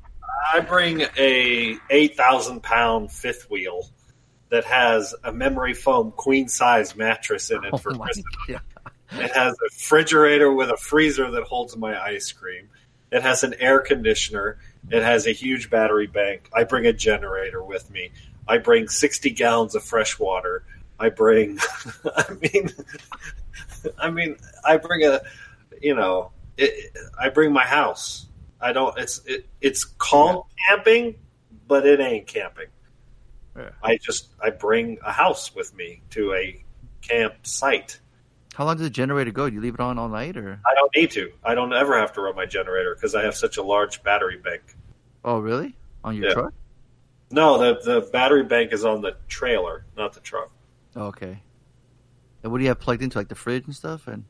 [0.54, 3.88] I bring a eight thousand pound fifth wheel
[4.50, 8.26] that has a memory foam queen size mattress in it Oh for Christmas.
[8.48, 8.62] god!
[9.16, 12.70] It has a refrigerator with a freezer that holds my ice cream.
[13.12, 14.58] It has an air conditioner.
[14.90, 16.50] It has a huge battery bank.
[16.54, 18.12] I bring a generator with me.
[18.48, 20.66] I bring 60 gallons of fresh water.
[21.00, 21.60] I bring.
[22.06, 22.70] I mean,
[23.98, 25.22] I mean, I bring a.
[25.82, 28.28] You know, it, I bring my house.
[28.60, 28.98] I don't.
[28.98, 31.16] It's it, it's called camping,
[31.68, 32.68] but it ain't camping.
[33.56, 33.70] Yeah.
[33.84, 36.64] I just I bring a house with me to a
[37.02, 38.00] campsite.
[38.54, 39.50] How long does the generator go?
[39.50, 40.60] Do you leave it on all night or?
[40.66, 41.32] I don't need to.
[41.44, 44.38] I don't ever have to run my generator because I have such a large battery
[44.38, 44.62] bank.
[45.26, 45.76] Oh, really?
[46.04, 46.34] On your Yeah.
[46.34, 46.54] truck?
[47.32, 50.52] No, the the battery bank is on the trailer, not the truck.
[50.96, 51.42] Oh, okay.
[52.44, 54.08] And what do you have plugged into, like the fridge and stuff?
[54.08, 54.26] And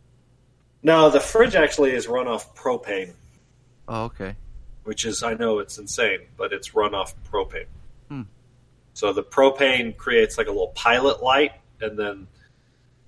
[0.84, 3.12] No, the fridge actually is run off propane,
[3.90, 4.36] oh, okay.
[4.86, 7.66] which is I know it's insane, but it's run off propane.
[8.08, 8.22] Hmm.
[8.94, 12.28] So the propane creates like a little pilot light, and then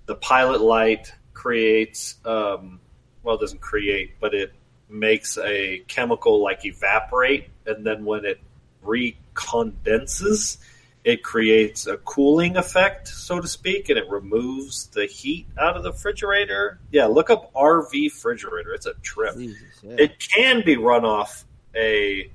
[0.05, 2.79] the pilot light creates um,
[3.25, 4.53] well, it doesn't create, but it
[4.87, 8.39] makes a chemical like evaporate, and then when it
[8.85, 10.57] recondenses,
[11.03, 15.83] it creates a cooling effect, so to speak, and it removes the heat out of
[15.83, 16.79] the refrigerator.
[16.91, 18.73] Yeah, look up RV refrigerator.
[18.73, 19.35] It's a trip.
[19.35, 19.95] Jesus, yeah.
[19.97, 22.29] It can be run off a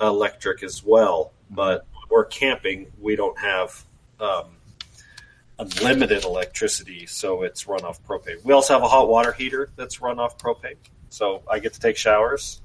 [0.00, 2.90] electric as well, but we're camping.
[3.00, 3.84] We don't have
[4.20, 4.55] um,
[5.58, 8.44] unlimited electricity, so it's run off propane.
[8.44, 10.76] We also have a hot water heater that's run off propane,
[11.08, 12.60] so I get to take showers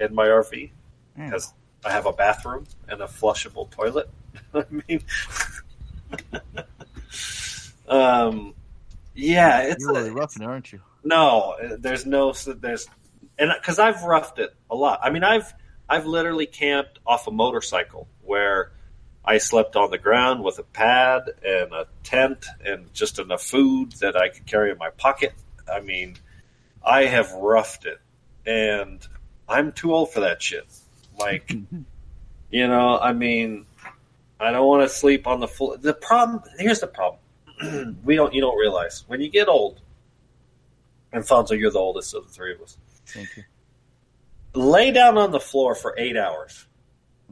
[0.00, 0.70] in my RV
[1.16, 1.52] because
[1.84, 4.08] I have a bathroom and a flushable toilet.
[4.54, 5.02] I mean,
[7.88, 8.54] um,
[9.14, 10.80] yeah, it's You're really roughing aren't you?
[11.04, 12.86] no, there's no there's
[13.38, 15.00] and because I've roughed it a lot.
[15.02, 15.52] I mean, I've
[15.88, 18.72] I've literally camped off a motorcycle where
[19.28, 23.92] I slept on the ground with a pad and a tent and just enough food
[24.00, 25.34] that I could carry in my pocket.
[25.70, 26.16] I mean,
[26.82, 28.00] I have roughed it,
[28.46, 29.06] and
[29.46, 30.66] I'm too old for that shit.
[31.18, 31.52] Like,
[32.50, 33.66] you know, I mean,
[34.40, 35.76] I don't want to sleep on the floor.
[35.76, 37.20] The problem here's the problem.
[38.04, 39.82] we don't you don't realize when you get old
[41.12, 42.78] and Fonzo, you're the oldest of the three of us.
[43.04, 43.44] Thank you.
[44.54, 46.66] Lay down on the floor for eight hours.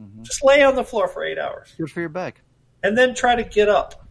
[0.01, 0.23] Mm-hmm.
[0.23, 1.73] Just lay on the floor for eight hours.
[1.77, 2.41] Good for your back.
[2.83, 4.07] And then try to get up.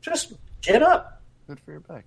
[0.00, 1.22] Just get up.
[1.46, 2.04] Good for your back.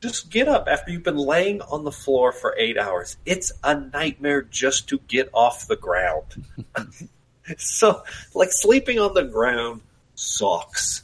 [0.00, 3.16] Just get up after you've been laying on the floor for eight hours.
[3.26, 6.46] It's a nightmare just to get off the ground.
[7.56, 9.80] so, like, sleeping on the ground
[10.14, 11.02] sucks.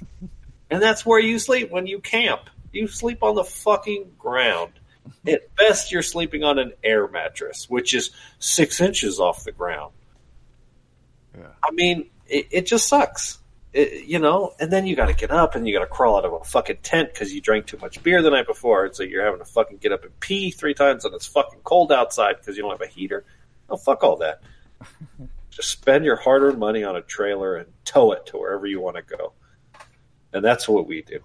[0.70, 2.50] and that's where you sleep when you camp.
[2.72, 4.72] You sleep on the fucking ground.
[5.26, 9.92] At best, you're sleeping on an air mattress, which is six inches off the ground.
[11.62, 13.38] I mean, it, it just sucks.
[13.72, 16.16] It, you know, and then you got to get up and you got to crawl
[16.16, 18.94] out of a fucking tent because you drank too much beer the night before, and
[18.94, 21.92] so you're having to fucking get up and pee three times, and it's fucking cold
[21.92, 23.24] outside because you don't have a heater.
[23.68, 24.40] Oh, fuck all that.
[25.50, 28.96] Just spend your hard-earned money on a trailer and tow it to wherever you want
[28.96, 29.32] to go,
[30.32, 31.20] and that's what we do,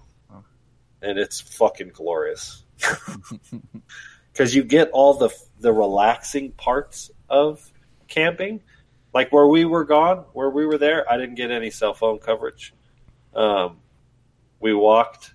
[1.01, 2.64] and it's fucking glorious
[4.32, 5.30] because you get all the
[5.60, 7.72] the relaxing parts of
[8.08, 8.61] camping.
[9.14, 12.19] Like where we were gone, where we were there, I didn't get any cell phone
[12.19, 12.74] coverage.
[13.35, 13.77] Um,
[14.60, 15.34] we walked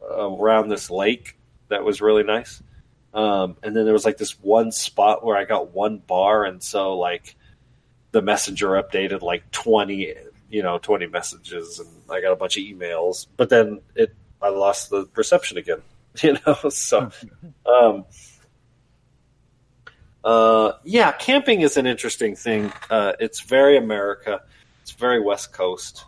[0.00, 1.36] uh, around this lake
[1.68, 2.62] that was really nice,
[3.12, 6.62] um, and then there was like this one spot where I got one bar, and
[6.62, 7.34] so like
[8.12, 10.14] the messenger updated like twenty,
[10.48, 14.50] you know, twenty messages, and I got a bunch of emails, but then it I
[14.50, 15.82] lost the reception again,
[16.22, 17.10] you know, so.
[17.64, 18.04] Um,
[20.24, 22.72] uh, yeah, camping is an interesting thing.
[22.90, 24.42] Uh, it's very America.
[24.82, 26.04] It's very West Coast.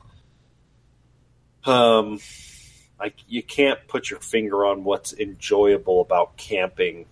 [1.64, 2.18] Um,
[2.98, 7.06] like you can't put your finger on what's enjoyable about camping.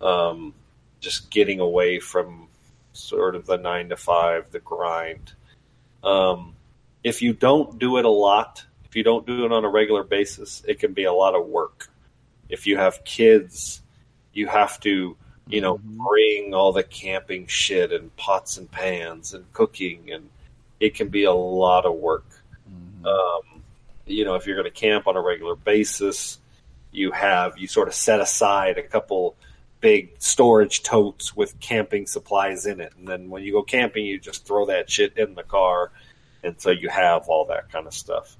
[0.00, 0.54] Um,
[1.00, 2.48] just getting away from
[2.94, 5.32] sort of the nine to five, the grind.
[6.02, 6.54] Um,
[7.04, 10.02] if you don't do it a lot, if you don't do it on a regular
[10.02, 11.88] basis, it can be a lot of work.
[12.48, 13.82] If you have kids,
[14.32, 15.16] you have to
[15.46, 20.30] you know, bring all the camping shit and pots and pans and cooking, and
[20.80, 22.24] it can be a lot of work.
[23.04, 23.62] Um,
[24.06, 26.38] you know, if you're going to camp on a regular basis,
[26.90, 29.36] you have you sort of set aside a couple
[29.80, 34.18] big storage totes with camping supplies in it, and then when you go camping, you
[34.18, 35.90] just throw that shit in the car,
[36.42, 38.34] and so you have all that kind of stuff.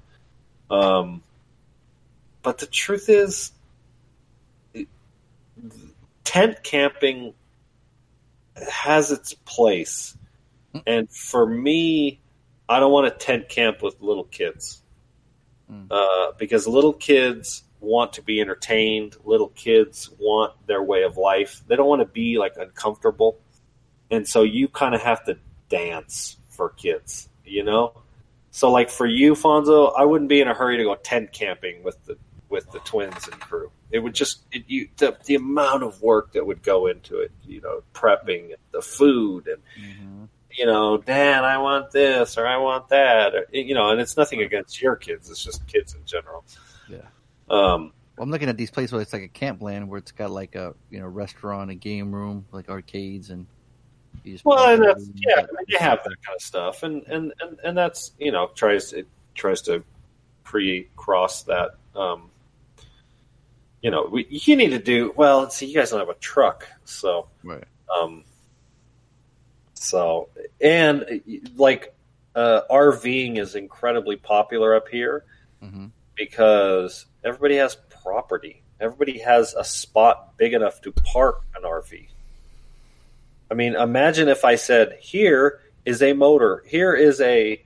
[0.71, 1.21] Um,
[2.41, 3.51] but the truth is,
[6.25, 7.33] tent camping
[8.69, 10.17] has its place.
[10.85, 12.19] And for me,
[12.67, 14.81] I don't want to tent camp with little kids.
[15.89, 19.15] Uh, because little kids want to be entertained.
[19.23, 21.63] Little kids want their way of life.
[21.67, 23.39] They don't want to be like uncomfortable.
[24.11, 25.37] And so you kind of have to
[25.69, 28.01] dance for kids, you know?
[28.51, 31.83] So, like for you, Fonzo, I wouldn't be in a hurry to go tent camping
[31.83, 32.17] with the
[32.49, 33.71] with the twins and crew.
[33.91, 37.31] It would just it, you the the amount of work that would go into it.
[37.45, 42.87] You know, prepping the food and you know, Dad, I want this or I want
[42.89, 43.35] that.
[43.35, 45.29] Or, you know, and it's nothing against your kids.
[45.29, 46.45] It's just kids in general.
[46.89, 46.99] Yeah.
[47.49, 50.11] Um, Well, I'm looking at these places where it's like a camp campland where it's
[50.13, 53.47] got like a you know restaurant, a game room, like arcades, and
[54.45, 57.33] Well, and that's and- yeah, I mean, you have that kind of stuff, and and
[57.41, 59.83] and, and that's you know tries it tries to
[60.43, 61.71] pre cross that.
[61.95, 62.29] Um,
[63.85, 65.47] you know, we, you need to do well.
[65.51, 67.63] See, you guys don't have a truck, so right.
[67.95, 68.23] um,
[69.75, 71.21] so and
[71.55, 71.93] like
[72.35, 75.23] uh, RVing is incredibly popular up here
[75.63, 75.91] Mhm.
[76.15, 78.63] because everybody has property.
[78.79, 82.07] Everybody has a spot big enough to park an RV.
[83.49, 86.63] I mean, imagine if I said, "Here is a motor.
[86.65, 87.61] Here is a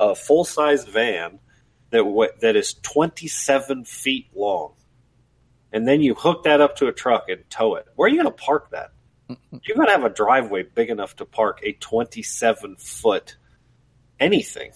[0.00, 1.38] a full sized van
[1.90, 4.72] that w- that is twenty seven feet long,"
[5.72, 7.86] and then you hook that up to a truck and tow it.
[7.94, 8.92] Where are you going to park that?
[9.28, 13.36] You're going to have a driveway big enough to park a twenty seven foot
[14.18, 14.72] anything.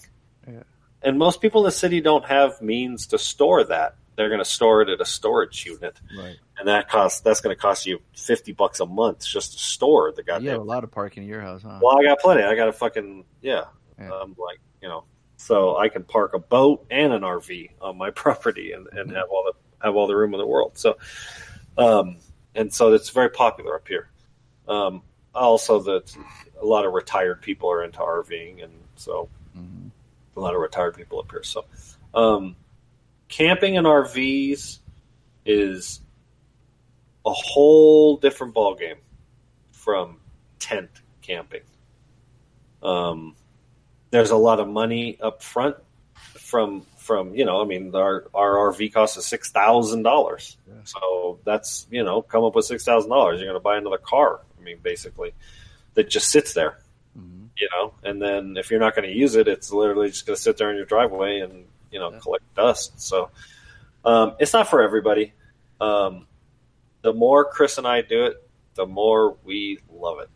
[0.47, 0.63] Yeah.
[1.01, 3.95] And most people in the city don't have means to store that.
[4.15, 6.37] They're going to store it at a storage unit, Right.
[6.57, 10.13] and that costs that's going to cost you fifty bucks a month just to store
[10.15, 11.79] the goddamn You have a lot of parking in your house, huh?
[11.83, 12.43] well, I got plenty.
[12.43, 13.65] I got a fucking yeah.
[13.99, 14.09] Yeah.
[14.11, 15.03] Um, like you know,
[15.35, 19.27] so I can park a boat and an RV on my property and, and have
[19.29, 20.77] all the have all the room in the world.
[20.77, 20.97] So,
[21.77, 22.17] um,
[22.53, 24.09] and so it's very popular up here.
[24.67, 25.01] Um,
[25.33, 26.15] also, that
[26.61, 29.91] a lot of retired people are into RVing, and so Mhm.
[30.35, 31.43] a lot of retired people up here.
[31.43, 31.65] So,
[32.13, 32.55] um,
[33.27, 34.79] camping in RVs
[35.45, 36.01] is
[37.25, 38.97] a whole different ballgame
[39.71, 40.19] from
[40.59, 40.89] tent
[41.21, 41.63] camping.
[42.81, 43.35] Um,
[44.11, 45.75] there's a lot of money up front
[46.33, 51.39] from from you know I mean our our RV costs us six thousand dollars, so
[51.45, 53.39] that's you know come up with six thousand dollars.
[53.39, 54.41] You're going to buy another car.
[54.59, 55.33] I mean basically
[55.93, 56.77] that just sits there,
[57.57, 60.35] you know, and then if you're not going to use it, it's literally just going
[60.35, 62.99] to sit there in your driveway and you know collect dust.
[62.99, 63.29] So
[64.03, 65.33] um, it's not for everybody.
[65.79, 66.25] Um,
[67.03, 70.29] the more Chris and I do it, the more we love it.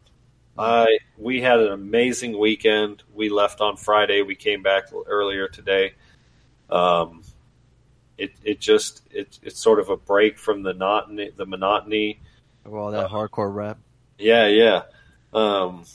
[0.60, 3.04] I we had an amazing weekend.
[3.14, 4.22] We left on Friday.
[4.22, 5.94] We came back earlier today.
[6.70, 7.24] Um,
[8.18, 11.32] it it just it, it's sort of a break from the monotony.
[11.36, 12.20] The monotony.
[12.66, 13.80] Of all that hardcore rap,
[14.18, 14.82] Yeah, yeah.
[15.34, 15.86] Um,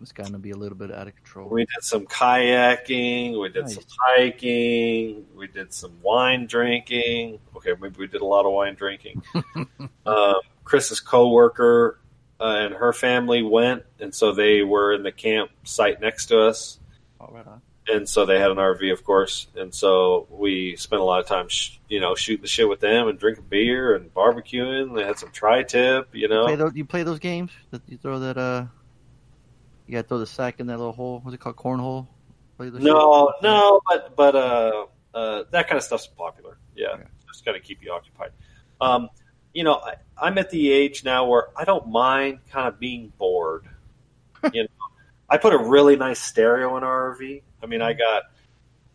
[0.00, 1.48] it's going to be a little bit out of control.
[1.48, 3.40] we did some kayaking.
[3.40, 3.74] We did Nice.
[3.74, 5.26] some hiking.
[5.34, 7.38] We did some wine drinking.
[7.56, 9.22] Okay, maybe we did a lot of wine drinking.
[10.06, 10.34] um,
[10.64, 11.98] Chris's coworker
[12.40, 16.78] uh, and her family went, and so they were in the campsite next to us.
[17.20, 17.62] Oh, right on.
[17.88, 21.26] And so they had an RV, of course, and so we spent a lot of
[21.26, 24.94] time, sh- you know, shooting the shit with them and drinking beer and barbecuing.
[24.96, 26.44] They had some tri-tip, you know.
[26.44, 28.66] Play those, you play those games that you throw that uh,
[29.86, 31.20] you got to throw the sack in that little hole.
[31.22, 31.56] What's it called?
[31.56, 32.08] Cornhole.
[32.58, 33.42] No, shit?
[33.42, 36.58] no, but but uh, uh, that kind of stuff's popular.
[36.74, 36.96] Yeah,
[37.28, 38.30] just got to keep you occupied.
[38.80, 39.10] Um,
[39.52, 43.12] you know, I, I'm at the age now where I don't mind kind of being
[43.18, 43.66] bored.
[44.52, 44.68] you know,
[45.28, 47.42] I put a really nice stereo in our RV.
[47.62, 48.24] I mean, I got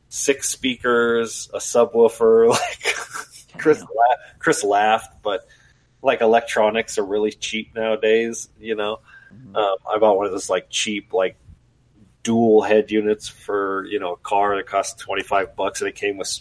[0.10, 2.56] six speakers, a subwoofer.
[3.54, 5.46] Like Chris, la- Chris laughed, but
[6.02, 8.48] like electronics are really cheap nowadays.
[8.60, 9.00] You know,
[9.54, 11.36] um, I bought one of those like cheap like
[12.24, 16.18] dual head units for you know a car that cost 25 bucks and it came
[16.18, 16.40] with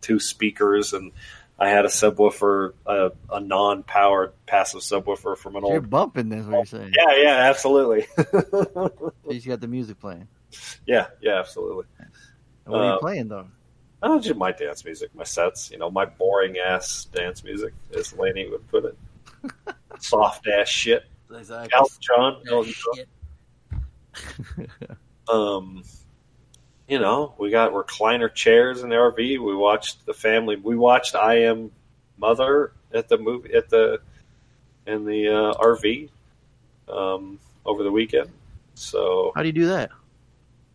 [0.00, 1.12] two speakers and
[1.56, 5.72] i had a subwoofer a, a non-powered passive subwoofer from an old.
[5.72, 6.44] You're bumping this.
[6.46, 6.92] What you're saying?
[6.96, 10.26] yeah yeah absolutely You just got the music playing.
[10.86, 12.08] Yeah yeah absolutely And
[12.66, 13.46] what are Uh, you playing though?
[14.02, 18.12] oh just my dance music my sets you know my boring ass dance music as
[18.14, 18.96] Lainey would put it
[20.00, 21.70] soft ass shit Exactly.
[21.76, 22.74] Elton John, Elton
[23.76, 24.66] John.
[25.28, 25.84] um,
[26.88, 29.16] you know, we got recliner chairs in the RV.
[29.16, 30.56] We watched the family.
[30.56, 31.70] We watched I Am
[32.18, 34.00] Mother at the movie at the
[34.88, 36.08] in the uh, RV
[36.88, 38.30] um, over the weekend.
[38.74, 39.90] So How do you do that?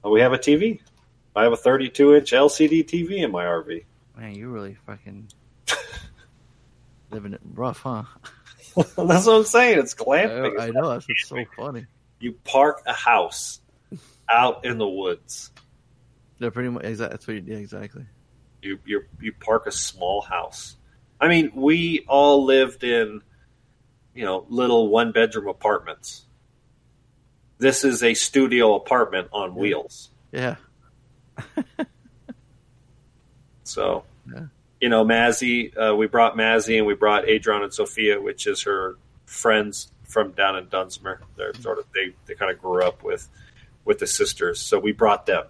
[0.06, 0.80] Uh, we have a TV.
[1.36, 3.84] I have a 32 inch LCD TV in my RV.
[4.18, 5.28] Man, you're really fucking
[7.12, 8.04] living it rough, huh?
[8.76, 9.80] That's what I'm saying.
[9.80, 10.60] It's glamping.
[10.60, 11.86] I, I know that's what's so funny.
[12.20, 13.62] You park a house
[14.30, 15.52] out in the woods.
[16.40, 17.14] They're pretty much exactly.
[17.14, 18.06] That's what you yeah, exactly.
[18.62, 20.76] You you you park a small house.
[21.22, 23.22] I mean, we all lived in,
[24.14, 26.26] you know, little one bedroom apartments.
[27.58, 30.10] This is a studio apartment on wheels.
[30.32, 30.56] Yeah.
[33.64, 34.46] so, Yeah.
[34.82, 38.64] you know, Mazzy, uh, we brought Mazzy and we brought Adron and Sophia, which is
[38.64, 41.20] her friends from down in Dunsmuir.
[41.36, 43.28] They're sort of they they kind of grew up with
[43.86, 45.46] with the sisters, so we brought them,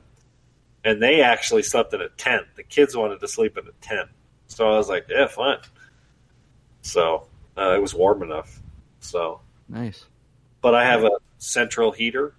[0.84, 2.46] and they actually slept in a tent.
[2.56, 4.10] The kids wanted to sleep in a tent,
[4.48, 5.58] so I was like, yeah, fine.
[6.82, 7.28] So
[7.58, 8.60] uh, it was warm enough.
[9.00, 10.06] So Nice.
[10.62, 11.12] but I have a
[11.46, 12.34] central heater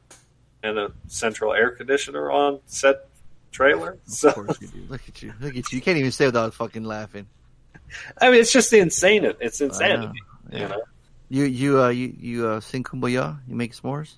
[0.63, 3.09] and a central air conditioner on set
[3.53, 3.99] trailer.
[4.07, 4.85] So course you do.
[4.89, 5.33] Look at you.
[5.41, 5.77] Look at you.
[5.77, 7.27] You can't even say without fucking laughing.
[8.21, 9.25] I mean, it's just insane.
[9.41, 10.21] It's insanity.
[10.51, 10.59] Yeah.
[10.59, 10.83] You know.
[11.29, 13.39] You you uh you you uh sing kumbaya?
[13.49, 14.15] You make s'mores?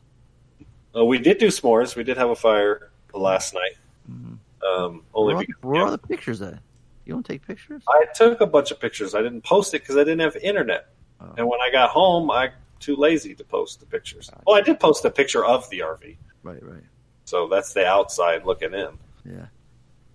[0.96, 1.96] Uh, we did do s'mores.
[1.96, 3.76] We did have a fire last night.
[4.08, 6.58] Um, only Where are, because where are the pictures at?
[7.04, 7.82] You don't take pictures?
[7.88, 9.14] I took a bunch of pictures.
[9.14, 10.88] I didn't post it because I didn't have internet.
[11.20, 11.26] Oh.
[11.36, 12.50] And when I got home, I
[12.80, 14.30] too lazy to post the pictures.
[14.46, 16.82] Well, I did post a picture of the RV, Right, right.
[17.24, 19.46] so that's the outside looking in, Yeah.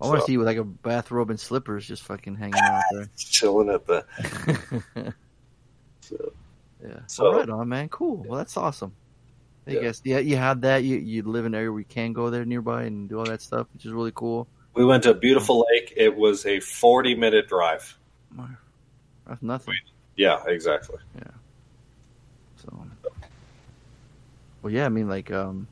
[0.02, 2.56] I want to So- see you with like a bathrobe and slippers just fucking hanging
[2.60, 3.10] out there.
[3.18, 4.06] chilling at the.
[6.86, 7.00] Yeah.
[7.08, 7.88] So- All right on, man.
[7.90, 8.18] Cool.
[8.28, 8.94] Well, that's awesome.
[9.66, 9.82] I Yeah.
[9.82, 10.84] guess yeah, you had that.
[10.84, 13.26] You you live in an area where you can go there nearby and do all
[13.26, 14.46] that stuff, which is really cool.
[14.74, 15.94] We went to a beautiful lake.
[15.96, 17.98] It was a forty-minute drive.
[19.26, 19.76] That's nothing.
[20.18, 20.98] Yeah, exactly.
[22.64, 22.88] So,
[24.62, 24.86] well, yeah.
[24.86, 25.68] I mean, like, um,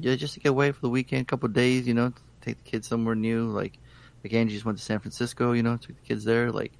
[0.00, 2.70] yeah, just to get away for the weekend, a couple days, you know, take the
[2.70, 3.48] kids somewhere new.
[3.48, 3.78] Like,
[4.24, 6.50] like Angie just went to San Francisco, you know, took the kids there.
[6.50, 6.72] Like,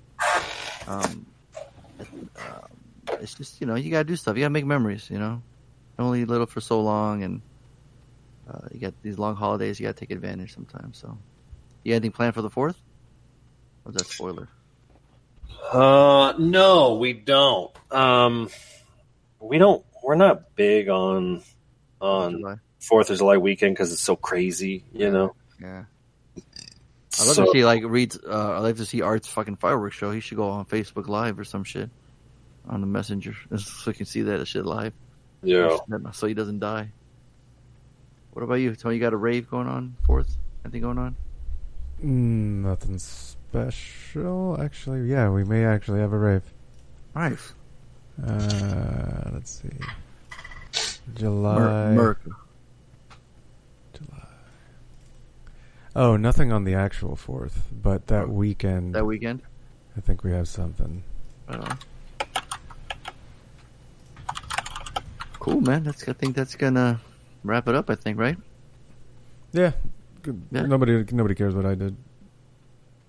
[0.87, 1.27] um,
[3.21, 4.37] it's just you know, you gotta do stuff.
[4.37, 5.09] You gotta make memories.
[5.11, 5.43] You know,
[5.99, 7.43] only little for so long, and
[8.51, 9.79] uh, you got these long holidays.
[9.79, 10.99] You gotta take advantage sometimes.
[10.99, 11.19] So,
[11.85, 12.81] you got anything planned for the fourth?
[13.85, 14.49] Was that spoiler?
[15.73, 17.71] Uh, no, we don't.
[17.91, 18.49] Um,
[19.41, 19.85] we don't.
[20.03, 21.43] We're not big on
[22.01, 24.85] on Fourth of July weekend because it's so crazy.
[24.93, 25.35] You know.
[25.61, 25.85] Yeah.
[26.37, 28.19] I'd love So- to see like Reed's.
[28.19, 30.11] Uh, I'd like to see Art's fucking fireworks show.
[30.13, 31.91] He should go on Facebook Live or some shit
[32.69, 34.93] on the Messenger so he can see that shit live.
[35.43, 35.77] Yeah.
[36.13, 36.93] So he doesn't die.
[38.33, 38.97] What about you, Tony?
[38.97, 39.97] You got a rave going on?
[40.07, 40.37] Fourth?
[40.65, 41.17] Anything going on?
[42.05, 45.09] Mm, nothing special, actually.
[45.09, 46.43] Yeah, we may actually have a rave.
[47.17, 47.53] Nice.
[48.27, 50.89] Uh, let's see.
[51.15, 51.91] July.
[51.91, 52.31] America.
[55.97, 58.95] Oh, nothing on the actual fourth, but that weekend.
[58.95, 59.43] That weekend.
[59.97, 61.03] I think we have something.
[61.49, 61.79] On.
[65.41, 65.83] Cool, man.
[65.83, 66.07] That's.
[66.09, 67.01] I think that's gonna
[67.43, 67.91] wrap it up.
[67.91, 68.37] I think, right?
[69.53, 69.73] Yeah.
[70.25, 70.67] Yeah.
[70.67, 71.97] Nobody, nobody cares what I did.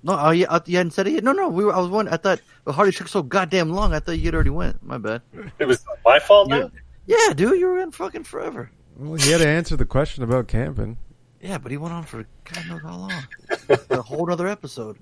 [0.01, 1.23] No, oh, yeah, uh, you hadn't said it yet.
[1.23, 1.49] No, no.
[1.49, 1.73] We were.
[1.73, 2.13] I was wondering.
[2.13, 3.93] I thought the Hardy took so goddamn long.
[3.93, 4.81] I thought you had already went.
[4.81, 5.21] My bad.
[5.59, 6.71] It was my fault now.
[7.05, 8.71] Yeah, dude, you were in fucking forever.
[8.95, 10.97] Well, he had to answer the question about camping.
[11.41, 13.27] Yeah, but he went on for God knows how long.
[13.89, 14.97] a whole other episode.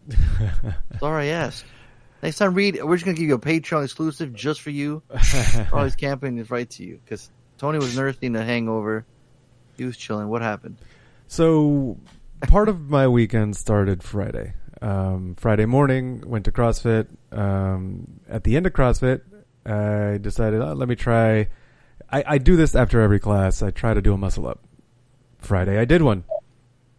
[0.99, 1.65] Sorry, I asked.
[2.23, 5.03] Next time, Reed, we're just gonna give you a Patreon exclusive just for you.
[5.71, 9.05] All his camping is right to you because Tony was nursing a hangover.
[9.77, 10.27] He was chilling.
[10.27, 10.77] What happened?
[11.27, 11.97] So,
[12.47, 14.53] part of my weekend started Friday.
[14.81, 17.07] Um, Friday morning, went to CrossFit.
[17.31, 19.21] Um, at the end of CrossFit,
[19.65, 21.47] I decided, oh, let me try.
[22.11, 23.61] I, I do this after every class.
[23.61, 24.59] I try to do a muscle up.
[25.39, 26.23] Friday, I did one.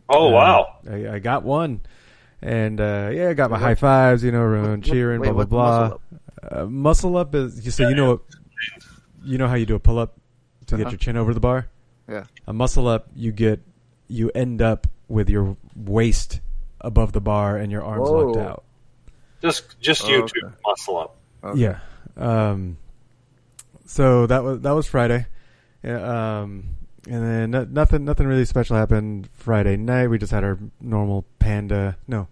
[0.09, 0.77] Oh Um, wow!
[0.91, 1.81] I, I got one,
[2.41, 4.25] and uh, yeah, I got my high fives.
[4.25, 5.99] You know, everyone cheering, wait, blah blah blah.
[6.61, 8.21] Uh, muscle up is you so you know
[9.23, 10.15] you know how you do a pull up
[10.67, 10.85] to Uh-huh.
[10.85, 11.69] get your chin over the bar.
[12.09, 12.25] Yeah.
[12.47, 13.61] A muscle up, you get
[14.07, 16.41] you end up with your waist
[16.81, 18.27] above the bar and your arms Whoa.
[18.27, 18.65] locked out.
[19.43, 21.57] Just just Oh, YouTube muscle up.
[21.57, 21.79] Yeah.
[22.17, 22.77] Um,
[23.87, 25.27] so that was that was Friday.
[25.83, 26.65] Yeah, um,
[27.09, 30.09] and then no, nothing nothing really special happened Friday night.
[30.09, 31.97] We just had our normal panda.
[32.09, 32.27] No,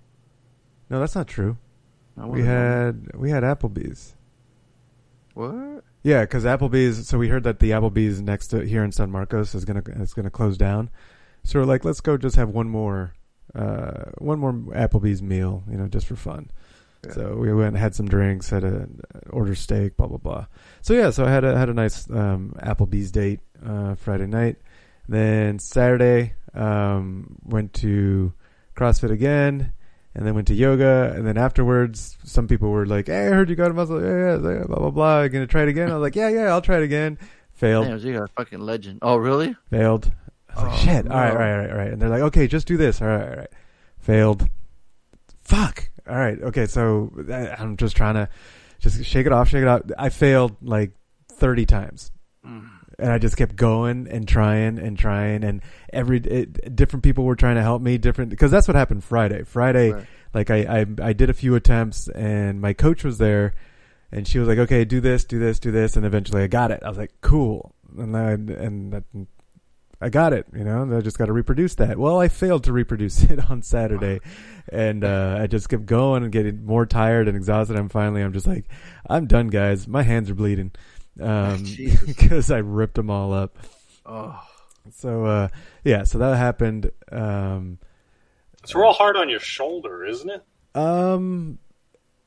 [0.91, 1.57] no, that's not true.
[2.17, 4.15] That we wasn't had we had Applebee's.
[5.35, 5.85] What?
[6.03, 7.07] Yeah, because Applebee's.
[7.07, 10.15] So we heard that the Applebee's next to here in San Marcos is gonna is
[10.15, 10.91] gonna close down.
[11.45, 13.13] So we're like, let's go just have one more,
[13.55, 16.51] uh, one more Applebee's meal, you know, just for fun.
[17.15, 18.89] So we went and had some drinks, had a
[19.31, 20.47] order steak, blah blah blah.
[20.83, 24.57] So yeah, so I had a had a nice um, Applebee's date uh, Friday night.
[25.09, 28.33] Then Saturday um, went to
[28.75, 29.73] CrossFit again,
[30.15, 31.13] and then went to yoga.
[31.15, 34.39] And then afterwards, some people were like, "Hey, I heard you got a muscle, yeah,
[34.39, 35.23] yeah, yeah, blah blah blah.
[35.23, 37.19] You gonna try it again?" I was like, "Yeah, yeah, I'll try it again."
[37.53, 37.87] Failed.
[37.87, 38.99] Damn, you got a fucking legend.
[39.01, 39.57] Oh, really?
[39.71, 40.13] Failed.
[40.57, 41.11] I was like, Oh, shit.
[41.11, 41.39] All right, no.
[41.39, 41.93] all right, all right, all right.
[41.93, 43.01] And they're like, okay, just do this.
[43.03, 43.51] All right, all right.
[43.99, 44.49] Failed.
[45.43, 45.91] Fuck.
[46.09, 46.41] All right.
[46.41, 46.67] Okay.
[46.67, 48.29] So I- I'm just trying to
[48.81, 49.83] just shake it off, shake it off.
[49.99, 50.93] I failed like
[51.33, 52.11] 30 times.
[52.47, 52.69] Mm.
[53.01, 55.61] and I just kept going and trying and trying, and
[55.93, 57.99] every it, different people were trying to help me.
[57.99, 59.43] Different because that's what happened Friday.
[59.43, 60.07] Friday, Right.
[60.33, 63.53] like I, I I did a few attempts, and my coach was there,
[64.13, 66.71] and she was like, "Okay, do this, do this, do this," and eventually I got
[66.71, 66.83] it.
[66.85, 69.05] I was like, "Cool," and I and that,
[70.01, 70.47] I got it.
[70.55, 71.99] You know, I just got to reproduce that.
[71.99, 74.21] Well, I failed to reproduce it on Saturday,
[74.71, 77.77] and uh, I just kept going and getting more tired and exhausted.
[77.77, 78.67] I'm finally, I'm just like,
[79.09, 79.89] I'm done, guys.
[79.89, 80.73] My hands are bleeding
[81.21, 81.65] um,
[82.07, 83.57] because I ripped them all up.
[84.05, 84.39] Oh,
[84.93, 85.49] So uh,
[85.83, 86.91] yeah, so that happened.
[87.11, 87.79] Um,
[88.63, 90.45] It's real hard on your shoulder, isn't it?
[90.75, 91.59] um,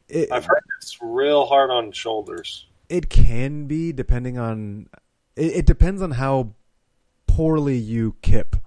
[0.07, 2.65] it, I've heard it's real hard on shoulders.
[2.89, 4.87] It can be depending on.
[5.35, 6.53] It, it depends on how
[7.39, 8.57] poorly you kip.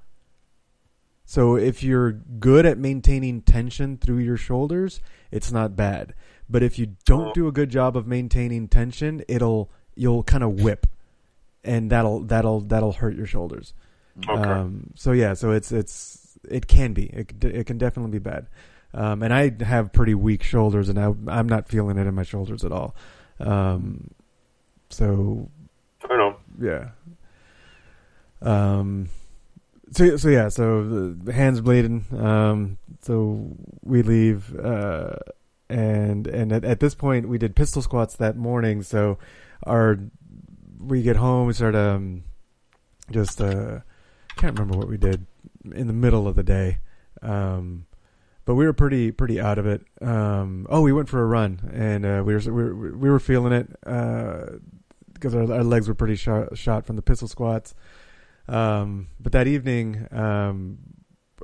[1.26, 6.14] So if you're good at maintaining tension through your shoulders, it's not bad.
[6.48, 10.62] But if you don't do a good job of maintaining tension, it'll you'll kind of
[10.62, 10.86] whip,
[11.62, 13.74] and that'll that'll that'll hurt your shoulders.
[14.26, 14.40] Okay.
[14.40, 18.46] Um, so yeah, so it's it's it can be it it can definitely be bad.
[18.94, 22.22] Um, and I have pretty weak shoulders, and I, I'm not feeling it in my
[22.22, 22.96] shoulders at all.
[23.38, 24.12] Um,
[24.88, 25.50] so
[26.02, 26.36] I don't know.
[26.58, 26.88] yeah.
[28.42, 29.08] Um.
[29.92, 30.48] So so yeah.
[30.48, 32.04] So the, hands bleeding.
[32.16, 32.78] Um.
[33.00, 34.54] So we leave.
[34.58, 35.16] Uh.
[35.68, 38.82] And and at, at this point we did pistol squats that morning.
[38.82, 39.18] So
[39.64, 39.98] our
[40.78, 41.46] we get home.
[41.46, 42.24] We start um.
[43.10, 43.80] Just uh.
[44.36, 45.26] Can't remember what we did
[45.72, 46.78] in the middle of the day.
[47.22, 47.86] Um.
[48.44, 49.82] But we were pretty pretty out of it.
[50.00, 50.66] Um.
[50.68, 53.52] Oh, we went for a run and uh, we were we were, we were feeling
[53.52, 53.76] it.
[53.86, 54.58] Uh
[55.22, 57.74] because our, our legs were pretty shot, shot from the pistol squats.
[58.48, 60.78] Um, but that evening, um,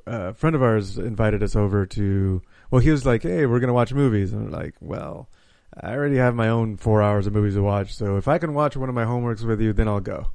[0.06, 2.42] a friend of ours invited us over to.
[2.70, 5.28] Well, he was like, "Hey, we're gonna watch movies," and we're like, "Well,
[5.80, 8.54] I already have my own four hours of movies to watch, so if I can
[8.54, 10.28] watch one of my homeworks with you, then I'll go."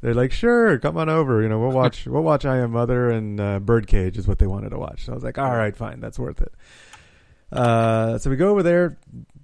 [0.00, 1.42] They're like, "Sure, come on over.
[1.42, 2.06] You know, we'll watch.
[2.08, 5.12] we'll watch I Am Mother and uh, Birdcage is what they wanted to watch." So
[5.12, 6.52] I was like, "All right, fine, that's worth it."
[7.52, 8.98] Uh, so we go over there.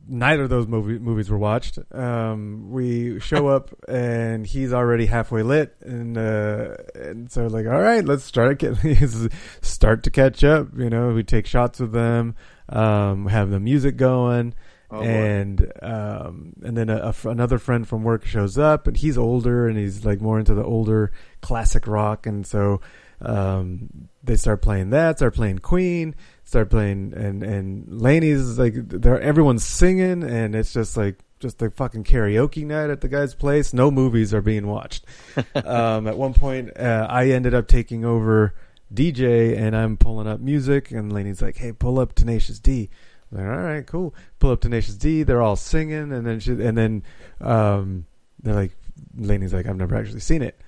[0.08, 1.78] Neither of those movie, movies were watched.
[1.92, 7.80] Um, we show up and he's already halfway lit, and uh, and so like, all
[7.80, 8.76] right, let's start get
[9.62, 10.68] start to catch up.
[10.76, 12.36] You know, we take shots with them,
[12.68, 14.54] um, have the music going,
[14.88, 18.96] Oh, and um, and then a, a fr- another friend from work shows up, and
[18.96, 21.10] he's older and he's like more into the older
[21.40, 22.80] classic rock, and so
[23.20, 26.14] um, they start playing that, start playing Queen,
[26.46, 31.70] start playing, and and Lainey's like, they're everyone's singing, and it's just like just a
[31.70, 33.74] fucking karaoke night at the guy's place.
[33.74, 35.04] No movies are being watched.
[35.54, 38.54] um, at one point, uh, I ended up taking over
[38.94, 42.88] DJ, and I'm pulling up music, and Lainey's like, "Hey, pull up Tenacious D."
[43.32, 44.14] I'm like, all right, cool.
[44.38, 45.24] Pull up Tenacious D.
[45.24, 47.02] They're all singing, and then she, and then
[47.40, 48.06] um,
[48.42, 48.76] they're like,
[49.16, 50.60] Laney's like, I've never actually seen it.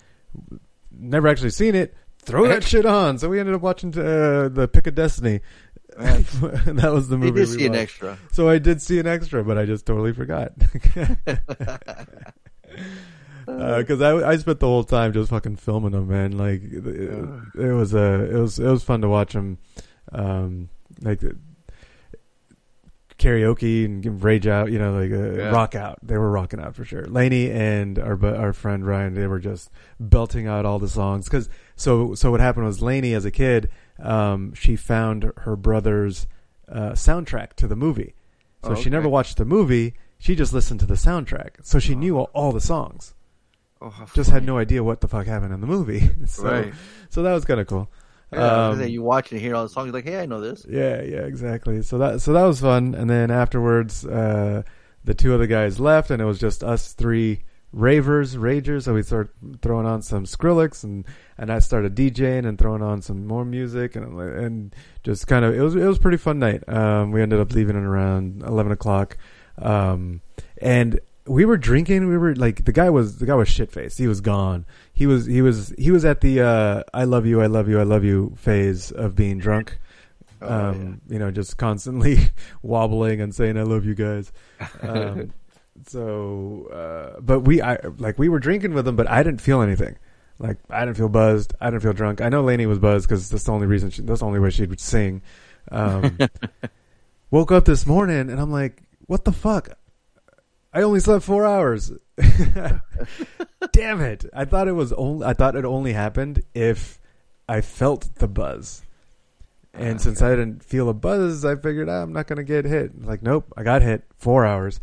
[0.91, 1.95] Never actually seen it.
[2.23, 3.19] Throw that shit on.
[3.19, 5.41] So we ended up watching uh, the Pick of Destiny.
[6.77, 7.41] that was the You movie.
[7.41, 8.19] did see an extra.
[8.33, 10.53] So I did see an extra, but I just totally forgot.
[13.47, 16.37] Because I I spent the whole time just fucking filming them, man.
[16.37, 16.85] Like it,
[17.65, 19.57] it was uh, it was it was fun to watch them,
[20.13, 20.69] um,
[21.01, 21.23] like
[23.19, 25.49] karaoke and rage out, you know, like uh, Yeah.
[25.51, 25.99] rock out.
[26.03, 27.07] They were rocking out for sure.
[27.07, 31.25] Lainey and our our friend Ryan, they were just belting out all the songs.
[31.25, 33.71] Because so so what happened was Lainey as a kid,
[34.01, 36.27] um, she found her brother's
[36.69, 38.15] uh, soundtrack to the movie.
[38.65, 39.95] So Oh, she never watched the movie.
[40.19, 41.51] She just listened to the soundtrack.
[41.63, 43.15] So she knew all, all the songs.
[43.81, 46.11] Oh, just had no idea what the fuck happened in the movie.
[46.27, 46.75] so, Right.
[47.11, 47.89] so that was kind of cool.
[48.33, 50.67] Yeah, Um, you watch and hear all the songs, you're like, hey, I know this.
[50.69, 51.81] yeah, yeah, exactly.
[51.83, 52.95] So that so that was fun.
[52.95, 54.65] And then afterwards, uh,
[55.05, 58.85] the two other guys left, and it was just us three ravers, ragers.
[58.85, 59.31] So we started
[59.63, 61.05] throwing on some Skrillex, and
[61.37, 65.55] and I started DJing and throwing on some more music, and and just kind of
[65.55, 66.67] it was it was pretty fun night.
[66.69, 69.17] Um, we ended up leaving at around eleven o'clock,
[69.59, 70.21] um,
[70.61, 72.09] and we were drinking.
[72.09, 73.99] We were like the guy was the guy was shit faced.
[73.99, 74.67] He was gone.
[74.93, 77.79] He was he was he was at the uh, I love you, I love you,
[77.79, 79.79] I love you phase of being drunk.
[80.41, 82.19] Oh, um, You know, just constantly
[82.63, 84.33] wobbling and saying I love you guys.
[85.87, 89.63] So, uh, but we I like we were drinking with them, but I didn't feel
[89.63, 89.97] anything.
[90.39, 91.55] Like I didn't feel buzzed.
[91.61, 92.21] I didn't feel drunk.
[92.21, 93.91] I know Lainey was buzzed because that's the only reason.
[93.91, 95.23] She, that's the only way she would sing.
[95.71, 96.19] Um,
[97.31, 99.71] woke up this morning and I'm like, what the fuck?
[100.73, 101.93] I only slept four hours.
[103.73, 104.27] Damn it!
[104.35, 105.27] I thought it was only.
[105.27, 107.01] I thought it only happened if
[107.49, 108.83] I felt the buzz.
[109.75, 113.05] And since I didn't feel a buzz, I figured ah, I'm not gonna get hit.
[113.05, 114.05] Like, nope, I got hit.
[114.17, 114.81] Four hours.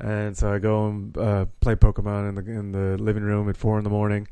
[0.00, 3.56] And so I go and uh, play Pokemon in the in the living room at
[3.56, 4.28] four in the morning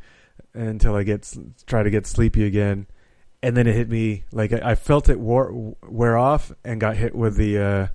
[0.54, 1.32] until I get
[1.66, 2.86] try to get sleepy again,
[3.42, 6.96] and then it hit me like I, I felt it wore, wear off and got
[6.96, 7.86] hit with the uh,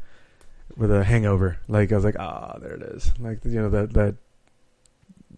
[0.78, 1.60] with a hangover.
[1.68, 3.12] Like I was like, ah, there it is.
[3.20, 4.16] Like you know that that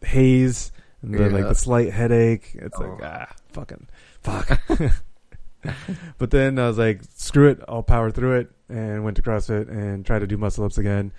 [0.03, 2.51] haze and the, like the slight headache.
[2.53, 3.87] It's like ah, fucking
[4.21, 4.61] fuck.
[6.17, 9.69] but then I was like, screw it, I'll power through it, and went to CrossFit
[9.69, 11.13] and tried to do muscle ups again.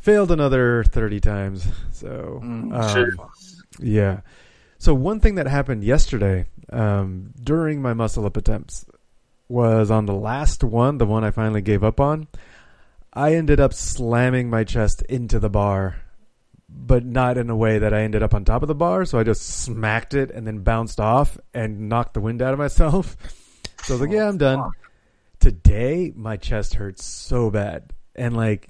[0.00, 1.66] Failed another thirty times.
[1.92, 2.72] So Mm.
[2.72, 3.30] Um,
[3.80, 4.20] yeah.
[4.78, 8.86] So one thing that happened yesterday um, during my muscle up attempts
[9.48, 12.28] was on the last one, the one I finally gave up on.
[13.12, 15.96] I ended up slamming my chest into the bar,
[16.68, 19.04] but not in a way that I ended up on top of the bar.
[19.04, 22.58] So I just smacked it and then bounced off and knocked the wind out of
[22.58, 23.16] myself.
[23.84, 24.70] So I was like, yeah, I'm done.
[25.38, 27.94] Today, my chest hurts so bad.
[28.16, 28.68] And like,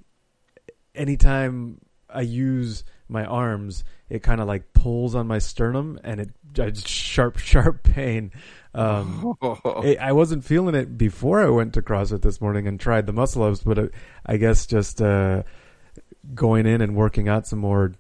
[0.98, 6.30] anytime I use my arms, it kind of like pulls on my sternum and it
[6.58, 8.32] I just sharp, sharp pain.
[8.74, 9.36] Um,
[9.84, 13.12] it, I wasn't feeling it before I went to CrossFit this morning and tried the
[13.12, 13.86] muscle ups, but uh,
[14.26, 15.42] I guess just uh,
[16.34, 17.92] going in and working out some more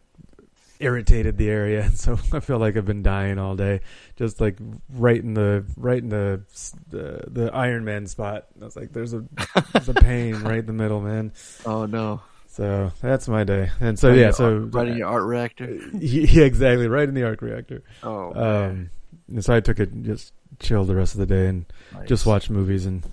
[0.80, 3.80] irritated the area, and so I feel like I've been dying all day,
[4.16, 4.58] just like
[4.90, 6.42] right in the right in the
[6.90, 8.46] the, the Iron Man spot.
[8.60, 9.24] I was like, "There's a
[9.72, 11.32] there's a pain right in the middle, man."
[11.66, 12.22] Oh no!
[12.58, 15.78] So that's my day, and so Right yeah, so art- right in your arc reactor.
[15.94, 17.84] yeah, exactly, right in the arc reactor.
[18.02, 18.90] Oh, um,
[19.28, 21.66] and so I took it just chilled the rest of the day and
[22.06, 23.04] just watched movies and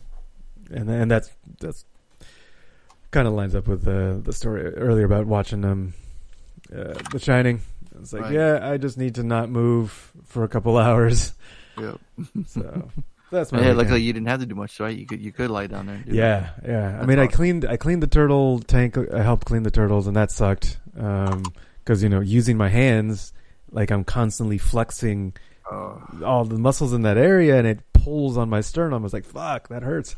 [0.71, 1.85] and and that's that's
[3.11, 5.93] kind of lines up with uh, the story earlier about watching um
[6.75, 7.61] uh, The Shining.
[8.01, 8.33] It's like, Right.
[8.33, 11.33] yeah, I just need to not move for a couple hours.
[11.79, 11.99] Yep.
[12.47, 12.89] So
[13.31, 13.63] that's my yeah.
[13.65, 13.77] weekend.
[13.79, 14.95] Luckily, you didn't have to do much, right?
[14.97, 15.95] You could you could lie down there.
[15.95, 16.67] And do Yeah, that.
[16.67, 16.87] yeah.
[16.87, 18.97] I That's mean, I cleaned I cleaned the turtle tank.
[18.97, 20.77] I helped clean the turtles, and that sucked.
[20.97, 21.43] Um,
[21.83, 23.31] because you know, using my hands,
[23.71, 25.33] like I'm constantly flexing
[25.71, 25.99] Oh.
[26.23, 29.01] all the muscles in that area, and it pulls on my sternum.
[29.01, 30.15] I was like, "Fuck, that hurts."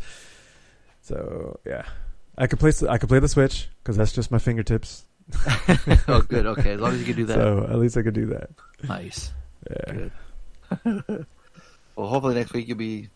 [1.02, 1.84] So yeah,
[2.38, 2.72] I could play.
[2.90, 5.06] I could play the switch because that's just my fingertips.
[6.10, 6.46] Oh, good.
[6.46, 7.36] Okay, as long as you can do that.
[7.36, 8.50] So at least I could do that.
[8.88, 9.32] Nice.
[9.70, 11.18] Yeah.
[11.98, 12.02] Good.
[12.04, 13.10] well, hopefully next week you'll be.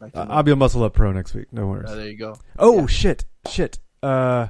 [0.00, 0.26] back to Uh.
[0.28, 1.46] I'll be a muscle up pro next week.
[1.52, 1.88] No worries.
[1.90, 2.36] Oh, there you go.
[2.58, 3.78] Oh shit, shit.
[4.02, 4.48] Uh,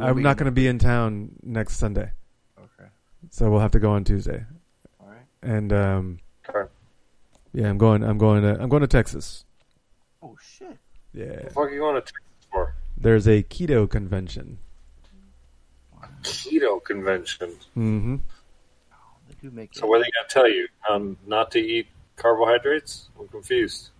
[0.00, 2.10] I'm not going to be in town next Sunday.
[2.58, 2.88] Okay.
[3.30, 4.44] So we'll have to go on Tuesday.
[5.00, 5.24] All right.
[5.42, 6.68] And um, Okay.
[7.52, 8.02] yeah, I'm going.
[8.02, 8.60] I'm going to.
[8.60, 9.44] I'm going to Texas.
[10.22, 10.76] Oh shit.
[11.14, 11.44] Yeah.
[11.44, 12.74] The fuck are you going to Texas for?
[12.98, 14.58] There's a keto convention.
[16.22, 17.50] Keto convention.
[17.76, 18.16] Mm-hmm.
[19.28, 20.66] They do make So what are they going to tell you?
[20.90, 23.08] Um, not to eat carbohydrates?
[23.18, 23.90] I'm confused.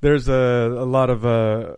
[0.00, 1.76] There's a a lot of uh.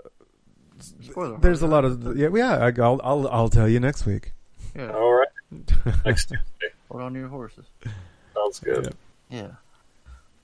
[1.00, 2.56] Spoiler There's a lot of yeah yeah.
[2.56, 4.32] I, I'll I'll I'll tell you next week.
[4.74, 4.90] Yeah.
[4.90, 5.28] All right.
[6.04, 6.74] Next Tuesday.
[6.90, 7.64] Hold on to your horses.
[8.34, 8.94] Sounds good.
[9.30, 9.52] Yeah.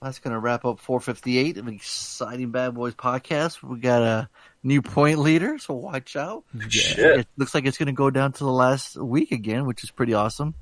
[0.01, 3.63] That's going to wrap up 458 of exciting Bad Boys podcast.
[3.63, 4.29] We got a
[4.63, 6.45] new point leader, so watch out.
[6.69, 7.21] Shit.
[7.21, 9.91] It looks like it's going to go down to the last week again, which is
[9.91, 10.55] pretty awesome.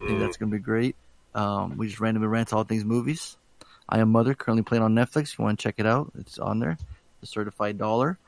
[0.00, 0.94] I think that's going to be great.
[1.34, 3.36] Um, we just randomly rant all things movies.
[3.88, 5.36] I Am Mother, currently playing on Netflix.
[5.38, 6.76] You want to check it out, it's on there.
[7.20, 8.18] The Certified Dollar.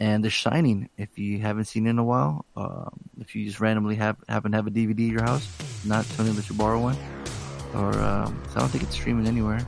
[0.00, 2.44] And The Shining, if you haven't seen it in a while.
[2.56, 5.48] Um, if you just randomly have, happen to have a DVD at your house,
[5.84, 6.96] not Tony let you borrow one.
[7.74, 9.64] Or, um, I don't think it's streaming anywhere.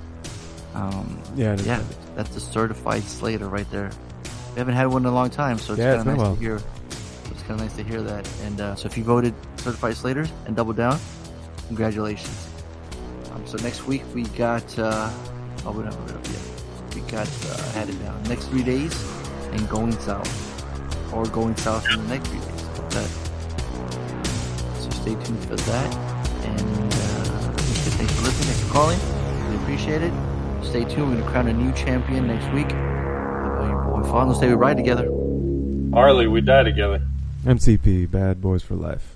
[0.75, 1.83] Um, Yeah, yeah,
[2.16, 3.91] that's the certified Slater right there.
[4.55, 6.34] We haven't had one in a long time, so it's Yeah, kind of nice while.
[6.34, 6.57] to hear.
[7.31, 8.28] It's kind of nice to hear that.
[8.42, 10.99] And uh, so, if you voted certified Slaters and double down,
[11.68, 12.49] congratulations.
[13.33, 14.76] Um, so next week we got.
[14.78, 15.10] Uh,
[15.67, 16.95] oh, we don't have it up yet.
[16.95, 18.93] We got uh, had it down next three days
[19.53, 22.62] and going south, or going south in the next three days.
[22.78, 23.11] How's that?
[24.81, 25.95] So stay tuned for that.
[26.45, 27.53] And uh,
[27.97, 28.49] thanks for listening.
[28.49, 28.99] Thanks for calling.
[29.51, 30.12] We appreciate it.
[30.62, 31.11] Stay tuned.
[31.11, 32.70] We're going to crown a new champion next week.
[32.70, 34.28] How your boy Fawn?
[34.28, 35.09] Let's say we ride together.
[35.93, 37.03] Harley, we die together.
[37.45, 39.16] MCP, Bad Boys for Life.